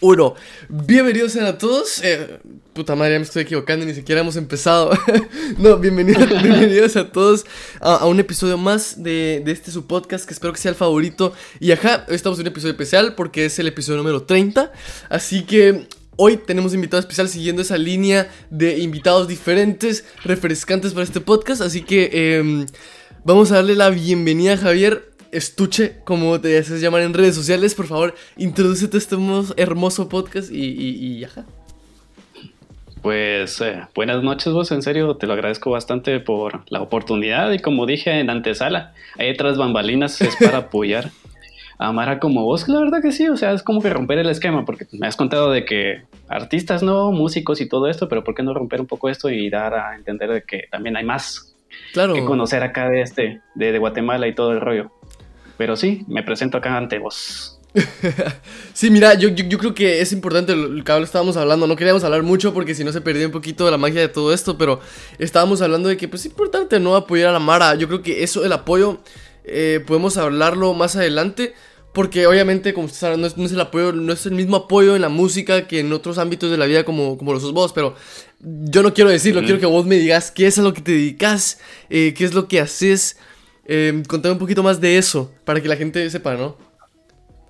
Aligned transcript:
uno. 0.00 0.34
Bienvenidos 0.68 1.36
a 1.36 1.58
todos. 1.58 2.02
Eh, 2.04 2.38
puta 2.72 2.94
madre, 2.94 3.14
ya 3.14 3.18
me 3.18 3.24
estoy 3.24 3.42
equivocando, 3.42 3.84
ni 3.84 3.94
siquiera 3.94 4.20
hemos 4.20 4.36
empezado. 4.36 4.90
no, 5.58 5.78
bienvenidos, 5.78 6.28
bienvenidos 6.42 6.96
a 6.96 7.10
todos 7.10 7.44
a, 7.80 8.06
un 8.06 8.20
episodio 8.20 8.56
más 8.58 9.02
de, 9.02 9.42
este 9.46 9.70
su 9.70 9.86
podcast, 9.86 10.26
que 10.26 10.34
espero 10.34 10.52
que 10.52 10.60
sea 10.60 10.70
el 10.70 10.76
favorito. 10.76 11.32
Y 11.60 11.72
ajá, 11.72 12.04
hoy 12.08 12.14
estamos 12.14 12.38
en 12.38 12.42
un 12.44 12.52
episodio 12.52 12.72
especial 12.72 13.14
porque 13.14 13.46
es 13.46 13.58
el 13.58 13.66
episodio 13.66 13.98
número 13.98 14.22
30. 14.22 14.72
Así 15.08 15.44
que 15.44 15.88
Hoy 16.20 16.36
tenemos 16.36 16.74
invitado 16.74 16.98
especial 16.98 17.28
siguiendo 17.28 17.62
esa 17.62 17.78
línea 17.78 18.28
de 18.50 18.78
invitados 18.78 19.28
diferentes, 19.28 20.04
refrescantes 20.24 20.92
para 20.92 21.04
este 21.04 21.20
podcast. 21.20 21.60
Así 21.60 21.82
que 21.82 22.10
em, 22.12 22.66
vamos 23.22 23.52
a 23.52 23.56
darle 23.56 23.76
la 23.76 23.88
bienvenida 23.90 24.54
a 24.54 24.56
Javier 24.56 25.12
estuche, 25.32 25.96
como 26.04 26.40
te 26.40 26.58
haces 26.58 26.80
llamar 26.80 27.02
en 27.02 27.14
redes 27.14 27.34
sociales, 27.34 27.74
por 27.74 27.86
favor, 27.86 28.14
introdúcete 28.36 28.96
a 28.96 28.98
este 28.98 29.16
hermoso, 29.56 30.08
podcast 30.08 30.50
y, 30.50 30.64
y, 30.64 31.24
ajá. 31.24 31.44
Pues 33.02 33.60
eh, 33.60 33.82
buenas 33.94 34.22
noches 34.22 34.52
vos, 34.52 34.72
en 34.72 34.82
serio, 34.82 35.16
te 35.16 35.26
lo 35.26 35.34
agradezco 35.34 35.70
bastante 35.70 36.18
por 36.18 36.62
la 36.68 36.82
oportunidad 36.82 37.52
y 37.52 37.60
como 37.60 37.86
dije 37.86 38.18
en 38.18 38.28
antesala, 38.28 38.92
hay 39.16 39.30
otras 39.30 39.56
bambalinas 39.56 40.20
es 40.20 40.36
para 40.36 40.58
apoyar 40.58 41.10
a 41.78 41.92
Mara 41.92 42.18
como 42.18 42.44
vos, 42.44 42.68
la 42.68 42.80
verdad 42.80 43.00
que 43.00 43.12
sí, 43.12 43.28
o 43.28 43.36
sea, 43.36 43.52
es 43.52 43.62
como 43.62 43.80
que 43.80 43.88
romper 43.88 44.18
el 44.18 44.28
esquema, 44.28 44.64
porque 44.64 44.86
me 44.92 45.06
has 45.06 45.14
contado 45.14 45.52
de 45.52 45.64
que 45.64 46.02
artistas 46.28 46.82
no, 46.82 47.12
músicos 47.12 47.60
y 47.60 47.68
todo 47.68 47.86
esto, 47.86 48.08
pero 48.08 48.24
¿por 48.24 48.34
qué 48.34 48.42
no 48.42 48.52
romper 48.52 48.80
un 48.80 48.88
poco 48.88 49.08
esto 49.08 49.30
y 49.30 49.48
dar 49.48 49.74
a 49.74 49.94
entender 49.94 50.30
de 50.30 50.42
que 50.42 50.64
también 50.70 50.96
hay 50.96 51.04
más 51.04 51.54
claro. 51.92 52.14
que 52.14 52.24
conocer 52.24 52.64
acá 52.64 52.88
de 52.88 53.02
este, 53.02 53.40
de 53.54 53.78
Guatemala 53.78 54.26
y 54.26 54.34
todo 54.34 54.52
el 54.52 54.60
rollo? 54.60 54.90
Pero 55.58 55.76
sí, 55.76 56.04
me 56.08 56.22
presento 56.22 56.56
acá 56.56 56.76
ante 56.76 56.98
vos. 56.98 57.58
sí, 58.72 58.90
mira, 58.90 59.14
yo, 59.14 59.28
yo, 59.28 59.58
creo 59.58 59.74
que 59.74 60.00
es 60.00 60.12
importante 60.12 60.56
lo 60.56 60.82
que 60.82 61.02
estábamos 61.02 61.36
hablando. 61.36 61.66
No 61.66 61.76
queríamos 61.76 62.04
hablar 62.04 62.22
mucho 62.22 62.54
porque 62.54 62.74
si 62.74 62.84
no 62.84 62.92
se 62.92 63.00
perdía 63.00 63.26
un 63.26 63.32
poquito 63.32 63.64
de 63.64 63.72
la 63.72 63.76
magia 63.76 64.00
de 64.00 64.08
todo 64.08 64.32
esto, 64.32 64.56
pero 64.56 64.80
estábamos 65.18 65.60
hablando 65.60 65.88
de 65.88 65.96
que 65.96 66.08
pues 66.08 66.22
es 66.22 66.30
importante 66.30 66.80
no 66.80 66.96
apoyar 66.96 67.28
a 67.28 67.32
la 67.32 67.40
Mara. 67.40 67.74
Yo 67.74 67.88
creo 67.88 68.02
que 68.02 68.22
eso, 68.22 68.44
el 68.44 68.52
apoyo, 68.52 69.00
eh, 69.44 69.82
podemos 69.86 70.16
hablarlo 70.16 70.72
más 70.74 70.96
adelante. 70.96 71.54
Porque 71.92 72.26
obviamente, 72.26 72.74
como 72.74 72.84
ustedes 72.84 73.00
saben, 73.00 73.20
no 73.20 73.26
es, 73.26 73.52
el 73.52 73.60
apoyo, 73.60 73.92
no 73.92 74.12
es 74.12 74.24
el 74.26 74.32
mismo 74.32 74.56
apoyo 74.56 74.94
en 74.94 75.02
la 75.02 75.08
música 75.08 75.66
que 75.66 75.80
en 75.80 75.92
otros 75.92 76.18
ámbitos 76.18 76.50
de 76.50 76.56
la 76.56 76.66
vida 76.66 76.84
como, 76.84 77.16
como 77.16 77.32
lo 77.32 77.40
sos 77.40 77.52
vos, 77.52 77.72
pero 77.72 77.96
yo 78.40 78.82
no 78.82 78.92
quiero 78.94 79.10
decirlo, 79.10 79.40
quiero 79.40 79.58
que 79.58 79.66
vos 79.66 79.86
me 79.86 79.96
digas 79.96 80.30
qué 80.30 80.46
es 80.46 80.58
a 80.58 80.62
lo 80.62 80.74
que 80.74 80.82
te 80.82 80.92
dedicas, 80.92 81.58
eh, 81.88 82.14
qué 82.16 82.24
es 82.24 82.34
lo 82.34 82.46
que 82.46 82.60
haces, 82.60 83.16
eh, 83.68 84.02
contame 84.08 84.32
un 84.32 84.38
poquito 84.38 84.62
más 84.62 84.80
de 84.80 84.96
eso, 84.96 85.30
para 85.44 85.60
que 85.60 85.68
la 85.68 85.76
gente 85.76 86.08
sepa, 86.08 86.34
¿no? 86.34 86.56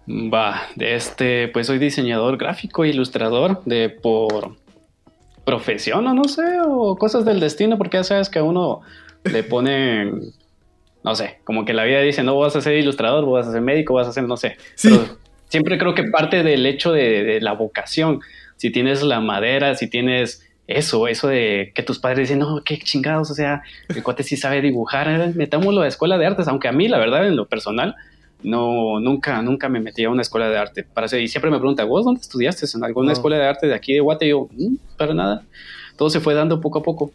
Va, 0.09 0.63
de 0.75 0.97
este, 0.97 1.49
pues 1.49 1.67
soy 1.69 1.79
diseñador 1.79 2.37
gráfico 2.39 2.85
e 2.85 2.89
ilustrador 2.89 3.63
de 3.65 3.89
por 3.89 4.57
profesión 5.45 6.07
o 6.07 6.15
no 6.15 6.25
sé, 6.25 6.43
o 6.67 6.97
cosas 6.97 7.25
del 7.25 7.41
destino, 7.41 7.79
porque 7.79 7.99
ya 7.99 8.05
sabes 8.05 8.29
que 8.29 8.41
a 8.41 8.43
uno 8.43 8.81
le 9.25 9.45
ponen, 9.45 10.33
no 11.05 11.15
sé, 11.15 11.39
como 11.45 11.65
que 11.65 11.73
la 11.73 11.85
vida 11.85 12.01
dice, 12.01 12.23
no 12.23 12.37
vas 12.37 12.57
a 12.57 12.63
ser 12.63 12.75
ilustrador, 12.75 13.25
vas 13.31 13.47
a 13.47 13.53
ser 13.53 13.61
médico, 13.61 13.95
vas 13.95 14.09
a 14.09 14.13
ser, 14.13 14.25
no 14.25 14.37
sé. 14.37 14.57
Pero 14.83 15.19
siempre 15.49 15.79
creo 15.79 15.95
que 15.95 16.05
parte 16.05 16.43
del 16.43 16.67
hecho 16.67 16.91
de, 16.91 17.23
de 17.23 17.41
la 17.41 17.53
vocación, 17.53 18.21
si 18.57 18.71
tienes 18.71 19.03
la 19.03 19.21
madera, 19.21 19.77
si 19.77 19.89
tienes 19.89 20.48
eso, 20.69 21.09
eso 21.09 21.29
de 21.29 21.73
que 21.75 21.83
tus 21.83 21.99
padres 21.99 22.29
dicen, 22.29 22.41
no, 22.41 22.63
qué 22.63 22.79
chingados, 22.79 23.31
o 23.31 23.35
sea, 23.35 23.63
el 23.89 24.03
cuate 24.03 24.23
sí 24.23 24.37
sabe 24.37 24.61
dibujar, 24.61 25.09
eh, 25.09 25.33
metámoslo 25.35 25.81
a 25.81 25.89
escuela 25.89 26.19
de 26.19 26.27
artes, 26.27 26.47
aunque 26.47 26.69
a 26.69 26.73
mí, 26.73 26.89
la 26.89 26.99
verdad, 26.99 27.27
en 27.27 27.37
lo 27.37 27.49
personal, 27.49 27.97
no, 28.43 29.01
nunca, 29.01 29.41
nunca 29.41 29.71
me 29.71 29.81
metí 29.81 30.05
a 30.05 30.11
una 30.11 30.21
escuela 30.21 30.51
de 30.51 30.59
arte. 30.59 30.85
Para 30.85 31.07
y 31.19 31.27
siempre 31.27 31.51
me 31.51 31.59
pregunta, 31.59 31.85
¿vos 31.85 32.05
dónde 32.05 32.21
estudiaste? 32.21 32.67
¿En 32.77 32.85
alguna 32.85 33.13
escuela 33.13 33.39
de 33.39 33.47
arte 33.47 33.67
de 33.67 33.75
aquí 33.75 33.95
de 33.95 34.01
Guate? 34.01 34.27
Y 34.27 34.31
yo, 34.31 34.49
mm, 34.53 34.77
para 34.97 35.15
nada. 35.15 35.43
Todo 35.97 36.11
se 36.11 36.21
fue 36.21 36.35
dando 36.35 36.61
poco 36.61 36.79
a 36.79 36.83
poco. 36.83 37.13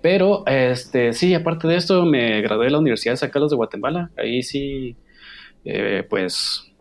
Pero, 0.00 0.44
este, 0.46 1.12
sí, 1.12 1.34
aparte 1.34 1.68
de 1.68 1.76
esto, 1.76 2.06
me 2.06 2.40
gradué 2.40 2.66
de 2.66 2.70
la 2.70 2.78
Universidad 2.78 3.14
de 3.14 3.18
San 3.18 3.30
Carlos 3.30 3.50
de 3.50 3.56
Guatemala. 3.56 4.10
Ahí 4.16 4.42
sí, 4.42 4.96
eh, 5.64 6.06
pues, 6.08 6.72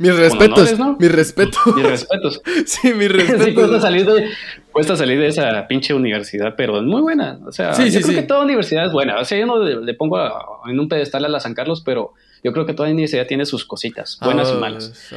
mis 0.00 0.16
respetos, 0.16 0.78
mis 0.98 1.12
respetos. 1.12 1.76
Mis 1.76 1.84
respetos. 1.84 2.40
sí, 2.64 2.94
mis 2.94 3.12
respetos. 3.12 3.70
sí, 3.70 3.80
salir, 3.82 4.06
de, 4.06 4.30
cuesta 4.72 4.96
salir 4.96 5.18
de 5.18 5.28
esa 5.28 5.66
pinche 5.68 5.94
universidad, 5.94 6.54
pero 6.56 6.78
es 6.78 6.84
muy 6.84 7.00
buena. 7.00 7.38
O 7.46 7.52
sea, 7.52 7.72
yo 7.72 8.00
creo 8.00 8.20
que 8.20 8.26
toda 8.26 8.42
universidad 8.42 8.86
es 8.86 8.92
buena. 8.92 9.18
O 9.18 9.24
sea, 9.24 9.38
yo 9.38 9.46
no 9.46 9.62
le, 9.62 9.94
pongo 9.94 10.18
en 10.66 10.78
un 10.78 10.88
pedestal 10.88 11.24
a 11.24 11.28
la 11.28 11.40
San 11.40 11.54
Carlos, 11.54 11.82
pero 11.84 12.14
yo 12.42 12.52
creo 12.52 12.66
que 12.66 12.74
toda 12.74 12.90
universidad 12.90 13.26
tiene 13.26 13.44
sus 13.46 13.64
cositas, 13.64 14.18
buenas 14.22 14.52
y 14.52 14.56
malas. 14.56 15.12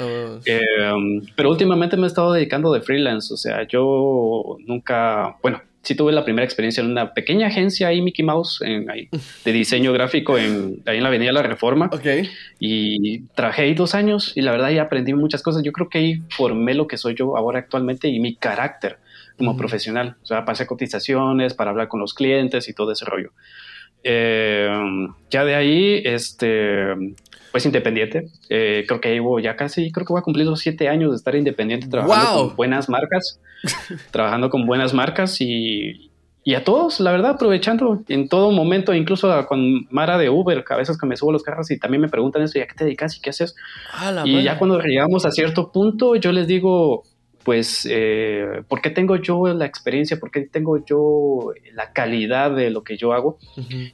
Eh, 0.46 0.60
um, 0.94 1.22
pero 1.36 1.50
últimamente 1.50 1.98
me 1.98 2.04
he 2.04 2.08
estado 2.08 2.34
dedicando 2.34 2.74
de 2.74 2.82
freelance. 2.82 3.34
O 3.34 3.38
sea, 3.38 3.68
yo 3.68 4.58
nunca, 4.66 5.38
bueno, 5.42 5.62
sí 5.84 5.96
tuve 5.96 6.12
la 6.12 6.24
primera 6.24 6.46
experiencia 6.46 6.82
en 6.82 6.92
una 6.92 7.14
pequeña 7.14 7.48
agencia 7.48 7.90
ahí, 7.90 8.02
Mickey 8.02 8.26
Mouse, 8.26 8.62
en, 8.62 8.86
de 8.86 9.52
diseño 9.52 9.94
gráfico 9.94 10.38
en, 10.38 10.82
ahí 10.86 10.98
en 10.98 11.04
la 11.04 11.10
Avenida 11.10 11.32
La 11.32 11.44
Reforma. 11.44 11.90
Ok. 11.94 12.28
Y 12.60 13.22
trabajé 13.36 13.64
ahí 13.64 13.74
dos 13.74 13.94
años 13.94 14.32
y 14.36 14.42
la 14.42 14.52
verdad 14.52 14.72
ya 14.72 14.84
aprendí 14.84 15.14
muchas 15.14 15.44
cosas. 15.44 15.64
Yo 15.64 15.72
creo 15.72 15.90
que 15.90 15.98
ahí 16.00 16.22
formé 16.30 16.74
lo 16.74 16.88
que 16.88 16.98
soy 16.98 17.16
yo 17.16 17.38
ahora 17.38 17.60
actualmente 17.60 18.08
y 18.08 18.20
mi 18.20 18.36
carácter 18.36 18.98
como 19.38 19.58
profesional. 19.58 20.18
O 20.24 20.26
sea, 20.26 20.46
pasé 20.46 20.66
cotizaciones 20.68 21.54
para 21.54 21.72
hablar 21.72 21.88
con 21.88 22.00
los 22.00 22.14
clientes 22.14 22.68
y 22.70 22.74
todo 22.74 22.92
ese 22.92 23.06
rollo. 23.06 23.32
Eh, 24.04 24.70
ya 25.30 25.46
de 25.46 25.56
ahí, 25.56 26.02
este, 26.04 26.94
pues 27.52 27.66
independiente. 27.66 28.30
Eh, 28.50 28.84
creo 28.88 29.00
que 29.00 29.14
llevo 29.14 29.40
ya 29.40 29.56
casi, 29.56 29.92
creo 29.92 30.06
que 30.06 30.14
voy 30.14 30.20
a 30.20 30.24
cumplir 30.24 30.46
los 30.46 30.60
siete 30.60 30.90
años 30.90 31.12
de 31.12 31.18
estar 31.18 31.36
independiente 31.36 31.88
trabajando 31.88 32.48
con 32.48 32.56
buenas 32.56 32.90
marcas, 32.90 33.40
trabajando 34.12 34.50
con 34.50 34.66
buenas 34.66 34.94
marcas 34.94 35.40
y, 35.40 36.12
y, 36.44 36.56
a 36.56 36.64
todos, 36.64 37.00
la 37.00 37.12
verdad, 37.12 37.32
aprovechando 37.32 38.02
en 38.10 38.28
todo 38.28 38.52
momento, 38.52 38.94
incluso 38.94 39.46
con 39.46 39.88
Mara 39.90 40.18
de 40.18 40.30
Uber, 40.30 40.66
a 40.68 40.76
veces 40.76 40.98
que 40.98 41.06
me 41.06 41.16
subo 41.16 41.32
los 41.32 41.44
carros 41.44 41.72
y 41.72 41.80
también 41.80 42.02
me 42.02 42.10
preguntan 42.10 42.42
eso, 42.42 42.58
¿y 42.58 42.62
a 42.62 42.68
qué 42.68 42.74
te 42.74 42.84
dedicas 42.86 43.16
y 43.18 43.22
qué 43.22 43.30
haces? 43.30 43.56
y 44.26 44.44
ya 44.44 44.58
cuando 44.58 44.80
llegamos 44.82 45.26
a 45.26 45.32
cierto 45.32 45.72
punto, 45.72 46.16
yo 46.16 46.32
les 46.32 46.48
digo, 46.48 47.04
pues, 47.44 47.88
eh, 47.90 48.64
¿por 48.68 48.82
qué 48.82 48.90
tengo 48.90 49.16
yo 49.18 49.48
la 49.54 49.66
experiencia? 49.66 50.20
¿Por 50.20 50.32
qué 50.32 50.42
tengo 50.42 50.84
yo 50.86 51.52
la 51.74 51.94
calidad 51.94 52.52
de 52.56 52.70
lo 52.70 52.84
que 52.84 52.98
yo 52.98 53.14
hago? 53.14 53.38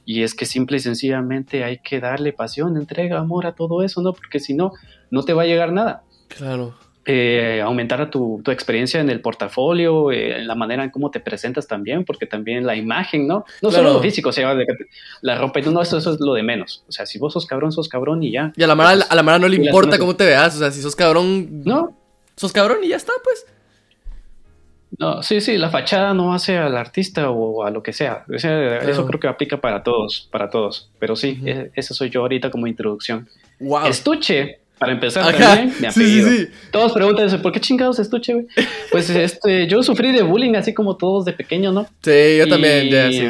Y 0.04 0.22
es 0.22 0.34
que 0.34 0.46
simple 0.46 0.78
y 0.78 0.80
sencillamente 0.80 1.64
hay 1.64 1.78
que 1.78 2.00
darle 2.00 2.32
pasión, 2.32 2.76
entrega, 2.76 3.18
amor 3.18 3.46
a 3.46 3.54
todo 3.54 3.82
eso, 3.82 4.02
¿no? 4.02 4.12
Porque 4.12 4.40
si 4.40 4.54
no, 4.54 4.72
no 5.10 5.22
te 5.22 5.32
va 5.32 5.42
a 5.42 5.46
llegar 5.46 5.72
nada. 5.72 6.02
Claro. 6.28 6.74
Eh, 7.06 7.62
aumentar 7.62 8.00
a 8.02 8.10
tu, 8.10 8.42
experiencia 8.48 9.00
en 9.00 9.08
el 9.08 9.20
portafolio, 9.20 10.12
eh, 10.12 10.38
en 10.38 10.46
la 10.46 10.54
manera 10.54 10.84
en 10.84 10.90
cómo 10.90 11.10
te 11.10 11.18
presentas 11.18 11.66
también, 11.66 12.04
porque 12.04 12.26
también 12.26 12.66
la 12.66 12.76
imagen, 12.76 13.26
¿no? 13.26 13.44
No 13.62 13.70
solo 13.70 13.94
lo 13.94 14.00
físico, 14.00 14.28
o 14.28 14.32
sea, 14.32 14.54
la 15.22 15.38
ropa, 15.38 15.60
no, 15.62 15.80
eso, 15.80 15.96
eso 15.96 16.12
es 16.12 16.20
lo 16.20 16.34
de 16.34 16.42
menos. 16.42 16.84
O 16.88 16.92
sea, 16.92 17.06
si 17.06 17.18
vos 17.18 17.32
sos 17.32 17.46
cabrón, 17.46 17.72
sos 17.72 17.88
cabrón 17.88 18.22
y 18.22 18.32
ya. 18.32 18.52
Y 18.54 18.62
a 18.62 18.66
la 18.66 18.74
mara, 18.74 19.02
a 19.08 19.14
la 19.14 19.22
mara 19.22 19.38
no 19.38 19.48
le 19.48 19.56
importa 19.56 19.98
cómo 19.98 20.14
te 20.14 20.26
veas, 20.26 20.54
o 20.56 20.58
sea, 20.58 20.70
si 20.70 20.82
sos 20.82 20.94
cabrón. 20.94 21.64
No, 21.64 21.99
sos 22.40 22.52
cabrón 22.52 22.78
y 22.82 22.88
ya 22.88 22.96
está, 22.96 23.12
pues. 23.22 23.44
No, 24.98 25.22
sí, 25.22 25.42
sí, 25.42 25.58
la 25.58 25.68
fachada 25.68 26.14
no 26.14 26.32
hace 26.32 26.56
al 26.56 26.74
artista 26.74 27.30
o 27.30 27.64
a 27.64 27.70
lo 27.70 27.82
que 27.82 27.92
sea. 27.92 28.24
Eso 28.30 29.06
creo 29.06 29.20
que 29.20 29.28
aplica 29.28 29.60
para 29.60 29.82
todos, 29.82 30.26
para 30.32 30.48
todos. 30.48 30.90
Pero 30.98 31.16
sí, 31.16 31.38
e, 31.44 31.70
ese 31.74 31.92
soy 31.92 32.08
yo 32.08 32.22
ahorita 32.22 32.50
como 32.50 32.66
introducción. 32.66 33.28
Wow. 33.60 33.86
Estuche, 33.86 34.60
para 34.78 34.92
empezar 34.92 35.36
también, 35.36 35.74
mi 35.78 35.86
apellido. 35.86 36.30
Sí, 36.30 36.38
sí, 36.38 36.48
Todos 36.72 36.92
preguntan, 36.92 37.42
¿por 37.42 37.52
qué 37.52 37.60
chingados 37.60 37.98
estuche, 37.98 38.32
güey? 38.32 38.46
Pues 38.90 39.10
este, 39.10 39.66
yo 39.66 39.82
sufrí 39.82 40.10
de 40.10 40.22
bullying 40.22 40.54
así 40.54 40.72
como 40.72 40.96
todos 40.96 41.26
de 41.26 41.34
pequeño, 41.34 41.72
¿no? 41.72 41.86
Sí, 42.02 42.38
yo 42.38 42.48
también, 42.48 42.88
ya, 42.88 43.10
sí. 43.12 43.28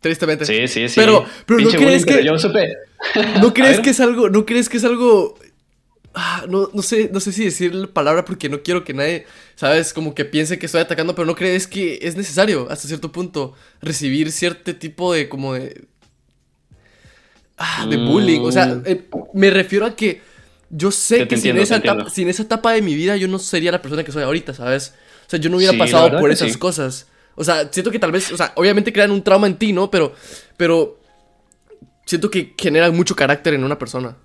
Tristemente. 0.00 0.46
Sí, 0.46 0.66
sí, 0.68 0.88
sí. 0.88 0.98
Pero, 0.98 1.24
pero 1.46 1.60
no 1.60 1.70
crees 1.70 2.06
que. 2.06 2.24
Yo 2.24 2.38
supe. 2.38 2.72
¿No 3.40 3.52
crees 3.52 3.80
que 3.80 3.90
es 3.90 4.00
algo, 4.00 4.30
no 4.30 4.46
crees 4.46 4.68
que 4.68 4.78
es 4.78 4.84
algo 4.84 5.36
Ah, 6.14 6.44
no, 6.48 6.68
no, 6.74 6.82
sé, 6.82 7.08
no 7.12 7.20
sé 7.20 7.32
si 7.32 7.44
decir 7.44 7.74
la 7.74 7.86
palabra 7.86 8.24
porque 8.24 8.50
no 8.50 8.62
quiero 8.62 8.84
que 8.84 8.92
nadie, 8.92 9.26
sabes, 9.54 9.94
como 9.94 10.14
que 10.14 10.26
piense 10.26 10.58
que 10.58 10.66
estoy 10.66 10.82
atacando, 10.82 11.14
pero 11.14 11.24
no 11.24 11.34
crees 11.34 11.66
que 11.66 12.00
es 12.02 12.16
necesario 12.16 12.66
hasta 12.70 12.86
cierto 12.86 13.10
punto 13.10 13.54
recibir 13.80 14.30
cierto 14.30 14.76
tipo 14.76 15.14
de 15.14 15.30
como 15.30 15.54
de 15.54 15.86
ah, 17.56 17.86
de 17.88 17.96
bullying, 17.96 18.40
o 18.40 18.52
sea, 18.52 18.66
mm. 18.66 18.82
eh, 18.84 19.08
me 19.32 19.50
refiero 19.50 19.86
a 19.86 19.96
que 19.96 20.20
yo 20.68 20.90
sé 20.90 21.26
que 21.28 21.38
sin, 21.38 21.56
esa 21.56 21.76
etapa, 21.76 22.10
sin 22.10 22.28
esa 22.28 22.42
etapa 22.42 22.72
de 22.72 22.82
mi 22.82 22.94
vida 22.94 23.16
yo 23.16 23.28
no 23.28 23.38
sería 23.38 23.72
la 23.72 23.80
persona 23.80 24.04
que 24.04 24.12
soy 24.12 24.22
ahorita, 24.22 24.52
¿sabes? 24.52 24.94
O 25.26 25.30
sea, 25.30 25.38
yo 25.38 25.48
no 25.48 25.56
hubiera 25.56 25.76
pasado 25.78 26.18
por 26.18 26.30
esas 26.30 26.56
cosas. 26.58 27.06
O 27.36 27.44
sea, 27.44 27.72
siento 27.72 27.90
que 27.90 27.98
tal 27.98 28.12
vez, 28.12 28.30
o 28.32 28.36
sea, 28.36 28.52
obviamente 28.56 28.92
crean 28.92 29.10
un 29.10 29.22
trauma 29.22 29.46
en 29.46 29.56
ti, 29.56 29.72
¿no? 29.72 29.90
Pero 29.90 30.14
pero 30.58 31.00
siento 32.04 32.30
que 32.30 32.54
genera 32.58 32.90
mucho 32.90 33.16
carácter 33.16 33.54
en 33.54 33.64
una 33.64 33.78
persona 33.78 34.16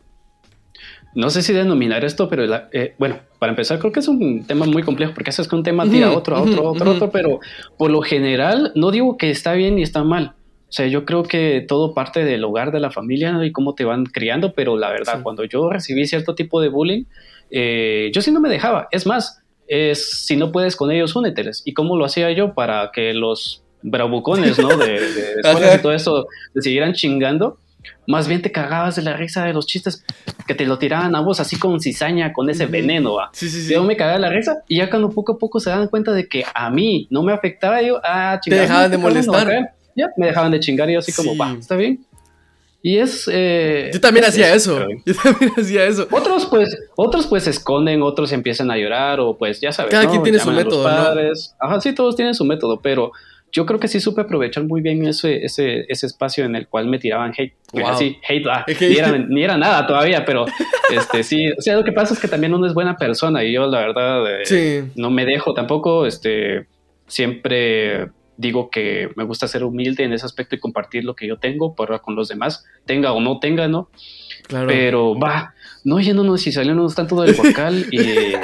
no 1.18 1.32
sé 1.32 1.42
si 1.42 1.52
denominar 1.52 2.06
esto, 2.06 2.30
pero 2.30 2.46
eh, 2.72 2.94
bueno, 3.00 3.18
para 3.40 3.52
empezar 3.52 3.80
creo 3.80 3.92
que 3.92 4.02
es 4.02 4.08
un 4.08 4.46
tema 4.46 4.68
muy 4.68 4.84
complejo 4.84 5.16
porque 5.16 5.32
eso 5.32 5.42
es 5.42 5.48
que 5.48 5.56
un 5.56 5.64
tema 5.64 5.90
tira 5.90 6.10
a 6.10 6.12
otro, 6.16 6.36
a 6.36 6.44
otro, 6.44 6.68
a 6.68 6.72
otro, 6.72 6.92
otro, 6.92 7.10
pero 7.10 7.40
por 7.76 7.90
lo 7.90 8.04
general 8.04 8.72
no 8.76 8.92
digo 8.92 9.18
que 9.18 9.32
está 9.32 9.54
bien 9.54 9.78
ni 9.78 9.82
está 9.82 10.04
mal. 10.04 10.34
O 10.70 10.72
sea, 10.72 10.86
yo 10.86 11.06
creo 11.06 11.24
que 11.24 11.66
todo 11.68 11.96
parte 11.96 12.24
del 12.24 12.44
hogar 12.44 12.72
de 12.72 12.80
la 12.80 12.92
familia 12.92 13.44
y 13.44 13.52
cómo 13.52 13.74
te 13.74 13.84
van 13.84 14.06
criando, 14.06 14.54
pero 14.54 14.78
la 14.78 14.92
verdad, 14.92 15.24
cuando 15.24 15.44
yo 15.44 15.72
recibí 15.72 16.06
cierto 16.06 16.36
tipo 16.36 16.62
de 16.62 16.70
bullying, 16.70 17.06
eh, 17.50 18.12
yo 18.14 18.22
sí 18.22 18.32
no 18.32 18.40
me 18.40 18.50
dejaba. 18.50 18.88
Es 18.92 19.08
más, 19.08 19.42
es, 19.68 20.26
si 20.28 20.36
no 20.36 20.52
puedes 20.52 20.76
con 20.76 20.92
ellos, 20.92 21.16
úneteles. 21.16 21.64
¿Y 21.66 21.74
cómo 21.74 21.98
lo 21.98 22.06
hacía 22.06 22.32
yo 22.32 22.54
para 22.54 22.92
que 22.94 23.16
los 23.16 23.64
bravucones, 23.82 24.60
¿no? 24.60 24.68
De, 24.78 25.00
de 25.00 25.34
escuelas 25.44 25.80
y 25.80 25.82
todo 25.82 25.94
eso, 25.94 26.28
te 26.54 26.62
siguieran 26.62 26.94
chingando? 26.94 27.58
Más 28.08 28.28
bien 28.28 28.42
te 28.42 28.52
cagabas 28.52 28.96
de 28.96 29.02
la 29.02 29.14
risa 29.18 29.44
de 29.46 29.54
los 29.54 29.66
chistes 29.68 30.04
que 30.48 30.56
te 30.56 30.66
lo 30.66 30.78
tiraban 30.78 31.16
a 31.16 31.20
vos 31.22 31.40
así 31.40 31.58
con 31.58 31.80
cizaña, 31.82 32.32
con 32.34 32.50
ese 32.50 32.66
veneno, 32.66 33.16
¿va? 33.16 33.30
Sí, 33.34 33.50
sí, 33.50 33.62
sí. 33.64 33.74
Yo 33.74 33.84
me 33.84 33.98
cagaba 33.98 34.16
de 34.18 34.22
la 34.22 34.30
risa 34.30 34.64
y 34.68 34.78
ya 34.78 34.90
cuando 34.90 35.10
poco 35.10 35.34
a 35.34 35.38
poco 35.38 35.60
se 35.60 35.70
dan 35.70 35.88
cuenta 35.88 36.14
de 36.14 36.28
que 36.28 36.46
a 36.54 36.70
mí 36.70 37.08
no 37.10 37.24
me 37.24 37.34
afectaba, 37.34 37.82
yo, 37.82 38.00
ah, 38.04 38.40
Te 38.44 38.56
dejaban 38.56 38.90
de 38.92 38.98
no 38.98 39.04
molestar. 39.04 39.74
Ya, 39.96 40.08
me 40.16 40.28
dejaban 40.28 40.52
de 40.52 40.60
chingar 40.60 40.90
y 40.90 40.94
yo 40.94 41.00
así 41.00 41.12
como, 41.12 41.36
va, 41.36 41.54
está 41.60 41.76
bien. 41.76 42.06
Y 42.84 43.00
es... 43.00 43.28
eh, 43.32 43.90
Yo 43.92 44.00
también 44.00 44.24
es- 44.24 44.30
hacía 44.30 44.50
es- 44.54 44.62
eso. 44.64 44.80
Yo 45.06 45.14
también 45.16 45.52
hacía 45.58 45.84
eso. 45.86 46.08
Otros 46.12 46.46
pues, 46.46 46.78
otros 46.96 47.26
pues 47.28 47.44
se 47.44 47.50
esconden, 47.50 48.02
otros 48.04 48.32
empiezan 48.32 48.70
a 48.72 48.78
llorar 48.78 49.20
o 49.20 49.36
pues 49.38 49.60
ya 49.60 49.72
sabes. 49.74 49.92
Cada 49.92 50.04
¿no? 50.04 50.12
quien 50.12 50.24
tiene 50.24 50.38
su 50.40 50.50
Llaman 50.50 50.64
método, 50.64 50.88
¿no? 50.88 51.32
Ajá, 51.60 51.82
sí, 51.82 51.94
todos 51.94 52.16
tienen 52.16 52.36
su 52.36 52.46
método, 52.46 52.80
pero 52.80 53.12
yo 53.52 53.66
creo 53.66 53.80
que 53.80 53.88
sí 53.88 54.00
supe 54.00 54.22
aprovechar 54.22 54.64
muy 54.66 54.82
bien 54.82 55.08
ese, 55.08 55.44
ese, 55.44 55.86
ese 55.88 56.06
espacio 56.06 56.46
en 56.46 56.56
el 56.56 56.68
cual 56.68 56.88
me 56.88 57.00
tiraban 57.00 57.34
hate. 57.38 57.54
Wow. 57.74 57.88
Así, 57.88 58.18
hate, 58.28 58.46
ah. 58.48 58.66
Ni, 58.68 58.98
era, 58.98 59.18
ni 59.30 59.44
era 59.44 59.58
nada 59.58 59.88
todavía, 59.88 60.26
pero 60.26 60.46
este 60.94 61.24
sí. 61.24 61.52
O 61.52 61.62
sea, 61.62 61.76
lo 61.76 61.84
que 61.84 61.92
pasa 61.92 62.14
es 62.14 62.20
que 62.20 62.28
también 62.28 62.54
uno 62.54 62.68
es 62.68 62.74
buena 62.74 62.98
persona 62.98 63.44
y 63.44 63.54
yo 63.54 63.68
la 63.68 63.80
verdad 63.80 64.42
eh, 64.42 64.46
Sí. 64.46 64.92
no 64.96 65.10
me 65.10 65.26
dejo 65.26 65.54
tampoco. 65.54 66.06
Este, 66.06 66.68
siempre 67.08 68.10
digo 68.38 68.70
que 68.70 69.10
me 69.16 69.24
gusta 69.24 69.48
ser 69.48 69.64
humilde 69.64 70.04
en 70.04 70.14
ese 70.14 70.26
aspecto 70.26 70.56
y 70.56 70.60
compartir 70.60 71.04
lo 71.04 71.16
que 71.16 71.28
yo 71.28 71.38
tengo 71.38 71.76
para 71.76 72.00
con 72.00 72.16
los 72.16 72.28
demás, 72.28 72.66
tenga 72.86 73.12
o 73.14 73.20
no 73.20 73.40
tenga, 73.40 73.68
¿no? 73.68 73.90
Claro. 74.48 74.68
Pero 74.68 75.18
va, 75.20 75.54
no 75.84 76.00
yéndonos 76.00 76.46
y 76.46 76.52
saliéndonos 76.52 76.94
tanto 76.96 77.20
del 77.22 77.34
vocal 77.34 77.86
y 77.92 77.98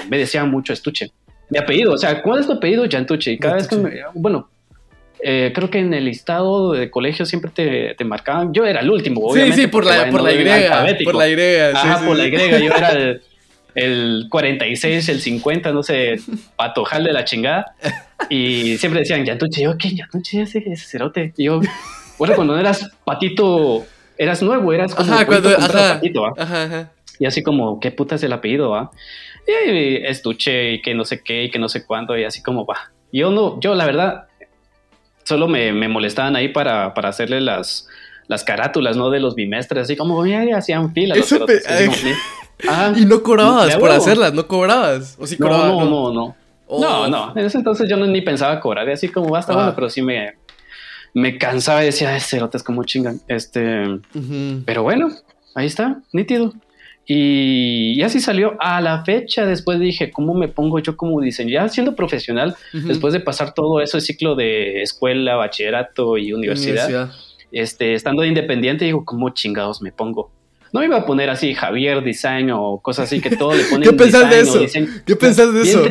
me 0.10 0.18
decían 0.18 0.50
mucho 0.50 0.74
estuche. 0.74 1.12
Mi 1.50 1.60
apellido, 1.60 1.94
o 1.94 1.98
sea, 1.98 2.22
¿cuál 2.24 2.40
es 2.40 2.48
tu 2.48 2.54
apellido? 2.54 2.86
Yantuche. 2.86 3.32
Y 3.34 3.38
cada 3.38 3.56
vez 3.56 3.68
que 3.68 3.76
me, 3.76 3.92
bueno, 4.16 4.50
eh, 5.24 5.52
creo 5.56 5.70
que 5.70 5.80
en 5.80 5.94
el 5.94 6.06
listado 6.06 6.74
de 6.74 6.92
colegio 6.92 7.26
siempre 7.26 7.50
te, 7.54 7.96
te 7.96 8.04
marcaban. 8.04 8.54
Yo 8.54 8.66
era 8.66 8.82
el 8.82 8.90
último, 8.90 9.22
sí, 9.22 9.26
obviamente. 9.34 9.62
sí, 9.62 9.68
por 9.68 9.84
porque, 9.84 9.98
la, 9.98 10.10
por 10.10 10.22
la 10.22 10.32
Y. 10.34 11.04
Por 11.04 11.16
la 11.16 11.30
Y. 11.30 11.36
sí, 11.36 11.78
Ajá, 11.78 12.00
sí, 12.00 12.06
por 12.06 12.18
sí. 12.18 12.22
la 12.22 12.28
Y. 12.28 12.66
Yo 12.66 12.74
era 12.76 12.90
el, 12.92 13.22
el 13.76 14.28
46, 14.30 15.10
el 15.10 15.22
50, 15.22 15.72
no 15.72 15.82
sé, 15.84 16.18
patojal 16.56 17.04
de 17.04 17.14
la 17.14 17.24
chingada. 17.26 17.76
Y 18.30 18.78
siempre 18.78 19.02
decían, 19.02 19.26
Yantuche. 19.26 19.64
Yo, 19.64 19.78
¿qué? 19.78 19.96
Yantuche, 19.96 20.42
ese, 20.42 20.60
ese 20.60 20.86
cerote. 20.86 21.34
Y 21.38 21.46
yo, 21.46 21.62
bueno, 22.18 22.36
cuando 22.36 22.58
eras 22.58 22.90
patito, 23.06 23.86
eras 24.18 24.42
nuevo, 24.42 24.74
eras 24.74 24.94
como 24.94 25.14
Ajá, 25.14 25.26
cuando. 25.26 25.50
Ajá. 25.50 25.94
patito, 25.96 26.22
¿va? 26.22 26.34
Ajá, 26.38 26.64
ajá. 26.64 26.92
Y 27.20 27.26
así 27.26 27.44
como, 27.44 27.80
¿qué 27.80 27.92
puta 27.92 28.16
es 28.16 28.24
el 28.24 28.34
apellido, 28.34 28.70
va? 28.72 28.92
Y 29.48 29.98
estuche 30.06 30.74
y 30.74 30.82
que 30.82 30.94
no 30.94 31.06
sé 31.06 31.22
qué 31.24 31.44
y 31.44 31.52
que 31.52 31.60
no 31.60 31.70
sé 31.70 31.86
cuándo 31.86 32.18
y 32.18 32.24
así 32.24 32.42
como 32.42 32.66
va. 32.66 32.92
Yo 33.12 33.30
no, 33.30 33.60
yo 33.60 33.76
la 33.76 33.86
verdad, 33.86 34.28
solo 35.24 35.48
me, 35.48 35.72
me 35.74 35.88
molestaban 35.88 36.36
ahí 36.36 36.50
para, 36.50 36.94
para 36.94 37.10
hacerle 37.10 37.42
las, 37.42 37.88
las 38.28 38.44
carátulas, 38.44 38.96
¿no? 38.98 39.10
De 39.10 39.20
los 39.20 39.36
bimestres, 39.36 39.84
así 39.84 39.96
como, 39.96 40.22
mira, 40.22 40.58
hacían 40.58 40.94
fila. 40.94 41.16
los 41.16 41.32
Eso 41.32 41.46
"Mira". 41.48 42.18
Ajá. 42.70 42.94
Y 42.98 43.06
no 43.06 43.22
cobrabas 43.24 43.76
por 43.78 43.92
hacerlas, 43.92 44.34
no 44.34 44.48
cobrabas. 44.48 45.18
O 45.20 45.26
sí 45.28 45.36
No, 45.40 45.48
cobrabas. 45.48 45.68
no, 45.70 45.86
no, 45.86 46.14
no. 46.14 46.36
Oh. 46.68 46.80
No, 46.82 47.08
no. 47.10 47.34
En 47.36 47.46
ese 47.46 47.58
entonces 47.58 47.90
yo 47.90 47.98
no, 47.98 48.06
ni 48.08 48.22
pensaba 48.22 48.60
cobrar. 48.60 48.88
Y 48.88 48.92
así 48.94 49.10
como 49.10 49.30
basta, 49.30 49.52
Ah. 49.54 49.56
bueno, 49.56 49.72
pero 49.76 49.90
sí 49.90 50.02
me, 50.02 50.34
me 51.14 51.38
cansaba 51.38 51.84
y 51.84 51.88
decía, 51.88 52.14
"Ay, 52.14 52.20
cerotes, 52.22 52.64
como 52.64 52.84
chingan. 52.84 53.20
Este. 53.28 54.00
Pero 54.66 54.84
bueno, 54.84 55.10
ahí 55.56 55.66
está, 55.68 56.00
nítido. 56.14 56.54
Y, 57.06 57.94
y 57.98 58.02
así 58.04 58.20
salió 58.20 58.56
a 58.60 58.80
la 58.82 59.04
fecha. 59.04 59.46
Después 59.46 59.80
dije, 59.80 60.12
¿cómo 60.12 60.34
me 60.34 60.48
pongo 60.48 60.80
yo 60.80 60.96
como 60.96 61.20
diseñador? 61.22 61.68
Ya 61.68 61.74
siendo 61.74 61.96
profesional, 61.96 62.56
después 62.72 63.14
de 63.14 63.20
pasar 63.20 63.54
todo 63.54 63.82
ese 63.82 64.00
ciclo 64.02 64.36
de 64.36 64.82
escuela, 64.82 65.36
bachillerato 65.36 66.18
y 66.18 66.34
universidad, 66.34 67.12
Este, 67.52 67.94
estando 67.94 68.22
de 68.22 68.30
independiente, 68.30 68.86
digo, 68.86 69.04
¿cómo 69.06 69.30
chingados 69.30 69.82
me 69.82 69.92
pongo? 69.92 70.32
No 70.72 70.80
me 70.80 70.88
iba 70.88 70.98
a 70.98 71.06
poner 71.06 71.30
así 71.30 71.54
Javier 71.54 72.04
Design 72.04 72.50
o 72.52 72.80
cosas 72.80 73.06
así 73.06 73.22
que 73.22 73.36
todo 73.36 73.54
le 73.54 73.64
ponen 73.70 73.88
¿Qué 73.88 73.96
pensás 73.96 74.30
de 74.30 74.40
eso? 74.40 74.60
diseño. 74.60 74.88
¿Qué 75.06 75.16
pensás 75.16 75.54
de 75.54 75.62
Bien 75.62 75.78
eso? 75.78 75.84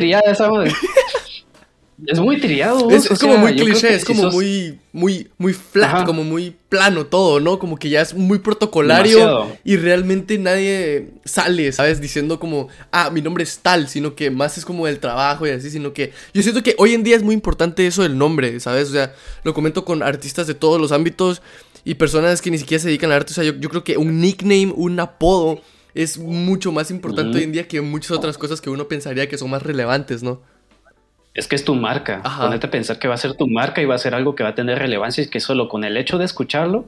Es 2.07 2.19
muy 2.19 2.39
trillado. 2.39 2.89
Es, 2.89 3.09
es 3.09 3.19
como 3.19 3.33
sea, 3.33 3.41
muy 3.41 3.55
cliché, 3.55 3.95
es 3.95 4.01
si 4.01 4.07
como 4.07 4.23
sos 4.23 4.33
muy, 4.33 4.79
muy, 4.91 5.27
muy 5.37 5.53
flat, 5.53 5.89
Ajá. 5.95 6.05
como 6.05 6.23
muy 6.23 6.55
plano 6.69 7.05
todo, 7.05 7.39
¿no? 7.39 7.59
Como 7.59 7.77
que 7.77 7.89
ya 7.89 8.01
es 8.01 8.13
muy 8.13 8.39
protocolario 8.39 9.17
Demasiado. 9.19 9.57
y 9.63 9.77
realmente 9.77 10.37
nadie 10.37 11.09
sale, 11.25 11.71
¿sabes? 11.71 12.01
Diciendo 12.01 12.39
como, 12.39 12.67
ah, 12.91 13.09
mi 13.09 13.21
nombre 13.21 13.43
es 13.43 13.59
tal, 13.59 13.87
sino 13.87 14.15
que 14.15 14.31
más 14.31 14.57
es 14.57 14.65
como 14.65 14.87
el 14.87 14.99
trabajo 14.99 15.47
y 15.47 15.51
así, 15.51 15.69
sino 15.69 15.93
que 15.93 16.11
yo 16.33 16.41
siento 16.41 16.63
que 16.63 16.75
hoy 16.77 16.93
en 16.93 17.03
día 17.03 17.15
es 17.15 17.23
muy 17.23 17.33
importante 17.35 17.85
eso 17.87 18.03
del 18.03 18.17
nombre, 18.17 18.59
¿sabes? 18.59 18.89
O 18.89 18.93
sea, 18.93 19.13
lo 19.43 19.53
comento 19.53 19.85
con 19.85 20.03
artistas 20.03 20.47
de 20.47 20.53
todos 20.55 20.79
los 20.81 20.91
ámbitos 20.91 21.41
y 21.85 21.95
personas 21.95 22.41
que 22.41 22.51
ni 22.51 22.57
siquiera 22.57 22.81
se 22.81 22.87
dedican 22.87 23.11
al 23.11 23.17
arte, 23.17 23.31
o 23.31 23.35
sea, 23.35 23.43
yo, 23.43 23.53
yo 23.55 23.69
creo 23.69 23.83
que 23.83 23.97
un 23.97 24.19
nickname, 24.19 24.73
un 24.75 24.99
apodo 24.99 25.61
es 25.95 26.17
mucho 26.17 26.71
más 26.71 26.89
importante 26.91 27.29
Ujú. 27.29 27.37
hoy 27.37 27.43
en 27.43 27.51
día 27.51 27.67
que 27.67 27.81
muchas 27.81 28.11
otras 28.11 28.37
cosas 28.37 28.61
que 28.61 28.69
uno 28.69 28.87
pensaría 28.87 29.29
que 29.29 29.37
son 29.37 29.49
más 29.49 29.61
relevantes, 29.61 30.23
¿no? 30.23 30.41
Es 31.33 31.47
que 31.47 31.55
es 31.55 31.65
tu 31.65 31.75
marca. 31.75 32.21
Ajá. 32.23 32.45
Ponete 32.45 32.67
a 32.67 32.71
pensar 32.71 32.99
que 32.99 33.07
va 33.07 33.15
a 33.15 33.17
ser 33.17 33.33
tu 33.33 33.47
marca 33.47 33.81
y 33.81 33.85
va 33.85 33.95
a 33.95 33.99
ser 33.99 34.13
algo 34.15 34.35
que 34.35 34.43
va 34.43 34.49
a 34.49 34.55
tener 34.55 34.79
relevancia 34.79 35.23
y 35.23 35.27
que 35.27 35.39
solo 35.39 35.67
con 35.67 35.83
el 35.83 35.97
hecho 35.97 36.17
de 36.17 36.25
escucharlo, 36.25 36.85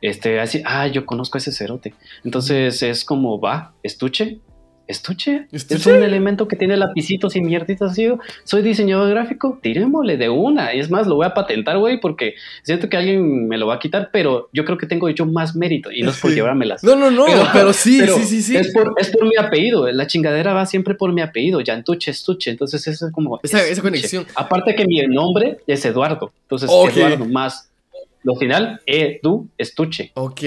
este, 0.00 0.40
así, 0.40 0.62
ah, 0.64 0.86
yo 0.86 1.06
conozco 1.06 1.38
a 1.38 1.40
ese 1.40 1.52
cerote. 1.52 1.94
Entonces 2.24 2.82
es 2.82 3.04
como, 3.04 3.40
va, 3.40 3.72
estuche, 3.82 4.40
estuche. 4.86 5.46
Es 5.52 5.86
un 5.86 6.02
elemento 6.02 6.46
que 6.48 6.56
tiene 6.56 6.76
lapicitos 6.76 7.36
y 7.36 7.40
mierditas 7.40 7.92
así. 7.92 8.08
Soy 8.44 8.62
diseñador 8.62 9.10
gráfico, 9.10 9.58
tirémosle 9.62 10.16
de 10.16 10.28
una. 10.28 10.74
Y 10.74 10.80
es 10.80 10.90
más, 10.90 11.06
lo 11.06 11.16
voy 11.16 11.26
a 11.26 11.34
patentar, 11.34 11.78
güey, 11.78 12.00
porque 12.00 12.34
siento 12.62 12.88
que 12.88 12.96
alguien 12.96 13.48
me 13.48 13.58
lo 13.58 13.66
va 13.66 13.74
a 13.74 13.78
quitar, 13.78 14.10
pero 14.12 14.48
yo 14.52 14.64
creo 14.64 14.78
que 14.78 14.86
tengo 14.86 15.08
yo 15.10 15.26
más 15.26 15.56
mérito 15.56 15.90
y 15.92 16.02
no 16.02 16.10
es 16.10 16.18
por 16.20 16.30
Sí. 16.36 16.36
llevármelas. 16.36 16.84
No, 16.84 16.94
no, 16.96 17.10
no, 17.10 17.26
pero, 17.52 17.72
sí, 17.72 17.98
pero 18.00 18.16
sí, 18.16 18.24
sí, 18.24 18.42
sí. 18.42 18.56
Es 18.56 18.72
por, 18.72 18.94
es 18.98 19.10
por 19.10 19.24
mi 19.26 19.36
apellido. 19.38 19.90
La 19.90 20.06
chingadera 20.06 20.52
va 20.54 20.66
siempre 20.66 20.94
por 20.94 21.12
mi 21.12 21.20
apellido. 21.22 21.60
Yantuche, 21.60 22.10
estuche. 22.10 22.50
Entonces, 22.50 22.86
eso 22.86 23.06
es 23.06 23.12
como. 23.12 23.40
Esa- 23.42 23.82
conexión. 23.82 24.26
Aparte 24.34 24.74
que 24.74 24.84
mi 24.86 25.00
nombre 25.06 25.58
es 25.66 25.84
Eduardo. 25.84 26.32
Entonces. 26.42 26.70
Eduardo 26.70 27.24
más. 27.26 27.70
Lo 28.22 28.34
final, 28.34 28.80
Edu, 28.86 29.46
estuche. 29.56 30.10
Ok, 30.14 30.42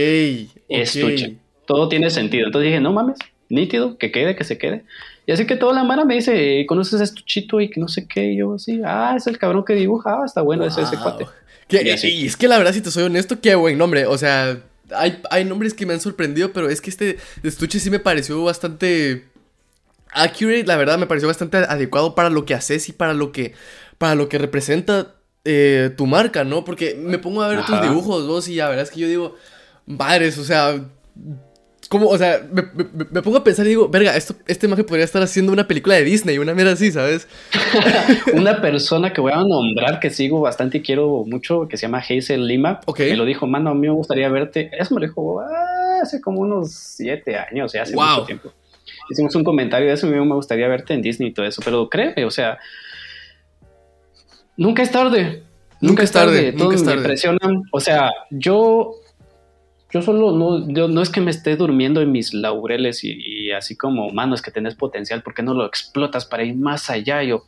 Estuche. 0.67 1.37
Todo 1.65 1.87
tiene 1.87 2.09
sentido. 2.09 2.47
Entonces 2.47 2.71
dije, 2.71 2.81
no 2.81 2.91
mames, 2.91 3.17
nítido, 3.49 3.97
que 3.97 4.11
quede, 4.11 4.35
que 4.35 4.43
se 4.43 4.57
quede. 4.57 4.83
Y 5.25 5.31
así 5.31 5.45
que 5.45 5.55
toda 5.55 5.73
la 5.73 5.83
mara 5.83 6.05
me 6.05 6.15
dice, 6.15 6.65
¿conoces 6.67 7.01
a 7.01 7.03
Estuchito? 7.03 7.59
Y 7.59 7.69
que 7.69 7.79
no 7.79 7.87
sé 7.87 8.07
qué. 8.07 8.31
Y 8.33 8.37
yo 8.37 8.53
así, 8.55 8.81
ah, 8.85 9.13
es 9.17 9.27
el 9.27 9.37
cabrón 9.37 9.63
que 9.65 9.73
dibuja. 9.75 10.17
Ah, 10.21 10.25
está 10.25 10.41
bueno 10.41 10.65
ese, 10.65 10.81
ese 10.81 10.95
Wow. 10.95 11.03
cuate. 11.03 11.27
Que- 11.67 11.83
Y 12.09 12.25
es 12.25 12.35
que 12.37 12.47
la 12.47 12.57
verdad, 12.57 12.73
si 12.73 12.81
te 12.81 12.89
soy 12.89 13.03
honesto, 13.03 13.39
qué 13.41 13.53
buen 13.55 13.77
nombre. 13.77 14.05
O 14.07 14.17
sea, 14.17 14.59
hay, 14.95 15.21
hay 15.29 15.45
nombres 15.45 15.73
que 15.75 15.85
me 15.85 15.93
han 15.93 16.01
sorprendido, 16.01 16.51
pero 16.51 16.67
es 16.69 16.81
que 16.81 16.89
este 16.89 17.17
estuche 17.43 17.79
sí 17.79 17.91
me 17.91 17.99
pareció 17.99 18.43
bastante 18.43 19.25
accurate. 20.11 20.65
La 20.65 20.77
verdad, 20.77 20.97
me 20.97 21.05
pareció 21.05 21.27
bastante 21.27 21.57
adecuado 21.57 22.15
para 22.15 22.29
lo 22.31 22.45
que 22.45 22.55
haces 22.55 22.89
y 22.89 22.91
para 22.93 23.13
lo 23.13 23.31
que, 23.31 23.53
para 23.99 24.15
lo 24.15 24.29
que 24.29 24.37
representa 24.39 25.13
eh, 25.45 25.91
tu 25.95 26.07
marca, 26.07 26.43
¿no? 26.43 26.65
Porque 26.65 26.95
me 26.95 27.19
pongo 27.19 27.41
a 27.43 27.47
ver 27.49 27.63
tus 27.65 27.75
Ajá. 27.75 27.83
dibujos, 27.87 28.25
vos, 28.27 28.47
y 28.47 28.55
la 28.55 28.67
verdad 28.69 28.83
es 28.83 28.91
que 28.91 28.99
yo 29.01 29.07
digo, 29.07 29.35
madres, 29.85 30.37
o 30.39 30.43
sea. 30.43 30.81
Como, 31.87 32.07
o 32.07 32.17
sea, 32.17 32.45
me, 32.51 32.61
me- 32.73 33.05
me 33.09 33.21
pongo 33.23 33.37
a 33.37 33.43
pensar 33.43 33.65
y 33.65 33.69
digo, 33.69 33.87
verga, 33.89 34.15
esto, 34.15 34.35
este 34.47 34.67
maje 34.67 34.83
podría 34.83 35.05
estar 35.05 35.23
haciendo 35.23 35.51
una 35.51 35.67
película 35.67 35.95
de 35.95 36.03
Disney, 36.03 36.37
una 36.37 36.53
mierda 36.53 36.73
así, 36.73 36.91
¿sabes? 36.91 37.27
Una 38.33 38.61
persona 38.61 39.11
que 39.11 39.21
voy 39.21 39.31
a 39.31 39.37
nombrar 39.37 39.99
que 39.99 40.09
sigo 40.11 40.39
bastante 40.41 40.79
y 40.79 40.81
quiero 40.81 41.23
mucho, 41.25 41.67
que 41.67 41.77
se 41.77 41.87
llama 41.87 41.99
Hazel 42.07 42.45
Lima, 42.45 42.81
Ok. 42.85 42.99
me 42.99 43.15
lo 43.15 43.25
dijo, 43.25 43.47
mano, 43.47 43.71
a 43.71 43.73
mí 43.73 43.87
me 43.87 43.93
gustaría 43.93 44.29
verte. 44.29 44.69
Eso 44.77 44.93
me 44.93 45.01
lo 45.01 45.07
dijo 45.07 45.39
ah, 45.41 45.99
hace 46.03 46.21
como 46.21 46.41
unos 46.41 46.71
siete 46.71 47.35
años, 47.37 47.73
ya 47.73 47.81
hace 47.83 47.95
Wow. 47.95 48.05
mucho 48.07 48.25
tiempo. 48.25 48.53
Hicimos 49.09 49.33
un 49.35 49.43
comentario 49.43 49.87
de 49.87 49.93
eso, 49.93 50.05
a 50.05 50.09
mí 50.11 50.17
me 50.23 50.35
gustaría 50.35 50.67
verte 50.67 50.93
en 50.93 51.01
Disney 51.01 51.29
y 51.29 51.33
todo 51.33 51.45
eso, 51.47 51.61
pero 51.65 51.89
créeme, 51.89 52.25
o 52.25 52.29
sea, 52.31 52.59
nunca 54.57 54.83
es 54.83 54.91
tarde. 54.91 55.43
Nunca 55.81 56.03
es 56.03 56.11
tarde, 56.11 56.51
Todos 56.51 56.61
nunca 56.61 56.75
es 56.75 56.83
me 56.83 56.91
tarde. 56.91 57.03
presionan. 57.03 57.63
O 57.71 57.79
sea, 57.79 58.11
yo, 58.29 58.95
yo 59.91 60.01
solo 60.01 60.31
no, 60.31 60.67
yo- 60.71 60.87
no 60.87 61.01
es 61.01 61.09
que 61.09 61.21
me 61.21 61.31
esté 61.31 61.55
durmiendo 61.55 62.01
en 62.01 62.11
mis 62.11 62.33
laureles 62.33 63.03
y, 63.03 63.11
y 63.13 63.51
así 63.51 63.75
como, 63.75 64.09
mano, 64.11 64.35
es 64.35 64.41
que 64.41 64.51
tenés 64.51 64.75
potencial, 64.75 65.23
¿por 65.23 65.33
qué 65.33 65.41
no 65.43 65.53
lo 65.53 65.65
explotas 65.65 66.25
para 66.25 66.43
ir 66.43 66.55
más 66.55 66.89
allá? 66.89 67.23
Yo, 67.23 67.43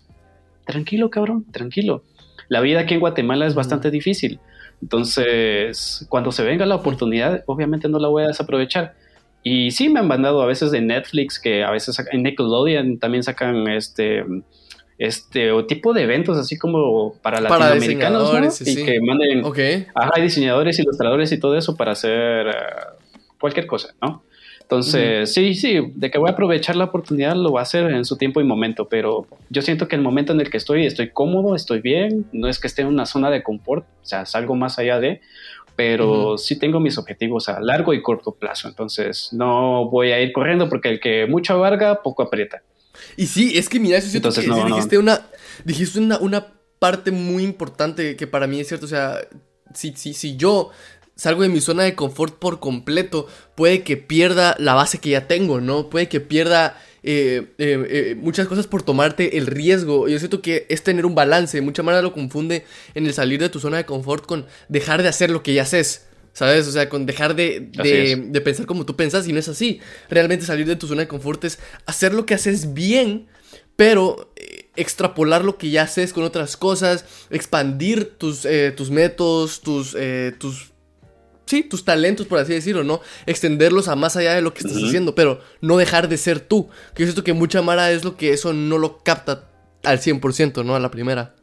tranquilo, 0.65 1.10
cabrón, 1.10 1.45
tranquilo. 1.51 2.03
La 2.50 2.62
vida 2.62 2.81
aquí 2.81 2.95
en 2.95 3.00
Guatemala 3.00 3.45
es 3.48 3.55
bastante 3.55 3.91
difícil. 3.91 4.39
Entonces, 4.81 6.05
cuando 6.10 6.31
se 6.31 6.43
venga 6.43 6.65
la 6.65 6.75
oportunidad, 6.75 7.43
obviamente 7.45 7.88
no 7.88 8.00
la 8.00 8.07
voy 8.07 8.24
a 8.24 8.27
desaprovechar. 8.27 8.93
Y 9.43 9.71
sí 9.71 9.89
me 9.89 10.00
han 10.00 10.07
mandado 10.07 10.41
a 10.41 10.45
veces 10.45 10.71
de 10.71 10.81
Netflix, 10.81 11.39
que 11.39 11.63
a 11.63 11.71
veces 11.71 11.98
en 12.12 12.24
Nickelodeon 12.24 13.00
también 13.00 13.24
sacan 13.24 13.67
este 13.67 14.24
este 15.01 15.51
o 15.51 15.65
tipo 15.65 15.93
de 15.93 16.03
eventos 16.03 16.38
así 16.38 16.60
como 16.60 17.15
para 17.24 17.41
Para 17.48 17.70
latinoamericanos 17.70 18.34
¿no? 18.34 18.51
sí, 18.51 18.63
y 18.67 18.75
sí. 18.75 18.86
que 18.86 19.01
manden 19.01 19.43
Ok. 19.43 19.58
Ajá, 19.96 20.22
diseñadores, 20.22 20.77
ilustradores 20.77 21.31
y 21.31 21.39
todo 21.39 21.58
eso 21.58 21.75
para 21.75 21.93
hacer 21.93 22.48
eh, 22.48 22.53
cualquier 23.39 23.65
cosa, 23.65 23.96
¿no? 24.00 24.24
Entonces, 24.62 25.34
sí, 25.34 25.53
sí, 25.53 25.79
de 25.96 26.10
que 26.10 26.17
voy 26.17 26.29
a 26.29 26.31
aprovechar 26.31 26.77
la 26.77 26.86
oportunidad 26.86 27.36
lo 27.36 27.50
voy 27.50 27.60
a 27.60 27.63
hacer 27.63 27.91
en 27.91 28.05
su 28.05 28.15
tiempo 28.15 28.39
y 28.39 28.46
momento, 28.46 28.88
pero 28.88 29.27
yo 29.50 29.62
siento 29.62 29.89
que 29.89 29.98
el 29.98 30.01
momento 30.01 30.31
en 30.31 30.39
el 30.39 30.50
que 30.50 30.55
estoy, 30.55 30.86
estoy 30.86 31.10
cómodo, 31.10 31.55
estoy 31.55 31.81
bien, 31.81 32.25
no 32.31 32.48
es 32.48 32.58
que 32.58 32.67
esté 32.67 32.84
en 32.84 32.88
una 32.88 33.05
zona 33.05 33.29
de 33.29 33.43
confort, 33.43 33.86
o 34.01 34.05
sea, 34.05 34.25
salgo 34.25 34.55
más 34.55 34.79
allá 34.79 35.01
de, 35.01 35.20
pero 35.75 36.38
sí 36.38 36.58
tengo 36.58 36.79
mis 36.79 36.98
objetivos 36.98 37.50
a 37.50 37.60
largo 37.60 37.93
y 37.93 38.01
corto 38.01 38.31
plazo, 38.31 38.70
entonces 38.70 39.34
no 39.34 39.89
voy 39.89 40.13
a 40.13 40.22
ir 40.22 40.31
corriendo 40.31 40.70
porque 40.70 40.88
el 40.88 41.01
que 41.01 41.25
mucho 41.25 41.53
abarga, 41.53 42.01
poco 42.01 42.24
aprieta. 42.24 42.62
Y 43.17 43.27
sí, 43.27 43.57
es 43.57 43.69
que 43.69 43.79
mira, 43.79 43.97
eso 43.97 44.07
es 44.07 44.13
que 44.13 44.41
dijiste, 44.65 44.97
Una, 44.97 45.21
dijiste 45.63 45.99
una, 45.99 46.17
una 46.19 46.47
parte 46.79 47.11
muy 47.11 47.43
importante 47.43 48.15
que 48.15 48.27
para 48.27 48.47
mí 48.47 48.59
es 48.59 48.67
cierto, 48.67 48.85
o 48.85 48.89
sea, 48.89 49.19
si, 49.73 49.93
si, 49.95 50.13
si 50.13 50.35
yo 50.35 50.71
salgo 51.15 51.43
de 51.43 51.49
mi 51.49 51.61
zona 51.61 51.83
de 51.83 51.95
confort 51.95 52.39
por 52.39 52.59
completo, 52.59 53.27
puede 53.55 53.83
que 53.83 53.97
pierda 53.97 54.55
la 54.57 54.73
base 54.73 54.97
que 54.97 55.11
ya 55.11 55.27
tengo, 55.27 55.61
¿no? 55.61 55.89
Puede 55.89 56.09
que 56.09 56.19
pierda 56.19 56.77
eh, 57.03 57.53
eh, 57.57 57.87
eh, 57.89 58.15
muchas 58.15 58.47
cosas 58.47 58.67
por 58.67 58.83
tomarte 58.83 59.37
el 59.37 59.47
riesgo. 59.47 60.07
Yo 60.07 60.17
siento 60.19 60.41
que 60.41 60.65
es 60.69 60.83
tener 60.83 61.05
un 61.05 61.15
balance. 61.15 61.61
Mucha 61.61 61.83
manera 61.83 62.01
lo 62.01 62.13
confunde 62.13 62.65
en 62.93 63.05
el 63.05 63.13
salir 63.13 63.39
de 63.39 63.49
tu 63.49 63.59
zona 63.59 63.77
de 63.77 63.85
confort 63.85 64.25
con 64.25 64.45
dejar 64.69 65.01
de 65.01 65.09
hacer 65.09 65.29
lo 65.29 65.43
que 65.43 65.53
ya 65.53 65.63
haces. 65.63 66.07
¿Sabes? 66.33 66.67
O 66.67 66.71
sea, 66.71 66.88
con 66.88 67.05
dejar 67.05 67.35
de, 67.35 67.59
de, 67.59 68.41
pensar 68.41 68.65
como 68.65 68.85
tú 68.85 68.95
pensas 68.95 69.27
y 69.27 69.33
no 69.33 69.39
es 69.39 69.50
así. 69.50 69.81
Realmente 70.09 70.45
salir 70.45 70.65
de 70.65 70.77
tu 70.77 70.88
zona 70.88 71.01
de 71.01 71.07
confort 71.07 71.43
es 71.43 71.59
hacer 71.85 72.13
lo 72.13 72.25
que 72.25 72.33
haces 72.33 72.73
bien, 72.73 73.27
pero 73.75 74.33
extrapolar 74.75 75.43
lo 75.43 75.57
que 75.57 75.69
ya 75.69 75.83
haces 75.83 76.13
con 76.13 76.23
otras 76.23 76.55
cosas, 76.55 77.05
expandir 77.29 78.17
tus, 78.17 78.47
tus 78.77 78.91
métodos, 78.91 79.59
tus, 79.59 79.95
tus 80.39 80.71
sí, 81.51 81.63
tus 81.63 81.83
talentos, 81.83 82.27
por 82.27 82.39
así 82.39 82.53
decirlo, 82.53 82.83
¿no? 82.83 83.01
Extenderlos 83.25 83.89
a 83.89 83.95
más 83.97 84.15
allá 84.15 84.33
de 84.33 84.41
lo 84.41 84.53
que 84.53 84.59
estás 84.59 84.81
haciendo, 84.81 85.13
pero 85.15 85.41
no 85.59 85.77
dejar 85.77 86.07
de 86.07 86.17
ser 86.17 86.39
tú. 86.39 86.69
Que 86.95 87.03
yo 87.03 87.07
siento 87.07 87.25
que 87.25 87.33
mucha 87.33 87.61
Mara 87.61 87.91
es 87.91 88.05
lo 88.05 88.15
que 88.15 88.31
eso 88.31 88.53
no 88.53 88.77
lo 88.77 89.00
capta 89.00 89.50
al 89.83 90.00
100%, 90.00 90.63
¿no? 90.63 90.75
A 90.75 90.79
la 90.79 90.89
primera. 90.89 91.35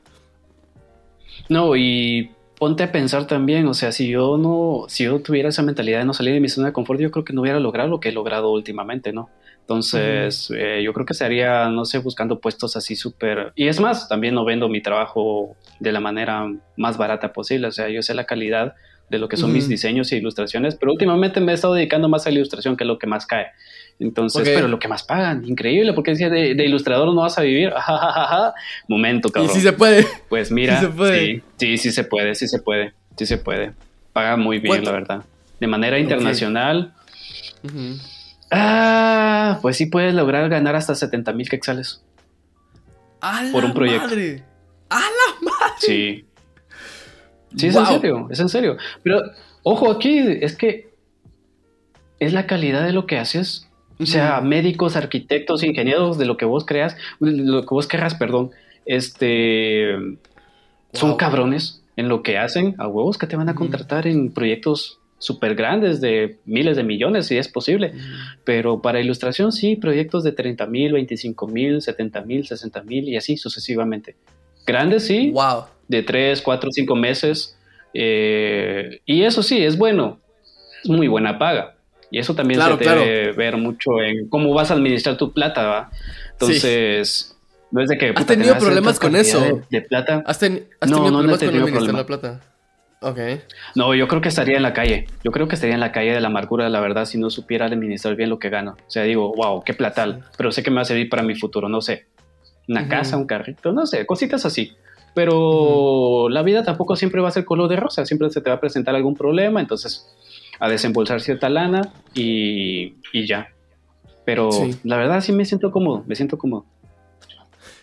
No, 1.51 1.77
y 1.77 2.31
ponte 2.59 2.83
a 2.83 2.93
pensar 2.93 3.27
también, 3.27 3.67
o 3.69 3.75
sea, 3.75 3.93
si 3.93 4.09
yo 4.09 4.37
no, 4.37 4.87
si 4.89 5.05
yo 5.05 5.21
tuviera 5.21 5.49
esa 5.49 5.63
mentalidad 5.63 6.01
de 6.01 6.05
no 6.05 6.13
salir 6.13 6.35
de 6.35 6.41
mi 6.41 6.49
zona 6.49 6.69
de 6.69 6.73
confort, 6.73 7.01
yo 7.01 7.11
creo 7.11 7.25
que 7.25 7.33
no 7.33 7.43
hubiera 7.43 7.61
logrado 7.61 7.89
lo 7.89 8.01
que 8.01 8.09
he 8.09 8.13
logrado 8.13 8.51
últimamente, 8.51 9.13
¿no? 9.13 9.31
Entonces, 9.61 10.51
eh, 10.57 10.81
yo 10.83 10.93
creo 10.95 11.05
que 11.05 11.13
estaría, 11.13 11.69
no 11.69 11.85
sé, 11.85 11.99
buscando 11.99 12.41
puestos 12.41 12.75
así 12.75 12.97
súper... 12.97 13.53
Y 13.55 13.69
es 13.69 13.81
más, 13.81 14.09
también 14.09 14.35
no 14.35 14.45
vendo 14.45 14.69
mi 14.69 14.81
trabajo 14.81 15.57
de 15.79 15.93
la 15.93 16.01
manera 16.01 16.51
más 16.77 16.97
barata 16.97 17.33
posible, 17.33 17.69
o 17.69 17.73
sea, 17.73 17.89
yo 17.91 18.03
sé 18.03 18.15
la 18.15 18.25
calidad 18.25 18.75
de 19.11 19.19
lo 19.19 19.29
que 19.29 19.37
son 19.37 19.53
mis 19.53 19.69
diseños 19.69 20.11
e 20.13 20.17
ilustraciones, 20.17 20.75
pero 20.77 20.93
últimamente 20.93 21.41
me 21.41 21.53
he 21.53 21.55
estado 21.55 21.75
dedicando 21.75 22.09
más 22.09 22.27
a 22.27 22.31
la 22.31 22.37
ilustración, 22.37 22.77
que 22.77 22.85
es 22.85 22.89
lo 22.89 22.99
que 22.99 23.07
más 23.07 23.27
cae. 23.27 23.49
Entonces, 24.01 24.43
pero 24.45 24.69
lo 24.69 24.79
que 24.79 24.87
más 24.87 25.03
pagan, 25.03 25.45
increíble, 25.45 25.93
porque 25.93 26.13
decía, 26.13 26.31
de, 26.31 26.51
ilustrador 26.51 27.13
no 27.13 27.23
vas 27.23 27.37
a 27.39 27.43
vivir. 27.43 27.73
Momento, 28.89 29.31
cabrón. 29.31 29.51
Y 29.51 29.55
sí 29.55 29.61
se 29.61 29.73
puede. 29.73 30.07
Pues 30.29 30.53
mira, 30.53 30.81
sí, 30.81 31.43
sí, 31.57 31.79
sí, 31.79 31.93
se 31.93 32.05
puede, 32.05 32.35
sí 32.35 32.47
se 32.47 32.61
puede, 32.61 32.95
sí 33.17 33.27
se 33.27 33.39
puede. 33.39 33.73
Paga 34.13 34.37
muy 34.37 34.61
bien, 34.61 34.85
la 34.85 34.93
verdad. 34.93 35.25
De 35.59 35.67
manera 35.67 35.99
internacional. 35.99 36.95
Ah, 38.51 39.59
pues 39.61 39.77
sí 39.77 39.87
puedes 39.87 40.15
lograr 40.15 40.49
ganar 40.49 40.77
hasta 40.77 40.95
70 40.95 41.33
mil 41.33 41.49
quexales. 41.49 42.03
por 43.53 43.65
un 43.65 43.75
proyecto. 43.75 44.07
Madre. 44.07 44.45
¡A 44.91 45.01
la 45.01 45.51
madre! 45.51 45.75
Sí. 45.79 46.25
Sí, 47.57 47.67
es 47.67 47.77
en 47.77 47.87
serio, 47.87 48.29
es 48.31 48.41
en 48.41 48.49
serio. 48.49 48.77
Pero, 49.03 49.23
ojo, 49.63 49.91
aquí 49.91 50.19
es 50.19 50.57
que 50.57 50.89
es 52.19 52.33
la 52.33 52.47
calidad 52.47 52.85
de 52.85 52.93
lo 52.93 53.07
que 53.07 53.19
haces. 53.19 53.68
O 54.01 54.07
sea, 54.07 54.41
médicos, 54.41 54.97
arquitectos, 54.97 55.65
ingenieros, 55.65 56.19
de 56.19 56.27
lo 56.27 56.37
que 56.37 56.45
vos 56.45 56.65
creas, 56.65 56.97
de 57.21 57.33
lo 57.33 57.63
que 57.63 57.75
vos 57.75 57.87
querrás, 57.87 58.15
perdón, 58.15 58.51
este, 58.87 59.95
son 60.93 61.17
cabrones 61.17 61.83
en 61.97 62.09
lo 62.09 62.23
que 62.23 62.39
hacen, 62.39 62.75
a 62.79 62.87
huevos 62.87 63.19
que 63.19 63.27
te 63.27 63.37
van 63.37 63.49
a 63.49 63.55
contratar 63.55 64.07
en 64.07 64.33
proyectos 64.33 65.01
súper 65.19 65.57
grandes 65.57 66.01
de 66.01 66.39
miles 66.45 66.77
de 66.77 66.85
millones, 66.85 67.27
si 67.27 67.37
es 67.37 67.49
posible. 67.49 67.93
Pero 68.45 68.81
para 68.81 69.01
ilustración, 69.01 69.51
sí, 69.51 69.75
proyectos 69.75 70.23
de 70.23 70.33
30 70.33 70.67
mil, 70.67 70.93
25 70.93 71.47
mil, 71.49 71.83
70 71.83 72.21
mil, 72.23 72.47
60 72.47 72.83
mil 72.85 73.09
y 73.09 73.17
así 73.17 73.37
sucesivamente. 73.37 74.15
Grandes, 74.65 75.07
sí. 75.07 75.33
Wow 75.33 75.65
de 75.89 76.03
tres, 76.03 76.41
cuatro, 76.41 76.71
cinco 76.71 76.95
meses. 76.95 77.59
Eh, 77.93 79.01
y 79.07 79.23
eso 79.23 79.43
sí, 79.43 79.65
es 79.65 79.77
bueno, 79.77 80.21
es 80.85 80.89
muy 80.89 81.09
buena 81.09 81.39
paga. 81.39 81.75
Y 82.11 82.19
eso 82.19 82.35
también 82.35 82.61
se 82.61 82.77
debe 82.77 83.33
ver 83.33 83.57
mucho 83.57 84.01
en 84.01 84.29
cómo 84.29 84.55
vas 84.55 84.71
a 84.71 84.75
administrar 84.75 85.17
tu 85.17 85.33
plata, 85.33 85.67
¿va? 85.67 85.91
Entonces, 86.33 87.37
no 87.71 87.83
es 87.83 87.89
de 87.89 87.99
que... 87.99 88.13
¿Has 88.15 88.27
tenido 88.27 88.57
problemas 88.59 88.99
con 88.99 89.15
eso? 89.17 89.63
De, 89.71 89.83
plata. 89.83 90.23
¿Has, 90.27 90.39
tenido 90.39 90.67
problemas 90.81 91.39
con 91.39 91.49
administrar 91.49 91.95
la 91.95 92.07
plata? 92.07 92.41
Ok. 93.01 93.19
No, 93.75 93.95
yo 93.95 94.09
creo 94.09 94.21
que 94.21 94.29
estaría 94.29 94.57
en 94.57 94.63
la 94.63 94.73
calle. 94.73 95.07
Yo 95.23 95.31
creo 95.31 95.49
que 95.49 95.55
estaría 95.55 95.75
en 95.75 95.81
la 95.81 95.93
calle 95.93 96.13
de 96.13 96.21
la 96.21 96.29
amargura, 96.29 96.69
la 96.69 96.81
verdad, 96.81 97.05
si 97.05 97.19
no 97.19 97.31
supiera 97.31 97.67
administrar 97.67 98.17
bien 98.17 98.31
lo 98.31 98.39
que 98.39 98.49
gano. 98.49 98.77
O 98.87 98.91
sea, 98.91 99.03
digo, 99.05 99.33
wow, 99.35 99.63
qué 99.63 99.75
platal. 99.75 100.25
Pero 100.37 100.51
sé 100.51 100.63
que 100.63 100.71
me 100.71 100.77
va 100.77 100.83
a 100.83 100.87
servir 100.87 101.09
para 101.09 101.23
mi 101.23 101.35
futuro, 101.35 101.69
no 101.69 101.81
sé. 101.81 102.07
Una 102.67 102.89
casa, 102.89 103.17
un 103.17 103.27
carrito, 103.27 103.73
no 103.73 103.87
sé, 103.87 104.05
cositas 104.05 104.45
así 104.45 104.77
pero 105.19 106.29
la 106.29 106.43
vida 106.43 106.63
tampoco 106.63 106.95
siempre 106.95 107.21
va 107.21 107.27
a 107.27 107.33
ser 107.33 107.45
color 107.45 107.69
de 107.69 107.75
rosa, 107.75 108.07
siempre 108.07 108.31
se 108.31 108.41
te 108.41 108.51
va 108.51 108.55
a 108.55 108.61
presentar 108.61 108.95
algún 108.95 109.17
problema, 109.17 109.61
entonces 109.61 110.07
a 110.59 110.69
desembolsar 110.69 111.21
cierta 111.21 111.49
lana 111.49 111.93
y, 112.15 112.95
ya. 113.27 113.49
Pero 114.25 114.51
la 114.85 114.97
verdad 114.97 115.21
sí 115.21 115.33
me 115.33 115.45
siento 115.45 115.71
cómodo, 115.71 116.05
me 116.07 116.15
siento 116.15 116.37
cómodo. 116.37 116.67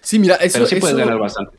Sí, 0.01 0.19
mira, 0.19 0.35
eso... 0.35 0.53
Pero 0.53 0.65
sí 0.67 0.75
puedes 0.75 0.95
ganar 0.95 1.17
bastante. 1.17 1.57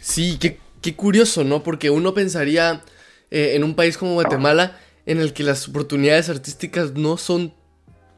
Sí, 0.00 0.38
qué, 0.38 0.94
curioso, 0.94 1.42
¿no? 1.42 1.62
Porque 1.62 1.90
uno 1.90 2.14
pensaría 2.14 2.82
eh, 3.30 3.52
en 3.54 3.64
un 3.64 3.74
país 3.74 3.98
como 3.98 4.14
Guatemala 4.14 4.78
en 5.04 5.18
el 5.18 5.32
que 5.32 5.42
las 5.42 5.68
oportunidades 5.68 6.30
artísticas 6.30 6.94
no 6.94 7.16
son 7.16 7.52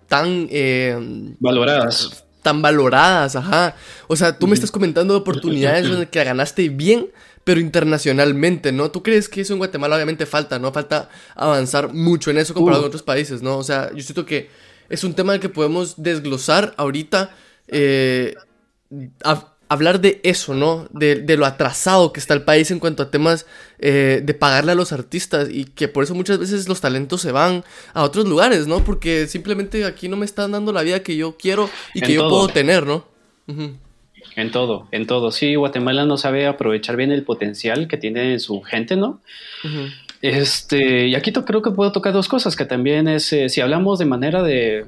tan... 0.07 0.49
Eh, 0.51 1.35
Valoradas 1.41 2.25
tan 2.43 2.63
valoradas, 2.63 3.37
ajá. 3.37 3.75
O 4.07 4.17
sea, 4.17 4.39
tú 4.39 4.47
me 4.47 4.55
estás 4.55 4.71
comentando 4.71 5.17
oportunidades 5.17 5.85
en 5.87 5.99
las 5.99 6.09
que 6.09 6.25
ganaste 6.25 6.69
bien, 6.69 7.09
pero 7.49 7.63
internacionalmente, 7.63 8.73
¿no? 8.73 8.91
¿Tú 8.91 9.03
crees 9.03 9.27
que 9.27 9.41
eso 9.41 9.55
en 9.55 9.59
Guatemala 9.59 9.97
obviamente 9.97 10.27
falta, 10.27 10.59
¿no? 10.59 10.71
Falta 10.71 11.09
avanzar 11.35 11.95
mucho 11.95 12.31
en 12.31 12.37
eso 12.37 12.53
comparado 12.53 12.83
con 12.83 12.89
otros 12.89 13.03
países, 13.03 13.41
¿no? 13.41 13.57
O 13.57 13.65
sea, 13.65 13.91
yo 13.95 14.03
siento 14.03 14.27
que 14.27 14.51
es 14.91 15.03
un 15.03 15.15
tema 15.15 15.39
que 15.41 15.49
podemos 15.49 15.95
desglosar 15.97 16.75
ahorita. 16.77 17.35
Eh, 17.69 18.35
hablar 19.67 20.03
de 20.03 20.21
eso, 20.25 20.53
¿no? 20.53 20.89
De, 20.93 21.25
lo 21.39 21.47
atrasado 21.47 22.13
que 22.13 22.21
está 22.21 22.35
el 22.35 22.43
país 22.43 22.71
en 22.71 22.81
cuanto 22.81 23.03
a 23.03 23.11
temas 23.11 23.47
eh, 23.79 24.21
de 24.23 24.35
pagarle 24.35 24.73
a 24.73 24.75
los 24.75 24.93
artistas 24.93 25.49
y 25.51 25.65
que 25.65 25.89
por 25.89 26.05
eso 26.05 26.15
muchas 26.15 26.39
veces 26.39 26.69
los 26.69 26.83
talentos 26.83 27.23
se 27.23 27.33
van 27.33 27.65
a 27.95 28.03
otros 28.03 28.29
lugares, 28.29 28.67
¿no? 28.67 28.85
Porque 28.85 29.27
simplemente 29.27 29.87
aquí 29.87 30.07
no 30.11 30.19
me 30.19 30.27
están 30.27 30.53
dando 30.53 30.71
la 30.71 30.83
vida 30.83 31.03
que 31.03 31.17
yo 31.17 31.39
quiero 31.39 31.71
y 31.95 32.03
que 32.03 32.13
yo 32.13 32.29
puedo 32.29 32.49
tener, 32.49 32.87
¿no? 32.87 33.07
En 34.39 34.53
todo, 34.53 34.87
en 34.93 35.09
todo. 35.09 35.33
Sí, 35.33 35.57
Guatemala 35.57 36.05
no 36.05 36.17
sabe 36.17 36.47
aprovechar 36.47 36.95
bien 36.95 37.11
el 37.11 37.25
potencial 37.25 37.89
que 37.89 37.97
tiene 37.97 38.39
su 38.39 38.63
gente, 38.63 38.95
¿no? 38.95 39.21
Este, 40.23 41.09
y 41.09 41.17
aquí 41.17 41.33
creo 41.33 41.61
que 41.61 41.73
puedo 41.73 41.91
tocar 41.91 42.13
dos 42.13 42.29
cosas, 42.29 42.55
que 42.55 42.65
también 42.65 43.09
es, 43.09 43.33
eh, 43.33 43.49
si 43.49 43.61
hablamos 43.61 43.99
de 43.99 44.05
manera 44.05 44.45
de, 44.45 44.87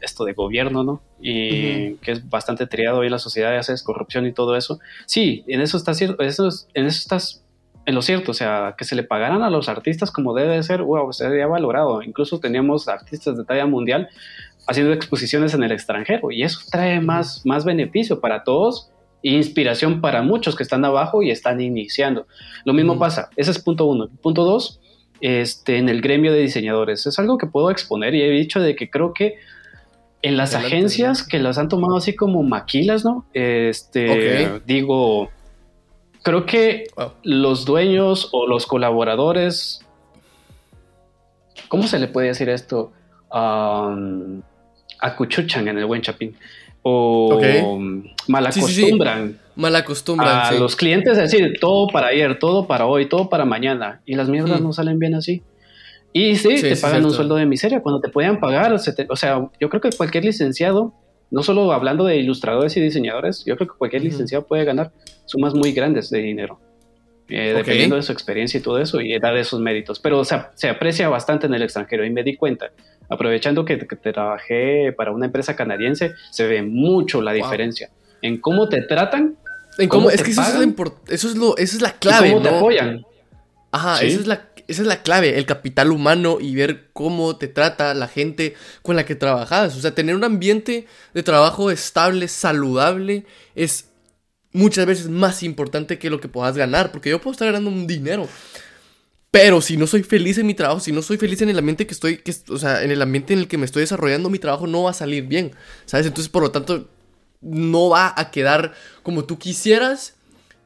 esto 0.00 0.24
de 0.24 0.32
gobierno, 0.32 0.84
¿no? 0.84 1.02
Y 1.20 1.94
que 1.94 2.12
es 2.12 2.30
bastante 2.30 2.68
triado 2.68 2.98
hoy 2.98 3.06
en 3.06 3.12
la 3.12 3.18
sociedad, 3.18 3.56
haces 3.56 3.82
corrupción 3.82 4.26
y 4.26 4.32
todo 4.32 4.56
eso. 4.56 4.78
Sí, 5.06 5.42
en 5.48 5.60
eso 5.60 5.76
está 5.76 5.92
cierto, 5.92 6.22
eso 6.22 6.48
en 6.74 6.86
eso 6.86 6.98
estás 7.00 7.42
en 7.84 7.96
lo 7.96 8.02
cierto, 8.02 8.30
o 8.30 8.34
sea, 8.34 8.76
que 8.78 8.84
se 8.84 8.94
le 8.94 9.02
pagaran 9.02 9.42
a 9.42 9.50
los 9.50 9.68
artistas 9.68 10.12
como 10.12 10.34
debe 10.34 10.54
de 10.54 10.62
ser, 10.62 10.82
wow, 10.82 11.12
se 11.12 11.26
había 11.26 11.48
valorado. 11.48 12.00
Incluso 12.02 12.38
teníamos 12.38 12.86
artistas 12.86 13.36
de 13.36 13.44
talla 13.44 13.66
mundial 13.66 14.08
haciendo 14.66 14.92
exposiciones 14.92 15.54
en 15.54 15.62
el 15.62 15.72
extranjero 15.72 16.30
y 16.30 16.42
eso 16.42 16.60
trae 16.70 17.00
más, 17.00 17.44
más 17.44 17.64
beneficio 17.64 18.20
para 18.20 18.44
todos 18.44 18.92
inspiración 19.22 20.00
para 20.00 20.22
muchos 20.22 20.56
que 20.56 20.62
están 20.62 20.84
abajo 20.84 21.22
y 21.22 21.30
están 21.30 21.60
iniciando. 21.60 22.26
Lo 22.64 22.72
mismo 22.72 22.98
pasa, 22.98 23.30
ese 23.36 23.50
es 23.52 23.58
punto 23.58 23.86
uno. 23.86 24.08
Punto 24.20 24.44
dos, 24.44 24.80
este, 25.20 25.78
en 25.78 25.88
el 25.88 26.00
gremio 26.00 26.32
de 26.32 26.40
diseñadores. 26.40 27.06
Es 27.06 27.18
algo 27.18 27.38
que 27.38 27.46
puedo 27.46 27.70
exponer 27.70 28.14
y 28.14 28.22
he 28.22 28.30
dicho 28.30 28.60
de 28.60 28.74
que 28.74 28.90
creo 28.90 29.12
que 29.12 29.36
en 30.22 30.36
las 30.36 30.54
agencias 30.54 31.26
que 31.26 31.38
las 31.38 31.58
han 31.58 31.68
tomado 31.68 31.96
así 31.96 32.14
como 32.14 32.42
maquilas, 32.42 33.04
¿no? 33.04 33.26
Este, 33.32 34.60
digo, 34.66 35.30
creo 36.22 36.46
que 36.46 36.84
los 37.24 37.64
dueños 37.64 38.28
o 38.32 38.46
los 38.46 38.66
colaboradores, 38.66 39.84
¿cómo 41.68 41.84
se 41.84 41.98
le 41.98 42.06
puede 42.06 42.28
decir 42.28 42.48
esto? 42.48 42.92
Um, 43.32 44.42
acuchuchan 45.02 45.68
en 45.68 45.78
el 45.78 45.84
buen 45.84 46.00
chapín 46.00 46.34
o 46.82 47.78
malacostumbran. 48.28 49.38
Malacostumbran. 49.54 50.28
A 50.28 50.52
los 50.52 50.76
clientes, 50.76 51.18
es 51.18 51.30
decir, 51.30 51.58
todo 51.60 51.88
para 51.88 52.08
ayer, 52.08 52.38
todo 52.38 52.66
para 52.66 52.86
hoy, 52.86 53.06
todo 53.06 53.28
para 53.28 53.44
mañana. 53.44 54.00
Y 54.04 54.14
las 54.14 54.28
mierdas 54.28 54.60
mm. 54.60 54.64
no 54.64 54.72
salen 54.72 54.98
bien 54.98 55.14
así. 55.14 55.42
Y 56.12 56.36
sí, 56.36 56.60
te 56.60 56.76
pagan 56.76 57.04
un 57.04 57.12
sueldo 57.12 57.36
de 57.36 57.46
miseria 57.46 57.80
cuando 57.80 58.00
te 58.00 58.08
puedan 58.08 58.40
pagar. 58.40 58.72
O 58.72 59.16
sea, 59.16 59.48
yo 59.60 59.68
creo 59.68 59.80
que 59.80 59.90
cualquier 59.90 60.24
licenciado, 60.24 60.92
no 61.30 61.42
solo 61.42 61.72
hablando 61.72 62.04
de 62.04 62.16
ilustradores 62.16 62.76
y 62.76 62.80
diseñadores, 62.80 63.44
yo 63.46 63.56
creo 63.56 63.68
que 63.68 63.78
cualquier 63.78 64.02
licenciado 64.02 64.46
puede 64.46 64.64
ganar 64.64 64.92
sumas 65.26 65.54
muy 65.54 65.72
grandes 65.72 66.10
de 66.10 66.18
dinero. 66.18 66.60
Eh, 67.28 67.54
dependiendo 67.54 67.96
de 67.96 68.02
su 68.02 68.12
experiencia 68.12 68.58
y 68.58 68.62
todo 68.62 68.78
eso, 68.78 69.00
y 69.00 69.18
dar 69.18 69.36
esos 69.36 69.60
méritos. 69.60 70.00
Pero 70.00 70.22
se 70.24 70.68
aprecia 70.68 71.08
bastante 71.08 71.46
en 71.46 71.54
el 71.54 71.62
extranjero 71.62 72.04
y 72.04 72.10
me 72.10 72.22
di 72.22 72.36
cuenta, 72.36 72.72
aprovechando 73.12 73.64
que, 73.64 73.76
trabajé 73.76 74.92
para 74.96 75.12
una 75.12 75.26
empresa 75.26 75.54
canadiense, 75.54 76.14
se 76.30 76.46
ve 76.46 76.62
mucho 76.62 77.20
la 77.20 77.32
diferencia 77.32 77.90
en 78.22 78.40
cómo 78.40 78.68
te 78.68 78.82
tratan. 78.82 79.36
En 79.78 79.88
cómo, 79.88 80.10
es 80.10 80.22
que 80.22 80.30
eso 80.30 80.42
es, 80.42 80.74
eso 81.08 81.28
es, 81.28 81.36
lo, 81.36 81.56
esa 81.56 81.76
es 81.76 81.82
la 81.82 81.92
clave. 81.92 82.30
cómo 82.30 82.42
te 82.42 82.48
apoyan. 82.48 83.04
Ajá, 83.70 84.02
esa, 84.02 84.20
es 84.20 84.26
la, 84.26 84.48
esa 84.68 84.82
es 84.82 84.88
la 84.88 85.02
clave, 85.02 85.38
el 85.38 85.46
capital 85.46 85.92
humano 85.92 86.38
y 86.40 86.54
ver 86.54 86.90
cómo 86.92 87.36
te 87.36 87.48
trata 87.48 87.94
la 87.94 88.06
gente 88.06 88.54
con 88.82 88.96
la 88.96 89.04
que 89.04 89.14
trabajas. 89.14 89.76
O 89.76 89.80
sea, 89.80 89.94
tener 89.94 90.14
un 90.14 90.24
ambiente 90.24 90.86
de 91.14 91.22
trabajo 91.22 91.70
estable, 91.70 92.28
saludable, 92.28 93.24
es 93.54 93.88
muchas 94.52 94.86
veces 94.86 95.08
más 95.08 95.42
importante 95.42 95.98
que 95.98 96.10
lo 96.10 96.20
que 96.20 96.28
puedas 96.28 96.56
ganar, 96.56 96.92
porque 96.92 97.10
yo 97.10 97.20
puedo 97.20 97.32
estar 97.32 97.46
ganando 97.46 97.70
un 97.70 97.86
dinero. 97.86 98.28
Pero 99.32 99.62
si 99.62 99.78
no 99.78 99.86
soy 99.86 100.02
feliz 100.02 100.36
en 100.36 100.46
mi 100.46 100.52
trabajo, 100.52 100.78
si 100.78 100.92
no 100.92 101.00
soy 101.00 101.16
feliz 101.16 101.40
en 101.40 101.48
el 101.48 101.58
ambiente 101.58 101.86
que 101.86 101.94
estoy, 101.94 102.18
que, 102.18 102.34
o 102.50 102.58
sea, 102.58 102.82
en 102.84 102.90
el 102.90 103.00
ambiente 103.00 103.32
en 103.32 103.38
el 103.38 103.48
que 103.48 103.56
me 103.56 103.64
estoy 103.64 103.80
desarrollando, 103.80 104.28
mi 104.28 104.38
trabajo 104.38 104.66
no 104.66 104.82
va 104.82 104.90
a 104.90 104.94
salir 104.94 105.24
bien, 105.24 105.52
¿sabes? 105.86 106.06
Entonces, 106.06 106.28
por 106.28 106.42
lo 106.42 106.50
tanto, 106.50 106.86
no 107.40 107.88
va 107.88 108.12
a 108.14 108.30
quedar 108.30 108.74
como 109.02 109.24
tú 109.24 109.38
quisieras 109.38 110.16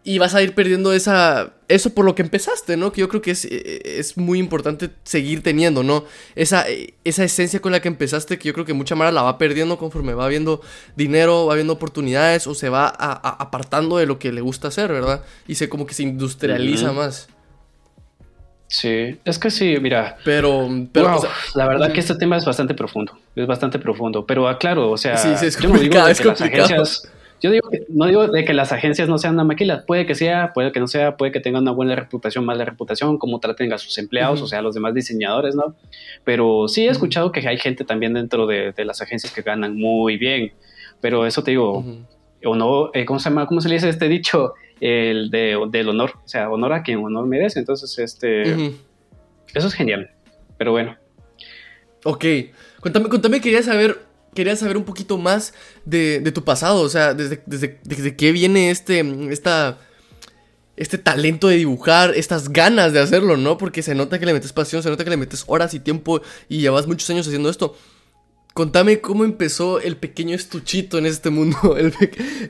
y 0.03 0.19
vas 0.19 0.35
a 0.35 0.43
ir 0.43 0.57
perdiendo 0.57 0.93
esa, 0.93 1.55
eso 1.69 1.95
por 1.95 2.05
lo 2.05 2.17
que 2.17 2.23
empezaste, 2.23 2.77
¿no? 2.77 2.91
Que 2.91 3.03
yo 3.03 3.09
creo 3.09 3.23
que 3.23 3.31
es, 3.31 3.45
eh, 3.45 3.99
es 4.01 4.17
muy 4.17 4.41
importante 4.41 4.91
seguir 5.05 5.45
teniendo, 5.45 5.85
¿no? 5.85 6.05
Esa, 6.35 6.65
esa 7.05 7.23
esencia 7.23 7.61
con 7.61 7.71
la 7.71 7.81
que 7.81 7.87
empezaste, 7.87 8.37
que 8.37 8.49
yo 8.49 8.53
creo 8.53 8.67
que 8.67 8.73
mucha 8.73 8.97
Mara 8.97 9.13
la 9.13 9.23
va 9.23 9.39
perdiendo 9.39 9.79
conforme 9.79 10.13
va 10.15 10.27
viendo 10.27 10.61
dinero, 10.97 11.47
va 11.47 11.55
viendo 11.55 11.73
oportunidades 11.73 12.49
o 12.49 12.55
se 12.57 12.69
va 12.69 12.89
apartando 12.89 13.99
de 13.99 14.07
lo 14.07 14.19
que 14.19 14.33
le 14.33 14.41
gusta 14.41 14.69
hacer, 14.69 14.91
¿verdad? 14.91 15.23
Y 15.47 15.55
se 15.55 15.69
como 15.69 15.87
que 15.87 15.95
se 15.95 16.03
industrializa 16.03 16.93
más. 16.93 17.29
Sí, 18.69 19.19
es 19.25 19.39
que 19.39 19.51
sí, 19.51 19.77
mira. 19.81 20.17
Pero, 20.25 20.69
pero 20.93 21.21
la 21.55 21.69
verdad 21.69 21.93
que 21.93 22.01
este 22.01 22.17
tema 22.17 22.37
es 22.37 22.45
bastante 22.45 22.75
profundo, 22.75 23.13
es 23.35 23.47
bastante 23.47 23.79
profundo, 23.79 24.27
pero 24.27 24.49
aclaro, 24.49 24.91
o 24.91 24.97
sea, 24.97 25.17
sí, 25.17 25.31
sí, 25.37 25.47
es 25.47 25.59
yo 25.59 25.69
no 25.69 25.79
digo 25.79 25.93
que 25.93 25.99
las 25.99 26.41
agencias 26.41 27.09
yo 27.41 27.51
digo 27.51 27.69
que, 27.69 27.85
no 27.91 28.07
digo 28.07 28.29
de 28.29 28.45
que 28.45 28.55
las 28.55 28.73
agencias 28.73 29.09
no 29.09 29.19
sean 29.19 29.35
una 29.35 29.45
maquila, 29.45 29.85
puede 29.87 30.07
que 30.07 30.15
sea, 30.15 30.53
puede 30.55 30.73
que 30.73 30.81
no 30.81 30.87
sea, 30.87 31.17
puede 31.17 31.33
que 31.33 31.41
tengan 31.41 31.63
una 31.63 31.73
buena 31.73 31.95
reputación, 31.95 32.45
mala 32.47 32.65
reputación, 32.65 33.19
como 33.19 33.41
traten 33.41 33.73
a 33.73 33.79
sus 33.79 33.99
empleados, 33.99 34.41
o 34.41 34.47
sea, 34.47 34.61
a 34.61 34.63
los 34.63 34.75
demás 34.75 34.95
diseñadores, 34.95 35.55
¿no? 35.55 35.75
Pero 36.25 36.67
sí 36.69 36.87
he 36.87 36.91
escuchado 36.91 37.33
que 37.33 37.47
hay 37.47 37.59
gente 37.59 37.85
también 37.85 38.15
dentro 38.15 38.47
de, 38.47 38.73
las 38.79 39.03
agencias 39.03 39.33
que 39.33 39.43
ganan 39.43 39.77
muy 39.77 40.17
bien, 40.17 40.53
pero 41.01 41.27
eso 41.27 41.43
te 41.43 41.51
digo, 41.51 41.85
o 42.45 42.57
no, 42.57 42.91
eh, 42.95 43.05
¿cómo 43.05 43.19
se 43.19 43.29
llama? 43.29 43.47
¿Cómo 43.47 43.61
se 43.61 43.69
le 43.69 43.75
dice 43.75 43.91
este 43.91 44.09
dicho? 44.09 44.55
El 44.81 45.31
de, 45.31 45.59
del 45.71 45.89
honor, 45.89 46.13
o 46.25 46.29
sea, 46.29 46.51
honor 46.51 46.73
a 46.73 46.83
quien 46.83 47.03
honor 47.03 47.27
merece, 47.27 47.59
entonces, 47.59 47.99
este, 47.99 48.43
eso 49.55 49.69
es 49.69 49.75
genial, 49.75 50.11
pero 50.59 50.73
bueno. 50.73 50.97
Ok, 52.05 52.25
cuéntame, 52.81 53.09
cuéntame, 53.09 53.41
quería 53.41 53.63
saber 53.63 54.07
quería 54.37 54.55
saber 54.55 54.77
un 54.77 54.85
poquito 54.85 55.19
más 55.19 55.55
de, 55.85 56.21
tu 56.33 56.45
pasado, 56.45 56.83
o 56.83 56.89
sea, 56.89 57.15
desde, 57.15 57.43
desde, 57.47 58.15
qué 58.15 58.31
viene 58.31 58.71
este, 58.71 59.01
esta, 59.33 59.79
este 60.77 60.99
talento 60.99 61.49
de 61.49 61.57
dibujar, 61.57 62.13
estas 62.15 62.51
ganas 62.51 62.93
de 62.93 63.01
hacerlo, 63.01 63.37
¿no? 63.37 63.59
Porque 63.59 63.83
se 63.83 63.97
nota 63.97 64.21
que 64.21 64.27
le 64.27 64.35
metes 64.35 64.53
pasión, 64.53 64.83
se 64.83 64.91
nota 64.91 65.03
que 65.03 65.11
le 65.11 65.17
metes 65.17 65.45
horas 65.49 65.75
y 65.75 65.81
tiempo 65.81 66.21
y 66.49 66.59
llevas 66.59 66.87
muchos 66.87 67.09
años 67.11 67.27
haciendo 67.27 67.49
esto. 67.49 67.77
Contame 68.57 69.01
cómo 69.01 69.25
empezó 69.25 69.81
el 69.81 69.97
pequeño 69.97 70.35
estuchito 70.35 70.99
en 70.99 71.07
este 71.07 71.31
mundo, 71.31 71.77
el, 71.79 71.93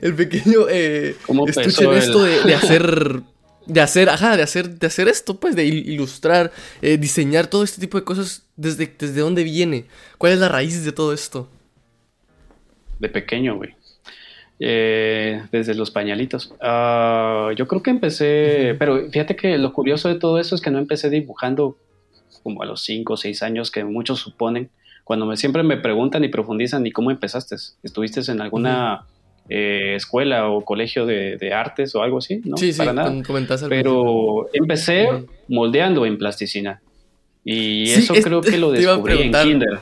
el 0.01 0.15
pequeño 0.15 0.67
eh, 0.69 1.15
estuche 1.47 1.83
en 1.83 1.93
esto 1.93 2.23
de, 2.23 2.55
hacer 2.55 3.21
de 3.67 3.81
hacer, 3.81 4.09
ajá, 4.09 4.37
de 4.37 4.43
hacer, 4.43 4.79
de 4.79 4.87
hacer 4.87 5.07
esto, 5.09 5.39
pues, 5.39 5.55
de 5.55 5.65
ilustrar, 5.65 6.51
eh, 6.81 6.97
diseñar 6.97 7.47
todo 7.47 7.63
este 7.63 7.81
tipo 7.81 7.97
de 7.97 8.05
cosas, 8.05 8.47
desde, 8.55 8.91
desde 8.97 9.19
dónde 9.19 9.43
viene, 9.43 9.85
cuál 10.17 10.31
es 10.31 10.39
la 10.39 10.47
raíz 10.47 10.85
de 10.85 10.93
todo 10.93 11.13
esto 11.13 11.49
de 12.99 13.09
pequeño, 13.09 13.55
güey. 13.55 13.75
Eh, 14.59 15.43
desde 15.51 15.75
los 15.75 15.91
pañalitos. 15.91 16.53
Ah, 16.61 17.51
yo 17.55 17.67
creo 17.67 17.83
que 17.83 17.91
empecé, 17.91 18.75
pero 18.79 19.09
fíjate 19.11 19.35
que 19.35 19.57
lo 19.57 19.71
curioso 19.71 20.09
de 20.09 20.15
todo 20.15 20.39
eso 20.39 20.55
es 20.55 20.61
que 20.61 20.71
no 20.71 20.79
empecé 20.79 21.09
dibujando 21.09 21.77
como 22.41 22.63
a 22.63 22.65
los 22.65 22.83
5 22.83 23.13
o 23.13 23.17
6 23.17 23.43
años 23.43 23.69
que 23.69 23.83
muchos 23.83 24.19
suponen. 24.19 24.69
Cuando 25.07 25.25
me, 25.25 25.37
siempre 25.37 25.63
me 25.63 25.77
preguntan 25.77 26.25
y 26.25 26.27
profundizan, 26.27 26.85
¿y 26.85 26.91
cómo 26.91 27.11
empezaste? 27.11 27.55
¿Estuviste 27.81 28.29
en 28.29 28.41
alguna 28.41 29.05
eh, 29.47 29.93
escuela 29.95 30.49
o 30.49 30.65
colegio 30.65 31.05
de, 31.05 31.53
artes 31.53 31.95
o 31.95 32.03
algo 32.03 32.17
así? 32.17 32.41
No, 32.43 32.57
sí, 32.57 32.73
sí, 32.73 32.77
para 32.77 32.91
nada. 32.91 33.13
Pero 33.69 34.49
empecé 34.51 35.07
moldeando 35.47 36.05
en 36.05 36.17
plasticina. 36.17 36.81
Y 37.45 37.89
eso 37.89 38.15
creo 38.15 38.41
que 38.41 38.57
lo 38.57 38.69
descubrí 38.69 39.21
en 39.21 39.31
kinder. 39.31 39.79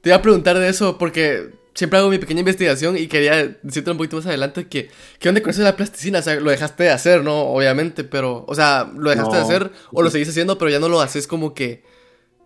Te 0.00 0.10
iba 0.10 0.16
a 0.16 0.22
preguntar 0.22 0.56
de 0.56 0.68
eso 0.68 0.96
porque 0.96 1.48
siempre 1.74 1.98
hago 1.98 2.08
mi 2.08 2.18
pequeña 2.18 2.38
investigación 2.38 2.96
y 2.96 3.08
quería 3.08 3.58
decirte 3.64 3.90
un 3.90 3.96
poquito 3.96 4.18
más 4.18 4.26
adelante 4.26 4.68
que, 4.68 4.90
¿qué 5.18 5.28
onda 5.28 5.40
con 5.40 5.50
eso 5.50 5.58
de 5.58 5.64
la 5.64 5.74
plasticina? 5.74 6.20
O 6.20 6.22
sea, 6.22 6.38
lo 6.38 6.52
dejaste 6.52 6.84
de 6.84 6.90
hacer, 6.90 7.24
¿no? 7.24 7.40
Obviamente, 7.48 8.04
pero, 8.04 8.44
o 8.46 8.54
sea, 8.54 8.88
lo 8.96 9.10
dejaste 9.10 9.34
de 9.38 9.42
hacer 9.42 9.72
o 9.90 10.02
lo 10.02 10.10
seguís 10.10 10.28
haciendo, 10.28 10.56
pero 10.56 10.70
ya 10.70 10.78
no 10.78 10.88
lo 10.88 11.00
haces 11.00 11.26
como 11.26 11.52
que 11.52 11.82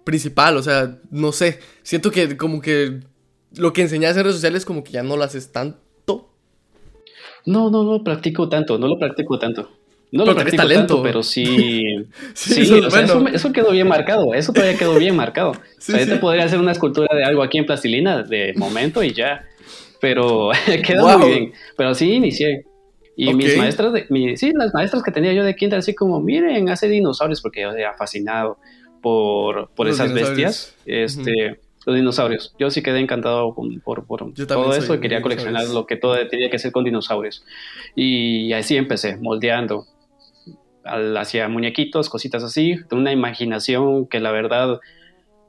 principal, 0.05 0.57
o 0.57 0.63
sea, 0.63 0.99
no 1.11 1.33
sé, 1.33 1.59
siento 1.83 2.11
que 2.11 2.37
como 2.37 2.61
que 2.61 3.01
lo 3.57 3.73
que 3.73 3.83
enseñas 3.83 4.17
en 4.17 4.25
redes 4.25 4.37
sociales 4.37 4.65
como 4.65 4.83
que 4.85 4.93
ya 4.93 5.03
no 5.03 5.17
lo 5.17 5.25
haces 5.25 5.53
tanto. 5.53 6.31
No, 7.45 7.71
no, 7.71 7.83
no 7.85 7.93
lo 7.93 8.05
practico 8.05 8.49
tanto, 8.49 8.79
no 8.79 8.87
lo 8.87 8.99
practico 8.99 9.39
tanto. 9.39 9.71
No 10.13 10.27
lo 10.27 10.35
practico 10.35 10.63
talento. 10.63 10.95
tanto, 10.95 11.03
pero 11.03 11.23
sí. 11.23 12.07
sí, 12.35 12.71
eso, 13.33 13.53
quedó 13.53 13.71
bien 13.71 13.89
marcado. 13.89 14.35
Eso 14.35 14.53
todavía 14.53 14.79
quedó 14.79 14.97
bien 14.97 15.17
marcado. 15.17 15.51
o 15.53 15.57
sea, 15.79 16.05
te 16.07 16.17
podría 16.17 16.45
hacer 16.45 16.59
una 16.59 16.73
escultura 16.73 17.17
de 17.17 17.25
algo 17.25 17.43
aquí 17.43 17.59
en 17.59 17.67
plastilina 17.67 18.23
de 18.23 18.53
momento 18.57 19.03
y 19.03 19.13
ya. 19.13 19.47
Pero 20.01 20.51
quedó 20.87 21.19
muy 21.19 21.31
bien. 21.31 21.53
Pero 21.77 21.95
sí 21.95 22.13
inicié. 22.13 22.67
Y 23.17 23.33
mis 23.35 23.57
maestras, 23.57 23.93
de, 23.93 24.07
mi, 24.09 24.37
sí, 24.37 24.53
las 24.55 24.73
maestras 24.73 25.03
que 25.03 25.11
tenía 25.11 25.33
yo 25.33 25.45
de 25.45 25.55
quinta, 25.55 25.77
así 25.77 25.95
como, 25.95 26.21
miren, 26.21 26.69
hace 26.71 26.89
dinosaurios, 26.89 27.43
porque 27.43 27.61
yo 27.61 27.73
era 27.73 27.95
fascinado 27.95 28.59
por, 29.03 29.69
por 29.71 29.89
esas 29.89 30.13
bestias. 30.15 30.75
Este. 30.87 31.61
Los 31.85 31.97
dinosaurios. 31.97 32.55
Yo 32.59 32.71
sí 32.71 32.81
quedé 32.81 33.01
encantado 33.01 33.55
por, 33.55 34.07
por 34.07 34.33
todo 34.47 34.75
eso 34.75 34.95
y 34.95 35.01
quería 35.01 35.21
coleccionar 35.21 35.67
lo 35.69 35.85
que 35.85 35.97
todo 35.97 36.17
tenía 36.29 36.49
que 36.49 36.59
ser 36.59 36.71
con 36.71 36.85
dinosaurios. 36.85 37.45
Y 37.97 38.53
así 38.53 38.77
empecé, 38.77 39.17
moldeando 39.17 39.87
hacia 40.85 41.49
muñequitos, 41.49 42.09
cositas 42.09 42.43
así, 42.43 42.77
una 42.91 43.13
imaginación 43.13 44.07
que 44.07 44.21
la 44.21 44.31
verdad 44.33 44.81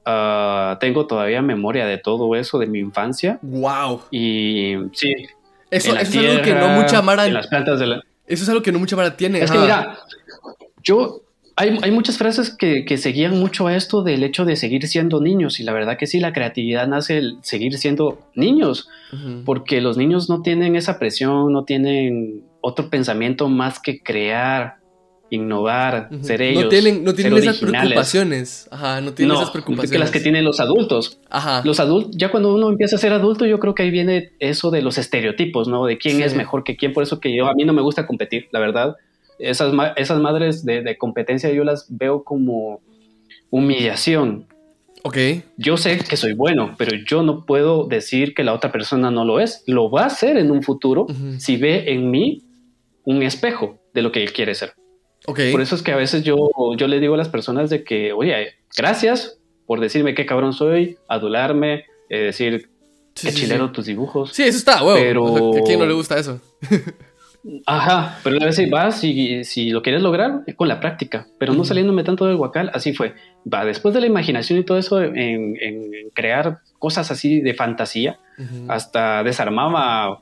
ah, 0.05 0.77
tengo 0.79 1.07
todavía 1.07 1.41
memoria 1.41 1.85
de 1.85 1.97
todo 1.97 2.35
eso 2.35 2.57
de 2.57 2.65
mi 2.65 2.79
infancia. 2.79 3.37
Wow. 3.43 4.01
Y 4.09 4.75
sí. 4.93 5.13
Eso, 5.69 5.95
es 5.95 6.15
algo 6.15 6.41
que 6.41 6.53
no 6.53 6.67
mucha 6.69 7.01
Mara. 7.01 7.27
En 7.27 7.33
las 7.33 7.47
plantas 7.47 7.79
de 7.79 7.87
la... 7.87 8.01
Eso 8.25 8.43
es 8.43 8.49
algo 8.49 8.61
que 8.61 8.71
no 8.71 8.79
mucha 8.79 8.95
Mara 8.95 9.15
tiene. 9.15 9.41
Es 9.41 9.51
que 9.51 9.57
mira, 9.57 9.99
yo 10.83 11.21
hay, 11.55 11.77
hay, 11.81 11.91
muchas 11.91 12.17
frases 12.17 12.55
que, 12.55 12.85
que, 12.85 12.97
seguían 12.97 13.39
mucho 13.39 13.67
a 13.67 13.75
esto 13.75 14.03
del 14.03 14.23
hecho 14.23 14.45
de 14.45 14.55
seguir 14.55 14.87
siendo 14.87 15.21
niños 15.21 15.59
y 15.59 15.63
la 15.63 15.73
verdad 15.73 15.97
que 15.97 16.07
sí, 16.07 16.19
la 16.19 16.33
creatividad 16.33 16.87
nace 16.87 17.17
el 17.17 17.37
seguir 17.41 17.77
siendo 17.77 18.19
niños, 18.35 18.89
porque 19.45 19.79
los 19.81 19.97
niños 19.97 20.29
no 20.29 20.41
tienen 20.41 20.75
esa 20.75 20.97
presión, 20.97 21.53
no 21.53 21.63
tienen 21.63 22.43
otro 22.61 22.89
pensamiento 22.89 23.49
más 23.49 23.79
que 23.79 24.01
crear, 24.01 24.77
innovar, 25.29 26.09
ser 26.21 26.41
ellos. 26.41 26.63
No 26.63 26.69
tienen, 26.69 27.03
no 27.03 27.13
tienen 27.13 27.37
esas 27.37 27.57
preocupaciones. 27.57 28.67
Ajá, 28.71 29.01
no 29.01 29.13
tienen 29.13 29.35
esas 29.35 29.51
preocupaciones. 29.51 29.91
Que 29.91 29.99
las 29.99 30.11
que 30.11 30.19
tienen 30.19 30.43
los 30.43 30.59
adultos. 30.59 31.19
Ajá. 31.29 31.61
Los 31.65 31.79
adultos, 31.79 32.11
ya 32.15 32.31
cuando 32.31 32.53
uno 32.53 32.69
empieza 32.69 32.95
a 32.95 32.99
ser 32.99 33.13
adulto, 33.13 33.45
yo 33.45 33.59
creo 33.59 33.75
que 33.75 33.83
ahí 33.83 33.91
viene 33.91 34.31
eso 34.39 34.71
de 34.71 34.81
los 34.81 34.97
estereotipos, 34.97 35.67
¿no? 35.67 35.85
De 35.85 35.97
quién 35.97 36.21
es 36.21 36.35
mejor 36.35 36.63
que 36.63 36.75
quién. 36.75 36.93
Por 36.93 37.03
eso 37.03 37.19
que 37.19 37.35
yo, 37.35 37.47
a 37.47 37.53
mí 37.53 37.63
no 37.63 37.73
me 37.73 37.81
gusta 37.81 38.07
competir, 38.07 38.47
la 38.51 38.59
verdad. 38.59 38.95
Esas, 39.39 39.73
esas 39.95 40.19
madres 40.19 40.63
de, 40.65 40.81
de 40.81 40.97
competencia 40.97 41.51
yo 41.51 41.63
las 41.63 41.87
veo 41.89 42.23
como 42.23 42.81
humillación. 43.49 44.47
Ok. 45.03 45.17
Yo 45.57 45.77
sé 45.77 45.99
que 45.99 46.17
soy 46.17 46.33
bueno, 46.33 46.75
pero 46.77 46.95
yo 47.05 47.23
no 47.23 47.45
puedo 47.45 47.87
decir 47.87 48.33
que 48.33 48.43
la 48.43 48.53
otra 48.53 48.71
persona 48.71 49.11
no 49.11 49.25
lo 49.25 49.39
es. 49.39 49.63
Lo 49.67 49.91
va 49.91 50.03
a 50.03 50.07
hacer 50.07 50.37
en 50.37 50.49
un 50.49 50.63
futuro 50.63 51.07
si 51.37 51.57
ve 51.57 51.91
en 51.91 52.09
mí 52.09 52.43
un 53.03 53.21
espejo 53.21 53.79
de 53.93 54.01
lo 54.01 54.11
que 54.11 54.23
él 54.23 54.33
quiere 54.33 54.55
ser. 54.55 54.73
Por 55.25 55.61
eso 55.61 55.75
es 55.75 55.83
que 55.83 55.91
a 55.91 55.95
veces 55.97 56.23
yo, 56.23 56.35
yo 56.77 56.87
le 56.87 56.99
digo 56.99 57.13
a 57.13 57.17
las 57.17 57.29
personas 57.29 57.69
de 57.69 57.83
que, 57.83 58.11
oye, 58.11 58.55
gracias 58.75 59.39
por 59.65 59.79
decirme 59.79 60.15
qué 60.15 60.25
cabrón 60.25 60.53
soy, 60.53 60.97
adularme, 61.07 61.85
eh, 62.09 62.19
decir 62.19 62.69
qué 63.13 63.31
chilero 63.31 63.71
tus 63.71 63.85
dibujos. 63.85 64.31
Sí, 64.33 64.43
eso 64.43 64.57
está. 64.57 64.79
Pero... 64.95 65.57
¿A 65.57 65.61
quién 65.63 65.79
no 65.79 65.85
le 65.85 65.93
gusta 65.93 66.17
eso? 66.17 66.41
Ajá, 67.65 68.19
pero 68.23 68.37
a 68.41 68.45
veces 68.45 68.69
vas 68.69 69.03
y 69.03 69.43
si 69.43 69.69
lo 69.71 69.81
quieres 69.81 70.01
lograr 70.01 70.43
con 70.55 70.69
la 70.69 70.79
práctica, 70.79 71.27
pero 71.39 71.53
no 71.53 71.65
saliéndome 71.65 72.03
tanto 72.03 72.25
del 72.25 72.37
guacal, 72.37 72.71
así 72.73 72.93
fue. 72.93 73.15
Va, 73.51 73.65
después 73.65 73.93
de 73.93 73.99
la 73.99 74.07
imaginación 74.07 74.59
y 74.59 74.63
todo 74.63 74.77
eso, 74.77 75.01
en, 75.01 75.55
crear 76.13 76.59
cosas 76.79 77.11
así 77.11 77.41
de 77.41 77.53
fantasía, 77.53 78.19
hasta 78.69 79.23
desarmaba 79.23 80.19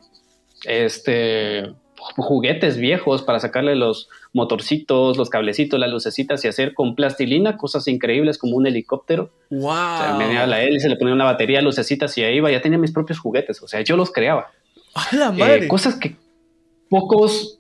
este 0.66 1.74
juguetes 2.18 2.78
viejos 2.78 3.22
para 3.22 3.40
sacarle 3.40 3.76
los 3.76 4.10
motorcitos, 4.34 5.18
los 5.18 5.30
cablecitos, 5.30 5.80
las 5.80 5.92
lucecitas 5.92 6.44
y 6.44 6.48
hacer 6.48 6.74
con 6.74 6.96
plastilina 6.96 7.58
cosas 7.58 7.88
increíbles 7.88 8.40
como 8.40 8.58
un 8.58 8.66
helicóptero. 8.66 9.32
Wow. 9.52 9.70
O 9.70 9.98
sea, 9.98 10.18
venía 10.18 10.48
la 10.48 10.64
hélice, 10.64 10.90
le 10.90 10.96
ponía 10.96 11.14
una 11.14 11.26
batería, 11.26 11.62
lucecitas 11.62 12.18
y 12.18 12.24
ahí 12.24 12.38
iba, 12.38 12.52
ya 12.52 12.62
tenía 12.62 12.80
mis 12.80 12.92
propios 12.92 13.20
juguetes, 13.20 13.62
o 13.62 13.68
sea, 13.68 13.82
yo 13.82 13.96
los 13.96 14.12
creaba. 14.12 14.48
¡A 14.96 15.16
la 15.16 15.32
madre! 15.32 15.66
Eh, 15.66 15.68
cosas 15.68 15.96
que 15.96 16.16
pocos 16.92 17.60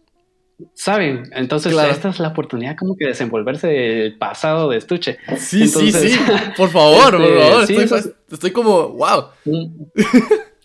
saben. 0.75 1.23
Entonces, 1.33 1.73
esta 1.73 2.09
es 2.09 2.19
la 2.19 2.27
oportunidad 2.27 2.75
como 2.77 2.95
que 2.95 3.07
desenvolverse 3.07 3.67
del 3.67 4.17
pasado 4.17 4.69
de 4.69 4.77
estuche. 4.77 5.17
Sí, 5.37 5.67
sí, 5.67 5.91
sí. 5.91 6.19
Por 6.57 6.69
favor, 6.69 7.17
por 7.17 7.63
este, 7.63 7.87
favor. 7.87 8.15
estoy, 8.29 8.51
como, 8.51 8.89
wow. 8.89 9.23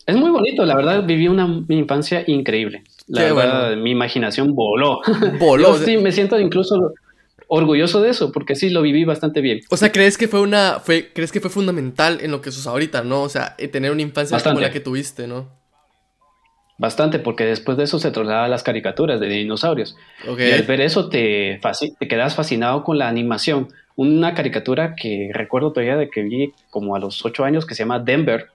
Es 0.06 0.16
muy 0.16 0.30
bonito, 0.30 0.64
la 0.64 0.76
verdad, 0.76 1.04
viví 1.04 1.26
una 1.26 1.64
infancia 1.68 2.22
increíble. 2.28 2.84
La 3.08 3.22
verdad, 3.22 3.76
mi 3.76 3.90
imaginación 3.90 4.54
voló. 4.54 5.00
Voló. 5.40 5.76
sí, 5.78 5.96
me 5.96 6.12
siento 6.12 6.38
incluso 6.38 6.92
orgulloso 7.48 8.00
de 8.00 8.10
eso, 8.10 8.30
porque 8.30 8.54
sí 8.54 8.70
lo 8.70 8.82
viví 8.82 9.04
bastante 9.04 9.40
bien. 9.40 9.60
O 9.68 9.76
sea, 9.76 9.90
¿crees 9.90 10.16
que 10.16 10.28
fue 10.28 10.40
una, 10.40 10.78
fue, 10.78 11.10
crees 11.12 11.32
que 11.32 11.40
fue 11.40 11.50
fundamental 11.50 12.18
en 12.20 12.30
lo 12.30 12.40
que 12.40 12.52
sos 12.52 12.68
ahorita, 12.68 13.02
no? 13.02 13.22
O 13.22 13.28
sea, 13.28 13.56
eh, 13.58 13.66
tener 13.66 13.90
una 13.90 14.02
infancia 14.02 14.38
como 14.40 14.60
la 14.60 14.70
que 14.70 14.78
tuviste, 14.78 15.26
¿no? 15.26 15.48
Bastante, 16.78 17.18
porque 17.18 17.44
después 17.44 17.78
de 17.78 17.84
eso 17.84 17.98
se 17.98 18.10
trasladaban 18.10 18.50
las 18.50 18.62
caricaturas 18.62 19.18
de 19.18 19.28
dinosaurios. 19.28 19.96
Y 20.24 20.52
al 20.52 20.62
ver 20.64 20.82
eso 20.82 21.08
te, 21.08 21.58
te 21.98 22.08
quedas 22.08 22.34
fascinado 22.34 22.84
con 22.84 22.98
la 22.98 23.08
animación. 23.08 23.68
Una 23.94 24.34
caricatura 24.34 24.94
que 24.94 25.30
recuerdo 25.32 25.72
todavía 25.72 25.96
de 25.96 26.10
que 26.10 26.22
vi 26.22 26.52
como 26.68 26.94
a 26.94 26.98
los 26.98 27.24
ocho 27.24 27.44
años 27.44 27.64
que 27.64 27.74
se 27.74 27.84
llama 27.84 27.98
Denver. 28.00 28.50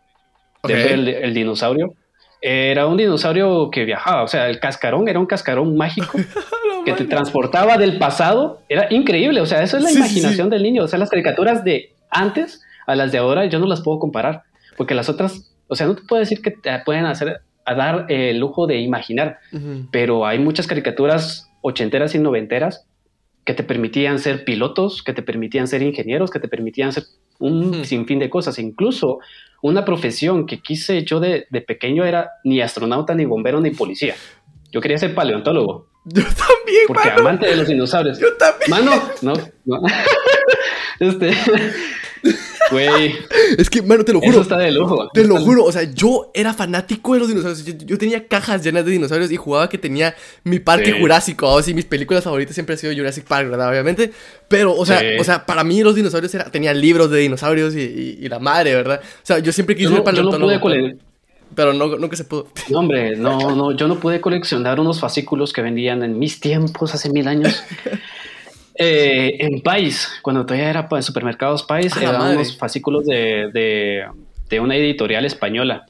Denver, 0.63 1.23
el, 1.23 1.33
dinosaurio. 1.33 1.95
Era 2.41 2.85
un 2.85 2.97
dinosaurio 2.97 3.71
que 3.71 3.85
viajaba, 3.85 4.23
o 4.23 4.27
sea, 4.27 4.49
el 4.49 4.59
cascarón 4.59 5.07
era 5.07 5.19
un 5.19 5.25
cascarón 5.25 5.75
mágico 5.75 6.11
que 6.85 6.93
te 6.93 7.05
transportaba 7.05 7.77
del 7.77 7.97
pasado. 7.97 8.61
Era 8.69 8.85
increíble, 8.91 9.41
o 9.41 9.47
sea, 9.47 9.63
eso 9.63 9.77
es 9.77 9.83
la 9.83 9.91
imaginación 9.91 10.51
del 10.51 10.61
niño. 10.61 10.83
O 10.83 10.87
sea, 10.87 10.99
las 10.99 11.09
caricaturas 11.09 11.63
de 11.63 11.95
antes 12.11 12.61
a 12.85 12.95
las 12.95 13.11
de 13.11 13.17
ahora 13.17 13.45
yo 13.45 13.57
no 13.57 13.65
las 13.65 13.81
puedo 13.81 13.97
comparar, 13.97 14.43
porque 14.77 14.93
las 14.93 15.09
otras, 15.09 15.51
o 15.67 15.75
sea, 15.75 15.87
no 15.87 15.95
te 15.95 16.03
puedo 16.03 16.19
decir 16.19 16.43
que 16.43 16.51
te 16.51 16.77
pueden 16.85 17.05
hacer 17.05 17.41
a 17.65 17.75
dar 17.75 18.05
el 18.09 18.39
lujo 18.39 18.67
de 18.67 18.79
imaginar, 18.79 19.39
pero 19.91 20.25
hay 20.25 20.39
muchas 20.39 20.67
caricaturas 20.67 21.49
ochenteras 21.61 22.15
y 22.15 22.19
noventeras 22.19 22.85
que 23.45 23.53
te 23.53 23.63
permitían 23.63 24.19
ser 24.19 24.43
pilotos, 24.43 25.03
que 25.03 25.13
te 25.13 25.23
permitían 25.23 25.67
ser 25.67 25.81
ingenieros, 25.81 26.29
que 26.29 26.39
te 26.39 26.47
permitían 26.47 26.93
ser 26.93 27.03
un 27.39 27.85
sinfín 27.85 28.19
de 28.19 28.29
cosas. 28.29 28.59
Incluso 28.59 29.19
una 29.61 29.83
profesión 29.83 30.45
que 30.45 30.59
quise 30.59 31.03
yo 31.03 31.19
de, 31.19 31.47
pequeño 31.65 32.05
era 32.05 32.31
ni 32.43 32.61
astronauta, 32.61 33.15
ni 33.15 33.25
bombero, 33.25 33.59
ni 33.59 33.71
policía. 33.71 34.15
Yo 34.71 34.79
quería 34.79 34.97
ser 34.97 35.15
paleontólogo. 35.15 35.87
Yo 36.05 36.23
también, 36.23 36.85
Porque 36.87 37.09
amante 37.09 37.47
de 37.47 37.55
los 37.57 37.67
dinosaurios. 37.67 38.19
Yo 38.19 38.35
también. 38.37 38.69
Mano, 38.69 38.91
no, 39.21 39.33
no. 39.65 39.81
este, 40.99 41.31
Güey. 42.71 43.15
Es 43.57 43.69
que, 43.69 43.81
mano, 43.81 44.03
te 44.03 44.13
lo 44.13 44.19
juro. 44.19 44.31
Eso 44.31 44.41
está 44.41 44.57
de 44.57 44.71
lujo. 44.71 45.09
Te 45.13 45.25
lo 45.25 45.37
juro. 45.37 45.65
O 45.65 45.71
sea, 45.71 45.83
yo 45.83 46.31
era 46.33 46.53
fanático 46.53 47.13
de 47.13 47.19
los 47.19 47.27
dinosaurios. 47.27 47.65
Yo, 47.85 47.97
tenía 47.97 48.27
cajas 48.27 48.63
llenas 48.63 48.85
de 48.85 48.91
dinosaurios 48.91 49.31
y 49.31 49.35
jugaba 49.35 49.69
que 49.69 49.77
tenía 49.77 50.15
mi 50.43 50.59
parque 50.59 50.93
jurásico. 50.93 51.47
O 51.47 51.61
sea, 51.61 51.73
mis 51.73 51.85
películas 51.85 52.23
favoritas 52.23 52.53
siempre 52.55 52.73
han 52.73 52.79
sido 52.79 52.93
Jurassic 52.93 53.25
Park, 53.25 53.49
¿verdad? 53.49 53.69
Obviamente. 53.69 54.11
Pero, 54.47 54.75
o 54.75 54.85
sea, 54.85 55.01
o 55.19 55.23
sea 55.23 55.45
para 55.45 55.63
mí 55.63 55.81
los 55.81 55.95
dinosaurios 55.95 56.33
era, 56.33 56.45
tenía 56.45 56.73
libros 56.73 57.09
de 57.11 57.19
dinosaurios 57.19 57.75
y, 57.75 58.27
la 58.27 58.39
madre, 58.39 58.75
¿verdad? 58.75 59.01
O 59.03 59.25
sea, 59.25 59.39
yo 59.39 59.51
siempre 59.51 59.75
quise 59.75 59.91
ser 59.91 60.03
paleontólogo. 60.03 60.71
pero 61.55 61.73
no, 61.73 61.97
nunca 61.97 62.15
se 62.15 62.23
pudo. 62.23 62.47
No, 62.69 62.79
hombre, 62.79 63.15
no, 63.15 63.55
no, 63.55 63.71
yo 63.75 63.87
no 63.87 63.99
pude 63.99 64.21
coleccionar 64.21 64.79
unos 64.79 64.99
fascículos 64.99 65.51
que 65.53 65.61
vendían 65.61 66.03
en 66.03 66.17
mis 66.17 66.39
tiempos, 66.39 66.93
hace 66.93 67.09
mil 67.09 67.27
años. 67.27 67.63
Eh, 68.75 69.37
en 69.39 69.61
País, 69.61 70.09
cuando 70.21 70.45
todavía 70.45 70.69
era 70.69 70.87
en 70.89 71.03
supermercados 71.03 71.63
País, 71.63 71.95
eran 71.97 72.33
unos 72.33 72.57
fascículos 72.57 73.05
de, 73.05 74.05
una 74.59 74.75
editorial 74.75 75.23
española 75.25 75.85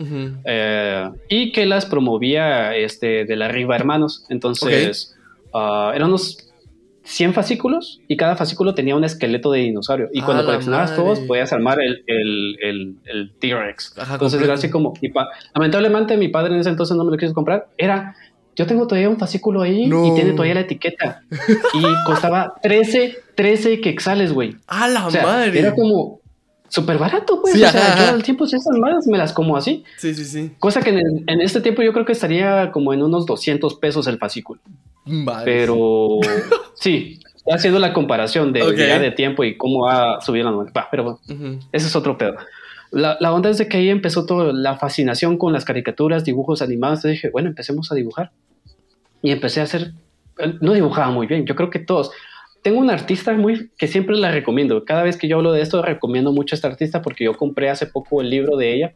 eh, 0.46 1.10
y 1.30 1.52
que 1.52 1.66
las 1.66 1.86
promovía 1.86 2.76
este, 2.76 3.26
de 3.26 3.36
la 3.36 3.48
Riva 3.48 3.76
Hermanos. 3.76 4.26
Entonces, 4.30 5.16
ah, 5.54 5.92
eran 5.96 6.10
unos 6.10 6.52
100 7.04 7.34
fascículos 7.34 8.00
y 8.08 8.16
cada 8.16 8.36
fascículo 8.36 8.76
tenía 8.76 8.96
un 8.96 9.04
esqueleto 9.04 9.52
de 9.52 9.62
dinosaurio. 9.62 10.10
Y 10.14 10.22
cuando 10.22 10.46
coleccionabas 10.46 10.96
todos, 10.96 11.20
podías 11.22 11.52
armar 11.52 11.80
el, 11.82 12.04
el, 12.08 13.32
T-Rex. 13.40 13.96
Entonces 14.12 14.42
era 14.42 14.54
así 14.54 14.70
como. 14.70 14.94
lamentablemente, 15.56 16.18
mi 16.18 16.28
padre 16.28 16.54
en 16.54 16.60
ese 16.60 16.70
entonces 16.70 16.96
no 16.96 17.04
me 17.04 17.12
lo 17.12 17.18
quiso 17.18 17.34
comprar. 17.34 17.68
Era 17.78 18.16
yo 18.56 18.68
tengo 18.68 18.88
todavía 18.88 19.10
un 19.10 19.18
fascículo 19.18 19.62
ahí 19.62 19.86
y 19.86 20.14
tiene 20.14 20.32
todavía 20.32 20.56
la 20.56 20.62
etiqueta. 20.62 21.24
y 21.74 21.82
costaba 22.06 22.54
13, 22.62 23.18
13 23.36 23.82
quexales, 23.82 24.34
güey. 24.34 24.56
¡A 24.68 24.88
la 24.88 25.10
madre! 25.10 25.60
Era 25.60 25.74
como 25.74 26.20
súper 26.68 26.98
barato, 26.98 27.42
pues. 27.42 27.56
o 27.56 27.58
sea, 27.58 27.98
yo 27.98 28.14
al 28.14 28.24
tiempo 28.24 28.46
esas 28.46 28.66
madres 28.80 29.08
me 29.08 29.18
las 29.18 29.34
como 29.34 29.58
así. 29.58 29.84
Sí, 29.98 30.14
sí, 30.14 30.26
sí. 30.26 30.52
Cosa 30.60 30.82
que 30.82 30.90
en, 30.90 31.42
este 31.42 31.62
tiempo 31.62 31.82
yo 31.82 31.94
creo 31.94 32.06
que 32.06 32.14
estaría 32.14 32.72
como 32.72 32.94
en 32.94 33.04
unos 33.04 33.26
200 33.26 33.76
pesos 33.76 34.08
el 34.08 34.18
fascículo. 34.18 34.62
Pero 35.44 36.20
sí, 36.76 37.20
haciendo 37.50 37.80
la 37.80 37.94
comparación 37.94 38.54
de, 38.54 38.64
de 38.72 39.12
tiempo 39.12 39.44
y 39.44 39.58
cómo 39.58 39.88
ha 39.88 40.22
subido 40.22 40.46
la 40.46 40.52
moneda. 40.52 40.88
Pero 40.90 41.04
bueno, 41.04 41.60
ese 41.72 41.88
es 41.88 41.96
otro 41.96 42.18
pedo. 42.18 42.36
La, 42.92 43.18
la, 43.20 43.34
onda 43.34 43.50
es 43.50 43.58
de 43.58 43.68
que 43.68 43.78
ahí 43.78 43.90
empezó 43.90 44.26
toda 44.26 44.52
la 44.54 44.78
fascinación 44.78 45.38
con 45.38 45.54
las 45.54 45.66
caricaturas, 45.66 46.26
dibujos 46.26 46.62
animados. 46.62 47.04
dije, 47.04 47.30
bueno, 47.30 47.50
empecemos 47.50 47.92
a 47.92 47.96
dibujar. 47.96 48.32
Y 49.22 49.32
empecé 49.32 49.62
a 49.62 49.64
hacer, 49.64 49.94
no 50.62 50.74
dibujaba 50.74 51.12
muy 51.12 51.28
bien, 51.28 51.46
yo 51.46 51.56
creo 51.56 51.70
que 51.70 51.80
todos. 51.80 52.12
Tengo 52.64 52.80
una 52.80 52.94
artista 52.94 53.34
muy 53.34 53.72
que 53.78 53.88
siempre 53.88 54.16
la 54.18 54.32
recomiendo. 54.32 54.84
Cada 54.86 55.04
vez 55.04 55.18
que 55.18 55.28
yo 55.28 55.38
hablo 55.38 55.52
de 55.52 55.62
esto, 55.62 55.82
recomiendo 55.82 56.32
mucho 56.32 56.54
a 56.54 56.58
esta 56.58 56.68
artista 56.68 57.02
porque 57.02 57.24
yo 57.24 57.36
compré 57.36 57.70
hace 57.70 57.88
poco 57.88 58.22
el 58.22 58.30
libro 58.30 58.58
de 58.58 58.74
ella. 58.74 58.94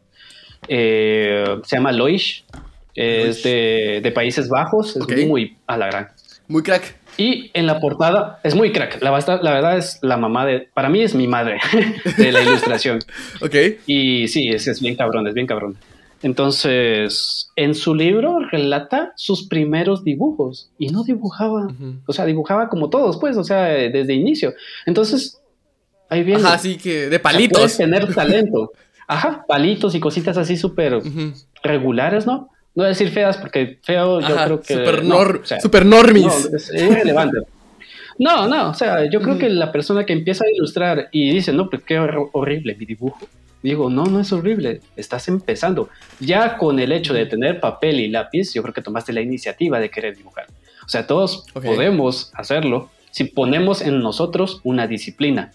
Eh, 0.67 1.45
se 1.63 1.75
llama 1.77 1.91
Loish, 1.91 2.45
es 2.93 3.43
de, 3.43 4.01
de, 4.03 4.11
Países 4.11 4.49
Bajos, 4.49 4.95
es 4.95 5.27
muy 5.27 5.57
a 5.67 5.77
la 5.77 5.87
gran. 5.87 6.07
Muy 6.47 6.63
crack. 6.63 6.95
Y 7.17 7.51
en 7.53 7.65
la 7.65 7.79
portada 7.79 8.39
es 8.43 8.55
muy 8.55 8.71
crack. 8.71 9.01
La, 9.01 9.11
la 9.11 9.51
verdad 9.51 9.77
es 9.77 9.99
la 10.01 10.17
mamá 10.17 10.45
de. 10.45 10.67
Para 10.73 10.89
mí 10.89 11.01
es 11.01 11.15
mi 11.15 11.27
madre 11.27 11.59
de 12.17 12.31
la 12.31 12.41
ilustración. 12.41 12.99
ok. 13.41 13.55
Y 13.85 14.27
sí, 14.27 14.49
es, 14.49 14.67
es 14.67 14.81
bien 14.81 14.95
cabrón, 14.95 15.27
es 15.27 15.33
bien 15.33 15.47
cabrón. 15.47 15.77
Entonces, 16.21 17.51
en 17.55 17.75
su 17.75 17.93
libro 17.93 18.39
relata 18.39 19.13
sus 19.15 19.47
primeros 19.47 20.03
dibujos 20.03 20.71
y 20.77 20.87
no 20.87 21.03
dibujaba. 21.03 21.67
O 22.07 22.13
sea, 22.13 22.25
dibujaba 22.25 22.67
como 22.67 22.89
todos, 22.89 23.17
pues, 23.17 23.37
o 23.37 23.43
sea, 23.43 23.65
desde 23.65 24.13
inicio. 24.13 24.53
Entonces, 24.85 25.39
ahí 26.09 26.23
viene. 26.23 26.43
Así 26.47 26.77
que 26.77 27.09
de 27.09 27.19
palitos. 27.19 27.59
puedes 27.59 27.77
tener 27.77 28.13
talento. 28.13 28.71
Ajá, 29.07 29.45
palitos 29.47 29.93
y 29.93 29.99
cositas 29.99 30.35
así 30.37 30.57
súper 30.57 30.99
regulares, 31.61 32.25
¿no? 32.25 32.49
No 32.75 32.81
voy 32.81 32.85
a 32.85 32.89
decir 32.89 33.09
feas 33.09 33.37
porque 33.37 33.79
feo 33.81 34.19
yo 34.19 34.35
creo 34.35 34.61
que... 34.61 34.73
Super, 34.73 35.03
no, 35.03 35.23
super 35.61 35.85
normis. 35.85 36.49
No, 36.51 36.57
es 36.57 36.73
irrelevante. 36.73 37.39
No, 38.17 38.47
no, 38.47 38.69
o 38.69 38.73
sea, 38.73 39.09
yo 39.09 39.21
creo 39.21 39.37
que 39.37 39.49
la 39.49 39.71
persona 39.71 40.05
que 40.05 40.13
empieza 40.13 40.45
a 40.45 40.51
ilustrar 40.51 41.09
y 41.11 41.31
dice, 41.31 41.51
no, 41.51 41.69
pues 41.69 41.83
qué 41.83 41.99
horrible 41.99 42.75
mi 42.75 42.85
dibujo. 42.85 43.27
Digo, 43.61 43.89
no, 43.89 44.05
no 44.05 44.19
es 44.19 44.31
horrible, 44.31 44.81
estás 44.95 45.27
empezando. 45.27 45.89
Ya 46.19 46.57
con 46.57 46.79
el 46.79 46.91
hecho 46.91 47.13
de 47.13 47.25
tener 47.25 47.59
papel 47.59 47.99
y 47.99 48.09
lápiz, 48.09 48.53
yo 48.53 48.61
creo 48.61 48.73
que 48.73 48.81
tomaste 48.81 49.11
la 49.11 49.21
iniciativa 49.21 49.79
de 49.79 49.89
querer 49.89 50.15
dibujar. 50.15 50.45
O 50.85 50.89
sea, 50.89 51.07
todos 51.07 51.45
podemos 51.53 52.31
hacerlo 52.35 52.91
si 53.11 53.23
ponemos 53.23 53.81
en 53.81 54.01
nosotros 54.01 54.61
una 54.63 54.87
disciplina. 54.87 55.51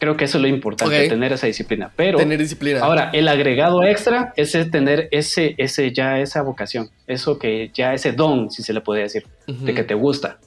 Creo 0.00 0.16
que 0.16 0.24
eso 0.24 0.38
es 0.38 0.42
lo 0.42 0.48
importante, 0.48 1.08
tener 1.08 1.32
esa 1.34 1.46
disciplina. 1.46 1.92
Pero 1.94 2.16
tener 2.16 2.38
disciplina. 2.38 2.80
ahora, 2.80 3.10
el 3.12 3.28
agregado 3.28 3.84
extra 3.84 4.32
es 4.34 4.52
tener 4.70 5.08
ese, 5.10 5.54
ese 5.58 5.92
ya 5.92 6.18
esa 6.20 6.40
vocación, 6.40 6.88
eso 7.06 7.38
que 7.38 7.70
ya 7.74 7.92
ese 7.92 8.12
don, 8.12 8.50
si 8.50 8.62
se 8.62 8.72
le 8.72 8.80
puede 8.80 9.02
decir, 9.02 9.26
de 9.46 9.74
que 9.74 9.84
te 9.84 9.92
gusta. 9.94 10.38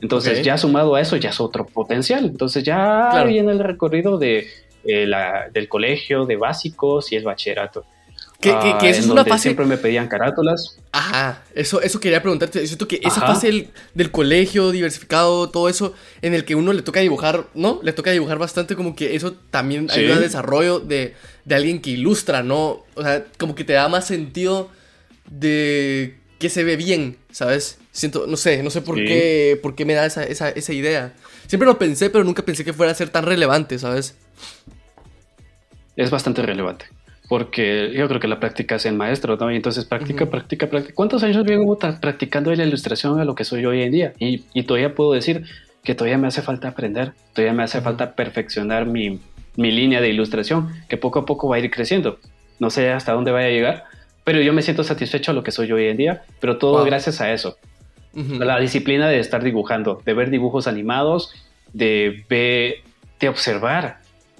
Entonces, 0.00 0.42
ya 0.42 0.58
sumado 0.58 0.96
a 0.96 1.00
eso, 1.00 1.16
ya 1.16 1.30
es 1.30 1.40
otro 1.40 1.64
potencial. 1.64 2.24
Entonces, 2.24 2.64
ya 2.64 3.24
viene 3.24 3.52
el 3.52 3.60
recorrido 3.60 4.18
de, 4.18 4.48
eh, 4.84 5.06
la, 5.06 5.48
del 5.52 5.68
colegio, 5.68 6.26
de 6.26 6.36
básicos 6.36 7.12
y 7.12 7.16
el 7.16 7.24
bachillerato. 7.24 7.84
Que, 8.40 8.54
que, 8.80 8.90
eso 8.90 9.00
es 9.00 9.06
una 9.06 9.24
fase. 9.24 9.44
Siempre 9.44 9.64
me 9.64 9.78
pedían 9.78 10.08
carátulas. 10.08 10.78
Ajá, 10.92 11.42
eso, 11.54 11.80
eso 11.80 12.00
quería 12.00 12.20
preguntarte. 12.20 12.62
Es 12.62 12.68
cierto 12.68 12.86
que 12.86 13.00
esa 13.02 13.22
fase 13.22 13.70
del, 13.94 14.10
colegio 14.10 14.72
diversificado, 14.72 15.48
todo 15.48 15.68
eso, 15.68 15.94
en 16.20 16.34
el 16.34 16.44
que 16.44 16.54
uno 16.54 16.72
le 16.72 16.82
toca 16.82 17.00
dibujar, 17.00 17.46
¿no? 17.54 17.80
Le 17.82 17.92
toca 17.92 18.10
dibujar 18.10 18.38
bastante, 18.38 18.76
como 18.76 18.94
que 18.94 19.16
eso 19.16 19.32
también 19.50 19.90
ayuda 19.90 20.16
al 20.16 20.20
desarrollo 20.20 20.80
de, 20.80 21.14
de, 21.44 21.54
alguien 21.54 21.80
que 21.80 21.90
ilustra, 21.90 22.42
¿no? 22.42 22.84
O 22.94 23.02
sea, 23.02 23.24
como 23.38 23.54
que 23.54 23.64
te 23.64 23.72
da 23.72 23.88
más 23.88 24.06
sentido 24.06 24.70
de 25.30 26.18
que 26.38 26.50
se 26.50 26.62
ve 26.62 26.76
bien, 26.76 27.16
¿sabes? 27.30 27.78
Siento, 27.90 28.26
no 28.26 28.36
sé, 28.36 28.62
no 28.62 28.68
sé 28.68 28.82
por 28.82 28.96
qué, 28.96 29.58
por 29.62 29.74
qué 29.74 29.86
me 29.86 29.94
da 29.94 30.04
esa, 30.04 30.24
esa, 30.24 30.50
esa 30.50 30.74
idea. 30.74 31.14
Siempre 31.46 31.66
lo 31.66 31.78
pensé, 31.78 32.10
pero 32.10 32.22
nunca 32.22 32.44
pensé 32.44 32.64
que 32.64 32.74
fuera 32.74 32.92
a 32.92 32.94
ser 32.94 33.08
tan 33.08 33.24
relevante, 33.24 33.78
¿sabes? 33.78 34.14
Es 35.96 36.10
bastante 36.10 36.42
relevante 36.42 36.86
porque 37.28 37.92
yo 37.94 38.06
creo 38.08 38.20
que 38.20 38.28
la 38.28 38.38
práctica 38.38 38.76
es 38.76 38.86
el 38.86 38.94
maestro, 38.94 39.36
¿no? 39.36 39.50
Y 39.50 39.56
entonces 39.56 39.84
práctica, 39.84 40.26
práctica, 40.26 40.68
práctica. 40.68 40.94
¿Cuántos 40.94 41.22
años 41.22 41.44
llevo 41.44 41.78
practicando 41.78 42.54
la 42.54 42.64
ilustración 42.64 43.18
a 43.18 43.24
lo 43.24 43.34
que 43.34 43.44
soy 43.44 43.64
hoy 43.64 43.82
en 43.82 43.92
día? 43.92 44.12
Y, 44.18 44.44
y, 44.54 44.62
todavía 44.62 44.94
puedo 44.94 45.12
decir 45.12 45.44
que 45.82 45.94
todavía 45.94 46.18
me 46.18 46.28
hace 46.28 46.42
falta 46.42 46.68
aprender, 46.68 47.12
todavía 47.32 47.52
me 47.52 47.62
hace 47.62 47.80
falta 47.80 48.14
perfeccionar 48.14 48.86
mi, 48.86 49.20
mi, 49.56 49.70
línea 49.72 50.00
de 50.00 50.08
ilustración, 50.08 50.70
que 50.88 50.96
poco 50.96 51.20
a 51.20 51.26
poco 51.26 51.48
va 51.48 51.56
a 51.56 51.58
ir 51.58 51.70
creciendo. 51.70 52.18
No 52.58 52.70
sé 52.70 52.90
hasta 52.90 53.12
dónde 53.12 53.32
vaya 53.32 53.48
a 53.48 53.50
llegar, 53.50 53.84
pero 54.24 54.40
yo 54.40 54.52
me 54.52 54.62
siento 54.62 54.84
satisfecho 54.84 55.32
a 55.32 55.34
lo 55.34 55.42
que 55.42 55.50
soy 55.50 55.70
hoy 55.72 55.86
en 55.86 55.96
día, 55.96 56.22
pero 56.40 56.58
todo 56.58 56.84
gracias 56.84 57.20
a 57.20 57.32
eso. 57.32 57.58
La 58.14 58.58
disciplina 58.58 59.08
de 59.08 59.18
estar 59.18 59.44
dibujando, 59.44 60.00
de 60.04 60.14
ver 60.14 60.30
dibujos 60.30 60.66
animados, 60.66 61.34
de, 61.74 62.24
ver, 62.30 62.76
de 63.20 63.28
observar, 63.28 63.98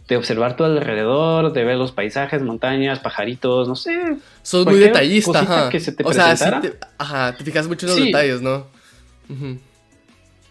de 0.09 0.16
observar 0.16 0.57
todo 0.57 0.69
alrededor, 0.69 1.53
de 1.53 1.64
ver 1.64 1.77
los 1.77 1.92
paisajes, 1.92 2.42
montañas, 2.42 3.01
pajaritos, 3.01 3.66
no 3.66 3.75
sé. 3.75 4.16
Sos 4.42 4.64
muy 4.64 4.79
detallista, 4.79 5.40
ajá. 5.40 5.69
Que 5.69 5.81
se 5.81 5.92
te 5.92 6.05
o 6.05 6.12
sea, 6.12 6.35
te, 6.61 6.75
ajá, 6.99 7.35
te 7.37 7.45
fijas 7.45 7.66
mucho 7.66 7.87
en 7.87 7.92
los 7.92 8.05
detalles, 8.05 8.40
¿no? 8.40 8.66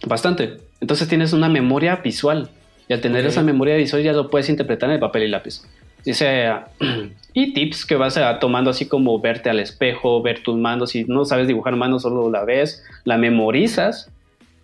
Bastante. 0.05 0.57
Entonces 0.81 1.07
tienes 1.07 1.33
una 1.33 1.49
memoria 1.49 1.95
visual. 1.97 2.49
Y 2.87 2.93
al 2.93 3.01
tener 3.01 3.25
esa 3.25 3.41
memoria 3.41 3.75
visual 3.75 4.03
ya 4.03 4.13
lo 4.13 4.29
puedes 4.29 4.49
interpretar 4.49 4.89
en 4.89 4.95
el 4.95 4.99
papel 4.99 5.23
y 5.23 5.27
lápiz. 5.29 5.61
y 7.33 7.53
tips 7.53 7.85
que 7.85 7.95
vas 7.95 8.17
a, 8.17 8.39
tomando 8.39 8.69
así 8.69 8.87
como 8.87 9.19
verte 9.19 9.49
al 9.49 9.59
espejo, 9.59 10.21
ver 10.21 10.43
tus 10.43 10.55
manos. 10.55 10.91
Si 10.91 11.05
no 11.05 11.25
sabes 11.25 11.47
dibujar 11.47 11.75
manos, 11.75 12.03
solo 12.03 12.29
la 12.29 12.43
ves, 12.43 12.83
la 13.05 13.17
memorizas 13.17 14.11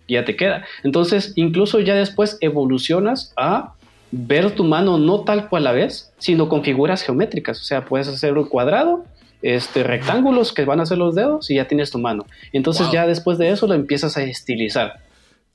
y 0.06 0.14
ya 0.14 0.24
te 0.24 0.36
queda. 0.36 0.64
Entonces, 0.84 1.32
incluso 1.34 1.80
ya 1.80 1.94
después 1.94 2.38
evolucionas 2.40 3.32
a 3.36 3.74
ver 4.12 4.50
tu 4.52 4.62
mano 4.62 4.98
no 4.98 5.22
tal 5.22 5.48
cual 5.48 5.64
la 5.64 5.72
ves, 5.72 6.12
sino 6.18 6.48
con 6.48 6.62
figuras 6.62 7.02
geométricas. 7.02 7.60
O 7.60 7.64
sea, 7.64 7.84
puedes 7.84 8.06
hacer 8.06 8.36
un 8.38 8.44
cuadrado, 8.44 9.04
este, 9.40 9.82
rectángulos 9.82 10.52
que 10.52 10.64
van 10.64 10.80
a 10.80 10.86
ser 10.86 10.98
los 10.98 11.14
dedos 11.14 11.50
y 11.50 11.56
ya 11.56 11.66
tienes 11.66 11.90
tu 11.90 11.98
mano. 11.98 12.26
Entonces 12.52 12.90
ya 12.92 13.06
después 13.06 13.38
de 13.38 13.50
eso 13.50 13.66
lo 13.66 13.74
empiezas 13.74 14.16
a 14.16 14.22
estilizar. 14.22 15.00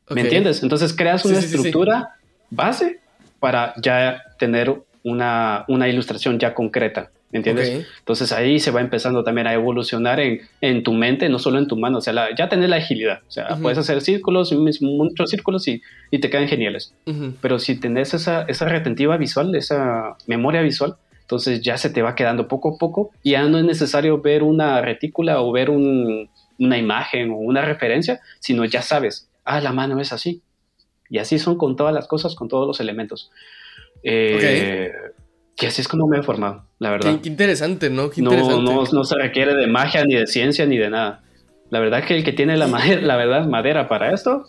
¿Me 0.10 0.22
entiendes? 0.22 0.64
Entonces 0.64 0.94
creas 0.94 1.24
una 1.24 1.40
estructura 1.40 2.16
base 2.50 3.00
para 3.40 3.74
ya 3.78 4.24
tener 4.40 4.74
una, 5.04 5.64
una 5.68 5.88
ilustración 5.88 6.40
ya 6.40 6.54
concreta. 6.54 7.12
¿Me 7.32 7.40
entiendes? 7.40 7.86
Entonces 8.00 8.32
ahí 8.32 8.58
se 8.60 8.72
va 8.72 8.80
empezando 8.80 9.24
también 9.24 9.48
a 9.48 9.54
evolucionar 9.54 10.20
en, 10.22 10.42
en, 10.62 10.84
tu 10.84 10.94
mente, 10.94 11.28
no 11.28 11.40
solo 11.40 11.60
en 11.60 11.68
tu 11.68 11.76
mano. 11.76 11.98
O 11.98 12.02
sea, 12.02 12.14
ya 12.36 12.48
tener 12.48 12.70
la 12.70 12.78
agilidad. 12.78 13.20
O 13.28 13.32
sea, 13.32 13.58
puedes 13.62 13.78
hacer 13.78 14.02
círculos, 14.02 14.54
muchos 14.54 15.30
círculos 15.30 15.68
y, 15.68 15.82
y 16.10 16.20
te 16.20 16.30
quedan 16.30 16.48
geniales. 16.48 16.94
Pero 17.42 17.60
si 17.60 17.78
tenés 17.80 18.14
esa, 18.14 18.44
esa 18.44 18.66
retentiva 18.66 19.18
visual, 19.18 19.54
esa 19.56 20.16
memoria 20.26 20.62
visual, 20.62 20.96
entonces 21.20 21.62
ya 21.62 21.78
se 21.78 21.90
te 21.90 22.02
va 22.02 22.16
quedando 22.16 22.48
poco 22.48 22.76
a 22.76 22.78
poco 22.78 23.12
y 23.22 23.32
ya 23.32 23.44
no 23.44 23.58
es 23.58 23.66
necesario 23.66 24.22
ver 24.22 24.44
una 24.44 24.80
retícula 24.82 25.42
o 25.42 25.52
ver 25.52 25.70
un, 25.70 26.30
una 26.58 26.78
imagen 26.78 27.32
o 27.32 27.36
una 27.36 27.62
referencia, 27.62 28.22
sino 28.40 28.64
ya 28.64 28.82
sabes, 28.82 29.30
ah, 29.44 29.60
la 29.60 29.74
mano 29.74 30.00
es 30.00 30.14
así. 30.14 30.42
Y 31.10 31.18
así 31.20 31.40
son 31.40 31.58
con 31.58 31.76
todas 31.76 31.94
las 31.94 32.08
cosas, 32.08 32.36
con 32.36 32.48
todos 32.48 32.66
los 32.66 32.80
elementos. 32.80 33.32
Eh, 34.04 34.94
que 35.58 35.68
así 35.68 35.82
es 35.82 35.88
como 35.88 36.08
me 36.08 36.20
he 36.20 36.24
formado, 36.24 36.66
la 36.78 36.92
verdad. 36.92 37.20
Qué, 37.20 37.28
interesante, 37.28 37.90
¿no? 37.90 38.12
Qué 38.12 38.22
interesante. 38.22 38.64
No, 38.64 38.84
no, 38.84 39.04
se 39.04 39.16
requiere 39.16 39.56
de 39.56 39.66
magia, 39.66 40.06
ni 40.06 40.14
de 40.14 40.28
ciencia, 40.28 40.68
ni 40.68 40.78
de 40.78 40.92
nada. 40.92 41.24
La 41.72 41.80
verdad 41.80 42.06
que 42.06 42.16
el 42.16 42.24
que 42.24 42.32
tiene 42.32 42.56
la, 42.56 42.68
madera, 42.68 43.02
la 43.02 43.18
verdad, 43.18 43.48
madera 43.48 43.90
para 43.90 44.14
esto, 44.14 44.46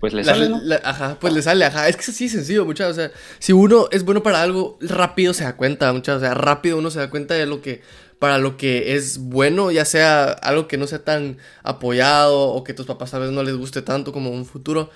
pues 0.00 0.14
le 0.14 0.24
sale, 0.24 0.50
ajá, 0.82 1.18
pues 1.20 1.34
le 1.34 1.42
sale, 1.42 1.66
ajá. 1.66 1.86
Es 1.86 1.96
que 1.96 2.02
es 2.02 2.08
así 2.08 2.30
sencillo, 2.30 2.64
muchachos. 2.64 2.92
O 2.92 3.00
sea, 3.00 3.10
si 3.38 3.52
uno 3.52 3.88
es 3.90 4.02
bueno 4.02 4.22
para 4.22 4.40
algo, 4.40 4.78
rápido 4.80 5.34
se 5.34 5.44
da 5.44 5.56
cuenta, 5.56 5.92
muchachos. 5.92 6.22
O 6.22 6.24
sea, 6.24 6.32
rápido 6.32 6.78
uno 6.78 6.90
se 6.90 7.00
da 7.00 7.10
cuenta 7.10 7.34
de 7.34 7.44
lo 7.44 7.60
que, 7.60 7.82
para 8.18 8.38
lo 8.38 8.56
que 8.56 8.94
es 8.96 9.18
bueno, 9.18 9.70
ya 9.70 9.84
sea 9.84 10.30
algo 10.30 10.66
que 10.66 10.78
no 10.78 10.86
sea 10.86 11.04
tan 11.04 11.36
apoyado 11.62 12.48
o 12.48 12.64
que 12.64 12.72
tus 12.72 12.86
papás 12.86 13.10
tal 13.10 13.20
vez 13.20 13.30
no 13.32 13.42
les 13.42 13.54
guste 13.54 13.82
tanto 13.82 14.12
como 14.14 14.30
un 14.30 14.46
futuro. 14.46 14.88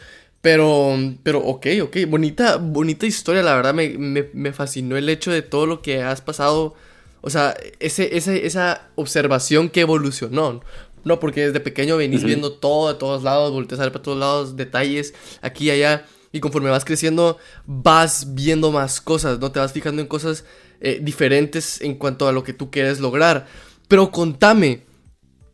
Pero, 0.45 0.95
pero, 1.23 1.39
ok, 1.39 1.69
ok, 1.85 1.97
bonita, 2.07 2.59
bonita 2.59 3.07
historia, 3.07 3.43
la 3.43 3.55
verdad 3.55 3.73
me, 3.73 3.97
me, 3.97 4.53
fascinó 4.53 4.95
el 4.99 5.09
hecho 5.09 5.33
de 5.33 5.41
todo 5.41 5.65
lo 5.65 5.81
que 5.81 6.03
has 6.03 6.21
pasado, 6.21 6.75
o 7.23 7.31
sea, 7.31 7.57
ese, 7.81 8.15
ese, 8.15 8.45
esa 8.45 8.91
observación 8.95 9.71
que 9.71 9.81
evolucionó, 9.81 10.61
no, 11.03 11.19
porque 11.19 11.47
desde 11.47 11.61
pequeño 11.61 11.97
venís 11.97 12.25
viendo 12.25 12.53
todo 12.53 12.93
de 12.93 12.99
todos 12.99 13.23
lados, 13.23 13.53
volteas 13.53 13.81
a 13.81 13.85
ver 13.85 13.93
para 13.93 14.03
todos 14.03 14.19
lados, 14.19 14.55
detalles, 14.55 15.15
aquí 15.41 15.69
y 15.69 15.71
allá, 15.71 16.05
y 16.31 16.41
conforme 16.41 16.69
vas 16.69 16.85
creciendo, 16.85 17.39
vas 17.65 18.35
viendo 18.35 18.71
más 18.71 19.01
cosas, 19.01 19.39
¿no? 19.39 19.51
Te 19.51 19.61
vas 19.61 19.73
fijando 19.73 20.03
en 20.03 20.09
cosas 20.09 20.45
eh, 20.83 21.01
diferentes 21.01 21.81
en 21.81 21.95
cuanto 21.95 22.29
a 22.29 22.33
lo 22.33 22.45
que 22.45 22.53
tú 22.53 22.71
quieres 22.71 23.01
lograr. 23.01 23.47
Pero 23.89 24.11
contame, 24.11 24.83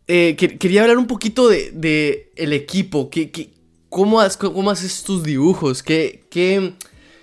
eh, 0.09 0.35
quería 0.35 0.83
hablar 0.83 0.99
un 0.99 1.07
poquito 1.07 1.49
de, 1.49 1.71
de 1.71 2.33
el 2.35 2.53
equipo, 2.53 3.09
que... 3.09 3.60
¿Cómo, 3.91 4.21
haces 4.21 5.03
tus 5.03 5.25
dibujos? 5.25 5.83
¿Qué, 5.83 6.25
qué, 6.31 6.75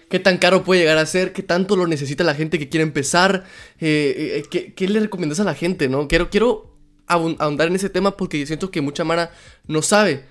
qué 0.10 0.20
tan 0.20 0.38
caro 0.38 0.64
puede 0.64 0.82
llegar 0.82 0.98
a 0.98 1.06
ser? 1.06 1.32
¿Qué 1.32 1.42
tanto 1.42 1.78
lo 1.78 1.88
necesita 1.88 2.26
la 2.26 2.36
gente 2.36 2.60
que 2.60 2.68
quiere 2.70 2.84
empezar? 2.84 3.46
Eh, 3.80 4.44
eh, 4.52 4.72
¿qué, 4.76 4.88
le 4.88 5.00
recomiendas 5.00 5.40
a 5.40 5.46
la 5.46 5.56
gente? 5.56 5.88
¿no? 5.88 6.10
Quiero, 6.10 6.30
quiero 6.30 6.76
ahondar 7.08 7.70
en 7.70 7.76
ese 7.76 7.90
tema 7.90 8.18
porque 8.18 8.46
siento 8.46 8.70
que 8.70 8.82
mucha 8.82 9.06
Mara 9.06 9.32
no 9.66 9.82
sabe 9.82 10.26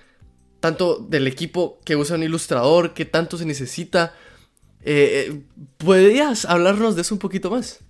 tanto 0.60 0.98
del 0.98 1.26
equipo 1.26 1.78
que 1.84 1.96
usa 1.96 2.16
un 2.16 2.22
ilustrador, 2.22 2.92
qué 2.92 3.06
tanto 3.06 3.38
se 3.38 3.46
necesita. 3.46 4.14
Eh, 4.82 5.40
¿Podrías 5.78 6.44
hablarnos 6.44 6.96
de 6.96 7.02
eso 7.02 7.14
un 7.14 7.18
poquito 7.18 7.50
más? 7.50 7.80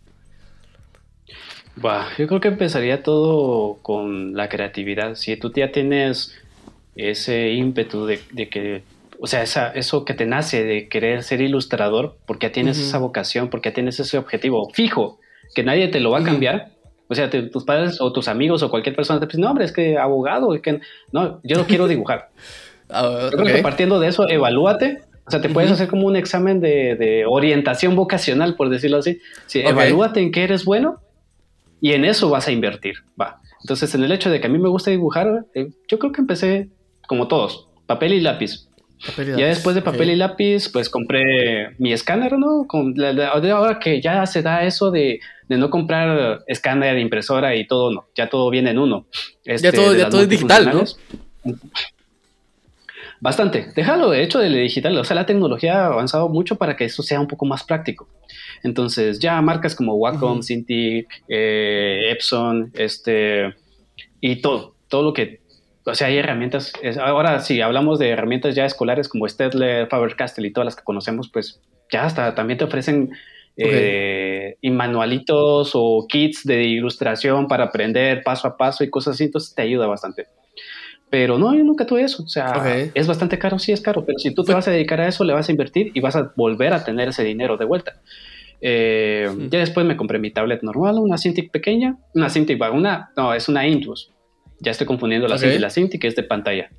yo 2.17 2.27
creo 2.27 2.41
que 2.41 2.49
empezaría 2.49 3.03
todo 3.03 3.79
con 3.83 4.35
la 4.35 4.49
creatividad. 4.49 5.15
Si 5.15 5.37
tú 5.37 5.53
ya 5.55 5.73
tienes 5.73 6.35
ese 6.97 7.53
ímpetu 7.53 8.07
de, 8.07 8.19
que, 8.49 8.83
o 9.21 9.27
sea, 9.27 9.43
esa, 9.43 9.71
eso 9.71 10.05
que 10.05 10.15
te 10.15 10.27
nace 10.27 10.65
de 10.65 10.89
querer 10.89 11.23
ser 11.23 11.41
ilustrador, 11.41 12.17
porque 12.27 12.51
tienes 12.51 12.79
esa 12.79 12.99
vocación, 12.99 13.49
porque 13.49 13.71
tienes 13.71 14.01
ese 14.01 14.19
objetivo 14.19 14.71
fijo, 14.73 15.19
que 15.55 15.63
nadie 15.63 15.89
te 15.89 16.01
lo 16.01 16.11
va 16.11 16.21
a 16.21 16.25
cambiar. 16.25 16.71
O 17.09 17.15
sea, 17.15 17.31
tus 17.31 17.65
padres 17.65 18.01
o 18.01 18.13
tus 18.13 18.27
amigos 18.27 18.63
o 18.63 18.71
cualquier 18.71 18.97
persona 18.97 19.21
te 19.21 19.27
dicen, 19.27 19.43
no, 19.43 19.51
hombre, 19.51 19.65
es 19.65 19.73
que 19.73 19.97
abogado, 19.97 20.55
es 20.55 20.63
que 20.63 20.81
no, 21.13 21.41
yo 21.45 21.57
no 21.57 21.67
quiero 21.67 21.89
dibujar. 21.89 22.31
Ah, 22.89 23.31
yo 23.33 23.39
creo 23.39 23.57
que 23.57 23.63
partiendo 23.63 23.99
de 23.99 24.07
eso, 24.07 24.29
evalúate. 24.29 25.01
O 25.27 25.31
sea, 25.33 25.41
te 25.41 25.49
puedes 25.49 25.73
hacer 25.73 25.89
como 25.89 26.07
un 26.07 26.15
examen 26.15 26.61
de, 26.61 27.25
orientación 27.29 27.97
vocacional, 27.97 28.55
por 28.55 28.69
decirlo 28.69 28.99
así. 28.99 29.21
Sí, 29.47 29.61
Evalúate 29.61 30.21
en 30.21 30.31
qué 30.31 30.45
eres 30.45 30.65
bueno 30.65 31.01
y 31.81 31.95
en 31.95 32.05
eso 32.05 32.31
vas 32.31 32.47
a 32.47 32.53
invertir. 32.53 32.99
Va. 33.21 33.41
Entonces, 33.61 33.93
en 33.97 34.05
el 34.05 34.13
hecho 34.13 34.31
de 34.31 34.41
que 34.41 34.47
a 34.47 34.51
mí 34.51 34.59
me 34.59 34.69
gusta 34.69 34.93
dibujar, 34.93 35.47
eh, 35.55 35.71
yo 35.89 35.99
creo 35.99 36.13
que 36.13 36.21
empecé 36.21 36.69
como 37.07 37.29
todos, 37.29 37.69
papel 37.87 38.15
y 38.15 38.21
lápiz. 38.21 38.69
ya 39.17 39.47
después 39.47 39.75
de 39.77 39.83
papel 39.83 40.11
y 40.11 40.17
lápiz, 40.17 40.71
pues 40.73 40.89
compré 40.89 41.75
mi 41.79 41.93
escáner, 41.93 42.39
¿no? 42.39 42.67
Con 42.67 42.95
ahora 43.01 43.79
que 43.79 44.01
ya 44.01 44.25
se 44.27 44.43
da 44.43 44.65
eso 44.65 44.91
de, 44.91 45.21
no 45.49 45.71
comprar 45.71 46.41
escáner, 46.47 46.99
impresora 46.99 47.55
y 47.55 47.67
todo, 47.67 47.91
no, 47.91 48.07
ya 48.15 48.29
todo 48.29 48.51
viene 48.51 48.71
en 48.71 48.79
uno. 48.79 49.07
ya 49.45 49.73
todo, 49.73 49.95
ya 49.95 50.09
todo 50.09 50.23
es 50.23 50.29
digital, 50.29 50.71
¿no? 50.73 50.85
Bastante. 53.21 53.73
Déjalo, 53.75 54.11
de 54.11 54.23
hecho, 54.23 54.39
de 54.39 54.49
digital. 54.51 54.97
O 54.99 55.05
sea, 55.05 55.17
la 55.17 55.27
tecnología 55.27 55.85
ha 55.85 55.87
avanzado 55.87 56.29
mucho 56.29 56.57
para 56.57 56.77
que 56.77 56.85
eso 56.85 57.03
sea 57.03 57.21
un 57.21 57.27
poco 57.27 57.47
más 57.47 57.65
práctico. 57.65 58.09
Entonces, 58.63 59.19
ya 59.19 59.41
marcas 59.41 59.75
como 59.75 59.95
Wacom, 59.95 60.43
Cintiq, 60.43 61.09
eh, 61.29 62.11
Epson, 62.11 62.71
este, 62.75 63.55
y 64.21 64.37
todo, 64.37 64.75
todo 64.89 65.03
lo 65.03 65.13
que 65.13 65.41
o 65.87 65.95
sea, 65.95 66.09
hay 66.09 66.19
herramientas, 66.19 66.73
ahora 67.01 67.39
si 67.41 67.61
hablamos 67.61 68.01
de 68.01 68.09
herramientas 68.11 68.57
ya 68.57 68.67
escolares 68.67 69.09
como 69.09 69.29
Stedler, 69.29 69.87
Faber-Castell 69.89 70.45
y 70.45 70.53
todas 70.53 70.65
las 70.65 70.77
que 70.77 70.83
conocemos, 70.83 71.29
pues 71.29 71.61
ya 71.93 72.05
hasta 72.05 72.35
también 72.35 72.59
te 72.59 72.65
ofrecen 72.65 73.11
eh, 73.57 74.57
manualitos 74.63 75.71
o 75.75 76.07
kits 76.09 76.45
de 76.45 76.65
ilustración 76.65 77.47
para 77.47 77.65
aprender 77.65 78.25
paso 78.25 78.49
a 78.49 78.57
paso 78.57 78.83
y 78.83 78.91
cosas 78.91 79.15
así, 79.15 79.25
entonces 79.25 79.55
te 79.55 79.63
ayuda 79.63 79.87
bastante. 79.87 80.27
Pero 81.09 81.39
no, 81.39 81.55
yo 81.55 81.63
nunca 81.63 81.87
tuve 81.87 82.03
eso. 82.03 82.25
O 82.25 82.29
sea, 82.29 82.91
es 82.93 83.07
bastante 83.07 83.39
caro, 83.39 83.61
sí 83.61 83.71
es 83.71 83.81
caro, 83.81 84.05
pero 84.05 84.19
si 84.19 84.35
tú 84.35 84.43
te 84.43 84.53
vas 84.53 84.67
a 84.67 84.73
dedicar 84.73 85.01
a 85.01 85.07
eso, 85.07 85.23
le 85.23 85.35
vas 85.35 85.49
a 85.49 85.53
invertir 85.53 85.93
y 85.95 86.01
vas 86.01 86.17
a 86.17 86.33
volver 86.35 86.73
a 86.73 86.85
tener 86.85 87.09
ese 87.09 87.23
dinero 87.23 87.57
de 87.57 87.65
vuelta. 87.65 88.01
Eh, 88.61 89.31
ya 89.51 89.61
después 89.61 89.87
me 89.87 89.97
compré 89.97 90.19
mi 90.19 90.33
tablet 90.33 90.65
normal, 90.65 90.99
una 90.99 91.17
Cintiq 91.17 91.53
pequeña, 91.53 91.97
una 92.13 92.29
Cintiq, 92.29 92.61
una, 92.73 93.13
no, 93.17 93.33
es 93.35 93.49
una 93.49 93.69
Intuos 93.69 94.11
ya 94.61 94.71
estoy 94.73 94.87
confundiendo 94.87 95.29
la 95.29 95.37
okay. 95.37 95.57
y 95.57 95.59
la 95.59 95.71
Cinti, 95.71 95.99
que 95.99 96.09
es 96.09 96.17
de 96.17 96.23
pantalla. 96.23 96.71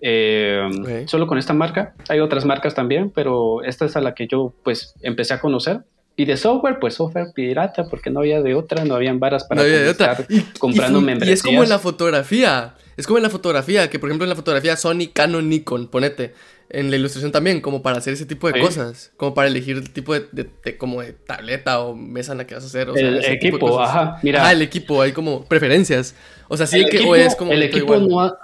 Eh, 0.00 1.04
solo 1.06 1.26
con 1.26 1.38
esta 1.38 1.52
marca. 1.52 1.94
Hay 2.08 2.20
otras 2.20 2.44
marcas 2.44 2.74
también, 2.74 3.10
pero 3.10 3.62
esta 3.62 3.84
es 3.84 3.96
a 3.96 4.00
la 4.00 4.14
que 4.14 4.26
yo 4.26 4.54
pues 4.62 4.94
empecé 5.02 5.34
a 5.34 5.40
conocer 5.40 5.80
Y 6.18 6.24
de 6.24 6.36
software, 6.36 6.80
pues 6.80 6.94
software 6.94 7.28
pirata, 7.32 7.84
porque 7.84 8.10
no 8.10 8.18
había 8.18 8.42
de 8.42 8.56
otra, 8.56 8.84
no 8.84 8.96
habían 8.96 9.20
varas 9.20 9.44
para 9.44 9.62
no 9.62 9.68
de 9.68 9.88
otra. 9.88 10.18
Y, 10.28 10.40
comprando 10.58 11.00
y, 11.00 11.28
Y 11.28 11.30
es 11.30 11.44
como 11.44 11.62
en 11.62 11.68
la 11.68 11.78
fotografía. 11.78 12.74
Es 12.96 13.06
como 13.06 13.18
en 13.18 13.22
la 13.22 13.30
fotografía, 13.30 13.88
que 13.88 14.00
por 14.00 14.08
ejemplo 14.08 14.24
en 14.24 14.30
la 14.30 14.34
fotografía 14.34 14.76
Sony, 14.76 15.12
Canon, 15.12 15.48
Nikon, 15.48 15.86
ponete. 15.86 16.34
En 16.70 16.90
la 16.90 16.96
ilustración 16.96 17.30
también, 17.30 17.60
como 17.60 17.82
para 17.82 17.98
hacer 17.98 18.14
ese 18.14 18.26
tipo 18.26 18.50
de 18.50 18.60
cosas. 18.60 19.12
Como 19.16 19.32
para 19.32 19.46
elegir 19.46 19.76
el 19.76 19.90
tipo 19.90 20.12
de, 20.12 20.76
como 20.76 21.02
de 21.02 21.12
tableta 21.12 21.78
o 21.78 21.94
mesa 21.94 22.32
en 22.32 22.38
la 22.38 22.48
que 22.48 22.56
vas 22.56 22.64
a 22.64 22.66
hacer. 22.66 22.90
O 22.90 22.96
el 22.96 23.24
equipo, 23.24 23.80
ajá. 23.80 24.18
Mira. 24.24 24.44
Ah, 24.44 24.50
el 24.50 24.60
equipo, 24.60 25.00
hay 25.00 25.12
como 25.12 25.44
preferencias. 25.44 26.16
O 26.48 26.56
sea, 26.56 26.66
sí 26.66 26.84
que 26.90 26.98
es 27.24 27.36
como. 27.36 27.52
El 27.52 27.62
equipo 27.62 27.96
no 27.96 28.36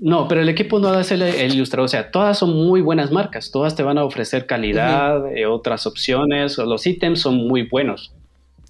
No, 0.00 0.28
pero 0.28 0.40
el 0.40 0.48
equipo 0.48 0.78
no 0.78 0.88
a 0.88 1.04
ser 1.04 1.22
el, 1.22 1.54
ilustrador. 1.54 1.84
O 1.84 1.88
sea, 1.88 2.10
todas 2.10 2.38
son 2.38 2.56
muy 2.56 2.80
buenas 2.80 3.10
marcas. 3.10 3.50
Todas 3.50 3.76
te 3.76 3.82
van 3.82 3.98
a 3.98 4.04
ofrecer 4.04 4.46
calidad, 4.46 5.30
eh, 5.36 5.44
otras 5.44 5.86
opciones. 5.86 6.56
Los 6.56 6.86
ítems 6.86 7.20
son 7.20 7.36
muy 7.36 7.68
buenos. 7.68 8.12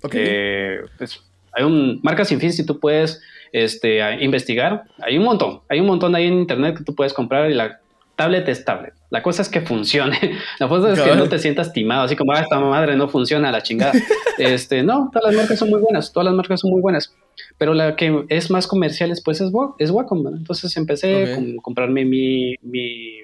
Ok. 0.03 0.15
Eh, 0.17 0.81
pues, 0.99 1.23
hay 1.53 1.65
un 1.65 2.01
marca 2.03 2.25
sin 2.25 2.41
fin 2.41 2.53
si 2.53 2.67
tú 2.67 2.81
puedes 2.81 3.23
este, 3.53 4.01
investigar. 4.23 4.85
Hay 4.99 5.19
un 5.19 5.25
montón. 5.25 5.61
Hay 5.69 5.79
un 5.79 5.87
montón 5.87 6.17
ahí 6.17 6.27
en 6.27 6.35
internet 6.35 6.77
que 6.79 6.85
tú 6.85 6.97
puedes 6.97 7.13
comprar 7.13 7.49
y 7.49 7.55
la 7.55 7.79
tablet 8.21 8.47
es 8.49 8.67
tablet. 8.67 8.93
La 9.09 9.23
cosa 9.23 9.41
es 9.41 9.49
que 9.49 9.63
funcione. 9.63 10.19
La 10.59 10.69
cosa 10.69 10.93
es 10.93 11.01
que 11.01 11.15
no 11.15 11.27
te 11.27 11.39
sientas 11.39 11.73
timado, 11.73 12.03
así 12.03 12.17
como, 12.17 12.33
ah, 12.35 12.41
esta 12.41 12.61
madre 12.61 12.95
no 12.95 13.09
funciona, 13.09 13.51
la 13.51 13.63
chingada. 13.63 13.93
este, 14.39 14.83
no, 14.83 15.11
todas 15.11 15.33
las 15.33 15.41
marcas 15.41 15.59
son 15.59 15.71
muy 15.71 15.81
buenas, 15.81 16.13
todas 16.13 16.27
las 16.27 16.35
marcas 16.35 16.61
son 16.61 16.71
muy 16.71 16.83
buenas. 16.83 17.15
Pero 17.57 17.73
la 17.73 17.97
que 17.97 18.27
es 18.29 18.51
más 18.51 18.67
comercial 18.67 19.11
pues 19.25 19.41
es, 19.41 19.51
es 19.79 19.91
Wacom. 19.91 20.27
Entonces 20.27 20.77
empecé 20.77 21.33
a 21.33 21.39
comprarme 21.63 22.05
mi, 22.05 22.57
mi, 22.61 23.21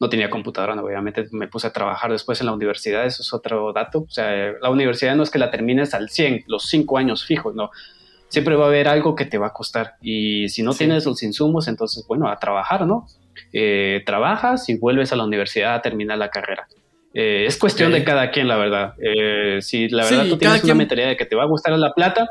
No 0.00 0.08
tenía 0.08 0.30
computadora, 0.30 0.74
obviamente 0.82 1.26
me 1.32 1.48
puse 1.48 1.66
a 1.66 1.72
trabajar 1.72 2.10
después 2.10 2.40
en 2.40 2.46
la 2.46 2.54
universidad, 2.54 3.04
eso 3.04 3.20
es 3.20 3.30
otro 3.34 3.74
dato. 3.74 4.06
O 4.08 4.10
sea, 4.10 4.54
la 4.62 4.70
universidad 4.70 5.14
no 5.16 5.22
es 5.22 5.30
que 5.30 5.38
la 5.38 5.50
termines 5.50 5.92
al 5.92 6.08
100, 6.08 6.44
los 6.46 6.64
5 6.70 6.96
años 6.96 7.26
fijos, 7.26 7.54
no. 7.54 7.70
Siempre 8.28 8.56
va 8.56 8.64
a 8.64 8.68
haber 8.68 8.88
algo 8.88 9.14
que 9.14 9.26
te 9.26 9.36
va 9.36 9.48
a 9.48 9.52
costar. 9.52 9.96
Y 10.00 10.48
si 10.48 10.62
no 10.62 10.72
tienes 10.72 11.04
los 11.04 11.22
insumos, 11.22 11.68
entonces, 11.68 12.06
bueno, 12.08 12.26
a 12.26 12.38
trabajar, 12.38 12.86
¿no? 12.86 13.06
Eh, 13.56 14.02
trabajas 14.04 14.68
y 14.68 14.76
vuelves 14.76 15.12
a 15.12 15.16
la 15.16 15.22
universidad 15.22 15.76
a 15.76 15.80
terminar 15.80 16.18
la 16.18 16.28
carrera. 16.28 16.66
Eh, 17.14 17.44
es 17.46 17.56
cuestión 17.56 17.92
de 17.92 18.02
cada 18.02 18.32
quien, 18.32 18.48
la 18.48 18.56
verdad. 18.56 18.94
Eh, 18.98 19.62
si 19.62 19.88
la 19.88 20.02
verdad 20.04 20.26
tú 20.28 20.36
tienes 20.36 20.64
una 20.64 20.74
mentalidad 20.74 21.06
de 21.06 21.16
que 21.16 21.24
te 21.24 21.36
va 21.36 21.44
a 21.44 21.46
gustar 21.46 21.78
la 21.78 21.94
plata, 21.94 22.28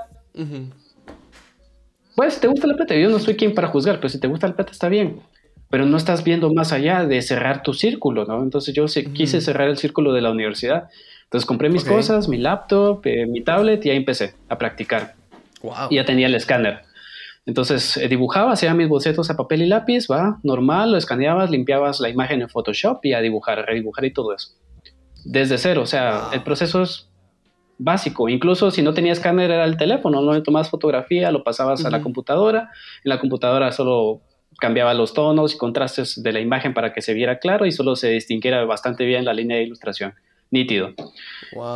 pues 2.16 2.42
te 2.42 2.48
gusta 2.48 2.68
la 2.68 2.76
plata. 2.76 2.94
Yo 2.96 3.10
no 3.10 3.20
soy 3.20 3.36
quien 3.36 3.56
para 3.56 3.70
juzgar, 3.70 3.98
pero 3.98 4.10
si 4.10 4.20
te 4.20 4.28
gusta 4.28 4.50
la 4.50 4.56
plata 4.56 4.74
está 4.74 4.90
bien. 4.90 5.22
Pero 5.70 5.86
no 5.86 5.96
estás 5.96 6.26
viendo 6.26 6.54
más 6.54 6.74
allá 6.74 7.06
de 7.06 7.22
cerrar 7.22 7.64
tu 7.64 7.74
círculo, 7.74 8.26
¿no? 8.26 8.44
Entonces 8.44 8.76
yo 8.76 8.86
quise 9.14 9.40
cerrar 9.40 9.70
el 9.70 9.78
círculo 9.78 10.12
de 10.12 10.20
la 10.20 10.30
universidad. 10.30 10.90
Entonces 11.24 11.48
compré 11.48 11.70
mis 11.70 11.86
cosas, 11.86 12.28
mi 12.28 12.38
laptop, 12.38 13.02
mi 13.30 13.42
tablet 13.42 13.86
y 13.86 13.92
ahí 13.92 13.98
empecé 13.98 14.34
a 14.50 14.58
practicar. 14.58 15.16
Y 15.90 15.96
ya 15.96 16.04
tenía 16.04 16.28
el 16.28 16.36
escáner. 16.36 16.82
Entonces 17.46 17.98
eh, 17.98 18.08
dibujaba, 18.08 18.54
hacía 18.54 18.74
mis 18.74 18.88
bocetos 18.88 19.30
a 19.30 19.36
papel 19.36 19.64
y 19.64 19.68
lápiz, 19.68 20.08
va, 20.10 20.40
normal, 20.44 20.92
lo 20.92 20.98
escaneabas, 20.98 21.50
limpiabas 21.50 22.00
la 22.00 22.10
imagen 22.10 22.42
en 22.42 22.50
Photoshop 22.50 23.04
y 23.04 23.14
a 23.14 23.22
dibujar, 23.22 23.60
a 23.60 23.66
redibujar 23.66 24.06
y 24.06 24.14
todo 24.14 24.34
eso. 24.34 24.50
Desde 25.26 25.58
cero, 25.58 25.82
o 25.82 25.86
sea, 25.86 26.30
el 26.34 26.44
proceso 26.44 26.82
es 26.82 27.10
básico. 27.78 28.30
Incluso 28.30 28.72
si 28.72 28.82
no 28.82 28.94
tenías 28.94 29.18
escáner 29.18 29.52
era 29.52 29.66
el 29.66 29.78
teléfono, 29.78 30.22
no 30.22 30.42
tomabas 30.44 30.70
fotografía, 30.70 31.32
lo 31.32 31.44
pasabas 31.44 31.86
a 31.86 31.90
la 31.90 32.02
computadora, 32.02 32.70
en 33.04 33.10
la 33.10 33.20
computadora 33.20 33.72
solo 33.72 34.22
cambiaba 34.60 34.94
los 34.94 35.14
tonos 35.14 35.56
y 35.56 35.58
contrastes 35.58 36.22
de 36.22 36.32
la 36.32 36.40
imagen 36.40 36.74
para 36.74 36.94
que 36.94 37.02
se 37.02 37.14
viera 37.14 37.40
claro 37.40 37.66
y 37.66 37.72
solo 37.72 37.96
se 37.96 38.10
distinguiera 38.10 38.64
bastante 38.66 39.06
bien 39.06 39.26
la 39.26 39.34
línea 39.34 39.58
de 39.58 39.64
ilustración. 39.64 40.14
Nítido. 40.52 40.94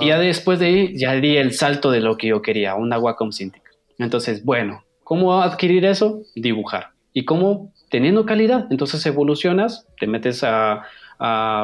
Y 0.01 0.08
ya 0.08 0.19
después 0.19 0.60
de 0.60 0.67
ahí, 0.67 0.97
ya 0.97 1.15
di 1.15 1.36
el 1.36 1.53
salto 1.53 1.89
de 1.89 1.99
lo 1.99 2.15
que 2.15 2.27
yo 2.27 2.43
quería, 2.43 2.75
una 2.75 2.99
Wacom 2.99 3.32
Cintiq. 3.32 3.63
Entonces, 3.97 4.45
bueno, 4.45 4.84
¿Cómo 5.08 5.41
adquirir 5.41 5.86
eso? 5.86 6.24
Dibujar. 6.36 6.89
¿Y 7.13 7.24
cómo? 7.24 7.72
Teniendo 7.89 8.26
calidad. 8.26 8.67
Entonces 8.72 9.06
evolucionas, 9.06 9.88
te 9.98 10.06
metes 10.06 10.43
a, 10.43 10.82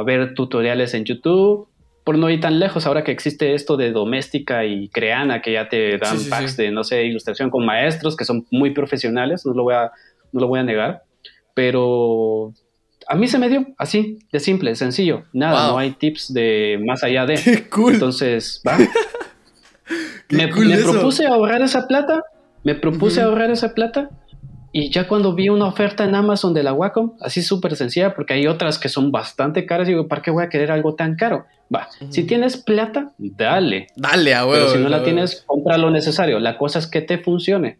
ver 0.06 0.34
tutoriales 0.34 0.94
en 0.94 1.04
YouTube, 1.04 1.68
por 2.06 2.18
no 2.18 2.30
ir 2.30 2.40
tan 2.40 2.58
lejos, 2.58 2.88
ahora 2.88 3.04
que 3.04 3.12
existe 3.12 3.54
esto 3.54 3.76
de 3.76 3.92
doméstica 3.92 4.64
y 4.64 4.88
creana, 4.88 5.42
que 5.42 5.52
ya 5.52 5.68
te 5.68 5.98
dan 5.98 6.18
packs 6.30 6.56
de, 6.56 6.72
no 6.72 6.86
sé, 6.86 7.04
ilustración 7.04 7.50
con 7.50 7.66
maestros 7.66 8.16
que 8.16 8.24
son 8.24 8.48
muy 8.50 8.72
profesionales, 8.72 9.46
no 9.46 9.54
lo 9.54 9.64
voy 9.64 9.74
a, 9.74 9.92
no 10.32 10.40
lo 10.40 10.48
voy 10.48 10.62
a 10.62 10.64
negar, 10.64 11.04
pero 11.54 12.54
a 13.10 13.16
mí 13.16 13.28
se 13.28 13.40
me 13.40 13.50
dio 13.50 13.68
así, 13.78 14.20
de 14.32 14.40
simple, 14.40 14.74
sencillo, 14.76 15.24
nada, 15.34 15.68
no 15.68 15.78
hay 15.78 15.92
tips 15.92 16.34
de 16.34 16.82
más 16.86 17.04
allá 17.04 17.26
de. 17.26 17.36
Qué 17.44 17.68
cool. 17.68 17.96
Entonces, 17.96 18.62
va. 18.66 18.78
me, 20.30 20.48
me 20.48 20.78
propuse 20.78 21.28
ahorrar 21.28 21.62
esa 21.62 21.86
plata 21.90 22.24
me 22.64 22.76
propuse 22.76 23.22
ahorrar 23.22 23.52
esa 23.52 23.74
plata 23.74 24.10
y 24.76 24.90
ya 24.90 25.08
cuando 25.08 25.36
vi 25.36 25.50
una 25.50 25.68
oferta 25.68 26.04
en 26.04 26.16
Amazon 26.16 26.56
de 26.56 26.64
la 26.64 26.74
Wacom, 26.74 27.14
así 27.22 27.44
súper 27.44 27.76
sencilla, 27.76 28.16
porque 28.16 28.34
hay 28.34 28.48
otras 28.48 28.80
que 28.80 28.90
son 28.90 29.12
bastante 29.12 29.68
caras, 29.68 29.88
digo, 29.88 30.08
¿para 30.08 30.24
qué 30.24 30.32
voy 30.32 30.44
a 30.44 30.50
querer 30.50 30.72
algo 30.72 30.96
tan 30.96 31.16
caro? 31.16 31.46
Va, 31.74 31.90
si 32.10 32.26
tienes 32.26 32.58
plata, 32.58 33.12
dale. 33.20 33.88
Dale, 33.96 34.34
a 34.34 34.48
Pero 34.48 34.70
si 34.70 34.80
no 34.80 34.90
la 34.90 35.04
tienes, 35.04 35.44
compra 35.46 35.78
lo 35.78 35.92
necesario. 35.92 36.40
La 36.40 36.58
cosa 36.58 36.80
es 36.80 36.88
que 36.88 37.02
te 37.02 37.20
funcione. 37.20 37.78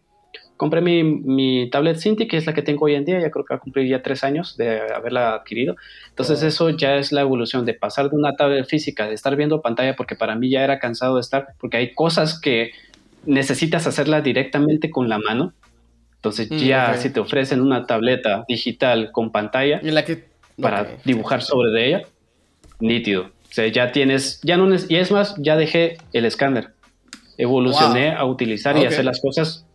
Compré 0.56 0.82
mi, 0.82 1.04
mi 1.04 1.68
tablet 1.72 1.98
Cinti, 1.98 2.28
que 2.28 2.38
es 2.38 2.46
la 2.46 2.54
que 2.54 2.62
tengo 2.62 2.86
hoy 2.86 2.94
en 2.94 3.06
día, 3.06 3.20
ya 3.20 3.32
creo 3.32 3.44
que 3.44 3.56
va 3.56 3.58
a 3.58 3.62
cumplir 3.62 3.88
ya 3.88 4.04
tres 4.04 4.24
años 4.24 4.56
de 4.56 4.82
haberla 4.94 5.34
adquirido. 5.34 5.76
Entonces 6.10 6.44
eso 6.44 6.70
ya 6.70 6.98
es 6.98 7.12
la 7.12 7.22
evolución 7.22 7.66
de 7.66 7.74
pasar 7.74 8.12
de 8.12 8.16
una 8.16 8.36
tablet 8.36 8.68
física, 8.68 9.08
de 9.08 9.16
estar 9.16 9.36
viendo 9.36 9.62
pantalla, 9.62 9.96
porque 9.96 10.16
para 10.16 10.36
mí 10.36 10.52
ya 10.52 10.64
era 10.64 10.78
cansado 10.78 11.16
de 11.16 11.22
estar, 11.22 11.48
porque 11.60 11.78
hay 11.78 11.94
cosas 11.94 12.40
que 12.40 12.72
necesitas 13.26 13.88
hacerla 13.88 14.22
directamente 14.22 14.90
con 14.90 15.10
la 15.10 15.20
mano. 15.20 15.54
Entonces 16.16 16.50
mm, 16.50 16.58
ya 16.58 16.98
si 16.98 17.10
te 17.10 17.20
ofrecen 17.20 17.62
una 17.62 17.86
tableta 17.86 18.46
digital 18.48 19.12
con 19.12 19.32
pantalla 19.32 19.80
la 19.84 20.06
que... 20.06 20.26
para 20.62 20.88
dibujar 21.04 21.42
sobre 21.42 21.72
de 21.72 21.88
ella, 21.88 22.02
nítido. 22.80 23.24
O 23.24 23.56
sea, 23.56 23.68
ya 23.68 23.92
tienes, 23.92 24.40
ya 24.42 24.58
no, 24.58 24.74
y 24.74 24.96
es 24.96 25.12
más, 25.12 25.36
ya 25.38 25.56
dejé 25.56 25.98
el 26.12 26.26
escáner. 26.26 26.72
Evolucioné 27.38 28.12
a 28.12 28.26
utilizar 28.26 28.78
y 28.78 28.86
hacer 28.86 29.06
las 29.06 29.20
cosas. 29.22 29.66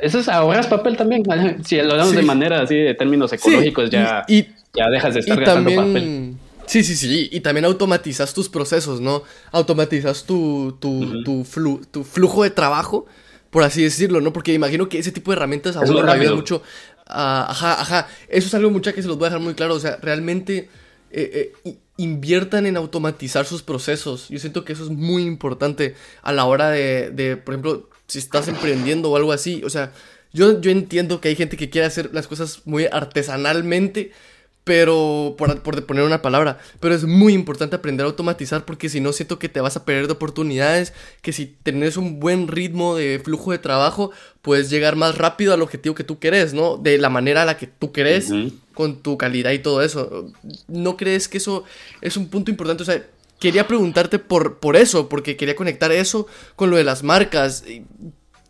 Eso 0.00 0.18
es 0.18 0.28
ahorras 0.28 0.66
papel 0.66 0.96
también. 0.96 1.24
si 1.64 1.76
lo 1.76 1.92
hablamos 1.92 2.14
de 2.14 2.22
manera 2.22 2.62
así, 2.62 2.76
de 2.76 2.94
términos 2.94 3.32
ecológicos, 3.32 3.90
ya, 3.90 4.24
ya 4.28 4.88
dejas 4.90 5.14
de 5.14 5.20
estar 5.20 5.38
gastando 5.38 5.74
papel. 5.74 6.33
Sí, 6.66 6.84
sí, 6.84 6.96
sí. 6.96 7.28
Y 7.30 7.40
también 7.40 7.64
automatizas 7.64 8.34
tus 8.34 8.48
procesos, 8.48 9.00
¿no? 9.00 9.22
Automatizas 9.52 10.24
tu, 10.24 10.76
tu, 10.80 11.22
tu, 11.24 12.04
flujo 12.04 12.42
de 12.42 12.50
trabajo, 12.50 13.06
por 13.50 13.62
así 13.62 13.82
decirlo, 13.82 14.20
¿no? 14.20 14.32
Porque 14.32 14.52
imagino 14.52 14.88
que 14.88 14.98
ese 14.98 15.12
tipo 15.12 15.30
de 15.30 15.36
herramientas 15.36 15.76
a 15.76 15.80
uno 15.80 16.02
le 16.02 16.12
ayuda 16.12 16.34
mucho. 16.34 16.62
ajá, 17.06 17.80
ajá. 17.80 18.08
Eso 18.28 18.48
es 18.48 18.54
algo 18.54 18.70
mucho 18.70 18.92
que 18.94 19.02
se 19.02 19.08
los 19.08 19.18
voy 19.18 19.26
a 19.26 19.30
dejar 19.30 19.42
muy 19.42 19.54
claro. 19.54 19.74
O 19.74 19.80
sea, 19.80 19.98
realmente 20.00 20.68
eh, 21.10 21.52
eh, 21.64 21.76
inviertan 21.96 22.66
en 22.66 22.76
automatizar 22.76 23.46
sus 23.46 23.62
procesos. 23.62 24.28
Yo 24.28 24.38
siento 24.38 24.64
que 24.64 24.72
eso 24.72 24.84
es 24.84 24.90
muy 24.90 25.24
importante 25.24 25.94
a 26.22 26.32
la 26.32 26.44
hora 26.44 26.70
de, 26.70 27.10
de 27.10 27.36
por 27.36 27.54
ejemplo, 27.54 27.88
si 28.06 28.18
estás 28.18 28.48
emprendiendo 28.48 29.10
o 29.10 29.16
algo 29.16 29.32
así. 29.32 29.62
O 29.64 29.70
sea, 29.70 29.92
yo, 30.32 30.60
yo 30.60 30.70
entiendo 30.70 31.20
que 31.20 31.28
hay 31.28 31.36
gente 31.36 31.56
que 31.56 31.70
quiere 31.70 31.86
hacer 31.86 32.10
las 32.12 32.26
cosas 32.26 32.62
muy 32.64 32.86
artesanalmente 32.86 34.10
pero, 34.64 35.34
por, 35.36 35.60
por, 35.60 35.84
poner 35.84 36.04
una 36.04 36.22
palabra, 36.22 36.58
pero 36.80 36.94
es 36.94 37.04
muy 37.04 37.34
importante 37.34 37.76
aprender 37.76 38.04
a 38.04 38.08
automatizar 38.08 38.64
porque 38.64 38.88
si 38.88 38.98
no 38.98 39.12
siento 39.12 39.38
que 39.38 39.50
te 39.50 39.60
vas 39.60 39.76
a 39.76 39.84
perder 39.84 40.06
de 40.06 40.14
oportunidades, 40.14 40.94
que 41.20 41.34
si 41.34 41.44
tenés 41.46 41.98
un 41.98 42.18
buen 42.18 42.48
ritmo 42.48 42.96
de 42.96 43.20
flujo 43.22 43.52
de 43.52 43.58
trabajo, 43.58 44.10
puedes 44.40 44.70
llegar 44.70 44.96
más 44.96 45.18
rápido 45.18 45.52
al 45.52 45.60
objetivo 45.60 45.94
que 45.94 46.02
tú 46.02 46.18
querés, 46.18 46.54
¿no? 46.54 46.78
De 46.78 46.96
la 46.96 47.10
manera 47.10 47.42
a 47.42 47.44
la 47.44 47.58
que 47.58 47.66
tú 47.66 47.92
querés, 47.92 48.30
con 48.72 49.02
tu 49.02 49.18
calidad 49.18 49.52
y 49.52 49.58
todo 49.58 49.82
eso. 49.82 50.32
¿No 50.66 50.96
crees 50.96 51.28
que 51.28 51.36
eso 51.36 51.64
es 52.00 52.16
un 52.16 52.28
punto 52.28 52.50
importante? 52.50 52.84
O 52.84 52.86
sea, 52.86 53.06
quería 53.38 53.68
preguntarte 53.68 54.18
por, 54.18 54.60
por 54.60 54.76
eso, 54.76 55.10
porque 55.10 55.36
quería 55.36 55.56
conectar 55.56 55.92
eso 55.92 56.26
con 56.56 56.70
lo 56.70 56.78
de 56.78 56.84
las 56.84 57.02
marcas. 57.02 57.64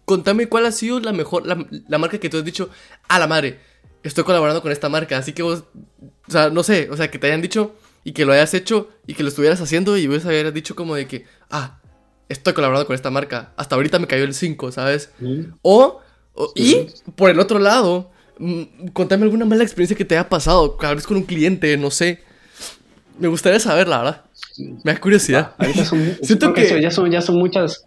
Contame 0.04 0.48
cuál 0.48 0.66
ha 0.66 0.72
sido 0.72 1.00
la 1.00 1.12
mejor, 1.12 1.44
la, 1.44 1.66
la 1.88 1.98
marca 1.98 2.18
que 2.18 2.28
tú 2.28 2.36
has 2.36 2.44
dicho, 2.44 2.70
a 3.08 3.18
la 3.18 3.26
madre 3.26 3.58
estoy 4.04 4.22
colaborando 4.22 4.62
con 4.62 4.70
esta 4.70 4.88
marca, 4.88 5.16
así 5.18 5.32
que 5.32 5.42
vos, 5.42 5.64
o 6.28 6.30
sea, 6.30 6.50
no 6.50 6.62
sé, 6.62 6.88
o 6.90 6.96
sea, 6.96 7.10
que 7.10 7.18
te 7.18 7.26
hayan 7.26 7.42
dicho 7.42 7.74
y 8.02 8.12
que 8.12 8.24
lo 8.24 8.32
hayas 8.32 8.54
hecho 8.54 8.90
y 9.06 9.14
que 9.14 9.22
lo 9.22 9.28
estuvieras 9.28 9.60
haciendo 9.60 9.96
y 9.96 10.06
vos 10.06 10.24
habías 10.24 10.52
dicho 10.52 10.74
como 10.74 10.94
de 10.94 11.06
que, 11.06 11.24
ah, 11.50 11.78
estoy 12.28 12.52
colaborando 12.52 12.86
con 12.86 12.94
esta 12.94 13.10
marca, 13.10 13.52
hasta 13.56 13.74
ahorita 13.74 13.98
me 13.98 14.06
cayó 14.06 14.24
el 14.24 14.34
5, 14.34 14.72
¿sabes? 14.72 15.10
O, 15.62 16.00
y 16.54 16.86
por 17.16 17.30
el 17.30 17.40
otro 17.40 17.58
lado, 17.58 18.10
mm, 18.38 18.88
contame 18.92 19.24
alguna 19.24 19.44
mala 19.44 19.62
experiencia 19.62 19.96
que 19.96 20.04
te 20.04 20.16
haya 20.16 20.28
pasado, 20.28 20.72
tal 20.72 20.96
vez 20.96 21.06
con 21.06 21.16
un 21.16 21.24
cliente, 21.24 21.76
no 21.76 21.90
sé. 21.90 22.22
Me 23.18 23.28
gustaría 23.28 23.60
saber, 23.60 23.86
la 23.86 23.98
verdad. 23.98 24.24
Me 24.58 24.92
da 24.92 25.00
curiosidad. 25.00 25.54
Ah, 25.58 25.66
son, 25.84 26.18
Siento 26.22 26.52
que, 26.52 26.80
ya, 26.80 26.90
son, 26.90 27.10
ya 27.10 27.20
son 27.20 27.36
muchas. 27.36 27.84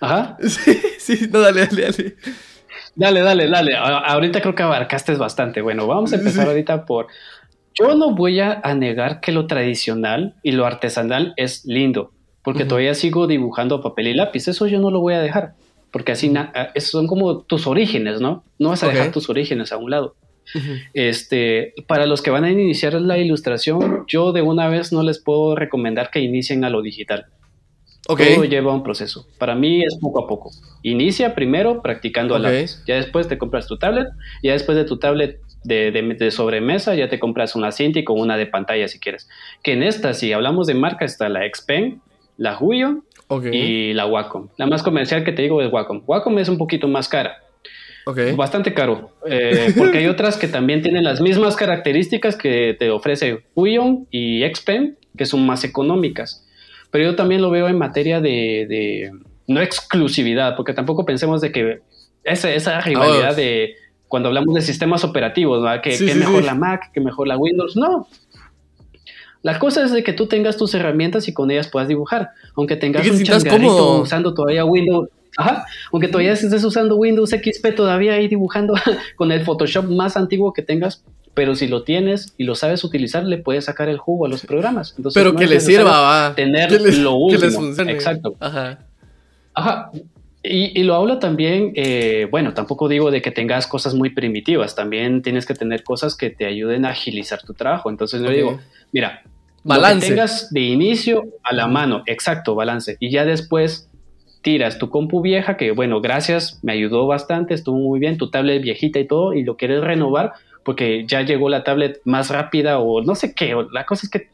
Ajá. 0.00 0.36
Sí, 0.48 0.80
sí, 0.98 1.28
no, 1.30 1.40
dale, 1.40 1.66
dale, 1.66 1.82
dale. 1.82 2.16
Dale, 2.96 3.20
dale, 3.20 3.48
dale. 3.50 3.76
ahorita 3.76 4.40
creo 4.40 4.54
que 4.54 4.62
abarcaste 4.62 5.14
bastante. 5.16 5.60
Bueno, 5.60 5.86
vamos 5.86 6.12
a 6.12 6.16
empezar 6.16 6.48
ahorita 6.48 6.86
por... 6.86 7.08
Yo 7.74 7.94
no 7.94 8.14
voy 8.14 8.40
a, 8.40 8.60
negar 8.74 9.20
que 9.20 9.32
lo 9.32 9.46
tradicional 9.46 10.34
y 10.42 10.52
lo 10.52 10.66
artesanal 10.66 11.34
es 11.36 11.64
lindo. 11.64 12.12
porque 12.42 12.66
todavía 12.66 12.94
sigo 12.94 13.26
dibujando 13.26 13.82
papel 13.82 14.08
y 14.08 14.14
lápiz. 14.14 14.48
Eso 14.48 14.66
yo 14.66 14.78
no 14.78 14.90
lo 14.90 15.00
voy 15.00 15.14
a 15.14 15.20
dejar, 15.20 15.54
porque 15.90 16.12
así 16.12 16.32
son 16.76 17.06
como 17.06 17.40
tus 17.40 17.66
orígenes, 17.66 18.20
¿no? 18.20 18.44
No 18.58 18.68
vas 18.68 18.82
a 18.82 18.88
dejar 18.88 19.12
tus 19.12 19.30
orígenes 19.30 19.72
a 19.72 19.78
un 19.78 19.90
lado. 19.90 20.14
Este, 20.92 21.72
para 21.86 22.06
los 22.06 22.20
que 22.20 22.30
van 22.30 22.44
a 22.44 22.50
iniciar 22.50 22.94
la 22.94 23.18
ilustración, 23.18 24.04
yo 24.06 24.32
de 24.32 24.42
una 24.42 24.68
vez 24.68 24.92
no 24.92 25.02
les 25.02 25.18
puedo 25.18 25.56
recomendar 25.56 26.10
que 26.10 26.20
inicien 26.20 26.64
a 26.64 26.70
lo 26.70 26.82
digital. 26.82 27.26
Todo 28.06 28.44
lleva 28.44 28.74
un 28.74 28.82
proceso. 28.82 29.26
Para 29.38 29.54
mí 29.54 29.82
es 29.82 29.96
poco 29.98 30.22
a 30.22 30.28
poco. 30.28 30.50
Inicia 30.82 31.34
primero 31.34 31.80
practicando 31.80 32.34
a 32.34 32.38
lápiz. 32.38 32.82
Ya 32.86 32.96
después 32.96 33.28
te 33.28 33.38
compras 33.38 33.66
tu 33.66 33.78
tablet. 33.78 34.08
Ya 34.42 34.52
después 34.52 34.76
de 34.76 34.84
tu 34.84 34.98
tablet 34.98 35.40
de, 35.64 35.90
de, 36.18 36.30
sobremesa, 36.30 36.94
ya 36.94 37.08
te 37.08 37.18
compras 37.18 37.56
una 37.56 37.72
Cinti 37.72 38.04
con 38.04 38.20
una 38.20 38.36
de 38.36 38.46
pantalla 38.46 38.86
si 38.86 39.00
quieres. 39.00 39.28
Que 39.62 39.72
en 39.72 39.82
esta, 39.82 40.14
si 40.14 40.32
hablamos 40.32 40.66
de 40.66 40.74
marca, 40.74 41.04
está 41.04 41.28
la 41.28 41.40
Xpen, 41.48 42.00
la 42.36 42.58
Huyo 42.60 43.02
y 43.50 43.92
la 43.94 44.06
Wacom. 44.06 44.48
La 44.56 44.66
más 44.66 44.82
comercial 44.82 45.24
que 45.24 45.32
te 45.32 45.42
digo 45.42 45.62
es 45.62 45.72
Wacom. 45.72 46.02
Wacom 46.06 46.38
es 46.38 46.48
un 46.48 46.58
poquito 46.58 46.86
más 46.86 47.08
cara. 47.08 47.38
Bastante 48.36 48.74
caro. 48.74 49.10
Eh, 49.26 49.72
porque 49.78 49.98
hay 49.98 50.06
otras 50.06 50.36
que 50.36 50.48
también 50.48 50.82
tienen 50.82 51.02
las 51.02 51.22
mismas 51.22 51.56
características 51.56 52.36
que 52.36 52.76
te 52.78 52.90
ofrece 52.90 53.42
Huion 53.54 54.06
y 54.10 54.42
Xpen, 54.42 54.98
que 55.16 55.24
son 55.24 55.46
más 55.46 55.64
económicas. 55.64 56.46
Pero 56.90 57.04
yo 57.04 57.16
también 57.16 57.40
lo 57.40 57.50
veo 57.50 57.66
en 57.68 57.78
materia 57.78 58.20
de, 58.20 59.10
no 59.46 59.62
exclusividad, 59.62 60.56
porque 60.56 60.74
tampoco 60.74 61.06
pensemos 61.06 61.40
de 61.40 61.52
que 61.52 61.80
esa, 62.22 62.52
esa 62.52 62.78
rivalidad 62.82 63.32
oh. 63.32 63.36
de 63.36 63.76
cuando 64.14 64.28
hablamos 64.28 64.54
de 64.54 64.62
sistemas 64.62 65.02
operativos, 65.02 65.60
¿verdad? 65.60 65.82
que, 65.82 66.14
mejor 66.14 66.44
la 66.44 66.54
Mac, 66.54 66.92
que 66.92 67.00
mejor 67.00 67.26
la 67.26 67.36
Windows. 67.36 67.74
No, 67.74 68.06
la 69.42 69.58
cosa 69.58 69.84
es 69.84 69.90
de 69.90 70.04
que 70.04 70.12
tú 70.12 70.28
tengas 70.28 70.56
tus 70.56 70.72
herramientas 70.72 71.26
y 71.26 71.32
con 71.34 71.50
ellas 71.50 71.66
puedas 71.66 71.88
dibujar. 71.88 72.30
Aunque 72.54 72.76
tengas 72.76 73.04
un 73.08 73.20
changarrito 73.24 74.02
usando 74.02 74.32
todavía 74.32 74.64
Windows. 74.64 75.08
Ajá, 75.36 75.66
aunque 75.90 76.06
todavía 76.06 76.34
estés 76.34 76.62
usando 76.62 76.94
Windows 76.94 77.30
XP 77.30 77.74
todavía 77.74 78.12
ahí 78.12 78.28
dibujando 78.28 78.74
con 79.16 79.32
el 79.32 79.44
Photoshop 79.44 79.86
más 79.86 80.16
antiguo 80.16 80.52
que 80.52 80.62
tengas, 80.62 81.02
pero 81.34 81.56
si 81.56 81.66
lo 81.66 81.82
tienes 81.82 82.34
y 82.38 82.44
lo 82.44 82.54
sabes 82.54 82.84
utilizar, 82.84 83.24
le 83.24 83.38
puedes 83.38 83.64
sacar 83.64 83.88
el 83.88 83.98
jugo 83.98 84.26
a 84.26 84.28
los 84.28 84.46
programas. 84.46 84.94
Entonces, 84.96 85.20
pero 85.20 85.34
que 85.34 85.48
le 85.48 85.58
sirva, 85.58 86.00
va. 86.00 86.34
Tener 86.36 86.70
lo 86.98 87.16
último. 87.16 87.64
Exacto. 87.88 88.36
Ajá. 88.38 88.78
Ajá. 89.54 89.90
Y, 90.46 90.82
lo 90.82 90.94
hablo 90.94 91.18
también, 91.18 91.72
eh, 91.74 92.28
bueno, 92.30 92.52
tampoco 92.52 92.86
digo 92.86 93.10
de 93.10 93.22
que 93.22 93.30
tengas 93.30 93.66
cosas 93.66 93.94
muy 93.94 94.10
primitivas, 94.10 94.74
también 94.74 95.22
tienes 95.22 95.46
que 95.46 95.54
tener 95.54 95.82
cosas 95.82 96.14
que 96.14 96.28
te 96.28 96.44
ayuden 96.44 96.84
a 96.84 96.90
agilizar 96.90 97.42
tu 97.42 97.54
trabajo. 97.54 97.88
Entonces 97.88 98.20
yo 98.20 98.28
digo, 98.28 98.60
mira, 98.92 99.22
Balance. 99.62 100.06
tengas 100.06 100.52
de 100.52 100.60
inicio 100.60 101.24
a 101.42 101.54
la 101.54 101.66
mano, 101.66 102.02
exacto, 102.04 102.54
balance. 102.54 102.98
Y 103.00 103.10
ya 103.10 103.24
después 103.24 103.88
tiras 104.42 104.78
tu 104.78 104.90
compu 104.90 105.22
vieja, 105.22 105.56
que 105.56 105.70
bueno, 105.70 106.02
gracias, 106.02 106.60
me 106.62 106.72
ayudó 106.72 107.06
bastante, 107.06 107.54
estuvo 107.54 107.78
muy 107.78 107.98
bien, 107.98 108.18
tu 108.18 108.28
tablet 108.28 108.62
viejita 108.62 108.98
y 108.98 109.06
todo, 109.06 109.32
y 109.32 109.44
lo 109.44 109.56
quieres 109.56 109.80
renovar 109.80 110.34
porque 110.64 111.04
ya 111.06 111.22
llegó 111.22 111.48
la 111.48 111.62
tablet 111.62 112.00
más 112.04 112.30
rápida 112.30 112.78
o 112.80 113.02
no 113.02 113.14
sé 113.14 113.34
qué. 113.34 113.54
la 113.70 113.86
cosa 113.86 114.06
es 114.06 114.10
que 114.10 114.28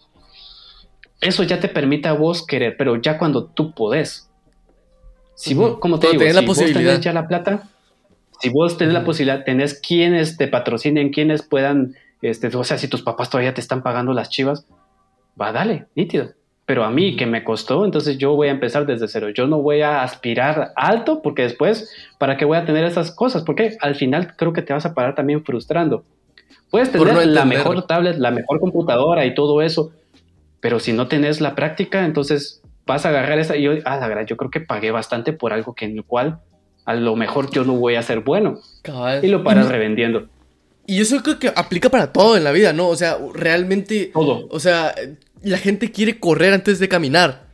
eso 1.20 1.42
ya 1.42 1.61
te 1.61 1.68
permite 1.68 2.08
a 2.08 2.14
vos 2.14 2.46
querer, 2.46 2.76
pero 2.78 2.96
ya 2.96 3.18
cuando 3.18 3.44
tú 3.44 3.74
podés. 3.74 4.30
Si 5.41 5.55
vos, 5.55 5.78
como 5.78 5.99
te 5.99 6.09
digo, 6.11 6.22
si 6.22 6.32
la 6.34 6.43
vos 6.43 6.59
tenés 6.59 7.01
ya 7.01 7.14
la 7.14 7.26
plata, 7.26 7.62
si 8.41 8.51
vos 8.51 8.76
tenés 8.76 8.93
la 8.93 9.07
posibilidad, 9.07 9.43
tenés 9.43 9.72
quienes 9.72 10.36
te 10.36 10.49
patrocinen, 10.49 11.11
quienes 11.11 11.41
puedan, 11.41 11.95
este, 12.20 12.55
o 12.55 12.62
sea, 12.62 12.76
si 12.76 12.88
tus 12.88 13.01
papás 13.01 13.30
todavía 13.30 13.55
te 13.55 13.62
están 13.62 13.82
pagando 13.82 14.12
las 14.12 14.28
chivas, 14.28 14.66
va, 15.41 15.51
dale, 15.51 15.86
nítido. 15.95 16.32
Pero 16.66 16.84
a 16.84 16.91
mí 16.91 17.16
que 17.16 17.24
me 17.24 17.43
costó, 17.43 17.86
entonces 17.86 18.18
yo 18.18 18.36
voy 18.36 18.49
a 18.49 18.51
empezar 18.51 18.84
desde 18.84 19.09
cero. 19.09 19.30
Yo 19.30 19.47
no 19.47 19.62
voy 19.62 19.80
a 19.80 20.03
aspirar 20.03 20.72
alto 20.76 21.22
porque 21.22 21.43
después, 21.43 21.91
¿para 22.18 22.36
qué 22.36 22.45
voy 22.45 22.59
a 22.59 22.66
tener 22.66 22.84
esas 22.84 23.11
cosas? 23.11 23.43
Porque 23.43 23.78
al 23.80 23.95
final 23.95 24.36
creo 24.36 24.53
que 24.53 24.61
te 24.61 24.74
vas 24.74 24.84
a 24.84 24.93
parar 24.93 25.14
también 25.14 25.43
frustrando. 25.43 26.05
Puedes 26.70 26.93
tener 26.93 27.26
la 27.26 27.47
mejor 27.47 27.86
tablet, 27.86 28.18
la 28.18 28.30
mejor 28.30 28.61
computadora 28.61 29.24
y 29.24 29.34
todo 29.34 29.62
eso, 29.62 29.91
pero 30.61 30.80
si 30.80 30.93
no 30.93 31.09
tenés 31.09 31.41
la 31.41 31.55
práctica, 31.55 32.05
entonces 32.05 32.59
vas 32.91 33.07
a 33.07 33.11
agarrar 33.11 33.38
esa 33.38 33.57
y 33.57 33.62
yo, 33.62 33.72
ah, 33.84 33.97
la 33.97 34.09
verdad, 34.09 34.26
yo 34.26 34.36
creo 34.36 34.51
que 34.51 34.61
pagué 34.61 34.91
bastante 34.91 35.32
por 35.32 35.53
algo 35.53 35.74
que 35.74 35.84
en 35.84 35.97
el 35.97 36.05
cual 36.05 36.41
a 36.84 36.95
lo 36.95 37.14
mejor 37.14 37.51
yo 37.51 37.64
no 37.64 37.74
voy 37.74 37.95
a 37.95 38.03
ser 38.03 38.20
bueno. 38.20 38.61
Y 39.22 39.28
lo 39.28 39.45
paras 39.45 39.68
revendiendo. 39.68 40.28
Y 40.86 41.01
eso 41.01 41.22
creo 41.22 41.38
que 41.38 41.53
aplica 41.55 41.88
para 41.88 42.12
todo 42.12 42.36
en 42.36 42.43
la 42.43 42.51
vida, 42.51 42.72
¿no? 42.72 42.88
O 42.88 42.97
sea, 42.97 43.16
realmente. 43.32 44.11
Todo. 44.12 44.49
O 44.51 44.59
sea, 44.59 44.93
la 45.43 45.59
gente 45.59 45.93
quiere 45.93 46.18
correr 46.18 46.53
antes 46.53 46.80
de 46.80 46.88
caminar. 46.88 47.45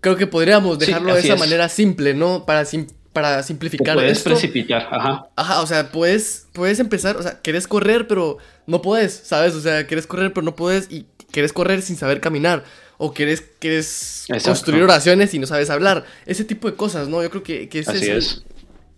Creo 0.00 0.16
que 0.16 0.26
podríamos 0.26 0.78
dejarlo 0.78 1.14
de 1.14 1.20
esa 1.20 1.36
manera 1.36 1.68
simple, 1.68 2.14
¿no? 2.14 2.46
Para, 2.46 2.64
para 3.12 3.42
simplificar. 3.42 3.96
puedes 3.96 4.22
precipitar, 4.22 4.88
ajá. 4.90 5.28
Ajá, 5.36 5.60
o 5.60 5.66
sea, 5.66 5.90
puedes, 5.90 6.48
puedes 6.52 6.80
empezar, 6.80 7.16
o 7.16 7.22
sea, 7.22 7.40
querés 7.42 7.68
correr, 7.68 8.06
pero 8.06 8.38
no 8.66 8.80
puedes, 8.80 9.12
¿sabes? 9.12 9.54
O 9.54 9.60
sea, 9.60 9.86
querés 9.86 10.06
correr, 10.06 10.32
pero 10.32 10.44
no 10.44 10.54
puedes 10.54 10.90
y 10.90 11.06
querés 11.32 11.52
correr 11.52 11.82
sin 11.82 11.96
saber 11.96 12.20
caminar. 12.20 12.64
O 12.98 13.12
querés, 13.12 13.42
querés 13.58 14.26
construir 14.44 14.82
oraciones 14.82 15.34
y 15.34 15.38
no 15.38 15.46
sabes 15.46 15.70
hablar. 15.70 16.04
Ese 16.24 16.44
tipo 16.44 16.70
de 16.70 16.76
cosas, 16.76 17.08
¿no? 17.08 17.22
Yo 17.22 17.30
creo 17.30 17.42
que, 17.42 17.68
que 17.68 17.80
ese 17.80 17.90
Así 17.90 18.10
es, 18.10 18.44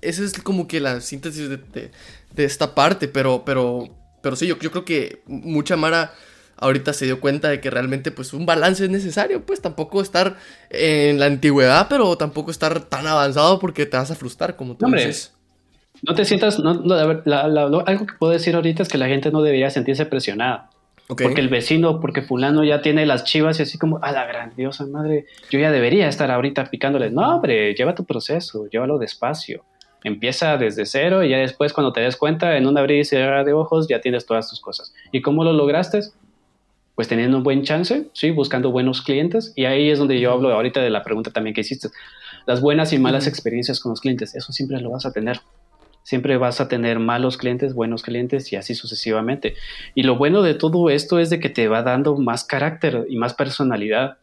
Esa 0.01 0.25
es 0.25 0.33
como 0.35 0.69
que 0.69 0.81
la 0.81 1.01
síntesis 1.01 1.49
de, 1.49 1.59
de, 1.59 2.45
esta 2.45 2.75
parte, 2.75 3.09
pero, 3.09 3.43
pero, 3.45 3.89
pero 4.23 4.37
sí, 4.37 4.47
yo, 4.47 4.59
yo 4.59 4.71
creo 4.71 4.85
que 4.85 5.23
mucha 5.27 5.77
Mara 5.77 6.13
ahorita 6.61 6.93
se 6.93 7.05
dio 7.07 7.21
cuenta 7.21 7.49
de 7.49 7.61
que 7.61 7.71
realmente 7.71 8.11
pues 8.11 8.33
un 8.33 8.47
balance 8.47 8.85
es 8.85 8.91
necesario, 8.91 9.45
pues 9.45 9.61
tampoco 9.61 10.03
estar 10.03 10.37
en 10.71 11.19
la 11.19 11.27
antigüedad, 11.27 11.87
pero 11.89 12.17
tampoco 12.17 12.51
estar 12.51 12.81
tan 12.81 13.07
avanzado 13.07 13.59
porque 13.59 13.87
te 13.87 13.97
vas 13.97 14.11
a 14.11 14.15
frustrar 14.15 14.57
como 14.57 14.77
tú 14.77 14.87
dices. 14.87 15.33
No 16.03 16.15
te 16.15 16.25
sientas, 16.25 16.59
no, 16.61 16.73
algo 17.87 18.07
que 18.07 18.15
puedo 18.19 18.33
decir 18.33 18.55
ahorita 18.55 18.85
es 18.85 18.89
que 18.89 18.99
la 18.99 19.09
gente 19.09 19.31
no 19.33 19.43
debería 19.43 19.71
sentirse 19.71 20.07
presionada. 20.07 20.71
Porque 21.09 21.41
el 21.41 21.49
vecino, 21.49 22.01
porque 22.01 22.23
fulano 22.23 22.65
ya 22.65 22.83
tiene 22.83 23.07
las 23.07 23.25
chivas 23.25 23.59
y 23.59 23.63
así 23.63 23.79
como, 23.79 23.99
a 24.03 24.13
la 24.13 24.27
grandiosa 24.27 24.87
madre, 24.87 25.25
yo 25.51 25.59
ya 25.59 25.73
debería 25.73 26.07
estar 26.07 26.31
ahorita 26.31 26.67
picándole. 26.67 27.11
No, 27.11 27.37
hombre, 27.37 27.75
lleva 27.75 27.95
tu 27.95 28.05
proceso, 28.05 28.69
llévalo 28.69 28.99
despacio. 28.99 29.65
Empieza 30.05 30.57
desde 30.59 30.85
cero 30.87 31.25
y 31.25 31.31
ya 31.31 31.39
después 31.39 31.73
cuando 31.73 31.93
te 31.93 32.03
des 32.03 32.17
cuenta, 32.17 32.57
en 32.57 32.67
un 32.67 32.77
abrir 32.77 33.01
y 33.01 33.05
cerrar 33.05 33.45
de 33.47 33.55
ojos, 33.55 33.89
ya 33.89 34.01
tienes 34.01 34.27
todas 34.27 34.51
tus 34.51 34.61
cosas. 34.61 34.93
¿Y 35.11 35.23
cómo 35.23 35.45
lo 35.45 35.53
lograste? 35.53 36.01
pues 36.99 37.07
teniendo 37.07 37.37
un 37.37 37.45
buen 37.45 37.63
chance, 37.63 38.11
sí, 38.13 38.33
buscando 38.33 38.73
buenos 38.73 39.03
clientes. 39.03 39.53
Y 39.55 39.67
ahí 39.67 39.89
es 39.89 40.01
donde 40.01 40.19
yo 40.19 40.33
hablo 40.33 40.53
ahorita 40.53 40.81
de 40.81 40.91
la 40.91 41.05
pregunta 41.05 41.31
también 41.31 41.55
que 41.55 41.61
hiciste. 41.61 41.91
Las 42.45 42.61
buenas 42.61 42.93
y 42.93 42.99
malas 42.99 43.29
experiencias 43.29 43.79
con 43.79 43.91
los 43.91 44.01
clientes, 44.01 44.35
eso 44.35 44.53
siempre 44.53 44.81
lo 44.81 44.91
vas 44.91 45.07
a 45.07 45.13
tener. 45.13 45.41
Siempre 46.09 46.39
vas 46.39 46.59
a 46.63 46.69
tener 46.69 47.01
malos 47.01 47.37
clientes, 47.37 47.75
buenos 47.75 48.03
clientes 48.03 48.51
y 48.51 48.57
así 48.57 48.75
sucesivamente. 48.75 49.57
Y 49.95 50.05
lo 50.05 50.17
bueno 50.17 50.41
de 50.41 50.55
todo 50.55 50.89
esto 50.89 51.19
es 51.19 51.29
de 51.29 51.39
que 51.39 51.51
te 51.51 51.69
va 51.69 51.83
dando 51.83 52.17
más 52.17 52.45
carácter 52.45 53.05
y 53.11 53.19
más 53.19 53.35
personalidad. 53.35 54.17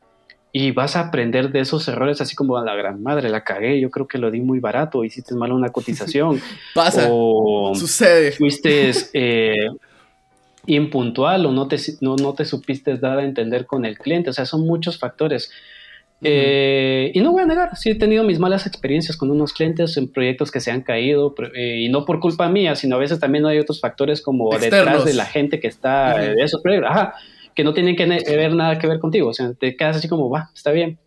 Y 0.51 0.71
vas 0.71 0.95
a 0.95 1.01
aprender 1.01 1.51
de 1.51 1.59
esos 1.59 1.88
errores, 1.88 2.21
así 2.21 2.36
como 2.36 2.57
a 2.57 2.65
la 2.65 2.73
gran 2.73 3.03
madre, 3.03 3.29
la 3.29 3.43
cagué, 3.43 3.79
yo 3.79 3.91
creo 3.91 4.07
que 4.07 4.17
lo 4.17 4.31
di 4.31 4.41
muy 4.41 4.59
barato, 4.59 5.03
hiciste 5.03 5.36
mal 5.36 5.51
una 5.51 5.69
cotización. 5.69 6.41
Pasa. 6.73 7.05
O 7.07 7.75
sucede. 7.75 8.31
Fuiste 8.31 8.89
eh, 9.13 9.69
impuntual 10.65 11.45
o 11.45 11.51
no 11.51 11.67
te, 11.67 11.77
no, 12.01 12.15
no 12.15 12.33
te 12.33 12.45
supiste 12.45 12.97
dar 12.97 13.19
a 13.19 13.23
entender 13.23 13.67
con 13.67 13.86
el 13.86 13.99
cliente. 13.99 14.31
O 14.31 14.33
sea, 14.33 14.47
son 14.47 14.65
muchos 14.65 14.97
factores. 14.97 15.51
Eh, 16.22 17.11
y 17.13 17.20
no 17.20 17.32
voy 17.32 17.43
a 17.43 17.45
negar, 17.45 17.76
sí 17.76 17.91
he 17.91 17.95
tenido 17.95 18.24
mis 18.24 18.39
malas 18.39 18.66
experiencias 18.66 19.18
con 19.18 19.30
unos 19.30 19.53
clientes 19.53 19.95
en 19.97 20.11
proyectos 20.11 20.49
que 20.49 20.59
se 20.59 20.72
han 20.72 20.82
caído 20.82 21.36
eh, 21.53 21.82
y 21.82 21.89
no 21.89 22.05
por 22.05 22.20
culpa 22.20 22.49
mía, 22.49 22.76
sino 22.76 22.95
a 22.95 22.99
veces 22.99 23.20
también 23.20 23.45
hay 23.45 23.59
otros 23.59 23.80
factores 23.80 24.22
como 24.22 24.57
detrás 24.57 25.05
de 25.05 25.13
la 25.13 25.26
gente 25.26 25.59
que 25.59 25.68
está 25.68 26.18
de 26.18 26.41
esos 26.41 26.61
proyectos, 26.61 26.89
que 27.53 27.63
no 27.63 27.74
tienen 27.74 27.95
que 27.95 28.05
ver 28.05 28.53
nada 28.53 28.80
que 28.80 28.88
ver 28.88 28.99
contigo, 28.99 29.30
o 29.30 29.34
sea, 29.34 29.53
te 29.53 29.76
quedas 29.76 29.97
así 29.97 30.07
como, 30.07 30.30
va, 30.30 30.49
está 30.55 30.72
bien. 30.72 30.97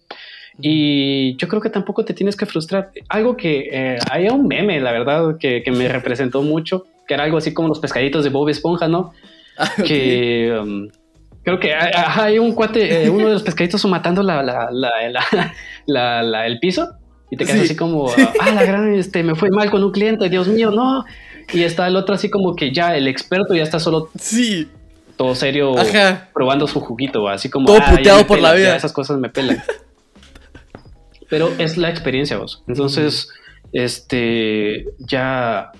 Y 0.60 1.36
yo 1.36 1.46
creo 1.48 1.62
que 1.62 1.70
tampoco 1.70 2.04
te 2.04 2.14
tienes 2.14 2.36
que 2.36 2.46
frustrar. 2.46 2.90
Algo 3.08 3.36
que 3.36 3.68
eh, 3.70 3.98
hay 4.10 4.28
un 4.28 4.48
meme, 4.48 4.80
la 4.80 4.90
verdad, 4.92 5.38
que, 5.38 5.62
que 5.62 5.70
me 5.70 5.88
representó 5.88 6.42
mucho, 6.42 6.86
que 7.06 7.14
era 7.14 7.24
algo 7.24 7.38
así 7.38 7.54
como 7.54 7.68
los 7.68 7.78
pescaditos 7.78 8.24
de 8.24 8.30
Bob 8.30 8.48
Esponja, 8.48 8.88
¿no? 8.88 9.12
Ah, 9.60 9.72
que 9.84 10.56
um, 10.56 10.88
creo 11.42 11.58
que 11.58 11.74
hay, 11.74 12.38
un 12.38 12.52
cuate, 12.52 13.04
eh, 13.04 13.10
uno 13.10 13.26
de 13.26 13.32
los 13.34 13.42
pescaditos 13.42 13.84
matando 13.86 14.22
la, 14.22 14.42
la, 15.86 16.46
el 16.46 16.58
piso 16.58 16.94
y 17.30 17.36
te 17.36 17.44
quedas 17.44 17.62
así 17.62 17.76
como, 17.76 18.10
ah, 18.10 18.50
la 18.54 18.64
gran, 18.64 18.94
este, 18.94 19.22
me 19.22 19.34
fue 19.34 19.50
mal 19.50 19.70
con 19.70 19.84
un 19.84 19.92
cliente, 19.92 20.28
Dios 20.28 20.48
mío, 20.48 20.70
no. 20.70 21.04
Y 21.52 21.62
está 21.62 21.86
el 21.86 21.96
otro 21.96 22.14
así 22.14 22.30
como 22.30 22.54
que 22.54 22.72
ya 22.72 22.96
el 22.96 23.08
experto 23.08 23.54
ya 23.54 23.62
está 23.62 23.78
solo. 23.78 24.10
Sí. 24.18 24.68
Todo 25.16 25.34
serio, 25.34 25.74
probando 26.32 26.66
su 26.68 26.80
juguito, 26.80 27.28
así 27.28 27.50
como. 27.50 27.66
Todo 27.66 27.80
puteado 27.90 28.26
por 28.26 28.38
la 28.38 28.54
vida. 28.54 28.76
esas 28.76 28.92
cosas 28.92 29.18
me 29.18 29.28
pelan. 29.28 29.62
Pero 31.28 31.52
es 31.58 31.76
la 31.76 31.90
experiencia, 31.90 32.38
vos. 32.38 32.62
Entonces, 32.68 33.28
este, 33.72 34.86
ya, 34.98 35.72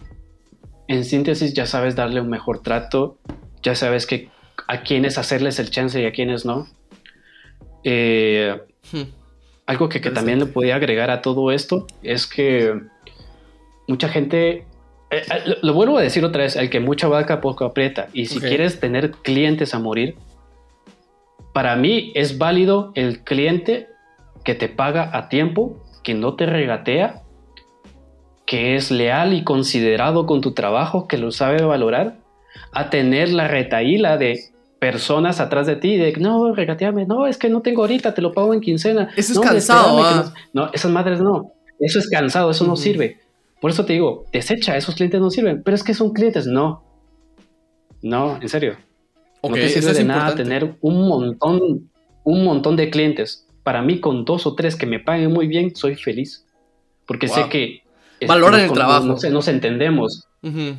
en 0.88 1.04
síntesis, 1.04 1.54
ya 1.54 1.66
sabes 1.66 1.94
darle 1.94 2.20
un 2.20 2.28
mejor 2.28 2.62
trato 2.62 3.18
ya 3.62 3.74
sabes 3.74 4.06
que 4.06 4.30
a 4.66 4.82
quiénes 4.82 5.18
hacerles 5.18 5.59
el 5.59 5.70
chance 5.70 6.00
y 6.00 6.06
a 6.06 6.12
quiénes 6.12 6.44
no. 6.44 6.66
Eh, 7.84 8.61
hmm. 8.92 9.02
algo 9.66 9.88
que, 9.88 10.00
también 10.00 10.40
le 10.40 10.46
podía 10.46 10.76
agregar 10.76 11.11
a 11.11 11.22
todo 11.22 11.52
esto 11.52 11.86
es 12.02 12.26
que 12.26 12.74
mucha 13.86 14.09
gente, 14.09 14.50
eh, 14.50 14.64
eh, 15.11 15.56
lo, 15.62 15.72
vuelvo 15.74 15.98
a 15.98 16.02
decir 16.02 16.24
otra 16.24 16.42
vez, 16.42 16.56
el 16.56 16.70
que 16.70 16.80
mucha 16.80 17.09
vaca 17.09 17.40
poco 17.40 17.64
aprieta. 17.64 18.09
Y 18.12 18.26
si 18.26 18.40
quieres 18.40 18.80
tener 18.80 19.12
clientes 19.12 19.74
a 19.74 19.78
morir, 19.78 20.16
para 21.54 21.76
mí 21.76 22.12
es 22.14 22.38
válido 22.38 22.92
el 22.94 23.24
cliente 23.24 23.88
que 24.44 24.54
te 24.54 24.68
paga 24.68 25.11
a 25.16 25.28
tiempo, 25.28 25.84
que 26.02 26.14
no 26.14 26.34
te 26.34 26.46
regatea, 26.46 27.22
que 28.46 28.76
es 28.76 28.90
leal 28.90 29.34
y 29.34 29.44
considerado 29.44 30.26
con 30.26 30.40
tu 30.40 30.52
trabajo, 30.52 31.06
que 31.06 31.18
lo 31.18 31.32
sabe 31.32 31.62
valorar, 31.62 32.18
a 32.72 32.90
tener 32.90 33.30
la 33.30 33.49
retaíla 33.49 34.16
de 34.16 34.51
personas 34.78 35.40
atrás 35.40 35.66
de 35.66 35.76
ti 35.76 35.96
de 35.96 36.12
no, 36.12 36.55
regateame, 36.55 37.07
no, 37.07 37.26
es 37.26 37.36
que 37.36 37.49
no 37.49 37.62
tengo 37.62 37.82
ahorita, 37.82 38.14
te 38.14 38.22
lo 38.22 38.32
pago 38.32 38.55
en 38.55 38.61
quincena. 38.61 39.11
Eso 39.16 39.32
es 39.32 39.40
cansado. 39.40 40.03
Ah. 40.03 40.32
No, 40.53 40.70
esas 40.72 40.90
madres 40.90 41.20
no. 41.20 41.53
Eso 41.80 41.99
es 41.99 42.09
cansado, 42.09 42.51
eso 42.51 42.66
no 42.66 42.76
sirve. 42.76 43.18
Por 43.61 43.70
eso 43.70 43.84
te 43.84 43.94
digo, 43.94 44.26
desecha, 44.32 44.76
esos 44.76 44.94
clientes 44.94 45.20
no 45.20 45.30
sirven, 45.30 45.62
pero 45.62 45.74
es 45.74 45.82
que 45.82 45.94
son 45.94 46.12
clientes, 46.12 46.46
no. 46.46 46.84
No, 48.03 48.38
en 48.40 48.49
serio. 48.49 48.76
no 49.42 49.55
te 49.55 49.68
sirve 49.68 49.92
de 49.92 50.05
nada 50.05 50.34
tener 50.34 50.76
un 50.80 51.09
montón, 51.09 51.90
un 52.22 52.44
montón 52.44 52.76
de 52.76 52.90
clientes. 52.90 53.46
Para 53.64 53.82
mí, 53.82 54.01
con 54.01 54.24
dos 54.24 54.46
o 54.46 54.55
tres 54.55 54.76
que 54.76 54.86
me 54.86 55.01
paguen 55.01 55.32
muy 55.32 55.49
bien, 55.49 55.74
soy 55.74 55.96
feliz. 55.96 56.46
Porque 57.07 57.28
sé 57.28 57.49
que... 57.49 57.82
Valoran 58.26 58.61
el 58.61 58.72
trabajo. 58.72 59.05
No, 59.05 59.16
nos 59.30 59.49
entendemos. 59.49 60.26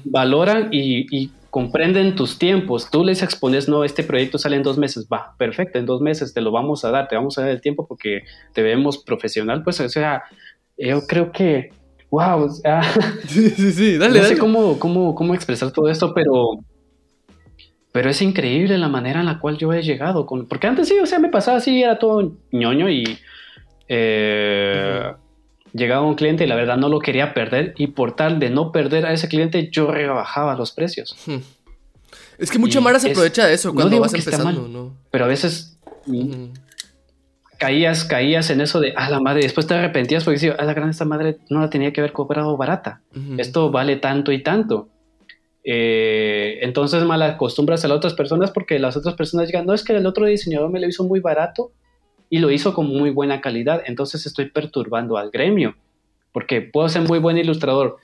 Valoran 0.06 0.70
y 0.72 1.30
comprenden 1.50 2.16
tus 2.16 2.38
tiempos. 2.38 2.90
Tú 2.90 3.04
les 3.04 3.24
expones, 3.24 3.68
no, 3.68 3.84
este 3.84 4.04
proyecto 4.04 4.38
sale 4.38 4.56
en 4.56 4.64
dos 4.64 4.78
meses, 4.78 5.08
va, 5.12 5.36
perfecto, 5.38 5.80
en 5.80 5.86
dos 5.86 6.02
meses 6.02 6.34
te 6.34 6.42
lo 6.42 6.52
vamos 6.52 6.86
a 6.86 6.92
dar, 6.92 7.08
te 7.08 7.16
vamos 7.16 7.38
a 7.38 7.42
dar 7.42 7.50
el 7.52 7.62
tiempo 7.62 7.88
porque 7.88 8.24
te 8.54 8.62
vemos 8.62 8.98
profesional, 8.98 9.64
pues, 9.64 9.80
o 9.80 9.90
sea, 9.90 10.24
yo 10.78 11.06
creo 11.08 11.32
que, 11.32 11.72
wow, 12.12 12.44
o 12.44 12.50
sea, 12.50 12.82
sí, 13.28 13.50
sí, 13.50 13.72
sí, 13.72 13.98
dale, 13.98 14.20
no 14.20 14.26
sé 14.26 14.38
cómo, 14.38 14.80
cómo, 14.80 15.16
cómo 15.16 15.34
expresar 15.34 15.72
todo 15.72 15.90
esto, 15.90 16.14
pero, 16.14 16.60
pero 17.92 18.10
es 18.10 18.22
increíble 18.22 18.78
la 18.78 18.88
manera 18.88 19.20
en 19.20 19.26
la 19.26 19.40
cual 19.40 19.58
yo 19.58 19.74
he 19.74 19.82
llegado, 19.82 20.26
con, 20.26 20.48
porque 20.48 20.68
antes 20.68 20.88
sí, 20.88 21.00
o 21.00 21.06
sea, 21.06 21.20
me 21.20 21.30
pasaba 21.30 21.58
así, 21.58 21.82
era 21.82 21.98
todo 21.98 22.34
ñoño 22.52 22.90
y... 22.90 23.18
Eh, 23.92 25.12
llegaba 25.74 26.02
un 26.02 26.16
cliente 26.16 26.44
y 26.44 26.48
la 26.48 26.56
verdad 26.56 26.78
no 26.78 26.90
lo 26.90 27.00
quería 27.00 27.34
perder 27.34 27.74
y 27.78 27.88
por 27.88 28.16
tal 28.16 28.40
de 28.40 28.50
no 28.50 28.72
perder 28.72 29.06
a 29.06 29.14
ese 29.14 29.28
cliente 29.28 29.70
yo 29.72 29.92
rebajaba 29.92 30.56
los 30.56 30.72
precios. 30.72 31.16
Hmm. 31.26 31.38
Es 32.38 32.52
que 32.52 32.60
mucha 32.60 32.80
Mara 32.80 33.00
se 33.00 33.12
aprovecha 33.12 33.46
de 33.46 33.54
eso 33.54 33.74
cuando 33.74 34.00
vas 34.00 34.14
empezando, 34.14 34.68
¿no? 34.68 34.94
Pero 35.12 35.26
a 35.26 35.28
veces 35.28 35.78
caías, 37.58 38.06
caías 38.06 38.50
en 38.50 38.62
eso 38.62 38.80
de, 38.80 38.94
ah, 38.96 39.10
la 39.10 39.20
madre, 39.20 39.42
después 39.42 39.68
te 39.68 39.74
arrepentías 39.74 40.24
porque 40.24 40.36
decías, 40.36 40.56
ah, 40.58 40.64
la 40.64 40.74
gran 40.74 40.90
esta 40.90 41.06
madre 41.06 41.38
no 41.50 41.60
la 41.60 41.70
tenía 41.70 41.92
que 41.92 42.02
haber 42.02 42.14
cobrado 42.14 42.56
barata. 42.58 43.02
Esto 43.38 43.70
vale 43.70 43.98
tanto 43.98 44.32
y 44.32 44.42
tanto. 44.42 44.88
Eh, 45.64 46.60
entonces 46.62 47.04
mal 47.04 47.22
acostumbras 47.22 47.84
a 47.84 47.90
las 47.90 47.98
otras 47.98 48.14
personas 48.14 48.50
porque 48.52 48.80
las 48.80 48.96
otras 48.96 49.16
personas 49.16 49.48
digan, 49.48 49.66
no, 49.66 49.74
es 49.74 49.84
que 49.84 49.94
el 49.94 50.06
otro 50.06 50.26
diseñador 50.26 50.72
me 50.72 50.80
lo 50.80 50.88
hizo 50.88 51.04
muy 51.04 51.20
barato 51.20 51.74
y 52.30 52.40
lo 52.40 52.52
hizo 52.52 52.74
con 52.74 52.88
muy 52.88 53.10
buena 53.10 53.42
calidad. 53.42 53.82
Entonces 53.86 54.26
estoy 54.26 54.50
perturbando 54.50 55.18
al 55.18 55.32
gremio, 55.32 55.76
porque 56.32 56.62
puedo 56.62 56.88
ser 56.90 57.04
muy 57.04 57.20
buen 57.20 57.38
ilustrador 57.38 57.98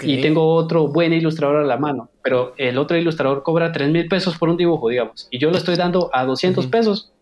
y 0.00 0.20
tengo 0.20 0.54
otro 0.54 0.88
buen 0.88 1.12
ilustrador 1.12 1.56
a 1.56 1.64
la 1.64 1.76
mano, 1.76 2.10
pero 2.22 2.54
el 2.56 2.76
otro 2.78 2.96
ilustrador 2.96 3.42
cobra 3.42 3.70
3 3.70 3.90
mil 3.90 4.08
pesos 4.08 4.36
por 4.36 4.48
un 4.48 4.56
dibujo, 4.56 4.88
digamos, 4.88 5.28
y 5.30 5.38
yo 5.38 5.50
lo 5.50 5.58
estoy 5.58 5.76
dando 5.76 6.10
a 6.12 6.24
200 6.24 6.66
pesos. 6.66 7.12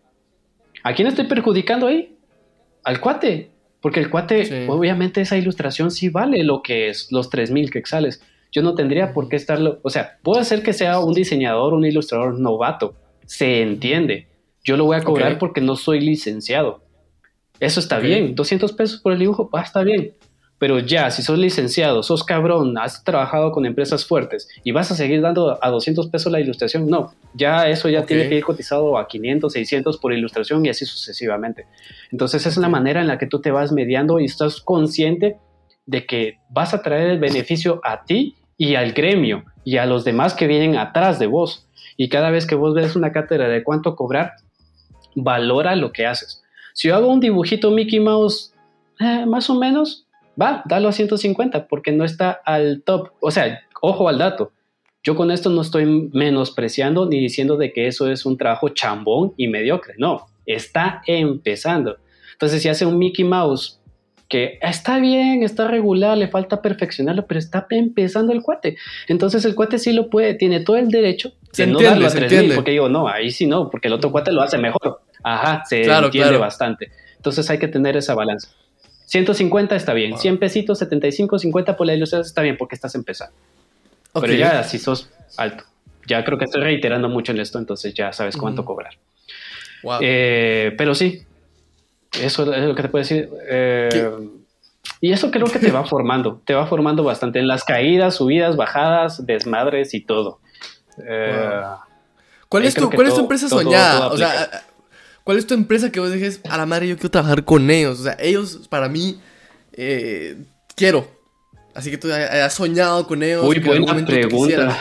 ¿A 0.83 0.93
quién 0.93 1.07
estoy 1.07 1.25
perjudicando 1.25 1.87
ahí? 1.87 2.15
Al 2.83 2.99
cuate, 2.99 3.51
porque 3.81 3.99
el 3.99 4.09
cuate, 4.09 4.67
obviamente 4.67 5.21
esa 5.21 5.37
ilustración 5.37 5.91
sí 5.91 6.09
vale 6.09 6.43
lo 6.43 6.63
que 6.63 6.89
es 6.89 7.11
los 7.11 7.29
3 7.29 7.51
mil 7.51 7.69
quexales. 7.69 8.21
Yo 8.51 8.61
no 8.61 8.73
tendría 8.73 9.13
por 9.13 9.29
qué 9.29 9.35
estarlo, 9.35 9.79
o 9.83 9.89
sea, 9.89 10.17
puede 10.23 10.43
ser 10.43 10.63
que 10.63 10.73
sea 10.73 10.99
un 10.99 11.13
diseñador, 11.13 11.73
un 11.73 11.85
ilustrador 11.85 12.39
novato, 12.39 12.95
se 13.25 13.61
entiende, 13.61 14.27
yo 14.65 14.75
lo 14.75 14.85
voy 14.85 14.97
a 14.97 15.01
cobrar 15.01 15.37
porque 15.37 15.61
no 15.61 15.77
soy 15.77 16.01
licenciado. 16.01 16.83
Eso 17.59 17.79
está 17.79 17.99
bien, 17.99 18.35
200 18.35 18.73
pesos 18.73 18.99
por 18.99 19.13
el 19.13 19.19
dibujo, 19.19 19.49
va, 19.49 19.61
está 19.61 19.83
bien. 19.83 20.13
Pero 20.57 20.79
ya, 20.79 21.11
si 21.11 21.21
sos 21.21 21.37
licenciado, 21.37 22.01
sos 22.01 22.23
cabrón, 22.23 22.77
has 22.77 23.03
trabajado 23.03 23.51
con 23.51 23.65
empresas 23.65 24.05
fuertes 24.05 24.47
y 24.63 24.71
vas 24.71 24.89
a 24.89 24.95
seguir 24.95 25.21
dando 25.21 25.59
a 25.61 25.69
200 25.69 26.07
pesos 26.07 26.31
la 26.31 26.39
ilustración, 26.39 26.87
no, 26.87 27.13
ya 27.33 27.69
eso 27.69 27.89
ya 27.89 28.05
tiene 28.05 28.29
que 28.29 28.35
ir 28.35 28.43
cotizado 28.43 28.97
a 28.97 29.07
500, 29.07 29.51
600 29.51 29.97
por 29.97 30.13
ilustración 30.13 30.65
y 30.65 30.69
así 30.69 30.85
sucesivamente. 30.85 31.65
Entonces 32.11 32.45
es 32.45 32.57
la 32.57 32.69
manera 32.69 33.01
en 33.01 33.07
la 33.07 33.17
que 33.17 33.27
tú 33.27 33.41
te 33.41 33.51
vas 33.51 33.71
mediando 33.71 34.19
y 34.19 34.25
estás 34.25 34.61
consciente 34.61 35.37
de 35.85 36.05
que 36.05 36.39
vas 36.49 36.73
a 36.73 36.81
traer 36.81 37.09
el 37.09 37.19
beneficio 37.19 37.81
a 37.83 38.03
ti 38.03 38.35
y 38.57 38.75
al 38.75 38.93
gremio 38.93 39.43
y 39.65 39.77
a 39.77 39.85
los 39.85 40.05
demás 40.05 40.33
que 40.33 40.47
vienen 40.47 40.77
atrás 40.77 41.19
de 41.19 41.27
vos. 41.27 41.67
Y 41.97 42.09
cada 42.09 42.31
vez 42.31 42.45
que 42.47 42.55
vos 42.55 42.73
ves 42.73 42.95
una 42.95 43.11
cátedra 43.11 43.47
de 43.47 43.63
cuánto 43.63 43.95
cobrar, 43.95 44.33
valora 45.15 45.75
lo 45.75 45.91
que 45.91 46.05
haces. 46.05 46.43
Si 46.73 46.89
yo 46.89 46.95
hago 46.95 47.07
un 47.07 47.19
dibujito 47.19 47.71
Mickey 47.71 47.99
Mouse, 47.99 48.53
eh, 48.99 49.25
más 49.25 49.49
o 49.49 49.55
menos, 49.55 50.05
va, 50.39 50.61
dalo 50.65 50.89
a 50.89 50.91
150 50.91 51.67
porque 51.67 51.91
no 51.91 52.03
está 52.03 52.31
al 52.31 52.83
top. 52.83 53.11
O 53.21 53.31
sea, 53.31 53.61
ojo 53.81 54.09
al 54.09 54.17
dato. 54.17 54.51
Yo 55.03 55.15
con 55.15 55.31
esto 55.31 55.49
no 55.49 55.61
estoy 55.61 55.85
menospreciando 56.13 57.05
ni 57.07 57.19
diciendo 57.19 57.57
de 57.57 57.71
que 57.71 57.87
eso 57.87 58.11
es 58.11 58.25
un 58.25 58.37
trabajo 58.37 58.69
chambón 58.69 59.33
y 59.37 59.47
mediocre. 59.47 59.93
No, 59.97 60.27
está 60.45 61.01
empezando. 61.05 61.97
Entonces, 62.33 62.61
si 62.61 62.69
hace 62.69 62.85
un 62.85 62.97
Mickey 62.97 63.23
Mouse 63.23 63.79
que 64.27 64.57
está 64.61 64.99
bien, 64.99 65.43
está 65.43 65.67
regular, 65.67 66.17
le 66.17 66.27
falta 66.27 66.61
perfeccionarlo, 66.61 67.27
pero 67.27 67.39
está 67.39 67.67
empezando 67.69 68.33
el 68.33 68.41
cuate. 68.41 68.77
Entonces 69.07 69.45
el 69.45 69.55
cuate 69.55 69.77
sí 69.77 69.93
lo 69.93 70.09
puede, 70.09 70.33
tiene 70.33 70.61
todo 70.61 70.77
el 70.77 70.89
derecho 70.89 71.33
de 71.55 71.67
no 71.67 71.79
darlo 71.79 72.07
a 72.07 72.09
3000, 72.09 72.55
porque 72.55 72.71
digo, 72.71 72.89
no, 72.89 73.07
ahí 73.07 73.29
sí 73.29 73.45
no, 73.45 73.69
porque 73.69 73.87
el 73.87 73.93
otro 73.93 74.11
cuate 74.11 74.31
lo 74.31 74.41
hace 74.41 74.57
mejor. 74.57 75.01
Ajá, 75.25 75.63
se 75.65 75.83
entiende 75.83 76.37
bastante. 76.37 76.91
Entonces 77.15 77.49
hay 77.49 77.57
que 77.57 77.67
tener 77.67 77.97
esa 77.97 78.13
balanza. 78.13 78.49
150 79.07 79.75
está 79.75 79.93
bien, 79.93 80.17
100 80.17 80.37
pesitos, 80.37 80.77
75, 80.79 81.39
50 81.39 81.75
por 81.75 81.87
la 81.87 81.95
ilustración 81.95 82.27
está 82.27 82.43
bien 82.43 82.57
porque 82.57 82.75
estás 82.75 82.93
empezando. 82.93 83.33
Pero 84.13 84.33
ya 84.33 84.63
si 84.63 84.77
sos 84.77 85.09
alto, 85.37 85.63
ya 86.07 86.23
creo 86.23 86.37
que 86.37 86.45
estoy 86.45 86.61
reiterando 86.61 87.09
mucho 87.09 87.31
en 87.31 87.39
esto, 87.39 87.57
entonces 87.57 87.95
ya 87.95 88.13
sabes 88.13 88.37
cuánto 88.37 88.63
cobrar. 88.65 88.93
Eh, 89.99 90.73
pero 90.77 90.93
sí, 90.93 91.23
eso 92.21 92.53
es 92.53 92.63
lo 92.63 92.75
que 92.75 92.83
te 92.83 92.89
puedo 92.89 93.01
decir. 93.01 93.29
Eh, 93.49 94.19
y 95.01 95.11
eso 95.11 95.31
creo 95.31 95.47
que 95.47 95.57
te 95.57 95.71
va 95.71 95.85
formando, 95.87 96.39
te 96.45 96.53
va 96.53 96.67
formando 96.67 97.03
bastante 97.03 97.39
en 97.39 97.47
las 97.47 97.63
caídas, 97.63 98.15
subidas, 98.15 98.55
bajadas, 98.55 99.25
desmadres 99.25 99.95
y 99.95 100.01
todo. 100.01 100.39
Eh, 101.03 101.61
¿Cuál, 102.47 102.65
es 102.65 102.75
tu, 102.75 102.91
¿cuál 102.91 103.07
es 103.07 103.15
tu 103.15 103.21
empresa 103.21 103.49
soñada? 103.49 104.07
o 104.07 104.17
sea, 104.17 104.63
¿Cuál 105.25 105.39
es 105.39 105.47
tu 105.47 105.55
empresa 105.55 105.91
que 105.91 105.99
vos 105.99 106.11
dejes 106.11 106.39
a 106.47 106.55
la 106.55 106.67
madre? 106.67 106.87
Yo 106.87 106.95
quiero 106.97 107.09
trabajar 107.09 107.43
con 107.43 107.67
ellos. 107.71 107.99
O 107.99 108.03
sea, 108.03 108.15
ellos 108.19 108.67
para 108.69 108.87
mí 108.87 109.19
eh, 109.73 110.37
quiero. 110.75 111.07
Así 111.73 111.89
que 111.89 111.97
tú 111.97 112.09
has 112.11 112.53
soñado 112.53 113.07
con 113.07 113.23
ellos. 113.23 113.43
Muy 113.43 113.57
buena 113.57 114.05
pregunta. 114.05 114.77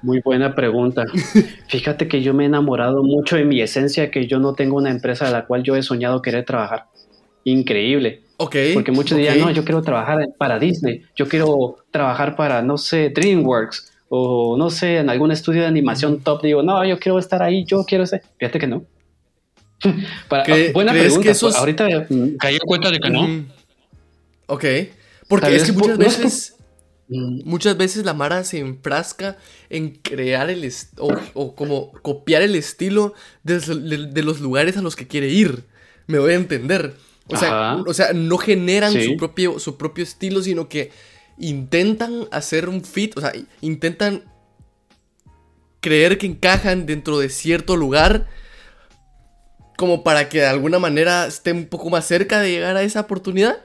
Muy 0.00 0.20
buena 0.24 0.54
pregunta. 0.54 1.04
Fíjate 1.68 2.06
que 2.06 2.22
yo 2.22 2.32
me 2.32 2.44
he 2.44 2.46
enamorado 2.46 3.02
mucho 3.02 3.34
de 3.34 3.44
mi 3.44 3.60
esencia, 3.60 4.08
que 4.12 4.28
yo 4.28 4.38
no 4.38 4.54
tengo 4.54 4.76
una 4.76 4.90
empresa 4.90 5.26
a 5.26 5.32
la 5.32 5.46
cual 5.46 5.64
yo 5.64 5.74
he 5.74 5.82
soñado 5.82 6.22
querer 6.22 6.44
trabajar. 6.44 6.84
Increíble. 7.42 8.22
Ok. 8.36 8.54
Porque 8.74 8.92
muchos 8.92 9.18
okay. 9.18 9.40
no, 9.40 9.50
yo 9.50 9.64
quiero 9.64 9.82
trabajar 9.82 10.28
para 10.38 10.60
Disney, 10.60 11.02
yo 11.16 11.26
quiero 11.26 11.78
trabajar 11.90 12.36
para, 12.36 12.62
no 12.62 12.78
sé, 12.78 13.10
DreamWorks, 13.10 13.92
o 14.10 14.56
no 14.56 14.70
sé, 14.70 14.98
en 14.98 15.10
algún 15.10 15.32
estudio 15.32 15.62
de 15.62 15.66
animación 15.66 16.20
top. 16.20 16.42
Digo, 16.42 16.62
no, 16.62 16.84
yo 16.84 17.00
quiero 17.00 17.18
estar 17.18 17.42
ahí, 17.42 17.64
yo 17.64 17.84
quiero 17.84 18.06
ser. 18.06 18.22
Fíjate 18.38 18.60
que 18.60 18.68
no. 18.68 18.84
Para, 20.28 20.44
buena 20.72 20.92
pregunta. 20.92 21.32
Pues, 21.40 21.56
ahorita 21.56 22.06
mm, 22.08 22.36
caí 22.38 22.58
cuenta 22.58 22.90
de 22.90 22.98
que 22.98 23.10
no. 23.10 23.44
Ok. 24.46 24.64
Porque 25.28 25.56
es 25.56 25.64
que 25.64 25.72
muchas 25.72 25.98
veces. 25.98 26.54
Mm. 27.08 27.48
Muchas 27.48 27.76
veces 27.76 28.04
la 28.04 28.12
Mara 28.12 28.44
se 28.44 28.58
enfrasca 28.58 29.38
en 29.70 29.90
crear 29.90 30.50
el 30.50 30.70
o, 30.98 31.14
o, 31.34 31.54
como 31.54 31.92
copiar 32.02 32.42
el 32.42 32.54
estilo 32.54 33.14
de, 33.42 34.22
los 34.22 34.40
lugares 34.40 34.76
a 34.76 34.82
los 34.82 34.94
que 34.94 35.06
quiere 35.06 35.28
ir. 35.28 35.64
Me 36.06 36.18
voy 36.18 36.32
a 36.32 36.36
entender. 36.36 36.94
O 37.28 37.36
sea, 37.36 37.76
o 37.86 37.94
sea 37.94 38.12
no 38.14 38.38
generan 38.38 38.92
su, 38.92 39.16
propio, 39.16 39.58
su 39.58 39.76
propio 39.76 40.02
estilo, 40.04 40.42
sino 40.42 40.68
que 40.68 40.90
intentan 41.38 42.26
hacer 42.30 42.68
un 42.68 42.82
fit, 42.82 43.16
o 43.16 43.20
sea, 43.20 43.32
intentan 43.60 44.24
creer 45.80 46.18
que 46.18 46.26
encajan 46.26 46.86
dentro 46.86 47.18
de 47.18 47.28
cierto 47.28 47.76
lugar 47.76 48.26
como 49.78 50.02
para 50.02 50.28
que 50.28 50.38
de 50.40 50.46
alguna 50.46 50.80
manera 50.80 51.28
esté 51.28 51.52
un 51.52 51.66
poco 51.66 51.88
más 51.88 52.04
cerca 52.04 52.40
de 52.40 52.50
llegar 52.50 52.76
a 52.76 52.82
esa 52.82 53.02
oportunidad. 53.02 53.58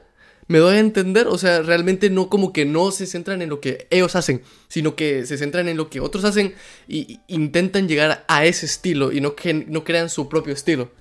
Me 0.46 0.58
doy 0.58 0.76
a 0.76 0.78
entender, 0.78 1.26
o 1.26 1.36
sea, 1.38 1.60
realmente 1.62 2.08
no 2.08 2.28
como 2.28 2.52
que 2.52 2.64
no 2.64 2.92
se 2.92 3.06
centran 3.06 3.42
en 3.42 3.48
lo 3.48 3.60
que 3.60 3.88
ellos 3.90 4.14
hacen, 4.14 4.42
sino 4.68 4.94
que 4.94 5.26
se 5.26 5.38
centran 5.38 5.66
en 5.66 5.76
lo 5.76 5.90
que 5.90 5.98
otros 5.98 6.24
hacen 6.24 6.54
y 6.86 7.18
intentan 7.26 7.88
llegar 7.88 8.24
a 8.28 8.44
ese 8.44 8.64
estilo 8.64 9.10
y 9.10 9.20
no, 9.20 9.34
que, 9.34 9.54
no 9.54 9.82
crean 9.82 10.08
su 10.08 10.28
propio 10.28 10.54
estilo. 10.54 10.92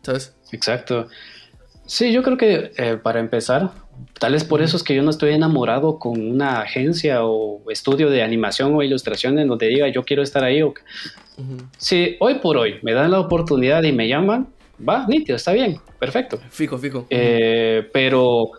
¿Sabes? 0.00 0.34
Exacto. 0.52 1.08
Sí, 1.84 2.10
yo 2.10 2.22
creo 2.22 2.38
que 2.38 2.72
eh, 2.78 2.96
para 2.96 3.20
empezar, 3.20 3.72
tal 4.18 4.32
vez 4.32 4.44
por 4.44 4.62
eso 4.62 4.78
es 4.78 4.82
que 4.82 4.94
yo 4.94 5.02
no 5.02 5.10
estoy 5.10 5.34
enamorado 5.34 5.98
con 5.98 6.18
una 6.18 6.62
agencia 6.62 7.26
o 7.26 7.70
estudio 7.70 8.08
de 8.08 8.22
animación 8.22 8.74
o 8.74 8.82
ilustración 8.82 9.38
en 9.38 9.48
donde 9.48 9.66
diga 9.66 9.86
yo 9.88 10.02
quiero 10.04 10.22
estar 10.22 10.44
ahí. 10.44 10.62
O... 10.62 10.72
Si 11.76 12.16
hoy 12.20 12.34
por 12.36 12.56
hoy 12.56 12.76
me 12.82 12.92
dan 12.92 13.10
la 13.10 13.20
oportunidad 13.20 13.82
y 13.84 13.92
me 13.92 14.08
llaman, 14.08 14.48
va, 14.86 15.06
nítido, 15.06 15.36
está 15.36 15.52
bien, 15.52 15.80
perfecto. 15.98 16.38
Fijo, 16.50 16.78
fijo. 16.78 17.06
Eh, 17.10 17.88
pero 17.92 18.50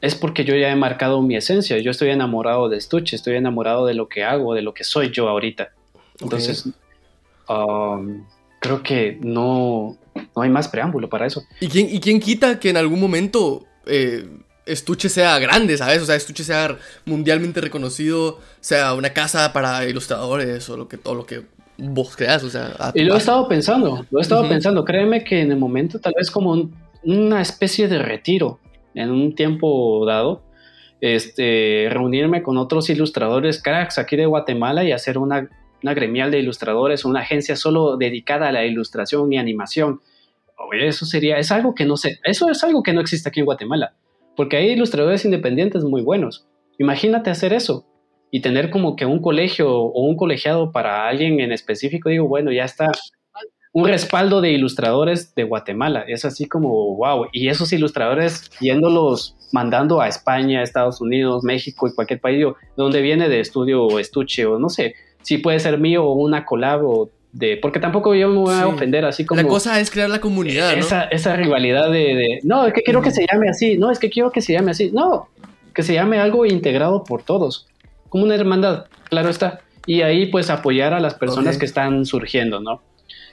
es 0.00 0.14
porque 0.14 0.44
yo 0.44 0.54
ya 0.54 0.70
he 0.70 0.76
marcado 0.76 1.22
mi 1.22 1.36
esencia. 1.36 1.78
Yo 1.78 1.90
estoy 1.90 2.10
enamorado 2.10 2.68
de 2.68 2.80
Stuche, 2.80 3.16
estoy 3.16 3.36
enamorado 3.36 3.86
de 3.86 3.94
lo 3.94 4.08
que 4.08 4.24
hago, 4.24 4.54
de 4.54 4.62
lo 4.62 4.74
que 4.74 4.84
soy 4.84 5.10
yo 5.10 5.28
ahorita. 5.28 5.70
Entonces, 6.20 6.68
um, 7.48 8.24
creo 8.60 8.82
que 8.82 9.18
no, 9.20 9.96
no 10.14 10.42
hay 10.42 10.50
más 10.50 10.68
preámbulo 10.68 11.08
para 11.08 11.26
eso. 11.26 11.42
¿Y 11.60 11.68
quién, 11.68 11.88
¿Y 11.90 12.00
quién 12.00 12.20
quita 12.20 12.58
que 12.58 12.70
en 12.70 12.76
algún 12.76 13.00
momento 13.00 13.64
eh, 13.86 14.28
Estuche 14.66 15.08
sea 15.08 15.38
grande, 15.38 15.76
¿sabes? 15.76 16.02
O 16.02 16.06
sea, 16.06 16.14
Estuche 16.14 16.44
sea 16.44 16.78
mundialmente 17.04 17.60
reconocido, 17.60 18.38
sea 18.60 18.94
una 18.94 19.12
casa 19.12 19.52
para 19.52 19.86
ilustradores 19.88 20.68
o 20.68 20.76
lo 20.76 20.88
que, 20.88 20.96
todo 20.98 21.14
lo 21.14 21.26
que 21.26 21.44
vos 21.80 22.16
creas, 22.16 22.44
o 22.44 22.50
sea... 22.50 22.92
y 22.94 23.04
lo 23.04 23.14
he 23.14 23.18
estado 23.18 23.48
pensando, 23.48 24.06
lo 24.10 24.18
he 24.18 24.22
estado 24.22 24.48
pensando. 24.48 24.84
Créeme 24.84 25.24
que 25.24 25.40
en 25.40 25.52
el 25.52 25.58
momento 25.58 25.98
tal 25.98 26.14
vez 26.16 26.30
como 26.30 26.70
una 27.02 27.40
especie 27.40 27.88
de 27.88 27.98
retiro 27.98 28.58
en 28.94 29.10
un 29.10 29.34
tiempo 29.34 30.04
dado, 30.06 30.42
este, 31.00 31.88
reunirme 31.90 32.42
con 32.42 32.58
otros 32.58 32.90
ilustradores 32.90 33.62
cracks 33.62 33.98
aquí 33.98 34.16
de 34.16 34.26
Guatemala 34.26 34.84
y 34.84 34.92
hacer 34.92 35.16
una 35.16 35.48
una 35.82 35.94
gremial 35.94 36.30
de 36.30 36.38
ilustradores, 36.38 37.04
una 37.04 37.20
agencia 37.20 37.56
solo 37.56 37.96
dedicada 37.96 38.48
a 38.48 38.52
la 38.52 38.64
ilustración 38.64 39.32
y 39.32 39.38
animación. 39.38 40.00
eso 40.72 41.06
sería, 41.06 41.38
es 41.38 41.50
algo 41.50 41.74
que 41.74 41.86
no 41.86 41.96
sé, 41.96 42.20
eso 42.24 42.50
es 42.50 42.62
algo 42.64 42.82
que 42.82 42.92
no 42.92 43.00
existe 43.00 43.28
aquí 43.28 43.40
en 43.40 43.46
Guatemala, 43.46 43.94
porque 44.36 44.56
hay 44.56 44.70
ilustradores 44.70 45.24
independientes 45.24 45.84
muy 45.84 46.02
buenos. 46.02 46.46
Imagínate 46.78 47.30
hacer 47.30 47.52
eso 47.52 47.86
y 48.30 48.40
tener 48.40 48.70
como 48.70 48.96
que 48.96 49.06
un 49.06 49.20
colegio 49.20 49.70
o 49.72 50.02
un 50.02 50.16
colegiado 50.16 50.72
para 50.72 51.08
alguien 51.08 51.40
en 51.40 51.52
específico, 51.52 52.08
digo, 52.08 52.28
bueno, 52.28 52.52
ya 52.52 52.64
está 52.64 52.92
un 53.72 53.86
respaldo 53.86 54.40
de 54.40 54.50
ilustradores 54.50 55.34
de 55.34 55.44
Guatemala. 55.44 56.04
Es 56.08 56.24
así 56.24 56.46
como, 56.46 56.96
wow. 56.96 57.26
Y 57.32 57.48
esos 57.48 57.72
ilustradores 57.72 58.50
yéndolos 58.60 59.36
mandando 59.52 60.00
a 60.00 60.08
España, 60.08 60.62
Estados 60.62 61.00
Unidos, 61.00 61.44
México 61.44 61.86
y 61.88 61.94
cualquier 61.94 62.20
país, 62.20 62.44
donde 62.76 63.00
viene 63.00 63.28
de 63.28 63.40
estudio 63.40 63.84
o 63.84 63.98
estuche 63.98 64.46
o 64.46 64.58
no 64.58 64.68
sé, 64.68 64.94
si 65.22 65.38
puede 65.38 65.58
ser 65.60 65.78
mío 65.78 66.04
o 66.04 66.14
una 66.14 66.44
collab 66.44 66.84
o 66.84 67.10
de, 67.32 67.58
porque 67.58 67.78
tampoco 67.78 68.14
yo 68.14 68.28
me 68.28 68.38
voy 68.38 68.54
a 68.54 68.66
ofender 68.66 69.04
así 69.04 69.24
como... 69.24 69.40
La 69.40 69.46
cosa 69.46 69.78
es 69.78 69.90
crear 69.90 70.10
la 70.10 70.20
comunidad, 70.20 70.76
¿no? 70.76 70.86
Esa, 71.10 71.36
rivalidad 71.36 71.90
de, 71.90 72.40
no, 72.42 72.66
es 72.66 72.72
que 72.72 72.82
quiero 72.82 73.02
que 73.02 73.12
se 73.12 73.24
llame 73.30 73.48
así, 73.48 73.78
no, 73.78 73.92
es 73.92 74.00
que 74.00 74.10
quiero 74.10 74.32
que 74.32 74.40
se 74.40 74.52
llame 74.52 74.72
así, 74.72 74.90
no, 74.92 75.28
que 75.72 75.84
se 75.84 75.94
llame 75.94 76.18
algo 76.18 76.44
integrado 76.44 77.04
por 77.04 77.22
todos, 77.22 77.68
como 78.10 78.24
una 78.24 78.34
hermandad, 78.34 78.84
claro 79.08 79.30
está. 79.30 79.60
Y 79.86 80.02
ahí 80.02 80.26
pues 80.26 80.50
apoyar 80.50 80.92
a 80.92 81.00
las 81.00 81.14
personas 81.14 81.56
que 81.56 81.64
están 81.64 82.04
surgiendo, 82.04 82.60
¿no? 82.60 82.82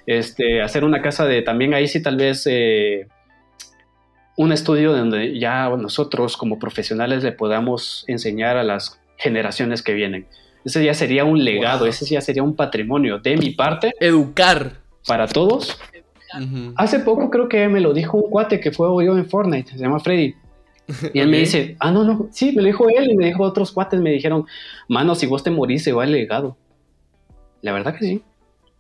Este, 0.05 0.61
hacer 0.61 0.86
una 0.86 1.01
casa 1.01 1.25
de, 1.25 1.41
también 1.41 1.73
ahí 1.73 1.88
sí 1.88 2.01
tal 2.01 2.15
vez... 2.15 2.47
Eh, 2.49 3.07
un 4.38 4.51
estudio 4.51 4.95
donde 4.95 5.38
ya 5.39 5.67
nosotros 5.69 6.38
como 6.38 6.59
profesionales 6.59 7.23
le 7.23 7.32
podamos 7.32 8.05
enseñar 8.07 8.55
a 8.55 8.63
las 8.63 9.01
generaciones 9.17 9.82
que 9.82 9.93
vienen. 9.93 10.28
Ese 10.63 10.84
ya 10.86 10.93
sería 10.93 11.25
un 11.25 11.43
legado, 11.43 11.88
ese 11.88 12.05
ya 12.05 12.21
sería 12.21 12.43
un 12.43 12.55
patrimonio 12.55 13.17
de 13.17 13.36
mi 13.36 13.49
parte. 13.49 13.93
Educar. 13.99 14.73
Para 15.07 15.28
todos. 15.28 15.80
Hace 16.75 16.99
poco 16.99 17.30
creo 17.30 17.49
que 17.49 17.67
me 17.67 17.80
lo 17.80 17.93
dijo 17.93 18.17
un 18.17 18.30
cuate 18.30 18.59
que 18.59 18.71
fue 18.71 18.88
yo 19.05 19.17
en 19.17 19.25
Fortnite, 19.28 19.71
se 19.71 19.78
llama 19.78 19.99
Freddy. 19.99 20.36
Y 21.13 21.19
él 21.19 21.29
me 21.29 21.38
dice, 21.38 21.75
ah, 21.79 21.91
no, 21.91 22.03
no, 22.03 22.29
sí, 22.31 22.53
me 22.53 22.61
lo 22.61 22.67
dijo 22.67 22.89
él 22.89 23.11
y 23.11 23.15
me 23.15 23.25
dijo 23.25 23.43
otros 23.43 23.71
cuates, 23.71 23.99
me 23.99 24.11
dijeron, 24.11 24.45
mano, 24.88 25.15
si 25.15 25.25
vos 25.25 25.43
te 25.43 25.51
morís, 25.51 25.83
se 25.83 25.91
va 25.91 26.05
el 26.05 26.11
legado. 26.11 26.57
La 27.61 27.73
verdad 27.73 27.95
que 27.97 28.05
sí. 28.05 28.21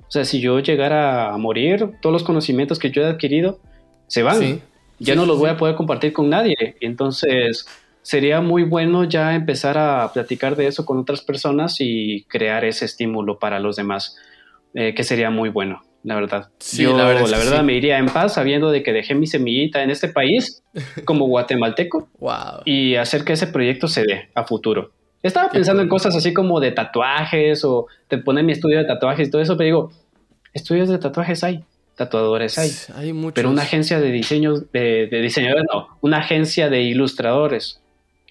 O 0.07 0.11
sea, 0.11 0.23
si 0.23 0.39
yo 0.39 0.59
llegara 0.59 1.33
a 1.33 1.37
morir, 1.37 1.91
todos 2.01 2.13
los 2.13 2.23
conocimientos 2.23 2.79
que 2.79 2.91
yo 2.91 3.01
he 3.01 3.07
adquirido 3.07 3.59
se 4.07 4.23
van. 4.23 4.61
Ya 4.99 5.15
no 5.15 5.25
los 5.25 5.37
voy 5.37 5.49
a 5.49 5.57
poder 5.57 5.75
compartir 5.75 6.13
con 6.13 6.29
nadie. 6.29 6.55
Entonces, 6.79 7.65
sería 8.01 8.39
muy 8.39 8.63
bueno 8.63 9.03
ya 9.03 9.35
empezar 9.35 9.77
a 9.77 10.11
platicar 10.13 10.55
de 10.55 10.67
eso 10.67 10.85
con 10.85 10.97
otras 10.97 11.21
personas 11.21 11.75
y 11.79 12.23
crear 12.29 12.63
ese 12.63 12.85
estímulo 12.85 13.37
para 13.37 13.59
los 13.59 13.75
demás, 13.75 14.15
eh, 14.73 14.95
que 14.95 15.03
sería 15.03 15.29
muy 15.29 15.49
bueno, 15.49 15.83
la 16.03 16.15
verdad. 16.15 16.49
Yo, 16.73 16.95
la 16.97 17.05
verdad, 17.05 17.63
me 17.63 17.73
iría 17.73 17.97
en 17.97 18.07
paz 18.07 18.35
sabiendo 18.35 18.71
de 18.71 18.83
que 18.83 18.93
dejé 18.93 19.15
mi 19.15 19.27
semillita 19.27 19.83
en 19.83 19.89
este 19.89 20.07
país 20.07 20.63
como 21.05 21.25
guatemalteco 21.27 22.09
y 22.65 22.95
hacer 22.95 23.23
que 23.23 23.33
ese 23.33 23.47
proyecto 23.47 23.87
se 23.87 24.03
dé 24.03 24.29
a 24.33 24.43
futuro. 24.43 24.91
Estaba 25.23 25.49
pensando 25.49 25.81
en 25.81 25.89
cosas 25.89 26.15
así 26.15 26.33
como 26.33 26.59
de 26.59 26.71
tatuajes 26.71 27.65
o 27.65 27.87
te 28.07 28.17
pone 28.17 28.43
mi 28.43 28.53
estudio 28.53 28.77
de 28.77 28.85
tatuajes 28.85 29.27
y 29.27 29.31
todo 29.31 29.41
eso, 29.41 29.57
pero 29.57 29.65
digo, 29.65 29.91
estudios 30.53 30.89
de 30.89 30.99
tatuajes 30.99 31.43
hay, 31.43 31.63
tatuadores 31.95 32.57
hay, 32.57 32.71
hay 32.95 33.13
muchos. 33.13 33.33
pero 33.33 33.49
una 33.49 33.63
agencia 33.63 33.99
de 33.99 34.11
diseños, 34.11 34.71
de, 34.71 35.07
de 35.07 35.21
diseñadores 35.21 35.65
no, 35.73 35.87
una 36.01 36.19
agencia 36.19 36.69
de 36.69 36.83
ilustradores 36.83 37.81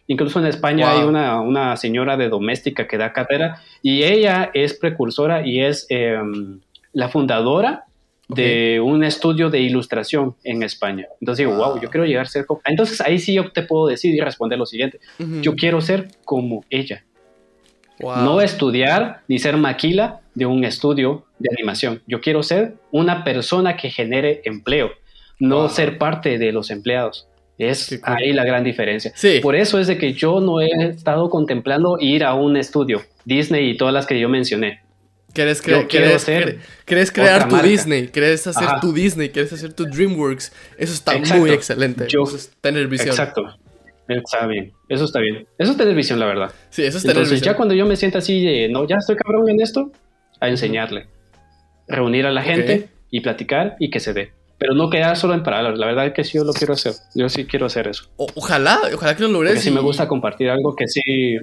Incluso 0.09 0.39
en 0.39 0.47
España 0.47 0.93
hay 0.93 1.03
una, 1.03 1.77
señora 1.77 2.17
de 2.17 2.29
doméstica 2.29 2.87
que 2.87 2.97
da 2.97 3.13
cátedra 3.13 3.63
y 3.83 4.05
ella 4.05 4.51
es 4.55 4.75
precursora 4.75 5.45
y 5.47 5.63
es 5.63 5.87
em, 5.89 6.61
la 6.97 7.11
fundadora 7.11 7.85
de 8.27 8.81
un 8.81 9.05
estudio 9.05 9.51
de 9.51 9.61
ilustración 9.61 10.35
en 10.45 10.63
España. 10.63 11.07
Entonces 11.21 11.47
digo, 11.47 11.57
wow, 11.59 11.79
yo 11.79 11.91
quiero 11.91 12.07
llegar 12.07 12.25
a 12.25 12.29
ser 12.29 12.47
como... 12.47 12.63
Entonces 12.65 13.03
ahí 13.03 13.19
sí 13.19 13.35
yo 13.35 13.53
te 13.53 13.63
puedo 13.63 13.87
decir 13.87 14.15
y 14.15 14.21
responder 14.21 14.59
lo 14.59 14.65
siguiente. 14.65 14.99
Yo 15.43 15.55
quiero 15.55 15.83
ser 15.83 16.09
como 16.25 16.65
ella. 16.71 17.05
No 18.01 18.41
estudiar 18.41 19.21
ni 19.29 19.39
ser 19.39 19.59
maquila 19.59 20.21
de 20.35 20.47
un 20.47 20.65
estudio 20.65 21.27
de 21.39 21.51
animación. 21.53 22.01
Yo 22.07 22.23
quiero 22.23 22.43
ser 22.43 22.77
una 22.91 23.25
persona 23.25 23.77
que 23.77 23.91
genere 23.91 24.41
empleo, 24.47 24.91
no 25.39 25.69
ser 25.69 25.99
parte 25.99 26.39
de 26.39 26.51
los 26.51 26.71
empleados. 26.71 27.29
Es 27.59 28.01
ahí 28.05 28.33
la 28.33 28.45
gran 28.45 28.65
diferencia. 28.65 29.13
Por 29.43 29.55
eso 29.55 29.79
es 29.79 29.87
de 29.87 29.99
que 29.99 30.15
yo 30.15 30.41
no 30.41 30.63
he 30.63 30.71
estado 30.89 31.29
contemplando 31.29 31.99
ir 32.01 32.25
a 32.25 32.33
un 32.33 32.57
estudio, 32.57 33.03
Disney 33.27 33.69
y 33.69 33.77
todas 33.77 33.93
las 33.93 34.07
que 34.07 34.19
yo 34.19 34.31
mencioné. 34.31 34.81
¿Quieres, 35.37 37.13
crear 37.13 37.49
tu 37.49 37.57
Disney? 37.59 38.09
¿Quieres 38.09 38.47
hacer 38.47 38.81
tu 38.81 38.93
Disney? 38.93 39.29
¿Quieres 39.29 39.53
hacer 39.53 39.75
tu 39.75 39.85
DreamWorks? 39.85 40.51
Eso 40.79 40.95
está 40.95 41.19
muy 41.37 41.51
excelente. 41.51 42.07
Yo, 42.09 42.23
eso 42.23 42.37
es 42.37 42.51
tener 42.61 42.87
visión. 42.89 43.11
Exacto. 43.11 43.45
Está 44.09 44.47
bien. 44.47 44.73
Eso 44.89 45.05
está 45.05 45.21
bien. 45.21 45.47
Eso 45.59 45.73
es 45.73 45.77
tener 45.77 45.95
visión, 45.95 46.19
la 46.19 46.27
verdad. 46.27 46.53
Sí, 46.71 46.85
eso 46.85 46.97
es 46.97 47.03
tener 47.03 47.19
Entonces, 47.19 47.43
ya 47.43 47.55
cuando 47.55 47.75
yo 47.75 47.85
me 47.85 47.97
siento 47.97 48.19
así 48.19 48.43
de, 48.43 48.69
no, 48.69 48.87
ya 48.87 48.97
estoy 48.97 49.17
cabrón 49.17 49.49
en 49.51 49.61
esto, 49.61 49.93
a 50.41 50.49
enseñarle. 50.49 51.09
Reunir 51.89 52.25
a 52.25 52.31
la 52.31 52.43
gente 52.43 52.89
y 53.11 53.21
platicar 53.21 53.77
y 53.79 53.91
que 53.91 54.01
se 54.01 54.15
dé. 54.15 54.33
Pero 54.59 54.75
no 54.75 54.89
queda 54.89 55.15
solo 55.17 55.35
en 55.35 55.43
palabras. 55.43 55.79
La 55.79 55.87
verdad 55.87 56.07
es 56.07 56.15
que 56.15 56.25
sí 56.25 56.39
yo 56.39 56.45
lo 56.45 56.55
quiero 56.55 56.73
hacer. 56.73 56.95
Yo 57.15 57.29
sí 57.29 57.45
quiero 57.45 57.67
hacer 57.67 57.89
eso. 57.89 58.09
ojalá, 58.17 58.81
ojalá 58.95 59.15
que 59.15 59.23
lo 59.23 59.29
logres. 59.29 59.53
Porque 59.53 59.63
sí 59.63 59.71
me 59.71 59.81
gusta 59.81 60.09
compartir 60.09 60.49
algo 60.49 60.75
que 60.75 60.89
sí. 60.89 61.37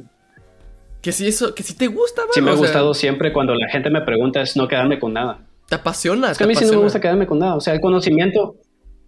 Que 1.04 1.12
sí, 1.12 1.28
eso, 1.28 1.54
que 1.54 1.64
sí 1.64 1.76
te 1.76 1.88
gusta, 1.88 2.22
Sí 2.32 2.42
me 2.42 2.52
ha 2.52 2.56
gustado 2.56 2.94
siempre 2.94 3.34
cuando 3.34 3.54
la 3.56 3.68
gente 3.68 3.90
me 3.90 4.02
pregunta 4.02 4.42
es 4.42 4.56
no 4.56 4.70
quedarme 4.70 5.00
con 5.00 5.12
nada. 5.12 5.42
Te 5.68 5.76
apasiona. 5.76 6.32
Es 6.32 6.38
que 6.38 6.46
a 6.46 6.48
mí 6.48 6.56
sí 6.56 6.64
no 6.64 6.72
me 6.72 6.78
gusta 6.78 7.02
quedarme 7.02 7.28
con 7.28 7.40
nada. 7.40 7.56
O 7.56 7.60
sea, 7.60 7.74
el 7.74 7.82
conocimiento. 7.82 8.56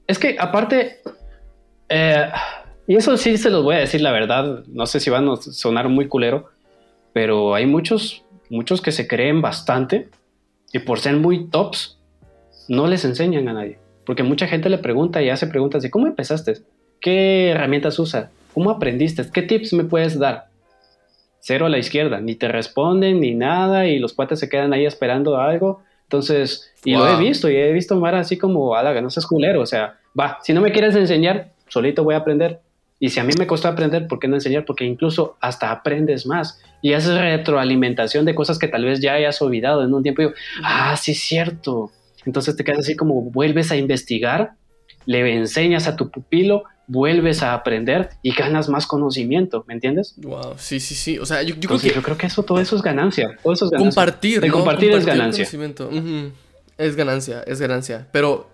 Es 0.06 0.20
que 0.20 0.36
aparte. 0.38 0.98
Eh, 1.88 2.30
y 2.86 2.98
eso 2.98 3.16
sí 3.16 3.38
se 3.38 3.50
los 3.50 3.64
voy 3.64 3.76
a 3.76 3.80
decir 3.80 4.02
la 4.02 4.12
verdad. 4.12 4.66
No 4.68 4.86
sé 4.88 5.00
si 5.00 5.10
van 5.10 5.30
a 5.30 5.38
sonar 5.38 5.88
muy 5.88 6.10
culero. 6.10 6.50
Pero 7.14 7.56
hay 7.56 7.66
muchos, 7.66 8.26
muchos 8.50 8.82
que 8.82 8.92
se 8.92 9.08
creen 9.08 9.42
bastante. 9.42 10.10
Y 10.74 10.80
por 10.80 11.00
ser 11.00 11.16
muy 11.16 11.50
tops, 11.50 11.98
no 12.68 12.88
les 12.88 13.06
enseñan 13.06 13.48
a 13.48 13.54
nadie. 13.54 13.80
Porque 14.06 14.24
mucha 14.24 14.48
gente 14.48 14.70
le 14.70 14.80
pregunta 14.80 15.22
y 15.22 15.30
hace 15.30 15.48
preguntas 15.48 15.82
de 15.82 15.90
cómo 15.90 16.08
empezaste, 16.08 16.56
qué 17.00 17.52
herramientas 17.52 17.98
usa, 18.00 18.32
cómo 18.54 18.70
aprendiste, 18.70 19.26
qué 19.32 19.44
tips 19.44 19.72
me 19.72 19.86
puedes 19.86 20.20
dar. 20.20 20.50
Cero 21.48 21.68
a 21.68 21.70
la 21.70 21.78
izquierda, 21.78 22.22
ni 22.22 22.34
te 22.34 22.48
responden 22.48 23.20
ni 23.20 23.36
nada 23.36 23.86
y 23.86 24.00
los 24.00 24.14
cuates 24.14 24.40
se 24.40 24.50
quedan 24.50 24.74
ahí 24.74 24.84
esperando 24.84 25.38
algo. 25.38 25.84
Entonces, 26.02 26.74
y 26.84 26.96
lo 26.96 27.08
he 27.08 27.18
visto 27.18 27.52
y 27.52 27.56
he 27.56 27.72
visto 27.72 28.00
Mara 28.00 28.22
así 28.22 28.36
como, 28.36 28.74
ala, 28.74 29.00
no 29.00 29.12
seas 29.12 29.28
culero, 29.28 29.62
o 29.62 29.66
sea, 29.68 30.00
va, 30.20 30.40
si 30.42 30.54
no 30.54 30.62
me 30.62 30.72
quieres 30.72 30.96
enseñar, 30.96 31.52
solito 31.68 32.04
voy 32.04 32.16
a 32.16 32.18
aprender. 32.18 32.62
Y 33.00 33.10
si 33.10 33.20
a 33.20 33.24
mí 33.24 33.32
me 33.38 33.46
costó 33.46 33.68
aprender, 33.68 34.08
¿por 34.08 34.18
qué 34.18 34.28
no 34.28 34.34
enseñar? 34.34 34.66
Porque 34.66 34.86
incluso 34.86 35.38
hasta 35.40 35.70
aprendes 35.70 36.26
más 36.26 36.60
y 36.82 36.94
haces 36.94 37.14
retroalimentación 37.16 38.26
de 38.26 38.34
cosas 38.34 38.58
que 38.58 38.68
tal 38.68 38.84
vez 38.84 39.00
ya 39.00 39.14
hayas 39.14 39.40
olvidado 39.40 39.84
en 39.84 39.94
un 39.94 40.02
tiempo. 40.02 40.24
Y 40.24 40.30
ah, 40.64 40.98
sí 40.98 41.12
es 41.12 41.20
cierto. 41.20 41.92
Entonces 42.26 42.56
te 42.56 42.64
quedas 42.64 42.80
así 42.80 42.96
como 42.96 43.22
vuelves 43.22 43.72
a 43.72 43.76
investigar, 43.76 44.54
le 45.06 45.36
enseñas 45.36 45.88
a 45.88 45.96
tu 45.96 46.10
pupilo, 46.10 46.64
vuelves 46.88 47.42
a 47.44 47.54
aprender 47.54 48.10
y 48.22 48.34
ganas 48.34 48.70
más 48.70 48.86
conocimiento, 48.86 49.64
¿me 49.68 49.74
entiendes? 49.74 50.16
Wow, 50.18 50.56
sí, 50.58 50.80
sí, 50.80 50.96
sí. 50.96 51.18
O 51.18 51.26
sea, 51.26 51.42
yo, 51.42 51.56
creo 51.60 51.80
que... 51.80 51.90
Yo 51.90 52.02
creo 52.02 52.18
que 52.18 52.28
eso, 52.28 52.44
todo 52.44 52.60
eso 52.60 52.76
es 52.76 52.82
ganancia. 52.82 53.38
Todo 53.42 53.54
eso 53.54 53.66
es 53.66 53.72
ganancia. 53.72 54.02
Compartir, 54.02 54.42
de 54.42 54.52
compartir, 54.52 54.92
es 54.92 55.06
ganancia. 55.06 55.48
Es 56.78 56.96
ganancia, 56.96 57.44
es 57.48 57.60
ganancia. 57.60 58.08
Pero 58.12 58.50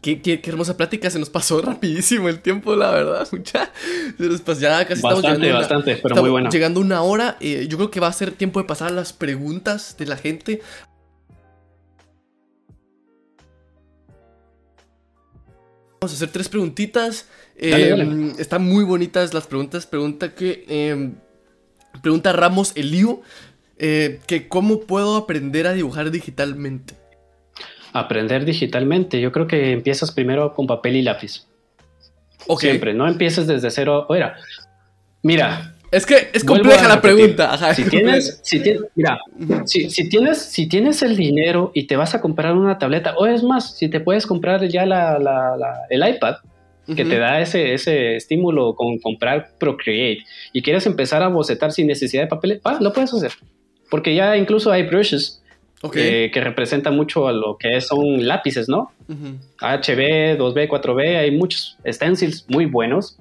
qué, 0.00 0.20
qué, 0.20 0.40
qué, 0.40 0.50
hermosa 0.50 0.76
plática, 0.76 1.08
se 1.08 1.18
nos 1.18 1.30
pasó 1.30 1.62
rapidísimo 1.62 2.28
el 2.28 2.40
tiempo, 2.40 2.74
la 2.74 2.90
verdad, 2.90 3.26
mucha. 3.32 3.70
Se 4.18 4.24
nos 4.24 4.40
pasó, 4.40 4.60
ya 4.60 4.84
casi 4.86 5.02
bastante, 5.02 5.28
estamos 5.28 5.40
llegando. 5.40 5.60
Bastante, 5.60 6.00
pero 6.02 6.16
muy 6.16 6.30
bueno. 6.30 6.50
Llegando 6.50 6.80
una 6.80 7.02
hora, 7.02 7.36
eh, 7.40 7.66
yo 7.68 7.76
creo 7.78 7.90
que 7.90 8.00
va 8.00 8.08
a 8.08 8.12
ser 8.12 8.32
tiempo 8.32 8.60
de 8.60 8.66
pasar 8.66 8.88
a 8.88 8.92
las 8.92 9.12
preguntas 9.12 9.96
de 9.98 10.06
la 10.06 10.16
gente. 10.16 10.60
Vamos 16.02 16.14
a 16.14 16.16
hacer 16.16 16.30
tres 16.30 16.48
preguntitas. 16.48 17.28
Eh, 17.54 18.34
están 18.36 18.64
muy 18.64 18.82
bonitas 18.82 19.32
las 19.32 19.46
preguntas. 19.46 19.86
Pregunta 19.86 20.34
que. 20.34 20.64
Eh, 20.68 21.12
pregunta 22.02 22.32
Ramos 22.32 22.72
Elío. 22.74 23.22
Eh, 23.78 24.18
que 24.26 24.48
cómo 24.48 24.80
puedo 24.80 25.14
aprender 25.14 25.68
a 25.68 25.74
dibujar 25.74 26.10
digitalmente. 26.10 26.94
Aprender 27.92 28.44
digitalmente. 28.44 29.20
Yo 29.20 29.30
creo 29.30 29.46
que 29.46 29.70
empiezas 29.70 30.10
primero 30.10 30.54
con 30.54 30.66
papel 30.66 30.96
y 30.96 31.02
lápiz. 31.02 31.46
Siempre, 32.58 32.94
no 32.94 33.06
empieces 33.06 33.46
desde 33.46 33.70
cero. 33.70 34.08
Mira. 35.22 35.71
Es 35.92 36.06
que 36.06 36.30
es 36.32 36.42
compleja 36.42 36.88
la 36.88 37.02
pregunta. 37.02 37.74
si 37.74 37.84
tienes, 37.84 38.40
si 38.42 38.60
tienes, 38.60 38.82
mira, 38.94 39.20
si, 39.66 40.08
tienes, 40.08 40.38
si 40.38 40.66
tienes 40.66 41.02
el 41.02 41.16
dinero 41.16 41.70
y 41.74 41.86
te 41.86 41.96
vas 41.96 42.14
a 42.14 42.20
comprar 42.22 42.54
una 42.54 42.78
tableta, 42.78 43.14
o 43.18 43.26
es 43.26 43.42
más, 43.42 43.76
si 43.76 43.90
te 43.90 44.00
puedes 44.00 44.26
comprar 44.26 44.66
ya 44.68 44.86
la, 44.86 45.18
el 45.90 46.08
iPad, 46.08 46.36
que 46.96 47.04
te 47.04 47.18
da 47.18 47.40
ese, 47.40 47.74
ese 47.74 48.16
estímulo 48.16 48.74
con 48.74 48.98
comprar 48.98 49.50
Procreate 49.58 50.24
y 50.52 50.62
quieres 50.62 50.84
empezar 50.86 51.22
a 51.22 51.28
bocetar 51.28 51.72
sin 51.72 51.86
necesidad 51.86 52.22
de 52.22 52.28
papel, 52.28 52.60
ah, 52.64 52.78
lo 52.80 52.92
puedes 52.92 53.12
hacer. 53.12 53.32
Porque 53.90 54.14
ya 54.14 54.36
incluso 54.38 54.72
hay 54.72 54.84
brushes 54.84 55.42
eh, 55.94 56.30
que 56.32 56.40
representan 56.40 56.96
mucho 56.96 57.28
a 57.28 57.32
lo 57.32 57.58
que 57.58 57.80
son 57.82 58.26
lápices, 58.26 58.68
¿no? 58.68 58.92
HB, 59.08 60.38
2B, 60.38 60.68
4B, 60.68 61.18
hay 61.18 61.30
muchos 61.32 61.76
stencils 61.86 62.46
muy 62.48 62.64
buenos. 62.64 63.18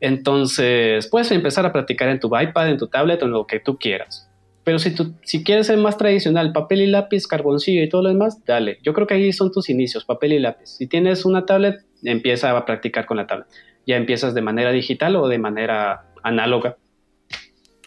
Entonces, 0.00 1.06
puedes 1.08 1.30
empezar 1.30 1.66
a 1.66 1.72
practicar 1.72 2.08
en 2.08 2.20
tu 2.20 2.28
iPad, 2.36 2.70
en 2.70 2.78
tu 2.78 2.88
tablet 2.88 3.22
o 3.22 3.26
en 3.26 3.32
lo 3.32 3.46
que 3.46 3.60
tú 3.60 3.78
quieras. 3.78 4.28
Pero 4.64 4.78
si, 4.78 4.94
tú, 4.94 5.14
si 5.22 5.42
quieres 5.42 5.66
ser 5.66 5.78
más 5.78 5.96
tradicional, 5.96 6.52
papel 6.52 6.82
y 6.82 6.86
lápiz, 6.86 7.26
carboncillo 7.26 7.82
y 7.82 7.88
todo 7.88 8.02
lo 8.02 8.08
demás, 8.08 8.44
dale. 8.44 8.78
Yo 8.82 8.92
creo 8.92 9.06
que 9.06 9.14
ahí 9.14 9.32
son 9.32 9.52
tus 9.52 9.70
inicios, 9.70 10.04
papel 10.04 10.34
y 10.34 10.38
lápiz. 10.38 10.68
Si 10.68 10.86
tienes 10.86 11.24
una 11.24 11.46
tablet, 11.46 11.84
empieza 12.02 12.56
a 12.56 12.64
practicar 12.64 13.06
con 13.06 13.16
la 13.16 13.26
tablet. 13.26 13.48
Ya 13.86 13.96
empiezas 13.96 14.34
de 14.34 14.42
manera 14.42 14.70
digital 14.70 15.16
o 15.16 15.28
de 15.28 15.38
manera 15.38 16.04
análoga. 16.22 16.76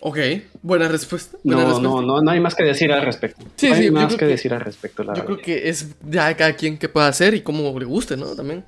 Ok, 0.02 0.18
buena 0.62 0.90
respuesta. 0.90 1.38
no, 1.44 1.80
no, 1.80 2.02
no, 2.02 2.22
no 2.22 2.32
hay 2.32 2.40
más 2.40 2.56
que 2.56 2.64
decir 2.64 2.92
al 2.92 3.04
respecto. 3.04 3.46
Sí, 3.56 3.70
no 3.70 3.76
hay 3.76 3.92
más 3.92 4.16
que, 4.16 4.26
decir 4.26 4.54
al 4.54 4.60
respecto. 4.60 5.04
yo 5.04 5.26
creo 5.26 5.38
que 5.38 5.70
es 5.70 5.96
ya 6.02 6.36
cada 6.36 6.54
quien 6.54 6.78
que 6.78 6.90
pueda 6.90 7.08
hacer 7.08 7.34
y 7.34 7.42
cómo 7.42 7.80
le 7.80 7.86
guste, 7.86 8.18
¿no? 8.18 8.36
También. 8.36 8.66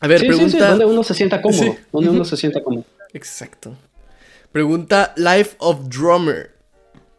A 0.00 0.06
ver, 0.06 0.20
pregunta. 0.20 0.50
Sí, 0.50 0.58
donde 0.58 0.84
uno 0.84 1.02
se 1.02 1.14
sienta 1.14 1.42
cómodo. 1.42 1.76
Donde 1.92 2.10
uno 2.10 2.24
se 2.24 2.36
sienta 2.36 2.62
cómodo. 2.62 2.84
Exacto. 3.12 3.74
Pregunta 4.52 5.12
Life 5.16 5.56
of 5.58 5.88
Drummer. 5.88 6.54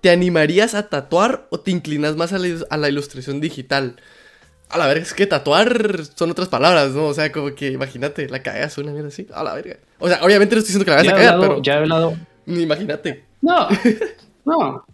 ¿Te 0.01 0.09
animarías 0.09 0.75
a 0.75 0.87
tatuar 0.87 1.47
o 1.49 1.59
te 1.59 1.71
inclinas 1.71 2.15
más 2.15 2.31
a 2.31 2.37
la, 2.77 2.89
ilustración 2.89 3.41
digital? 3.41 3.97
A 4.69 4.77
la 4.77 4.87
verga, 4.87 5.03
es 5.03 5.13
que 5.13 5.27
tatuar 5.27 6.05
son 6.15 6.31
otras 6.31 6.47
palabras, 6.47 6.91
¿no? 6.91 7.07
O 7.07 7.13
sea, 7.13 7.31
como 7.31 7.53
que 7.53 7.71
imagínate, 7.71 8.29
la 8.29 8.41
cagas 8.41 8.77
una 8.77 8.91
mierda 8.91 9.09
así. 9.09 9.27
A 9.33 9.43
la 9.43 9.53
verga. 9.55 9.77
O 9.97 10.07
sea, 10.07 10.23
obviamente 10.23 10.55
no 10.55 10.59
estoy 10.59 10.75
diciendo 10.75 10.85
que 10.85 10.91
la 10.91 10.97
vayas 10.97 11.13
a 11.13 11.17
cagar, 11.17 11.39
pero. 11.39 11.61
Ya 11.61 11.73
he 11.73 11.77
hablado. 11.77 12.15
Imagínate. 12.45 13.25
No, 13.41 13.67
no. 14.45 14.85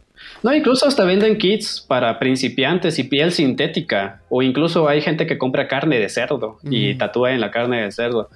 No, 0.45 0.53
incluso 0.53 0.87
hasta 0.87 1.03
venden 1.05 1.39
kits 1.39 1.83
para 1.87 2.19
principiantes 2.19 2.99
y 2.99 3.05
piel 3.05 3.31
sintética. 3.31 4.21
O 4.29 4.43
incluso 4.43 4.87
hay 4.87 5.01
gente 5.01 5.25
que 5.25 5.39
compra 5.39 5.67
carne 5.67 5.97
de 5.97 6.07
cerdo 6.07 6.59
y 6.61 6.93
tatúa 6.93 7.31
en 7.31 7.41
la 7.41 7.49
carne 7.49 7.81
de 7.81 7.91
cerdo. 7.91 8.29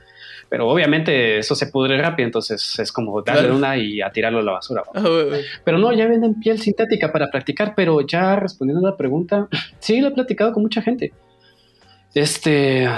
Pero 0.50 0.68
obviamente 0.68 1.38
eso 1.38 1.54
se 1.54 1.68
pudre 1.68 2.02
rápido, 2.02 2.26
entonces 2.26 2.80
es 2.80 2.92
como 2.92 3.22
darle 3.22 3.52
una 3.52 3.78
y 3.78 4.02
a 4.02 4.10
tirarlo 4.10 4.40
a 4.40 4.42
la 4.42 4.54
basura. 4.54 4.82
Ah, 4.96 5.04
pero 5.64 5.78
no, 5.78 5.94
ya 5.94 6.08
venden 6.08 6.40
piel 6.40 6.58
sintética 6.58 7.12
para 7.12 7.30
practicar, 7.30 7.76
pero 7.76 8.02
ya 8.02 8.36
respondiendo 8.38 8.88
a 8.88 8.90
la 8.90 8.98
pregunta, 8.98 9.48
sí, 9.78 10.02
lo 10.02 10.08
he 10.08 10.12
platicado 10.12 10.52
con 10.52 10.64
mucha 10.64 10.82
gente. 10.82 11.14
Este, 12.16 12.90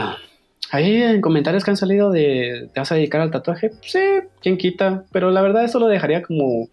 ahí 0.72 1.04
en 1.04 1.20
comentarios 1.20 1.66
que 1.66 1.72
han 1.72 1.76
salido 1.76 2.12
de, 2.12 2.70
¿te 2.74 2.80
vas 2.80 2.94
a 2.94 2.96
dedicar 2.96 3.20
al 3.20 3.32
tatuaje? 3.32 3.72
Sí, 3.82 4.00
quién 4.42 4.58
quita, 4.58 5.04
pero 5.12 5.32
la 5.32 5.42
verdad 5.42 5.66
eso 5.66 5.80
lo 5.80 5.88
dejaría 5.88 6.22
como, 6.22 6.70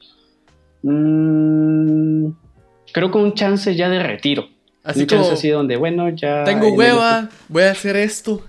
mmm, 0.82 2.30
creo 2.92 3.10
que 3.10 3.18
un 3.18 3.34
chance 3.34 3.74
ya 3.74 3.88
de 3.88 4.02
retiro. 4.02 4.48
Así 4.84 5.00
un 5.00 5.06
chance 5.06 5.32
así 5.32 5.48
donde, 5.48 5.76
bueno, 5.76 6.08
ya... 6.10 6.44
Tengo 6.44 6.72
hueva, 6.72 7.28
voy 7.48 7.64
a 7.64 7.72
hacer 7.72 7.96
esto. 7.96 8.42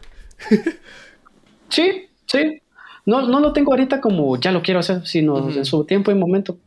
sí, 1.70 2.10
Sí, 2.30 2.62
no, 3.06 3.24
no 3.24 3.40
lo 3.40 3.54
tengo 3.54 3.72
ahorita 3.72 4.00
como 4.00 4.40
ya 4.40 4.52
lo 4.52 4.62
quiero 4.62 4.82
hacer, 4.82 5.06
sino 5.06 5.50
en 5.50 5.66
su 5.66 5.84
tiempo 5.84 6.12
y 6.12 6.16
momento. 6.16 6.58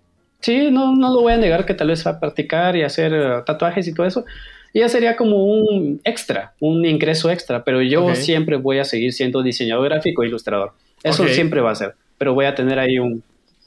Sí, 0.40 0.70
no, 0.72 0.96
no 0.96 1.14
lo 1.14 1.20
voy 1.20 1.34
a 1.34 1.36
negar 1.36 1.64
que 1.64 1.74
tal 1.74 1.88
vez 1.88 2.04
a 2.04 2.18
practicar 2.18 2.74
y 2.74 2.82
hacer 2.82 3.14
eh, 3.14 3.42
tatuajes 3.46 3.86
y 3.86 3.94
todo 3.94 4.06
eso. 4.06 4.24
Ya 4.74 4.88
sería 4.88 5.16
como 5.16 5.44
un 5.44 6.00
extra, 6.02 6.54
un 6.58 6.84
ingreso 6.84 7.30
extra, 7.30 7.62
pero 7.62 7.80
yo 7.82 8.14
siempre 8.16 8.56
voy 8.56 8.78
a 8.78 8.84
seguir 8.84 9.12
siendo 9.12 9.42
diseñador 9.42 9.84
gráfico 9.84 10.24
e 10.24 10.26
ilustrador. 10.26 10.72
Eso 11.04 11.28
siempre 11.28 11.60
va 11.60 11.72
a 11.72 11.76
ser, 11.76 11.94
pero 12.18 12.34
voy 12.34 12.46
a 12.46 12.54
tener 12.54 12.78
ahí 12.78 12.98
un, 12.98 13.22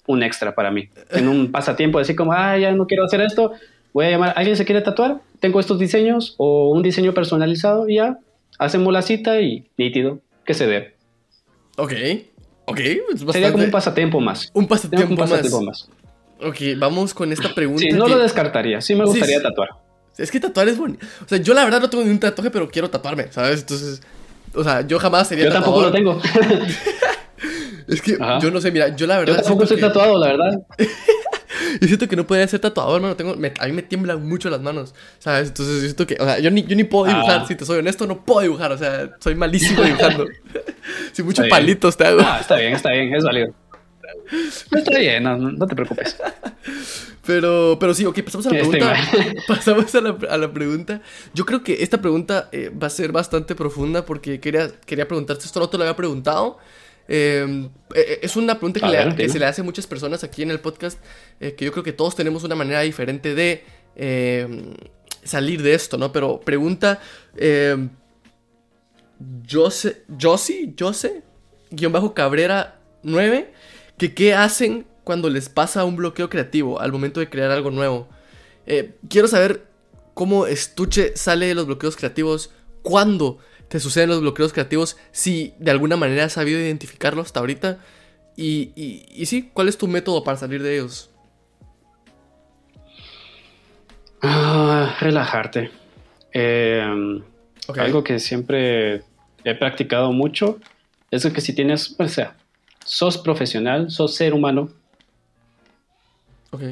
un 0.08 0.24
extra 0.24 0.56
para 0.56 0.72
mí. 0.72 0.90
En 1.12 1.28
un 1.28 1.52
pasatiempo, 1.52 2.00
decir 2.00 2.16
como, 2.16 2.34
ah, 2.34 2.58
ya 2.58 2.72
no 2.72 2.88
quiero 2.88 3.06
hacer 3.06 3.22
esto, 3.22 3.54
voy 3.94 4.06
a 4.06 4.12
llamar, 4.12 4.34
¿alguien 4.36 4.56
se 4.56 4.66
quiere 4.66 4.82
tatuar? 4.82 5.22
Tengo 5.40 5.60
estos 5.60 5.80
diseños 5.80 6.36
o 6.38 6.70
un 6.72 6.84
diseño 6.84 7.14
personalizado 7.14 7.88
y 7.90 7.96
ya, 7.96 8.20
hacemos 8.60 8.94
la 8.94 9.02
cita 9.02 9.40
y 9.42 9.70
nítido, 9.78 10.20
que 10.46 10.54
se 10.54 10.66
ve. 10.66 10.96
Ok, 11.78 11.94
ok. 12.66 12.80
Sería 13.32 13.52
como 13.52 13.64
un 13.64 13.72
pasatiempo 13.72 14.20
más. 14.20 14.50
Un 14.54 14.68
pasatiempo, 14.68 15.26
más. 15.62 15.90
Ok, 16.42 16.58
vamos 16.78 17.14
con 17.14 17.32
esta 17.32 17.54
pregunta. 17.54 17.82
Sí, 17.82 17.90
no 17.90 18.08
lo 18.08 18.18
descartaría. 18.20 18.82
Sí 18.82 18.96
me 18.96 19.06
gustaría 19.06 19.42
tatuar. 19.42 19.70
Es 20.18 20.32
que 20.32 20.40
tatuar 20.40 20.70
es 20.70 20.78
bonito. 20.78 21.06
O 21.26 21.28
sea, 21.28 21.40
yo 21.40 21.54
la 21.54 21.64
verdad 21.66 21.82
no 21.82 21.90
tengo 21.90 22.04
ni 22.04 22.10
un 22.10 22.20
tatuaje, 22.20 22.50
pero 22.50 22.70
quiero 22.70 22.90
tatuarme, 22.90 23.32
¿sabes? 23.32 23.62
Entonces, 23.62 24.02
o 24.54 24.64
sea, 24.64 24.88
yo 24.88 24.98
jamás 25.00 25.28
sería 25.28 25.46
Yo 25.46 25.52
tampoco 25.52 25.82
lo 25.82 25.92
tengo. 25.92 26.22
es 27.88 28.02
que 28.02 28.18
yo 28.42 28.52
no 28.52 28.62
sé, 28.62 28.72
mira, 28.72 28.96
yo 28.96 29.08
la 29.08 29.20
verdad. 29.20 29.36
Yo 29.36 29.42
tampoco 29.42 29.64
estoy 29.64 29.80
tatuado, 29.80 30.18
la 30.18 30.28
verdad. 30.28 30.62
yo 31.82 31.88
siento 31.88 32.08
que 32.08 32.16
no 32.16 32.26
podría 32.26 32.48
ser 32.48 32.60
tatuador, 32.60 32.98
hermano. 32.98 33.16
Tengo, 33.16 33.34
a 33.34 33.66
mí 33.66 33.72
me 33.72 33.82
tiemblan 33.84 34.28
mucho 34.28 34.50
las 34.50 34.62
manos, 34.62 34.96
¿sabes? 35.20 35.50
Entonces, 35.50 35.76
yo 35.76 35.82
siento 35.82 36.08
que, 36.08 36.18
o 36.20 36.26
sea, 36.26 36.40
yo 36.40 36.52
ni, 36.52 36.64
yo 36.64 36.76
ni 36.76 36.84
puedo 36.84 37.06
dibujar, 37.06 37.42
ah. 37.42 37.46
si 37.48 37.56
te 37.56 37.66
soy 37.66 37.80
honesto, 37.80 38.08
no 38.08 38.26
puedo 38.26 38.42
dibujar, 38.42 38.72
o 38.72 38.78
sea, 38.78 39.12
soy 39.20 39.36
malísimo 39.36 39.82
dibujando. 39.84 40.26
si 41.12 41.24
muchos 41.24 41.48
palitos 41.48 41.96
te 41.98 42.06
hago. 42.06 42.22
Ah, 42.22 42.40
está 42.42 42.58
bien, 42.58 42.74
está 42.74 42.92
bien, 42.92 43.14
es 43.14 43.24
válido. 43.24 43.54
Está 44.72 44.98
bien, 44.98 45.24
no, 45.24 45.68
te 45.68 45.76
preocupes. 45.76 46.18
Pero, 47.26 47.78
pero 47.80 47.94
sí, 47.94 48.06
ok, 48.06 48.22
pasamos 48.24 48.48
a 48.48 48.52
la 48.52 48.60
este 48.60 48.78
pregunta. 48.78 49.04
pasamos 49.48 49.96
a 49.96 50.02
la, 50.02 50.18
a 50.30 50.38
la, 50.38 50.52
pregunta. 50.52 51.02
Yo 51.34 51.46
creo 51.46 51.64
que 51.64 51.84
esta 51.84 52.02
pregunta 52.02 52.50
eh, 52.52 52.70
va 52.70 52.88
a 52.88 52.90
ser 52.92 53.12
bastante 53.12 53.56
profunda 53.56 54.06
porque 54.06 54.40
quería, 54.40 54.72
quería 54.86 55.08
preguntarte, 55.08 55.46
esto 55.46 55.60
no 55.60 55.70
te 55.70 55.78
lo 55.78 55.84
había 55.84 55.96
preguntado. 55.96 56.60
Em, 57.08 57.70
e, 57.94 58.00
e, 58.00 58.20
es 58.24 58.36
una 58.36 58.56
pregunta 58.56 58.80
que, 59.16 59.30
se 59.30 59.40
le 59.40 59.46
hace 59.46 59.62
a 59.62 59.64
muchas 59.64 59.86
personas 59.88 60.24
aquí 60.24 60.42
en 60.42 60.52
el 60.52 60.60
podcast, 60.60 61.00
eh, 61.40 61.54
que 61.54 61.66
yo 61.66 61.72
creo 61.72 61.84
que 61.84 61.94
todos 61.94 62.16
tenemos 62.16 62.44
una 62.44 62.56
manera 62.56 62.82
diferente 62.82 63.36
de 63.36 63.64
em, 63.96 64.74
salir 65.24 65.62
de 65.62 65.74
esto, 65.74 65.98
¿no? 65.98 66.12
Pero 66.12 66.40
pregunta 66.40 67.00
eh, 67.38 67.88
Jose, 69.50 70.04
Josie, 70.20 70.74
Jose, 70.78 71.24
guion 71.72 71.92
bajo 71.92 72.14
Cabrera 72.14 72.80
9, 73.04 73.52
que 73.98 74.14
qué 74.14 74.34
hacen 74.34 74.86
cuando 75.04 75.30
les 75.30 75.50
pasa 75.50 75.86
un 75.86 75.96
bloqueo 75.96 76.30
creativo 76.30 76.80
al 76.80 76.92
momento 76.92 77.20
de 77.20 77.30
crear 77.30 77.52
algo 77.52 77.72
nuevo. 77.72 78.10
Eh, 78.66 78.96
quiero 79.08 79.28
saber 79.28 79.68
cómo 80.14 80.48
Estuche 80.48 81.16
sale 81.16 81.48
de 81.48 81.56
los 81.56 81.68
bloqueos 81.68 81.96
creativos, 81.96 82.52
cuándo 82.82 83.38
te 83.68 83.80
suceden 83.80 84.10
los 84.10 84.22
bloqueos 84.22 84.54
creativos, 84.54 84.98
si 85.12 85.54
de 85.60 85.72
alguna 85.72 85.98
manera 85.98 86.26
has 86.26 86.34
sabido 86.34 86.60
identificarlo 86.60 87.22
hasta 87.22 87.40
ahorita. 87.40 87.80
Y, 88.38 88.72
y, 88.76 89.26
sí, 89.26 89.50
¿cuál 89.54 89.70
es 89.70 89.78
tu 89.78 89.88
método 89.88 90.24
para 90.24 90.38
salir 90.38 90.62
de 90.62 90.76
ellos? 90.76 91.10
Ah, 94.22 94.96
relajarte. 95.00 95.72
Em, 96.34 97.24
algo 97.78 98.04
que 98.04 98.20
siempre 98.20 99.04
he 99.44 99.56
practicado 99.56 100.12
mucho 100.12 100.60
es 101.12 101.26
que 101.26 101.42
si 101.42 101.54
tienes, 101.54 101.96
o 101.98 102.08
sea, 102.08 102.36
sos 102.84 103.18
profesional, 103.18 103.90
sos 103.90 104.16
ser 104.16 104.34
humano, 104.34 104.70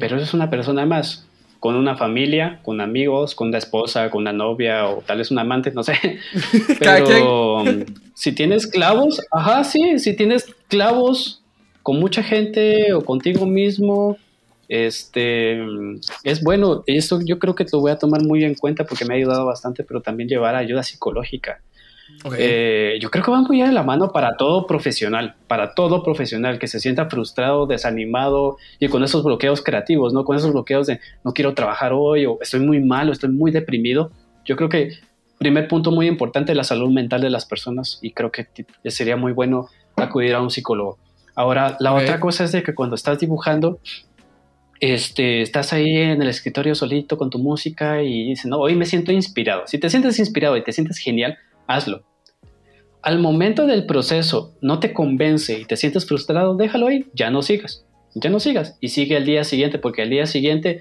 pero 0.00 0.16
eres 0.16 0.34
una 0.34 0.50
persona 0.50 0.84
más 0.86 1.26
con 1.64 1.76
una 1.76 1.96
familia, 1.96 2.60
con 2.62 2.82
amigos, 2.82 3.34
con 3.34 3.48
una 3.48 3.56
esposa, 3.56 4.10
con 4.10 4.20
una 4.20 4.34
novia 4.34 4.86
o 4.86 5.00
tal 5.00 5.16
vez 5.16 5.30
un 5.30 5.38
amante, 5.38 5.70
no 5.70 5.82
sé. 5.82 5.94
Pero 6.78 7.62
um, 7.62 7.86
si 8.12 8.32
tienes 8.32 8.66
clavos, 8.66 9.22
ajá, 9.32 9.64
sí, 9.64 9.98
si 9.98 10.14
tienes 10.14 10.44
clavos 10.68 11.42
con 11.82 11.98
mucha 11.98 12.22
gente 12.22 12.92
o 12.92 13.00
contigo 13.00 13.46
mismo, 13.46 14.18
Este 14.68 15.58
es 16.22 16.42
bueno, 16.42 16.84
esto 16.86 17.20
yo 17.24 17.38
creo 17.38 17.54
que 17.54 17.64
lo 17.72 17.80
voy 17.80 17.92
a 17.92 17.98
tomar 17.98 18.22
muy 18.22 18.44
en 18.44 18.56
cuenta 18.56 18.84
porque 18.84 19.06
me 19.06 19.14
ha 19.14 19.16
ayudado 19.16 19.46
bastante, 19.46 19.84
pero 19.84 20.02
también 20.02 20.28
llevar 20.28 20.56
ayuda 20.56 20.82
psicológica. 20.82 21.62
Eh, 22.36 22.98
yo 23.00 23.10
creo 23.10 23.24
que 23.24 23.30
va 23.30 23.40
muy 23.40 23.60
de 23.60 23.72
la 23.72 23.82
mano 23.82 24.10
para 24.10 24.36
todo 24.36 24.66
profesional, 24.66 25.34
para 25.46 25.74
todo 25.74 26.02
profesional 26.02 26.58
que 26.58 26.66
se 26.66 26.80
sienta 26.80 27.08
frustrado, 27.08 27.66
desanimado 27.66 28.56
y 28.78 28.88
con 28.88 29.04
esos 29.04 29.24
bloqueos 29.24 29.62
creativos, 29.62 30.12
¿no? 30.12 30.24
Con 30.24 30.36
esos 30.36 30.52
bloqueos 30.52 30.86
de 30.86 31.00
no 31.24 31.32
quiero 31.32 31.54
trabajar 31.54 31.92
hoy 31.92 32.26
o 32.26 32.38
estoy 32.40 32.60
muy 32.60 32.80
malo, 32.80 33.12
estoy 33.12 33.30
muy 33.30 33.50
deprimido. 33.50 34.10
Yo 34.44 34.56
creo 34.56 34.68
que 34.68 34.92
primer 35.38 35.68
punto 35.68 35.90
muy 35.90 36.06
importante 36.06 36.54
la 36.54 36.64
salud 36.64 36.90
mental 36.90 37.20
de 37.20 37.30
las 37.30 37.44
personas 37.44 37.98
y 38.00 38.12
creo 38.12 38.30
que 38.30 38.46
sería 38.86 39.16
muy 39.16 39.32
bueno 39.32 39.68
acudir 39.96 40.34
a 40.34 40.40
un 40.40 40.50
psicólogo. 40.50 40.98
Ahora, 41.34 41.76
la 41.80 41.92
otra 41.92 42.20
cosa 42.20 42.44
es 42.44 42.52
de 42.52 42.62
que 42.62 42.74
cuando 42.74 42.94
estás 42.94 43.18
dibujando, 43.18 43.80
este, 44.80 45.42
estás 45.42 45.72
ahí 45.72 45.96
en 45.96 46.22
el 46.22 46.28
escritorio 46.28 46.74
solito 46.74 47.16
con 47.18 47.30
tu 47.30 47.38
música 47.38 48.02
y 48.02 48.28
dices, 48.28 48.46
no, 48.46 48.58
hoy 48.58 48.76
me 48.76 48.86
siento 48.86 49.12
inspirado. 49.12 49.66
Si 49.66 49.78
te 49.78 49.90
sientes 49.90 50.18
inspirado 50.18 50.56
y 50.56 50.62
te 50.62 50.72
sientes 50.72 50.98
genial, 50.98 51.36
hazlo. 51.66 52.02
Al 53.02 53.18
momento 53.18 53.66
del 53.66 53.86
proceso 53.86 54.54
no 54.60 54.80
te 54.80 54.92
convence 54.92 55.58
y 55.58 55.64
te 55.64 55.76
sientes 55.76 56.06
frustrado, 56.06 56.56
déjalo 56.56 56.86
ahí, 56.86 57.06
ya 57.12 57.30
no 57.30 57.42
sigas, 57.42 57.84
ya 58.14 58.30
no 58.30 58.40
sigas 58.40 58.78
y 58.80 58.88
sigue 58.88 59.16
al 59.16 59.26
día 59.26 59.44
siguiente 59.44 59.78
porque 59.78 60.02
al 60.02 60.10
día 60.10 60.26
siguiente 60.26 60.80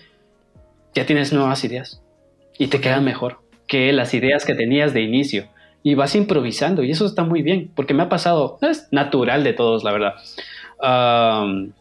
ya 0.95 1.05
tienes 1.05 1.33
nuevas 1.33 1.63
ideas 1.65 2.01
y 2.57 2.67
te 2.67 2.79
quedan 2.79 3.03
mejor 3.03 3.39
que 3.67 3.91
las 3.91 4.13
ideas 4.13 4.45
que 4.45 4.55
tenías 4.55 4.93
de 4.93 5.01
inicio 5.01 5.47
y 5.81 5.95
vas 5.95 6.15
improvisando 6.15 6.83
y 6.83 6.91
eso 6.91 7.05
está 7.05 7.23
muy 7.23 7.41
bien 7.41 7.71
porque 7.75 7.93
me 7.93 8.03
ha 8.03 8.09
pasado, 8.09 8.57
es 8.61 8.87
natural 8.91 9.43
de 9.43 9.53
todos 9.53 9.83
la 9.83 9.91
verdad, 9.91 10.13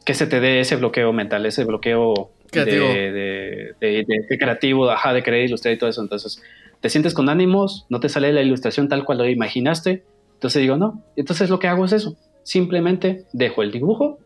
que 0.05 0.15
se 0.15 0.27
te 0.27 0.41
dé 0.41 0.61
ese 0.61 0.77
bloqueo 0.77 1.13
mental, 1.13 1.47
ese 1.47 1.65
bloqueo 1.65 2.31
creativo. 2.53 2.87
De, 2.89 3.75
de, 3.81 4.39
creativo, 4.39 4.91
ajá, 4.91 5.13
de 5.13 5.45
ilustrar 5.45 5.75
y 5.75 5.79
todo 5.79 5.91
eso. 5.91 6.03
Entonces, 6.03 6.43
te 6.83 6.91
sientes 6.91 7.15
con 7.15 7.29
ánimos, 7.29 7.87
no 7.89 8.01
te 8.01 8.09
sale 8.11 8.33
la 8.33 8.43
ilustración 8.43 8.89
tal 8.89 9.05
cual 9.05 9.19
lo 9.19 9.29
imaginaste. 9.29 10.05
Entonces 10.35 10.61
digo, 10.61 10.77
no. 10.77 11.03
Entonces 11.17 11.49
lo 11.49 11.61
que 11.61 11.69
hago 11.69 11.85
es 11.85 11.93
eso. 11.93 12.17
Simplemente 12.43 13.25
dejo 13.33 13.63
el 13.63 13.71
dibujo 13.71 14.19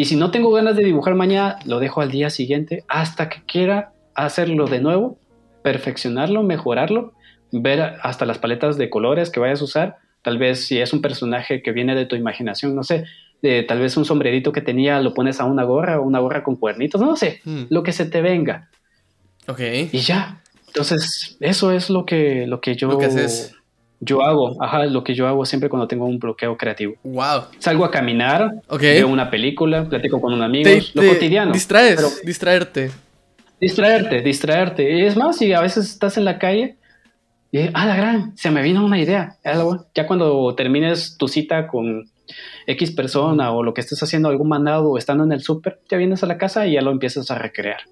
y 0.00 0.06
si 0.06 0.16
no 0.16 0.30
tengo 0.30 0.50
ganas 0.50 0.76
de 0.76 0.84
dibujar 0.84 1.14
mañana, 1.14 1.58
lo 1.66 1.78
dejo 1.78 2.00
al 2.00 2.10
día 2.10 2.30
siguiente 2.30 2.84
hasta 2.88 3.28
que 3.28 3.42
quiera 3.46 3.92
hacerlo 4.14 4.66
de 4.66 4.80
nuevo, 4.80 5.18
perfeccionarlo, 5.62 6.42
mejorarlo, 6.42 7.12
ver 7.52 7.82
hasta 8.00 8.24
las 8.24 8.38
paletas 8.38 8.78
de 8.78 8.88
colores 8.88 9.28
que 9.28 9.40
vayas 9.40 9.60
a 9.60 9.64
usar. 9.64 9.96
Tal 10.22 10.38
vez 10.38 10.64
si 10.64 10.78
es 10.78 10.94
un 10.94 11.02
personaje 11.02 11.60
que 11.60 11.72
viene 11.72 11.94
de 11.94 12.06
tu 12.06 12.16
imaginación, 12.16 12.74
no 12.74 12.82
sé, 12.82 13.04
de, 13.42 13.62
tal 13.62 13.80
vez 13.80 13.94
un 13.98 14.06
sombrerito 14.06 14.52
que 14.52 14.62
tenía 14.62 15.00
lo 15.00 15.12
pones 15.12 15.38
a 15.38 15.44
una 15.44 15.64
gorra 15.64 16.00
o 16.00 16.02
una 16.02 16.20
gorra 16.20 16.42
con 16.42 16.56
cuernitos, 16.56 16.98
no 16.98 17.14
sé, 17.14 17.42
hmm. 17.44 17.64
lo 17.68 17.82
que 17.82 17.92
se 17.92 18.06
te 18.06 18.22
venga. 18.22 18.70
Ok. 19.48 19.60
Y 19.92 19.98
ya, 19.98 20.40
entonces, 20.70 21.36
eso 21.40 21.72
es 21.72 21.90
lo 21.90 22.06
que, 22.06 22.46
lo 22.46 22.60
que 22.60 22.76
yo... 22.76 22.98
Yo 24.02 24.22
hago, 24.22 24.56
ajá, 24.62 24.86
lo 24.86 25.04
que 25.04 25.14
yo 25.14 25.28
hago 25.28 25.44
siempre 25.44 25.68
cuando 25.68 25.86
tengo 25.86 26.06
un 26.06 26.18
bloqueo 26.18 26.56
creativo. 26.56 26.94
Wow. 27.02 27.42
Salgo 27.58 27.84
a 27.84 27.90
caminar, 27.90 28.50
veo 28.80 29.06
una 29.06 29.30
película, 29.30 29.84
platico 29.84 30.18
con 30.22 30.32
un 30.32 30.42
amigo, 30.42 30.70
lo 30.94 31.06
cotidiano. 31.06 31.52
Distraes, 31.52 32.22
distraerte. 32.24 32.90
Distraerte, 33.60 34.22
distraerte. 34.22 35.06
Es 35.06 35.18
más, 35.18 35.36
si 35.36 35.52
a 35.52 35.60
veces 35.60 35.90
estás 35.90 36.16
en 36.16 36.24
la 36.24 36.38
calle 36.38 36.76
y, 37.52 37.58
ah, 37.74 37.84
la 37.84 37.94
gran, 37.94 38.34
se 38.38 38.50
me 38.50 38.62
vino 38.62 38.82
una 38.82 38.98
idea. 38.98 39.36
Ya 39.94 40.06
cuando 40.06 40.54
termines 40.54 41.18
tu 41.18 41.28
cita 41.28 41.66
con 41.66 42.08
X 42.66 42.92
persona 42.92 43.52
o 43.52 43.62
lo 43.62 43.74
que 43.74 43.82
estés 43.82 44.02
haciendo, 44.02 44.30
algún 44.30 44.48
mandado 44.48 44.92
o 44.92 44.96
estando 44.96 45.24
en 45.24 45.32
el 45.32 45.42
súper, 45.42 45.78
ya 45.90 45.98
vienes 45.98 46.22
a 46.22 46.26
la 46.26 46.38
casa 46.38 46.66
y 46.66 46.72
ya 46.72 46.80
lo 46.80 46.90
empiezas 46.90 47.30
a 47.30 47.34
recrear. 47.34 47.82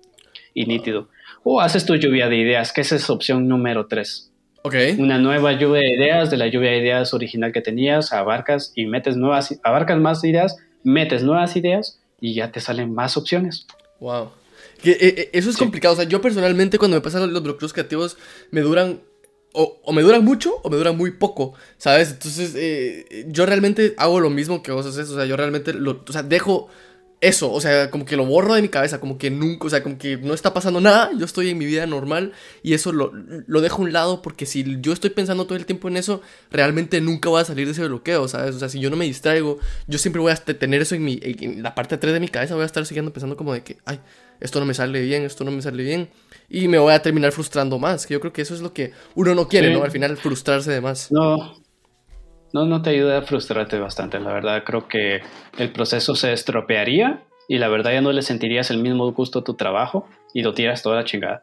Y 0.54 0.64
nítido 0.64 1.08
o 1.50 1.62
haces 1.62 1.86
tu 1.86 1.96
lluvia 1.96 2.28
de 2.28 2.36
ideas, 2.36 2.74
que 2.74 2.82
esa 2.82 2.96
es 2.96 3.08
opción 3.08 3.48
número 3.48 3.86
3. 3.86 4.30
Ok. 4.64 4.74
Una 4.98 5.18
nueva 5.18 5.52
lluvia 5.52 5.80
de 5.80 5.94
ideas, 5.94 6.30
de 6.30 6.36
la 6.36 6.46
lluvia 6.46 6.72
de 6.72 6.78
ideas 6.78 7.14
original 7.14 7.52
que 7.52 7.62
tenías, 7.62 8.12
abarcas 8.12 8.72
y 8.74 8.84
metes 8.84 9.16
nuevas, 9.16 9.58
abarcas 9.62 9.98
más 9.98 10.22
ideas, 10.24 10.56
metes 10.84 11.22
nuevas 11.22 11.56
ideas 11.56 12.00
y 12.20 12.34
ya 12.34 12.52
te 12.52 12.60
salen 12.60 12.92
más 12.92 13.16
opciones. 13.16 13.66
Wow. 13.98 14.30
Que, 14.82 14.90
eh, 14.90 14.98
eh, 15.00 15.30
eso 15.32 15.48
es 15.48 15.56
complicado. 15.56 15.94
O 15.94 15.96
sea, 15.96 16.04
yo 16.04 16.20
personalmente 16.20 16.76
cuando 16.76 16.98
me 16.98 17.00
pasan 17.00 17.32
los 17.32 17.42
bloqueos 17.42 17.72
creativos 17.72 18.18
me 18.50 18.60
duran 18.60 19.00
o, 19.54 19.92
me 19.94 20.02
duran 20.02 20.22
mucho 20.22 20.56
o 20.62 20.68
me 20.68 20.76
duran 20.76 20.98
muy 20.98 21.12
poco, 21.12 21.54
¿sabes? 21.78 22.10
Entonces, 22.10 22.54
eh, 22.56 23.24
yo 23.28 23.46
realmente 23.46 23.94
hago 23.96 24.20
lo 24.20 24.28
mismo 24.28 24.62
que 24.62 24.70
vos 24.70 24.84
haces, 24.84 25.08
o 25.08 25.16
sea, 25.16 25.24
yo 25.24 25.36
realmente 25.38 25.72
lo, 25.72 26.04
o 26.06 26.12
sea, 26.12 26.22
dejo 26.22 26.68
eso, 27.20 27.52
o 27.52 27.60
sea, 27.60 27.90
como 27.90 28.04
que 28.04 28.16
lo 28.16 28.24
borro 28.24 28.54
de 28.54 28.62
mi 28.62 28.68
cabeza, 28.68 29.00
como 29.00 29.18
que 29.18 29.30
nunca, 29.30 29.66
o 29.66 29.70
sea, 29.70 29.82
como 29.82 29.98
que 29.98 30.16
no 30.18 30.34
está 30.34 30.54
pasando 30.54 30.80
nada, 30.80 31.10
yo 31.18 31.24
estoy 31.24 31.50
en 31.50 31.58
mi 31.58 31.66
vida 31.66 31.84
normal 31.86 32.32
y 32.62 32.74
eso 32.74 32.92
lo, 32.92 33.12
lo 33.46 33.60
dejo 33.60 33.82
a 33.82 33.84
un 33.86 33.92
lado 33.92 34.22
porque 34.22 34.46
si 34.46 34.64
yo 34.80 34.92
estoy 34.92 35.10
pensando 35.10 35.44
todo 35.44 35.56
el 35.56 35.66
tiempo 35.66 35.88
en 35.88 35.96
eso, 35.96 36.22
realmente 36.50 37.00
nunca 37.00 37.28
voy 37.28 37.40
a 37.40 37.44
salir 37.44 37.66
de 37.66 37.72
ese 37.72 37.86
bloqueo, 37.86 38.28
¿sabes? 38.28 38.54
O 38.54 38.58
sea, 38.60 38.68
si 38.68 38.78
yo 38.78 38.88
no 38.88 38.96
me 38.96 39.04
distraigo, 39.04 39.58
yo 39.88 39.98
siempre 39.98 40.22
voy 40.22 40.30
a 40.30 40.36
tener 40.36 40.82
eso 40.82 40.94
en, 40.94 41.04
mi, 41.04 41.18
en 41.22 41.62
la 41.62 41.74
parte 41.74 41.98
3 41.98 42.12
de 42.12 42.20
mi 42.20 42.28
cabeza, 42.28 42.54
voy 42.54 42.62
a 42.62 42.66
estar 42.66 42.86
siguiendo 42.86 43.12
pensando 43.12 43.36
como 43.36 43.52
de 43.52 43.62
que, 43.62 43.78
ay, 43.84 44.00
esto 44.40 44.60
no 44.60 44.66
me 44.66 44.74
sale 44.74 45.00
bien, 45.02 45.24
esto 45.24 45.42
no 45.42 45.50
me 45.50 45.62
sale 45.62 45.82
bien. 45.82 46.10
Y 46.48 46.68
me 46.68 46.78
voy 46.78 46.92
a 46.92 47.02
terminar 47.02 47.32
frustrando 47.32 47.78
más, 47.78 48.06
que 48.06 48.14
yo 48.14 48.20
creo 48.20 48.32
que 48.32 48.42
eso 48.42 48.54
es 48.54 48.60
lo 48.60 48.72
que 48.72 48.92
uno 49.16 49.34
no 49.34 49.48
quiere, 49.48 49.72
¿no? 49.72 49.82
Al 49.82 49.90
final 49.90 50.16
frustrarse 50.16 50.70
de 50.70 50.80
más. 50.80 51.10
No, 51.10 51.56
no, 52.52 52.64
no 52.66 52.82
te 52.82 52.90
ayuda 52.90 53.18
a 53.18 53.22
frustrarte 53.22 53.78
bastante. 53.78 54.18
La 54.20 54.32
verdad, 54.32 54.62
creo 54.64 54.88
que 54.88 55.20
el 55.58 55.72
proceso 55.72 56.14
se 56.14 56.32
estropearía 56.32 57.22
y 57.48 57.58
la 57.58 57.68
verdad 57.68 57.92
ya 57.92 58.00
no 58.00 58.12
le 58.12 58.22
sentirías 58.22 58.70
el 58.70 58.78
mismo 58.78 59.10
gusto 59.12 59.40
a 59.40 59.44
tu 59.44 59.54
trabajo 59.54 60.06
y 60.34 60.42
lo 60.42 60.54
tiras 60.54 60.82
toda 60.82 60.96
la 60.96 61.04
chingada. 61.04 61.42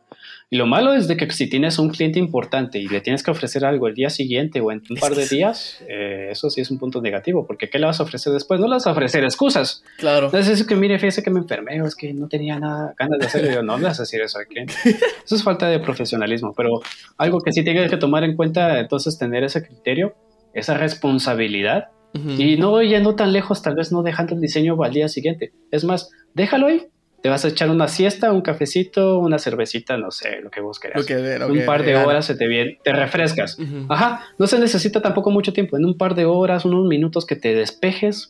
Y 0.51 0.57
lo 0.57 0.67
malo 0.67 0.93
es 0.93 1.07
de 1.07 1.17
que 1.17 1.29
si 1.31 1.49
tienes 1.49 1.79
un 1.79 1.89
cliente 1.89 2.19
importante 2.19 2.77
y 2.77 2.87
le 2.87 3.01
tienes 3.01 3.23
que 3.23 3.31
ofrecer 3.31 3.65
algo 3.65 3.87
el 3.87 3.95
día 3.95 4.11
siguiente 4.11 4.61
o 4.61 4.71
en 4.71 4.83
un 4.87 4.97
par 4.97 5.15
de 5.15 5.27
días, 5.27 5.83
eh, 5.89 6.27
eso 6.29 6.51
sí 6.51 6.61
es 6.61 6.69
un 6.69 6.77
punto 6.77 7.01
negativo, 7.01 7.47
porque 7.47 7.67
¿qué 7.67 7.79
le 7.79 7.87
vas 7.87 7.99
a 7.99 8.03
ofrecer 8.03 8.31
después? 8.31 8.59
No 8.59 8.67
le 8.67 8.75
vas 8.75 8.85
a 8.85 8.91
ofrecer 8.91 9.23
excusas. 9.23 9.83
Claro. 9.97 10.27
Entonces 10.27 10.61
es 10.61 10.67
que 10.67 10.75
mire, 10.75 10.99
fíjese 10.99 11.23
que 11.23 11.31
me 11.31 11.39
enfermé, 11.39 11.81
o 11.81 11.87
es 11.87 11.95
que 11.95 12.13
no 12.13 12.27
tenía 12.27 12.59
nada 12.59 12.93
ganas 12.95 13.19
de 13.19 13.25
hacerlo. 13.25 13.51
Yo, 13.51 13.63
no 13.63 13.77
le 13.77 13.85
vas 13.85 13.99
a 13.99 14.03
decir 14.03 14.21
eso 14.21 14.37
cliente. 14.47 14.75
Eso 15.25 15.35
es 15.35 15.43
falta 15.43 15.67
de 15.67 15.79
profesionalismo, 15.79 16.53
pero 16.55 16.81
algo 17.17 17.39
que 17.41 17.51
sí 17.51 17.63
tienes 17.63 17.89
que 17.89 17.97
tomar 17.97 18.23
en 18.23 18.35
cuenta, 18.35 18.79
entonces 18.79 19.17
tener 19.17 19.43
ese 19.43 19.65
criterio 19.65 20.13
esa 20.55 20.75
responsabilidad 20.75 21.89
y 22.37 22.55
no 22.55 22.81
yendo 22.81 23.15
tan 23.15 23.33
lejos, 23.33 23.61
tal 23.61 23.75
vez 23.75 23.91
no 23.91 24.01
dejando 24.01 24.35
el 24.35 24.41
diseño 24.41 24.81
al 24.81 24.93
día 24.93 25.09
siguiente. 25.09 25.51
Es 25.69 25.83
más, 25.83 26.09
déjalo 26.33 26.67
ahí 26.67 26.87
te 27.25 27.29
vas 27.29 27.43
a 27.43 27.47
echar 27.47 27.71
una 27.71 27.87
siesta, 27.87 28.31
un 28.31 28.41
cafecito, 28.41 29.17
una 29.17 29.39
cervecita, 29.39 29.97
no 29.97 30.11
sé, 30.11 30.41
lo 30.43 30.51
que 30.51 30.61
vos 30.61 30.77
quieras. 30.77 31.03
un 31.49 31.65
par 31.65 31.83
de 31.83 31.95
horas 31.95 32.23
se 32.23 32.35
te 32.35 32.45
viene, 32.45 32.77
te 32.83 32.93
refrescas. 32.93 33.57
Ajá, 33.89 34.27
no 34.37 34.45
se 34.45 34.59
necesita 34.59 35.01
tampoco 35.01 35.31
mucho 35.31 35.51
tiempo. 35.51 35.75
En 35.75 35.85
un 35.85 35.97
par 35.97 36.13
de 36.13 36.25
horas, 36.25 36.65
unos 36.65 36.85
minutos 36.85 37.25
que 37.25 37.35
te 37.35 37.55
despejes, 37.55 38.29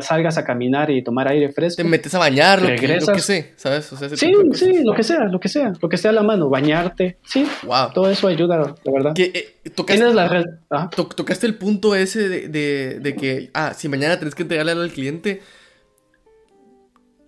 salgas 0.00 0.36
a 0.36 0.44
caminar 0.44 0.90
y 0.90 1.02
tomar 1.02 1.28
aire 1.28 1.50
fresco. 1.54 1.82
Te 1.82 1.88
metes 1.88 2.14
a 2.14 2.18
bañar, 2.18 2.60
regresas. 2.60 3.08
Lo 3.08 3.14
que, 3.14 3.20
sé, 3.22 3.54
¿sabes? 3.56 3.86
sí, 3.86 4.30
sí, 4.52 4.84
lo 4.84 4.92
que 4.92 5.04
sea, 5.04 5.24
lo 5.24 5.40
que 5.40 5.48
sea, 5.48 5.72
lo 5.80 5.88
que 5.88 5.96
esté 5.96 6.08
a 6.08 6.12
la 6.12 6.22
mano, 6.22 6.50
bañarte, 6.50 7.16
sí. 7.24 7.46
Wow. 7.62 7.94
Todo 7.94 8.10
eso 8.10 8.28
ayuda, 8.28 8.58
la 8.58 8.92
verdad. 8.92 9.14
Eh, 9.16 9.54
tocaste, 9.74 10.02
Tienes 10.02 10.14
la 10.14 10.90
tocaste 10.90 11.46
el 11.46 11.54
punto 11.54 11.94
ese 11.94 12.28
de, 12.28 12.48
de, 12.48 13.00
de 13.00 13.16
que, 13.16 13.48
ah, 13.54 13.72
si 13.74 13.88
mañana 13.88 14.18
tenés 14.18 14.34
que 14.34 14.42
entregarle 14.42 14.72
al 14.72 14.90
cliente 14.90 15.40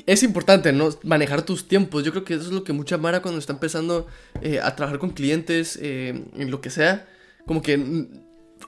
es 0.07 0.23
importante, 0.23 0.73
¿no? 0.73 0.91
Manejar 1.03 1.43
tus 1.43 1.67
tiempos. 1.67 2.05
Yo 2.05 2.13
creo 2.13 2.25
que 2.25 2.35
eso 2.35 2.45
es 2.45 2.53
lo 2.53 2.65
que 2.65 2.73
mucha 2.73 2.99
Mara 2.99 3.23
cuando 3.23 3.39
está 3.39 3.53
empezando 3.53 4.07
eh, 4.43 4.61
a 4.63 4.75
trabajar 4.77 4.99
con 4.99 5.11
clientes, 5.11 5.79
eh, 5.81 6.25
en 6.37 6.51
lo 6.51 6.61
que 6.61 6.71
sea, 6.71 7.07
como 7.47 7.63
que 7.63 8.07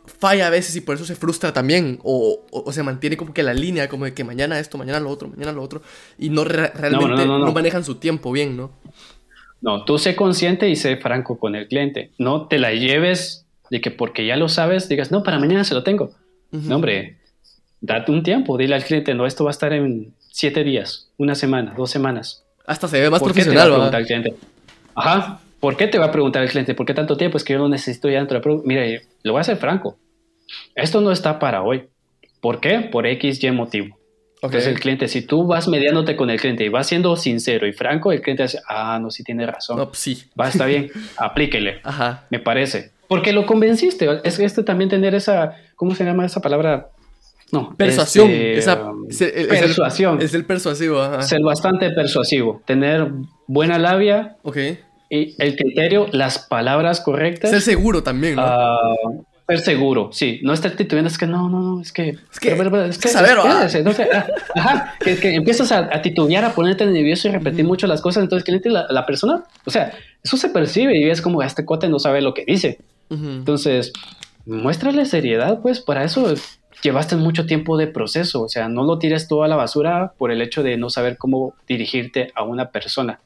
falla 0.06 0.46
a 0.46 0.50
veces 0.50 0.76
y 0.76 0.80
por 0.80 0.94
eso 0.94 1.04
se 1.04 1.14
frustra 1.14 1.52
también. 1.52 1.98
O, 2.02 2.44
se 2.72 2.82
mantiene 2.82 3.16
como 3.16 3.34
que 3.34 3.42
la 3.42 3.54
línea, 3.54 3.88
como 3.88 4.04
de 4.04 4.14
que 4.14 4.24
mañana 4.24 4.58
esto, 4.58 4.78
mañana 4.78 5.00
lo 5.00 5.10
otro, 5.10 5.28
mañana 5.28 5.52
lo 5.52 5.62
otro. 5.62 5.82
Y 6.18 6.30
no 6.30 6.44
realmente 6.44 7.26
no, 7.26 7.52
manejan 7.52 7.84
su 7.84 7.96
tiempo 7.96 8.32
bien, 8.32 8.56
¿no? 8.56 8.72
No, 9.60 9.84
tú 9.84 9.98
sé 9.98 10.16
consciente 10.16 10.68
y 10.68 10.76
sé 10.76 10.96
franco 10.96 11.38
con 11.38 11.54
el 11.54 11.66
cliente. 11.66 12.12
No 12.18 12.46
te 12.46 12.58
la 12.58 12.72
lleves 12.72 13.46
de 13.70 13.80
que 13.80 13.90
porque 13.90 14.26
ya 14.26 14.36
lo 14.36 14.48
sabes, 14.48 14.88
digas, 14.88 15.10
no, 15.10 15.22
para 15.22 15.38
mañana 15.38 15.64
se 15.64 15.74
lo 15.74 15.82
tengo. 15.82 16.12
No, 16.52 16.76
hombre, 16.76 17.18
date 17.80 18.12
un 18.12 18.22
tiempo, 18.22 18.56
dile 18.56 18.74
al 18.74 18.84
cliente, 18.84 19.14
no, 19.14 19.26
esto 19.26 19.44
va 19.44 19.50
a 19.50 19.52
estar 19.52 19.72
en 19.72 20.14
siete 20.36 20.62
días, 20.64 21.08
una 21.16 21.34
semana, 21.34 21.72
dos 21.74 21.90
semanas. 21.90 22.44
Hasta 22.66 22.88
se 22.88 23.00
ve 23.00 23.08
más 23.08 23.22
profesional, 23.22 23.70
¿verdad? 23.70 24.04
cliente. 24.04 24.34
Ajá. 24.94 25.40
¿Por 25.60 25.78
qué 25.78 25.86
te 25.86 25.98
va 25.98 26.06
a 26.06 26.12
preguntar 26.12 26.42
el 26.42 26.50
cliente? 26.50 26.74
¿Por 26.74 26.84
qué 26.84 26.92
tanto 26.92 27.16
tiempo? 27.16 27.38
Es 27.38 27.44
que 27.44 27.54
yo 27.54 27.58
lo 27.58 27.70
necesito 27.70 28.10
ya 28.10 28.18
dentro 28.18 28.38
de 28.38 28.60
Mira, 28.64 28.84
lo 29.22 29.32
voy 29.32 29.38
a 29.38 29.40
hacer 29.40 29.56
franco. 29.56 29.96
Esto 30.74 31.00
no 31.00 31.10
está 31.10 31.38
para 31.38 31.62
hoy. 31.62 31.84
¿Por 32.42 32.60
qué? 32.60 32.80
Por 32.80 33.06
X, 33.06 33.42
Y 33.42 33.50
motivo. 33.50 33.98
Entonces 34.42 34.66
el 34.66 34.78
cliente, 34.78 35.08
si 35.08 35.22
tú 35.22 35.46
vas 35.46 35.68
mediándote 35.68 36.16
con 36.16 36.28
el 36.28 36.38
cliente 36.38 36.64
y 36.64 36.68
vas 36.68 36.86
siendo 36.86 37.16
sincero 37.16 37.66
y 37.66 37.72
franco, 37.72 38.12
el 38.12 38.20
cliente 38.20 38.42
dice, 38.42 38.60
ah, 38.68 38.98
no, 39.00 39.10
sí 39.10 39.24
tiene 39.24 39.46
razón. 39.46 39.78
No, 39.78 39.86
pues 39.86 39.98
sí. 40.00 40.22
Va, 40.38 40.48
está 40.48 40.66
bien, 40.66 40.90
aplíquele. 41.16 41.80
Ajá. 41.82 42.26
Me 42.28 42.40
parece. 42.40 42.92
Porque 43.08 43.32
lo 43.32 43.46
convenciste. 43.46 44.06
Es 44.22 44.38
esto 44.38 44.66
también 44.66 44.90
tener 44.90 45.14
esa, 45.14 45.56
¿cómo 45.76 45.94
se 45.94 46.04
llama 46.04 46.26
esa 46.26 46.42
palabra? 46.42 46.90
No. 47.52 47.74
Persuasión. 47.76 48.28
este, 48.30 48.58
esa- 48.58 48.82
um, 48.90 49.06
es, 49.08 49.20
el- 49.20 49.28
es 49.30 49.36
el- 49.52 49.58
persuasión. 49.60 50.20
Es 50.22 50.34
el 50.34 50.44
persuasivo, 50.44 51.00
ajá. 51.00 51.22
Ser 51.22 51.40
bastante 51.42 51.90
persuasivo. 51.90 52.62
Tener 52.66 53.08
buena 53.46 53.78
labia 53.78 54.36
Ok. 54.42 54.56
y 55.10 55.34
el 55.42 55.54
criterio, 55.56 56.08
las 56.12 56.40
palabras 56.40 57.00
correctas. 57.00 57.50
Ser 57.50 57.60
seguro 57.60 58.02
también, 58.02 58.34
¿no? 58.36 58.42
Ah, 58.44 58.76
ser 59.48 59.60
seguro, 59.60 60.10
sí. 60.12 60.40
No 60.42 60.52
estar 60.52 60.72
titubeando, 60.72 61.08
es 61.08 61.18
que 61.18 61.28
no, 61.28 61.48
no, 61.48 61.60
no, 61.62 61.80
es 61.80 61.92
que. 61.92 62.08
Es 62.32 62.40
que- 62.40 62.48
es 62.52 62.60
es 62.90 62.98
que 62.98 63.08
saber, 63.10 63.38
espérese, 63.38 63.84
no 63.84 63.92
sé, 63.92 64.08
ah, 64.12 64.26
ajá, 64.56 64.94
que, 64.98 65.16
que 65.16 65.34
empiezas 65.36 65.70
a, 65.70 65.88
a 65.94 66.02
titubear, 66.02 66.44
a 66.44 66.52
ponerte 66.52 66.84
nervioso 66.84 67.28
y 67.28 67.30
repetir 67.30 67.64
mucho 67.64 67.86
las 67.86 68.00
cosas. 68.00 68.24
Entonces, 68.24 68.42
cliente, 68.44 68.70
la, 68.70 68.86
la 68.90 69.06
persona, 69.06 69.44
o 69.64 69.70
sea, 69.70 69.92
eso 70.24 70.36
se 70.36 70.48
percibe 70.48 70.98
y 70.98 71.08
es 71.08 71.22
como 71.22 71.40
este 71.44 71.64
cuate 71.64 71.88
no 71.88 72.00
sabe 72.00 72.22
lo 72.22 72.34
que 72.34 72.44
dice. 72.44 72.80
Ujú. 73.08 73.24
Entonces, 73.24 73.92
muéstrale 74.46 75.04
seriedad, 75.06 75.60
pues 75.62 75.78
para 75.80 76.02
eso 76.02 76.34
llevaste 76.82 77.16
mucho 77.16 77.46
tiempo 77.46 77.76
de 77.76 77.86
proceso. 77.86 78.42
O 78.42 78.48
sea, 78.48 78.68
no 78.68 78.84
lo 78.84 78.98
tires 78.98 79.28
todo 79.28 79.42
a 79.42 79.48
la 79.48 79.56
basura 79.56 80.12
por 80.18 80.30
el 80.30 80.40
hecho 80.42 80.62
de 80.62 80.76
no 80.76 80.90
saber 80.90 81.16
cómo 81.18 81.54
dirigirte 81.68 82.30
a 82.34 82.42
una 82.44 82.70
persona 82.70 83.20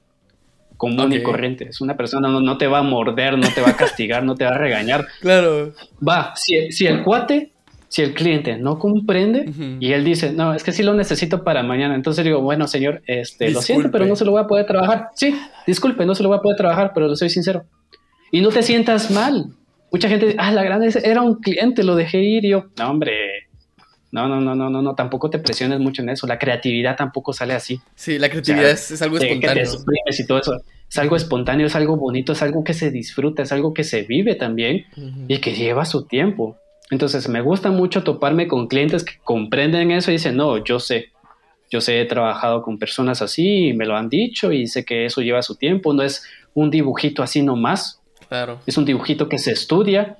común 0.76 1.12
y 1.12 1.18
Ok. 1.18 1.22
corriente. 1.24 1.68
Es 1.68 1.80
una 1.82 1.96
persona, 1.96 2.28
no, 2.28 2.40
no 2.40 2.57
te 2.57 2.66
va 2.66 2.78
a 2.78 2.82
morder, 2.82 3.36
no 3.36 3.48
te 3.55 3.61
va 3.61 3.68
a 3.70 3.76
castigar, 3.76 4.24
no 4.24 4.34
te 4.34 4.44
va 4.44 4.53
a 4.53 4.59
regañar. 4.59 5.07
Claro. 5.20 5.72
Va, 6.07 6.32
si, 6.36 6.72
si 6.72 6.86
el 6.86 7.03
cuate, 7.03 7.53
si 7.88 8.01
el 8.01 8.14
cliente 8.14 8.57
no 8.57 8.78
comprende 8.78 9.46
Ujú. 9.51 9.76
y 9.78 9.92
él 9.92 10.05
dice, 10.05 10.32
no, 10.32 10.55
es 10.55 10.64
que 10.64 10.72
sí 10.72 10.82
lo 10.82 10.94
necesito 10.94 11.44
para 11.44 11.62
mañana, 11.62 11.94
entonces 11.94 12.24
digo, 12.24 12.40
bueno, 12.40 12.66
señor, 12.66 13.03
este, 13.07 13.51
lo 13.51 13.61
siento, 13.61 13.82
Disculpe. 13.82 13.90
pero 13.98 14.07
no 14.07 14.16
se 14.16 14.24
lo 14.24 14.30
voy 14.30 14.40
a 14.40 14.46
poder 14.46 14.64
trabajar. 14.64 15.09
Sí, 15.16 15.36
disculpe, 15.66 16.07
no 16.07 16.14
se 16.14 16.22
lo 16.22 16.30
voy 16.30 16.38
a 16.38 16.40
poder 16.40 16.57
trabajar, 16.57 16.92
pero 16.94 17.09
le 17.09 17.16
soy 17.16 17.28
sincero. 17.28 17.64
Y 18.32 18.40
no 18.40 18.48
te 18.48 18.62
sientas 18.62 19.11
mal. 19.11 19.46
Mucha 19.92 20.09
gente 20.09 20.36
ah, 20.38 20.53
la 20.53 20.62
grande 20.62 20.88
era 21.03 21.20
un 21.20 21.34
cliente, 21.40 21.82
lo 21.82 21.96
dejé 21.96 22.22
ir. 22.22 22.44
Y 22.44 22.51
yo, 22.51 22.66
no, 22.78 22.88
hombre, 22.90 23.12
no, 24.12 24.28
no, 24.28 24.40
no, 24.40 24.54
no, 24.54 24.70
no, 24.70 24.82
no, 24.82 24.94
tampoco 24.94 25.30
te 25.30 25.38
presiones 25.38 25.78
mucho 25.80 26.02
en 26.02 26.08
eso. 26.11 26.26
La 26.26 26.38
creatividad 26.38 26.96
tampoco 26.96 27.32
sale 27.32 27.54
así. 27.54 27.80
Sí, 27.94 28.18
la 28.18 28.28
creatividad 28.28 28.64
O 28.64 28.66
sea, 28.66 28.74
es, 28.74 28.90
es 28.90 29.02
algo 29.02 29.18
te 29.18 29.26
espontáneo. 29.28 29.64
y 30.18 30.26
todo 30.26 30.40
eso. 30.40 30.52
Es 30.88 30.98
algo 30.98 31.14
espontáneo, 31.16 31.66
es 31.68 31.76
algo 31.76 31.96
bonito, 31.96 32.32
es 32.32 32.42
algo 32.42 32.64
que 32.64 32.74
se 32.74 32.90
disfruta, 32.90 33.42
es 33.44 33.52
algo 33.52 33.72
que 33.72 33.84
se 33.84 34.02
vive 34.02 34.34
también 34.34 34.86
y 35.28 35.38
que 35.38 35.52
lleva 35.54 35.84
su 35.84 36.06
tiempo. 36.06 36.56
Entonces 36.90 37.28
me 37.28 37.40
gusta 37.40 37.70
mucho 37.70 38.02
toparme 38.02 38.48
con 38.48 38.66
clientes 38.66 39.04
que 39.04 39.12
comprenden 39.22 39.92
eso 39.92 40.11
y 40.11 40.14
dicen, 40.14 40.36
no, 40.36 40.64
yo 40.64 40.80
sé, 40.80 41.11
yo 41.70 41.80
sé, 41.80 42.00
he 42.00 42.04
trabajado 42.06 42.62
con 42.62 42.80
personas 42.80 43.22
así 43.22 43.68
y 43.68 43.72
me 43.74 43.86
lo 43.86 43.96
han 43.96 44.08
dicho 44.08 44.50
y 44.50 44.66
sé 44.66 44.84
que 44.84 45.04
eso 45.06 45.20
lleva 45.20 45.42
su 45.42 45.54
tiempo, 45.54 45.92
no 45.92 46.02
es 46.02 46.24
un 46.54 46.68
dibujito 46.72 47.22
así 47.22 47.42
nomás, 47.42 48.00
Claro. 48.28 48.58
es 48.66 48.76
un 48.76 48.84
dibujito 48.84 49.28
que 49.28 49.38
se 49.38 49.52
estudia, 49.52 50.18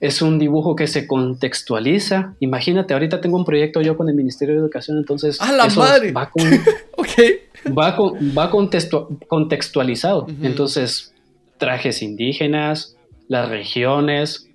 es 0.00 0.22
un 0.22 0.38
dibujo 0.38 0.76
que 0.76 0.86
se 0.86 1.06
contextualiza. 1.06 2.34
Imagínate, 2.40 2.94
ahorita 2.94 3.20
tengo 3.20 3.36
un 3.36 3.44
proyecto 3.44 3.80
yo 3.80 3.96
con 3.96 4.08
el 4.08 4.14
Ministerio 4.14 4.54
de 4.54 4.60
Educación, 4.60 4.96
entonces 4.98 5.40
¡A 5.40 5.52
la 5.52 5.66
eso 5.66 5.80
madre! 5.80 6.12
va 6.12 6.30
con, 6.30 6.44
va, 7.76 7.96
con- 7.96 8.14
va 8.36 8.50
contextu- 8.50 9.18
contextualizado. 9.26 10.26
Entonces, 10.42 11.12
trajes 11.58 12.02
indígenas, 12.02 12.96
las 13.28 13.48
regiones, 13.48 14.48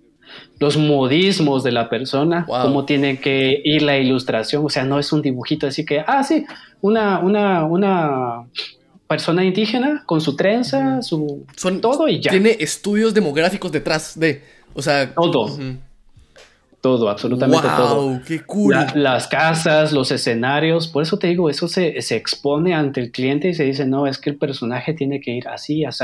los 0.60 0.78
modismos 0.78 1.64
de 1.64 1.72
la 1.74 1.90
persona, 1.90 2.46
Wow. 2.48 2.62
cómo 2.64 2.86
tiene 2.86 3.20
que 3.20 3.62
ir 3.64 3.82
la 3.82 3.98
ilustración. 3.98 4.66
O 4.66 4.70
sea, 4.70 4.84
no 4.86 4.98
es 5.00 5.12
un 5.12 5.22
dibujito 5.22 5.68
así 5.68 5.86
que, 5.86 6.00
ah, 6.08 6.24
sí, 6.24 6.46
una, 6.82 7.20
una, 7.20 7.66
una 7.66 8.46
persona 9.08 9.44
indígena 9.44 10.04
con 10.06 10.22
su 10.22 10.36
trenza, 10.36 11.02
su 11.02 11.46
Son, 11.56 11.82
todo 11.82 12.08
y 12.08 12.20
ya. 12.22 12.32
Tiene 12.32 12.56
estudios 12.60 13.14
demográficos 13.14 13.72
detrás 13.72 14.18
de. 14.18 14.42
O 14.74 14.82
sea. 14.82 15.14
Todo. 15.14 15.46
ujú. 15.46 15.78
Todo, 16.82 17.10
absolutamente 17.10 17.66
wow, 17.66 17.78
todo. 17.78 18.22
qué 18.28 18.42
cool. 18.42 18.74
La- 18.74 18.92
las 18.94 19.28
casas, 19.30 19.94
los 19.94 20.12
escenarios, 20.12 20.90
por 20.90 21.02
eso 21.02 21.18
te 21.18 21.28
digo, 21.28 21.50
eso 21.50 21.70
se, 21.70 22.02
se 22.02 22.18
expone 22.18 22.74
ante 22.74 23.00
el 23.00 23.10
cliente 23.12 23.48
y 23.48 23.54
se 23.54 23.64
dice, 23.64 23.86
no, 23.86 24.06
es 24.06 24.18
que 24.18 24.30
el 24.30 24.36
personaje 24.36 24.94
tiene 24.94 25.22
que 25.22 25.32
ir 25.32 25.48
así, 25.48 25.86
así. 25.86 26.04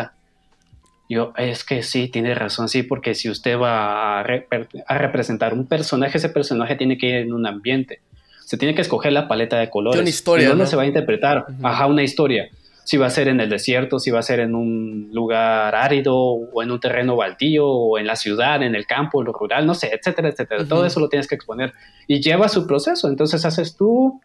Yo, 1.09 1.34
es 1.36 1.65
que 1.65 1.84
sí, 1.84 2.07
tiene 2.07 2.34
razón, 2.34 2.70
sí, 2.70 2.84
porque 2.84 3.13
si 3.13 3.30
usted 3.30 3.57
va 3.59 4.20
a, 4.20 4.24
re- 4.24 4.47
a 4.88 4.97
representar 4.97 5.53
un 5.53 5.65
personaje, 5.67 6.17
ese 6.17 6.30
personaje 6.30 6.76
tiene 6.78 6.97
que 6.97 7.07
ir 7.09 7.15
en 7.15 7.34
un 7.34 7.45
ambiente. 7.45 7.99
Se 8.45 8.57
tiene 8.57 8.74
que 8.74 8.82
escoger 8.82 9.11
la 9.11 9.28
paleta 9.28 9.59
de 9.59 9.70
colores. 9.70 9.95
Tiene 9.97 10.03
una 10.03 10.09
historia, 10.11 10.43
¿En 10.45 10.49
dónde 10.51 10.63
¿no? 10.63 10.70
se 10.70 10.76
va 10.78 10.84
a 10.84 10.86
interpretar? 10.86 11.45
Ujú. 11.49 11.67
Ajá, 11.67 11.88
una 11.88 12.03
historia. 12.03 12.47
Si 12.89 12.97
va 12.97 13.05
a 13.05 13.11
ser 13.11 13.27
en 13.27 13.39
el 13.39 13.49
desierto, 13.51 13.99
si 13.99 14.09
va 14.09 14.17
a 14.17 14.23
ser 14.23 14.39
en 14.39 14.55
un 14.55 15.11
lugar 15.13 15.75
árido 15.75 16.15
o 16.17 16.63
en 16.63 16.71
un 16.71 16.79
terreno 16.79 17.15
baldío 17.15 17.67
o 17.67 17.99
en 17.99 18.07
la 18.07 18.15
ciudad, 18.15 18.63
en 18.63 18.73
el 18.73 18.87
campo, 18.87 19.21
en 19.21 19.27
lo 19.27 19.31
rural, 19.31 19.67
no 19.67 19.75
sé, 19.75 19.91
etcétera, 19.93 20.29
etcétera. 20.29 20.61
Ujú. 20.61 20.69
Todo 20.69 20.85
eso 20.87 20.99
lo 20.99 21.07
tienes 21.07 21.27
que 21.27 21.35
exponer 21.35 21.71
y 22.07 22.19
lleva 22.19 22.49
su 22.49 22.65
proceso. 22.65 23.07
Entonces 23.07 23.45
haces 23.45 23.77
tú, 23.77 24.19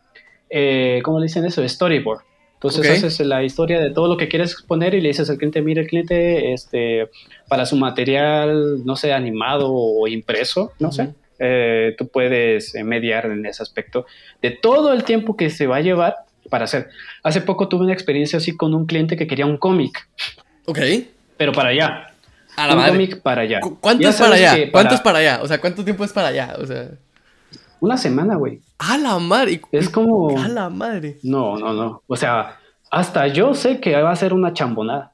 eh, 0.48 1.00
¿cómo 1.04 1.18
le 1.18 1.24
dicen 1.24 1.44
eso? 1.44 1.62
Storyboard. 1.68 2.22
Entonces 2.54 2.86
Ok. 2.88 2.96
haces 2.96 3.20
la 3.26 3.44
historia 3.44 3.80
de 3.80 3.90
todo 3.90 4.08
lo 4.08 4.16
que 4.16 4.28
quieres 4.28 4.52
exponer 4.52 4.94
y 4.94 5.02
le 5.02 5.08
dices 5.08 5.28
al 5.28 5.36
cliente, 5.36 5.60
mire, 5.60 5.82
el 5.82 5.86
cliente, 5.86 6.54
este, 6.54 7.10
para 7.50 7.66
su 7.66 7.76
material, 7.76 8.82
no 8.86 8.96
sé, 8.96 9.12
animado 9.12 9.70
o 9.70 10.08
impreso, 10.08 10.72
no 10.78 10.90
sé, 10.90 11.02
Ujú. 11.02 11.14
eh, 11.38 11.94
tú 11.98 12.08
puedes 12.08 12.74
mediar 12.82 13.26
en 13.26 13.44
ese 13.44 13.62
aspecto 13.62 14.06
de 14.40 14.52
todo 14.52 14.94
el 14.94 15.04
tiempo 15.04 15.36
que 15.36 15.50
se 15.50 15.66
va 15.66 15.76
a 15.76 15.80
llevar 15.82 16.14
para 16.50 16.64
hacer. 16.64 16.90
Hace 17.22 17.40
poco 17.40 17.68
tuve 17.68 17.84
una 17.84 17.92
experiencia 17.92 18.38
así 18.38 18.56
con 18.56 18.74
un 18.74 18.86
cliente 18.86 19.16
que 19.16 19.26
quería 19.26 19.46
un 19.46 19.56
cómic, 19.56 20.08
Ok. 20.66 20.78
pero 21.36 21.52
para 21.52 21.70
allá. 21.70 22.06
A 22.56 22.68
la 22.68 22.76
un 22.76 22.84
cómic 22.86 23.20
para 23.20 23.42
allá. 23.42 23.60
¿Cu- 23.60 23.78
¿Cuánto 23.80 24.08
es 24.08 24.16
para 24.16 24.34
allá? 24.36 24.54
que 24.54 24.70
¿Cuánto 24.70 24.94
es 24.94 25.00
para 25.00 25.18
allá? 25.18 25.40
O 25.42 25.48
sea, 25.48 25.60
¿cuánto 25.60 25.82
tiempo 25.84 26.04
es 26.04 26.12
para 26.12 26.28
allá? 26.28 26.54
O 26.60 26.66
sea. 26.66 26.88
Una 27.80 27.96
semana, 27.96 28.36
güey. 28.36 28.60
A 28.78 28.96
la 28.96 29.18
madre. 29.18 29.60
Es 29.72 29.88
como... 29.90 30.38
A 30.38 30.46
la 30.48 30.70
madre. 30.70 31.18
No, 31.22 31.58
no, 31.58 31.72
no. 31.74 32.02
O 32.06 32.16
sea, 32.16 32.58
hasta 32.90 33.26
yo 33.26 33.54
sé 33.54 33.80
que 33.80 34.00
va 34.00 34.12
a 34.12 34.16
ser 34.16 34.32
una 34.32 34.52
chambonada. 34.52 35.12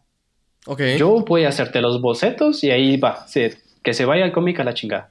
Ok. 0.66 0.82
Yo 0.98 1.24
voy 1.26 1.44
a 1.44 1.48
hacerte 1.48 1.80
los 1.80 2.00
bocetos 2.02 2.62
y 2.62 2.70
ahí 2.70 2.96
va. 2.98 3.26
se- 3.26 3.58
que 3.82 3.94
se 3.94 4.04
vaya 4.04 4.24
el 4.26 4.32
cómic 4.32 4.60
a 4.60 4.64
la 4.64 4.74
chingada. 4.74 5.10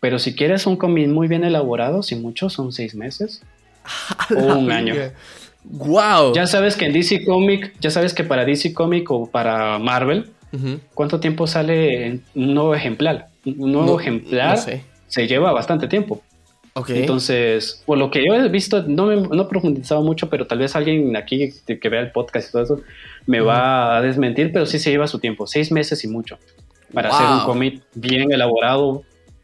Pero 0.00 0.18
si 0.18 0.36
quieres 0.36 0.66
un 0.66 0.76
cómic 0.76 1.08
muy 1.08 1.26
bien 1.26 1.42
elaborado, 1.42 2.02
si 2.02 2.14
mucho, 2.16 2.50
son 2.50 2.70
seis 2.70 2.94
meses. 2.94 3.42
Un 4.30 4.70
año. 4.70 4.94
Wow. 5.64 6.32
Ya 6.34 6.46
sabes 6.46 6.76
que 6.76 6.86
en 6.86 6.92
DC 6.92 7.24
Comic, 7.24 7.74
ya 7.80 7.90
sabes 7.90 8.14
que 8.14 8.22
para 8.24 8.44
DC 8.44 8.72
Comic 8.72 9.10
o 9.10 9.30
para 9.30 9.78
Marvel. 9.78 10.30
¿cuánto 10.94 11.20
tiempo 11.20 11.46
sale 11.46 12.06
en 12.06 12.22
un 12.34 12.54
nuevo 12.54 12.74
ejemplar? 12.74 13.26
Un 13.44 13.72
nuevo 13.72 13.86
No- 13.94 14.00
ejemplar 14.00 14.56
No 14.56 14.62
sé. 14.62 14.84
se 15.06 15.26
lleva 15.26 15.52
bastante 15.52 15.86
tiempo. 15.86 16.22
Entonces, 16.88 17.82
por 17.86 17.98
lo 17.98 18.10
que 18.10 18.24
yo 18.24 18.34
he 18.34 18.48
visto, 18.48 18.82
no, 18.86 19.06
me, 19.06 19.16
no 19.16 19.42
he 19.42 19.46
profundizado 19.46 20.02
mucho, 20.02 20.28
pero 20.30 20.46
tal 20.46 20.58
vez 20.58 20.74
alguien 20.76 21.14
aquí 21.16 21.52
que 21.66 21.78
que 21.78 21.88
vea 21.88 22.00
el 22.00 22.10
podcast 22.10 22.48
y 22.48 22.52
todo 22.52 22.62
eso 22.62 22.80
me 23.26 23.40
va 23.40 23.96
a 23.96 24.02
desmentir, 24.02 24.50
pero 24.52 24.66
sí 24.66 24.78
se 24.78 24.90
lleva 24.90 25.06
su 25.06 25.18
tiempo, 25.18 25.46
seis 25.46 25.72
meses 25.72 26.04
y 26.04 26.08
mucho, 26.08 26.38
para 26.92 27.08
hacer 27.10 27.26
un 27.26 27.40
cómic 27.44 27.82
bien 27.94 28.30
elaborado, 28.32 29.02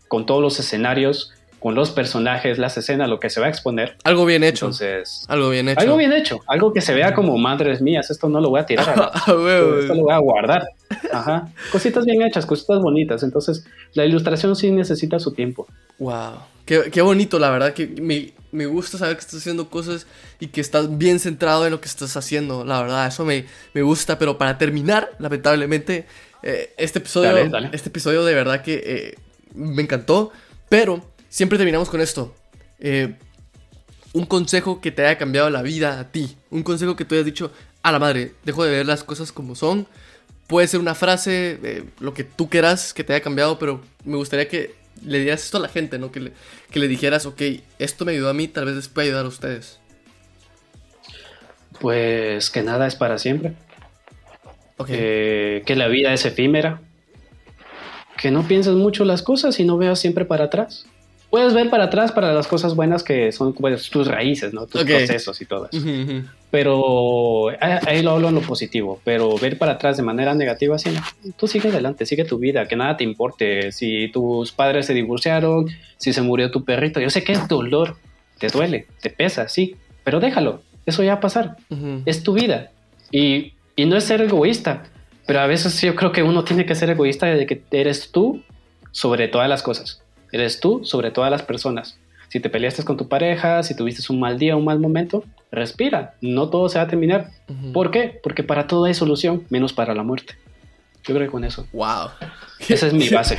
con 0.08 0.24
todos 0.26 0.40
los 0.42 0.58
escenarios, 0.60 1.32
con 1.62 1.74
los 1.76 1.90
personajes, 1.92 2.58
las 2.58 2.76
escenas, 2.76 3.08
lo 3.08 3.20
que 3.20 3.30
se 3.30 3.40
va 3.40 3.46
a 3.46 3.48
exponer. 3.50 3.96
Algo 4.04 4.24
bien 4.26 4.42
hecho. 4.42 4.66
Entonces, 4.66 5.24
algo 5.28 5.48
bien 5.50 5.68
hecho. 5.68 5.80
algo 5.80 5.96
bien 5.96 6.12
hecho, 6.12 6.40
algo 6.48 6.72
que 6.72 6.80
se 6.80 6.92
vea 6.92 7.14
como 7.14 7.38
madres 7.38 7.80
mías, 7.80 8.10
esto 8.10 8.28
no 8.28 8.40
lo 8.40 8.50
voy 8.50 8.60
a 8.60 8.66
tirar, 8.66 8.90
a 8.90 8.96
la- 8.96 9.12
huevo. 9.36 9.78
esto 9.78 9.94
lo 9.94 10.02
voy 10.02 10.12
a 10.12 10.18
guardar. 10.18 10.64
Ajá. 11.12 11.48
Cositas 11.70 12.04
bien 12.04 12.20
hechas, 12.22 12.44
cositas 12.46 12.80
bonitas. 12.80 13.22
Entonces, 13.22 13.64
la 13.94 14.04
ilustración 14.04 14.56
sí 14.56 14.70
necesita 14.70 15.18
su 15.20 15.32
tiempo. 15.32 15.66
Wow. 15.98 16.32
Qué, 16.66 16.90
qué 16.92 17.00
bonito, 17.02 17.38
la 17.38 17.50
verdad. 17.50 17.72
Que 17.72 17.86
me, 17.86 18.32
me 18.50 18.66
gusta 18.66 18.98
saber 18.98 19.16
que 19.16 19.20
estás 19.20 19.38
haciendo 19.40 19.68
cosas 19.70 20.06
y 20.40 20.48
que 20.48 20.60
estás 20.60 20.98
bien 20.98 21.18
centrado 21.20 21.64
en 21.64 21.70
lo 21.72 21.80
que 21.80 21.88
estás 21.88 22.16
haciendo. 22.16 22.64
La 22.64 22.82
verdad, 22.82 23.06
eso 23.06 23.24
me, 23.24 23.46
me 23.72 23.82
gusta. 23.82 24.18
Pero 24.18 24.36
para 24.38 24.58
terminar, 24.58 25.10
lamentablemente, 25.18 26.06
eh, 26.42 26.72
este 26.76 26.98
episodio. 26.98 27.30
Dale, 27.34 27.48
dale. 27.48 27.70
Este 27.72 27.88
episodio 27.88 28.24
de 28.24 28.34
verdad 28.34 28.62
que 28.62 28.82
eh, 28.84 29.14
me 29.54 29.82
encantó. 29.82 30.30
Pero 30.68 31.04
siempre 31.32 31.56
terminamos 31.56 31.88
con 31.88 32.00
esto. 32.02 32.34
Eh, 32.78 33.14
un 34.12 34.26
consejo 34.26 34.82
que 34.82 34.90
te 34.90 35.06
haya 35.06 35.16
cambiado 35.16 35.48
la 35.48 35.62
vida 35.62 35.98
a 35.98 36.12
ti. 36.12 36.36
Un 36.50 36.62
consejo 36.62 36.94
que 36.94 37.06
tú 37.06 37.14
hayas 37.14 37.24
dicho, 37.24 37.50
a 37.82 37.90
la 37.90 37.98
madre, 37.98 38.34
dejo 38.44 38.64
de 38.64 38.70
ver 38.70 38.86
las 38.86 39.02
cosas 39.02 39.32
como 39.32 39.54
son. 39.54 39.86
Puede 40.46 40.68
ser 40.68 40.78
una 40.78 40.94
frase, 40.94 41.58
eh, 41.62 41.84
lo 42.00 42.12
que 42.12 42.22
tú 42.22 42.50
quieras 42.50 42.92
que 42.92 43.02
te 43.02 43.14
haya 43.14 43.24
cambiado, 43.24 43.58
pero 43.58 43.80
me 44.04 44.16
gustaría 44.16 44.46
que 44.46 44.74
le 45.02 45.20
dieras 45.20 45.42
esto 45.42 45.56
a 45.56 45.60
la 45.60 45.68
gente, 45.68 45.98
¿no? 45.98 46.12
Que 46.12 46.20
le, 46.20 46.32
que 46.70 46.78
le 46.78 46.86
dijeras, 46.86 47.24
ok, 47.24 47.40
esto 47.78 48.04
me 48.04 48.12
ayudó 48.12 48.28
a 48.28 48.34
mí, 48.34 48.46
tal 48.46 48.66
vez 48.66 48.76
les 48.76 48.88
pueda 48.88 49.06
ayudar 49.06 49.24
a 49.24 49.28
ustedes. 49.28 49.80
Pues 51.80 52.50
que 52.50 52.62
nada 52.62 52.86
es 52.86 52.94
para 52.94 53.16
siempre. 53.16 53.54
Eh, 54.86 55.62
que 55.64 55.76
la 55.76 55.88
vida 55.88 56.12
es 56.12 56.26
efímera. 56.26 56.82
Que 58.18 58.30
no 58.30 58.46
pienses 58.46 58.74
mucho 58.74 59.06
las 59.06 59.22
cosas 59.22 59.58
y 59.58 59.64
no 59.64 59.78
veas 59.78 59.98
siempre 59.98 60.26
para 60.26 60.44
atrás. 60.44 60.86
Puedes 61.32 61.54
ver 61.54 61.70
para 61.70 61.84
atrás 61.84 62.12
para 62.12 62.34
las 62.34 62.46
cosas 62.46 62.76
buenas 62.76 63.02
que 63.02 63.32
son 63.32 63.54
pues, 63.54 63.88
tus 63.88 64.06
raíces, 64.06 64.52
¿no? 64.52 64.66
Tus 64.66 64.84
procesos 64.84 65.40
y 65.40 65.46
todo 65.46 65.66
eso. 65.72 65.82
Pero 66.50 67.46
ahí, 67.58 68.02
lo 68.02 68.10
hablo 68.10 68.28
en 68.28 68.34
lo 68.34 68.42
positivo, 68.42 69.00
pero 69.02 69.38
ver 69.38 69.56
para 69.56 69.72
atrás 69.72 69.96
de 69.96 70.02
manera 70.02 70.34
negativa, 70.34 70.78
sí, 70.78 70.90
tú 71.38 71.48
sigue 71.48 71.70
adelante, 71.70 72.04
sigue 72.04 72.26
tu 72.26 72.36
vida, 72.36 72.68
que 72.68 72.76
nada 72.76 72.98
te 72.98 73.04
importe. 73.04 73.72
Si 73.72 74.10
tus 74.12 74.52
padres 74.52 74.84
se 74.84 74.92
divorciaron, 74.92 75.70
si 75.96 76.12
se 76.12 76.20
murió 76.20 76.50
tu 76.50 76.66
perrito, 76.66 77.00
yo 77.00 77.08
sé 77.08 77.24
que 77.24 77.32
es 77.32 77.48
dolor, 77.48 77.96
te 78.38 78.48
duele, 78.48 78.86
te 79.00 79.08
pesa, 79.08 79.48
sí, 79.48 79.76
pero 80.04 80.20
déjalo, 80.20 80.60
eso 80.84 81.02
ya 81.02 81.12
va 81.12 81.16
a 81.16 81.20
pasar, 81.20 81.56
es 82.04 82.22
tu 82.24 82.34
vida. 82.34 82.72
Y, 83.10 83.54
y 83.74 83.86
no 83.86 83.96
es 83.96 84.04
ser 84.04 84.20
egoísta, 84.20 84.82
pero 85.26 85.40
a 85.40 85.46
veces 85.46 85.80
yo 85.80 85.94
creo 85.94 86.12
que 86.12 86.22
uno 86.22 86.44
tiene 86.44 86.66
que 86.66 86.74
ser 86.74 86.90
egoísta 86.90 87.24
de 87.24 87.46
que 87.46 87.62
eres 87.70 88.12
tú 88.12 88.42
sobre 88.90 89.28
todas 89.28 89.48
las 89.48 89.62
cosas. 89.62 90.01
Eres 90.32 90.60
tú 90.60 90.84
sobre 90.84 91.10
todas 91.10 91.30
las 91.30 91.42
personas. 91.42 91.98
Si 92.28 92.40
te 92.40 92.48
peleaste 92.48 92.82
con 92.82 92.96
tu 92.96 93.08
pareja, 93.08 93.62
si 93.62 93.76
tuviste 93.76 94.10
un 94.10 94.18
mal 94.18 94.38
día, 94.38 94.56
un 94.56 94.64
mal 94.64 94.80
momento, 94.80 95.22
respira. 95.50 96.14
No 96.22 96.48
todo 96.48 96.70
se 96.70 96.78
va 96.78 96.84
a 96.84 96.88
terminar. 96.88 97.30
¿Por 97.74 97.90
qué? 97.90 98.18
Porque 98.22 98.42
para 98.42 98.66
todo 98.66 98.86
hay 98.86 98.94
solución, 98.94 99.44
menos 99.50 99.74
para 99.74 99.94
la 99.94 100.02
muerte. 100.02 100.34
Yo 101.04 101.14
creo 101.14 101.26
que 101.26 101.30
con 101.30 101.44
eso. 101.44 101.66
¡Wow! 101.74 102.08
Esa 102.66 102.86
es 102.86 102.94
mi 102.94 103.08
base. 103.10 103.38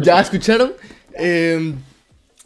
¿Ya 0.00 0.20
escucharon? 0.20 0.72
Em, 1.14 1.76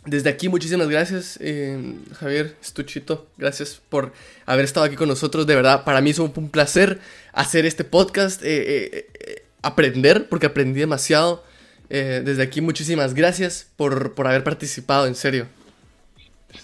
desde 0.05 0.31
aquí, 0.31 0.49
muchísimas 0.49 0.89
gracias, 0.89 1.39
em, 1.41 2.05
Javier 2.15 2.57
Estuchito. 2.61 3.27
Gracias 3.37 3.81
por 3.89 4.13
haber 4.47 4.65
estado 4.65 4.87
aquí 4.87 4.97
con 4.97 5.09
nosotros. 5.09 5.47
De 5.47 5.55
verdad, 5.55 5.85
para 5.85 6.01
mí 6.01 6.11
es 6.11 6.19
un 6.19 6.31
placer 6.51 6.99
hacer 7.33 7.67
este 7.67 7.85
podcast, 7.85 8.43
eh, 8.43 8.47
eh, 8.49 9.07
eh, 9.15 9.43
aprender, 9.63 10.29
porque 10.29 10.47
aprendí 10.47 10.81
demasiado. 10.81 11.45
Eh, 11.89 12.22
desde 12.24 12.43
aquí 12.43 12.61
muchísimas 12.61 13.14
gracias 13.14 13.70
por, 13.76 14.14
por 14.14 14.26
haber 14.26 14.45
participado, 14.45 15.07
en 15.07 15.14
serio. 15.14 15.47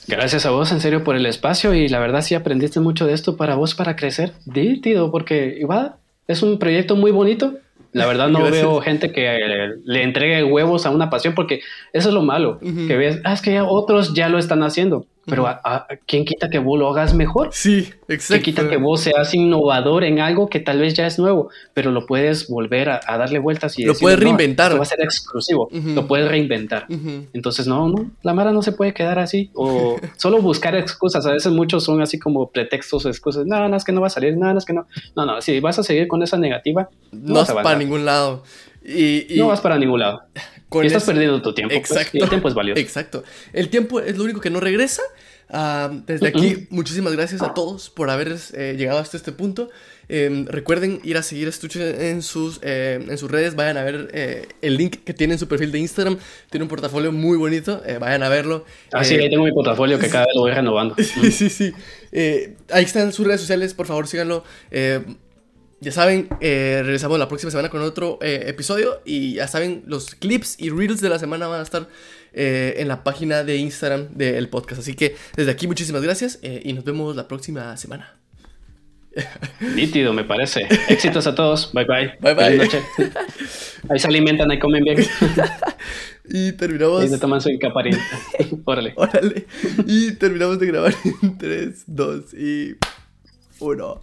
Gracias 0.08 0.46
a 0.46 0.50
vos, 0.50 0.72
en 0.72 0.80
serio, 0.80 1.04
por 1.04 1.16
el 1.16 1.26
espacio 1.26 1.74
y 1.74 1.88
la 1.88 1.98
verdad 1.98 2.22
sí 2.22 2.34
aprendiste 2.34 2.80
mucho 2.80 3.06
de 3.06 3.12
esto 3.12 3.36
para 3.36 3.54
vos, 3.54 3.74
para 3.74 3.96
crecer. 3.96 4.32
Dítido, 4.46 5.10
porque 5.10 5.56
igual 5.58 5.96
es 6.26 6.42
un 6.42 6.58
proyecto 6.58 6.96
muy 6.96 7.10
bonito. 7.10 7.54
La 7.92 8.06
verdad 8.06 8.28
no 8.28 8.50
veo 8.50 8.80
gente 8.80 9.12
que 9.12 9.38
le 9.84 10.02
entregue 10.02 10.44
huevos 10.44 10.86
a 10.86 10.90
una 10.90 11.10
pasión 11.10 11.34
porque 11.34 11.60
eso 11.92 12.08
es 12.08 12.14
lo 12.14 12.22
malo, 12.22 12.58
que 12.58 12.96
ves, 12.96 13.20
ah, 13.24 13.34
es 13.34 13.42
que 13.42 13.52
ya 13.52 13.64
otros 13.64 14.14
ya 14.14 14.30
lo 14.30 14.38
están 14.38 14.62
haciendo. 14.62 15.04
Pero 15.24 15.46
a, 15.46 15.86
¿quién 16.06 16.24
quita 16.24 16.50
que 16.50 16.58
vos 16.58 16.78
lo 16.78 16.88
hagas 16.88 17.14
mejor? 17.14 17.50
Sí, 17.52 17.90
exacto. 18.08 18.42
¿Quién 18.42 18.42
quita 18.42 18.68
que 18.68 18.76
vos 18.76 19.02
seas 19.02 19.32
innovador 19.34 20.02
en 20.02 20.18
algo 20.18 20.48
que 20.48 20.58
tal 20.58 20.80
vez 20.80 20.94
ya 20.94 21.06
es 21.06 21.18
nuevo, 21.18 21.48
pero 21.74 21.92
lo 21.92 22.06
puedes 22.06 22.48
volver 22.48 22.90
a, 22.90 23.00
darle 23.06 23.38
vueltas 23.38 23.78
y 23.78 23.84
lo 23.84 23.94
puedes 23.94 24.18
reinventar. 24.18 24.72
No, 24.72 24.78
va 24.78 24.82
a 24.82 24.86
ser 24.86 25.00
exclusivo. 25.00 25.68
Lo 25.70 26.06
puedes 26.06 26.28
reinventar. 26.28 26.86
Entonces, 27.32 27.66
no, 27.66 27.88
no, 27.88 28.10
la 28.22 28.34
Mara 28.34 28.52
no 28.52 28.62
se 28.62 28.72
puede 28.72 28.92
quedar 28.94 29.18
así 29.18 29.50
o 29.54 29.96
solo 30.16 30.42
buscar 30.42 30.74
excusas. 30.74 31.24
A 31.26 31.32
veces 31.32 31.52
muchos 31.52 31.84
son 31.84 32.02
así 32.02 32.18
como 32.18 32.50
pretextos 32.50 33.06
o 33.06 33.08
excusas. 33.08 33.46
Nada, 33.46 33.68
no, 33.68 33.76
es 33.76 33.84
que 33.84 33.92
no 33.92 34.00
va 34.00 34.08
a 34.08 34.10
salir, 34.10 34.36
nada, 34.36 34.58
es 34.58 34.64
que 34.64 34.72
no. 34.72 34.86
No, 35.14 35.24
no, 35.24 35.40
si 35.40 35.60
vas 35.60 35.78
a 35.78 35.84
seguir 35.84 36.08
con 36.08 36.22
esa 36.22 36.36
negativa, 36.36 36.88
no, 37.12 37.34
vas 37.34 37.52
para 37.52 37.78
ningún 37.78 38.04
lado. 38.04 38.42
Y, 38.84 39.26
No 39.36 39.46
vas 39.48 39.60
para 39.60 39.78
ningún 39.78 40.00
lado 40.00 40.22
y 40.82 40.86
estás 40.86 41.04
perdiendo 41.04 41.42
tu 41.42 41.52
tiempo. 41.52 41.74
Pues, 41.74 41.90
exacto. 41.90 42.18
el 42.18 42.28
tiempo 42.28 42.48
es 42.48 42.54
valioso. 42.54 42.80
Exacto. 42.80 43.24
El 43.52 43.68
tiempo 43.68 44.00
es 44.00 44.16
lo 44.16 44.24
único 44.24 44.40
que 44.40 44.50
no 44.50 44.60
regresa. 44.60 45.02
Ah, 45.54 45.90
desde 46.06 46.28
aquí, 46.28 46.66
muchísimas 46.70 47.12
gracias 47.12 47.42
a 47.42 47.52
todos 47.52 47.90
por 47.90 48.08
haber 48.08 48.34
eh, 48.54 48.74
llegado 48.78 48.98
hasta 48.98 49.18
este 49.18 49.32
punto. 49.32 49.68
Em, 50.08 50.46
recuerden 50.46 51.00
ir 51.04 51.18
a 51.18 51.22
seguir 51.22 51.46
a 51.46 51.52
Stuche 51.52 52.10
en 52.10 52.22
sus, 52.22 52.58
eh, 52.62 53.04
en 53.06 53.18
sus 53.18 53.30
redes. 53.30 53.54
Vayan 53.54 53.76
a 53.76 53.82
ver 53.82 54.08
eh, 54.14 54.48
el 54.62 54.78
link 54.78 55.04
que 55.04 55.12
tiene 55.12 55.34
en 55.34 55.38
su 55.38 55.48
perfil 55.48 55.70
de 55.70 55.78
Instagram. 55.78 56.18
Tiene 56.48 56.64
un 56.64 56.70
portafolio 56.70 57.12
muy 57.12 57.36
bonito. 57.36 57.82
vayan 58.00 58.22
a 58.22 58.30
verlo. 58.30 58.64
Ah, 58.92 59.04
sí, 59.04 59.14
ahí 59.14 59.28
tengo 59.28 59.44
mi 59.44 59.52
portafolio 59.52 59.98
que 59.98 60.08
cada 60.08 60.24
vez 60.24 60.34
lo 60.34 60.40
voy 60.42 60.52
renovando. 60.52 60.96
sí, 60.98 61.30
sí, 61.30 61.50
sí. 61.50 61.74
ahí 62.70 62.84
están 62.84 63.12
sus 63.12 63.26
redes 63.26 63.40
sociales. 63.42 63.74
Por 63.74 63.86
favor, 63.86 64.06
síganlo. 64.06 64.44
Ya 65.82 65.90
saben, 65.90 66.28
eh, 66.40 66.80
regresamos 66.84 67.18
la 67.18 67.26
próxima 67.26 67.50
semana 67.50 67.68
con 67.68 67.82
otro 67.82 68.20
eh, 68.22 68.44
episodio 68.46 69.00
y 69.04 69.34
ya 69.34 69.48
saben, 69.48 69.82
los 69.88 70.14
clips 70.14 70.54
y 70.60 70.70
reels 70.70 71.00
de 71.00 71.08
la 71.08 71.18
semana 71.18 71.48
van 71.48 71.58
a 71.58 71.64
estar 71.64 71.88
eh, 72.32 72.74
en 72.76 72.86
la 72.86 73.02
página 73.02 73.42
de 73.42 73.56
Instagram 73.56 74.10
del 74.10 74.48
podcast. 74.48 74.82
Así 74.82 74.94
que 74.94 75.16
desde 75.34 75.50
aquí 75.50 75.66
muchísimas 75.66 76.00
gracias 76.00 76.38
y 76.40 76.72
nos 76.72 76.84
vemos 76.84 77.16
la 77.16 77.26
próxima 77.26 77.76
semana. 77.76 78.14
Nítido, 79.74 80.12
me 80.12 80.22
parece. 80.22 80.68
Éxitos 80.88 81.26
a 81.26 81.34
todos. 81.34 81.72
Bye 81.72 81.84
bye. 81.84 82.12
Bye 82.20 82.34
bye. 82.34 82.56
noche. 82.58 82.80
Ahí 83.88 83.98
se 83.98 84.06
alimentan, 84.06 84.52
ahí 84.52 84.60
comen 84.60 84.84
bien. 84.84 85.04
y 86.26 86.52
terminamos. 86.52 87.06
Y 87.06 87.08
se 87.08 87.18
toman 87.18 87.40
su. 87.40 87.50
Órale. 88.64 88.92
Órale. 88.94 89.46
Y 89.88 90.12
terminamos 90.12 90.60
de 90.60 90.66
grabar 90.66 90.94
en 91.22 91.38
3, 91.38 91.84
2 91.88 92.34
y 92.34 92.76
1. 93.58 94.00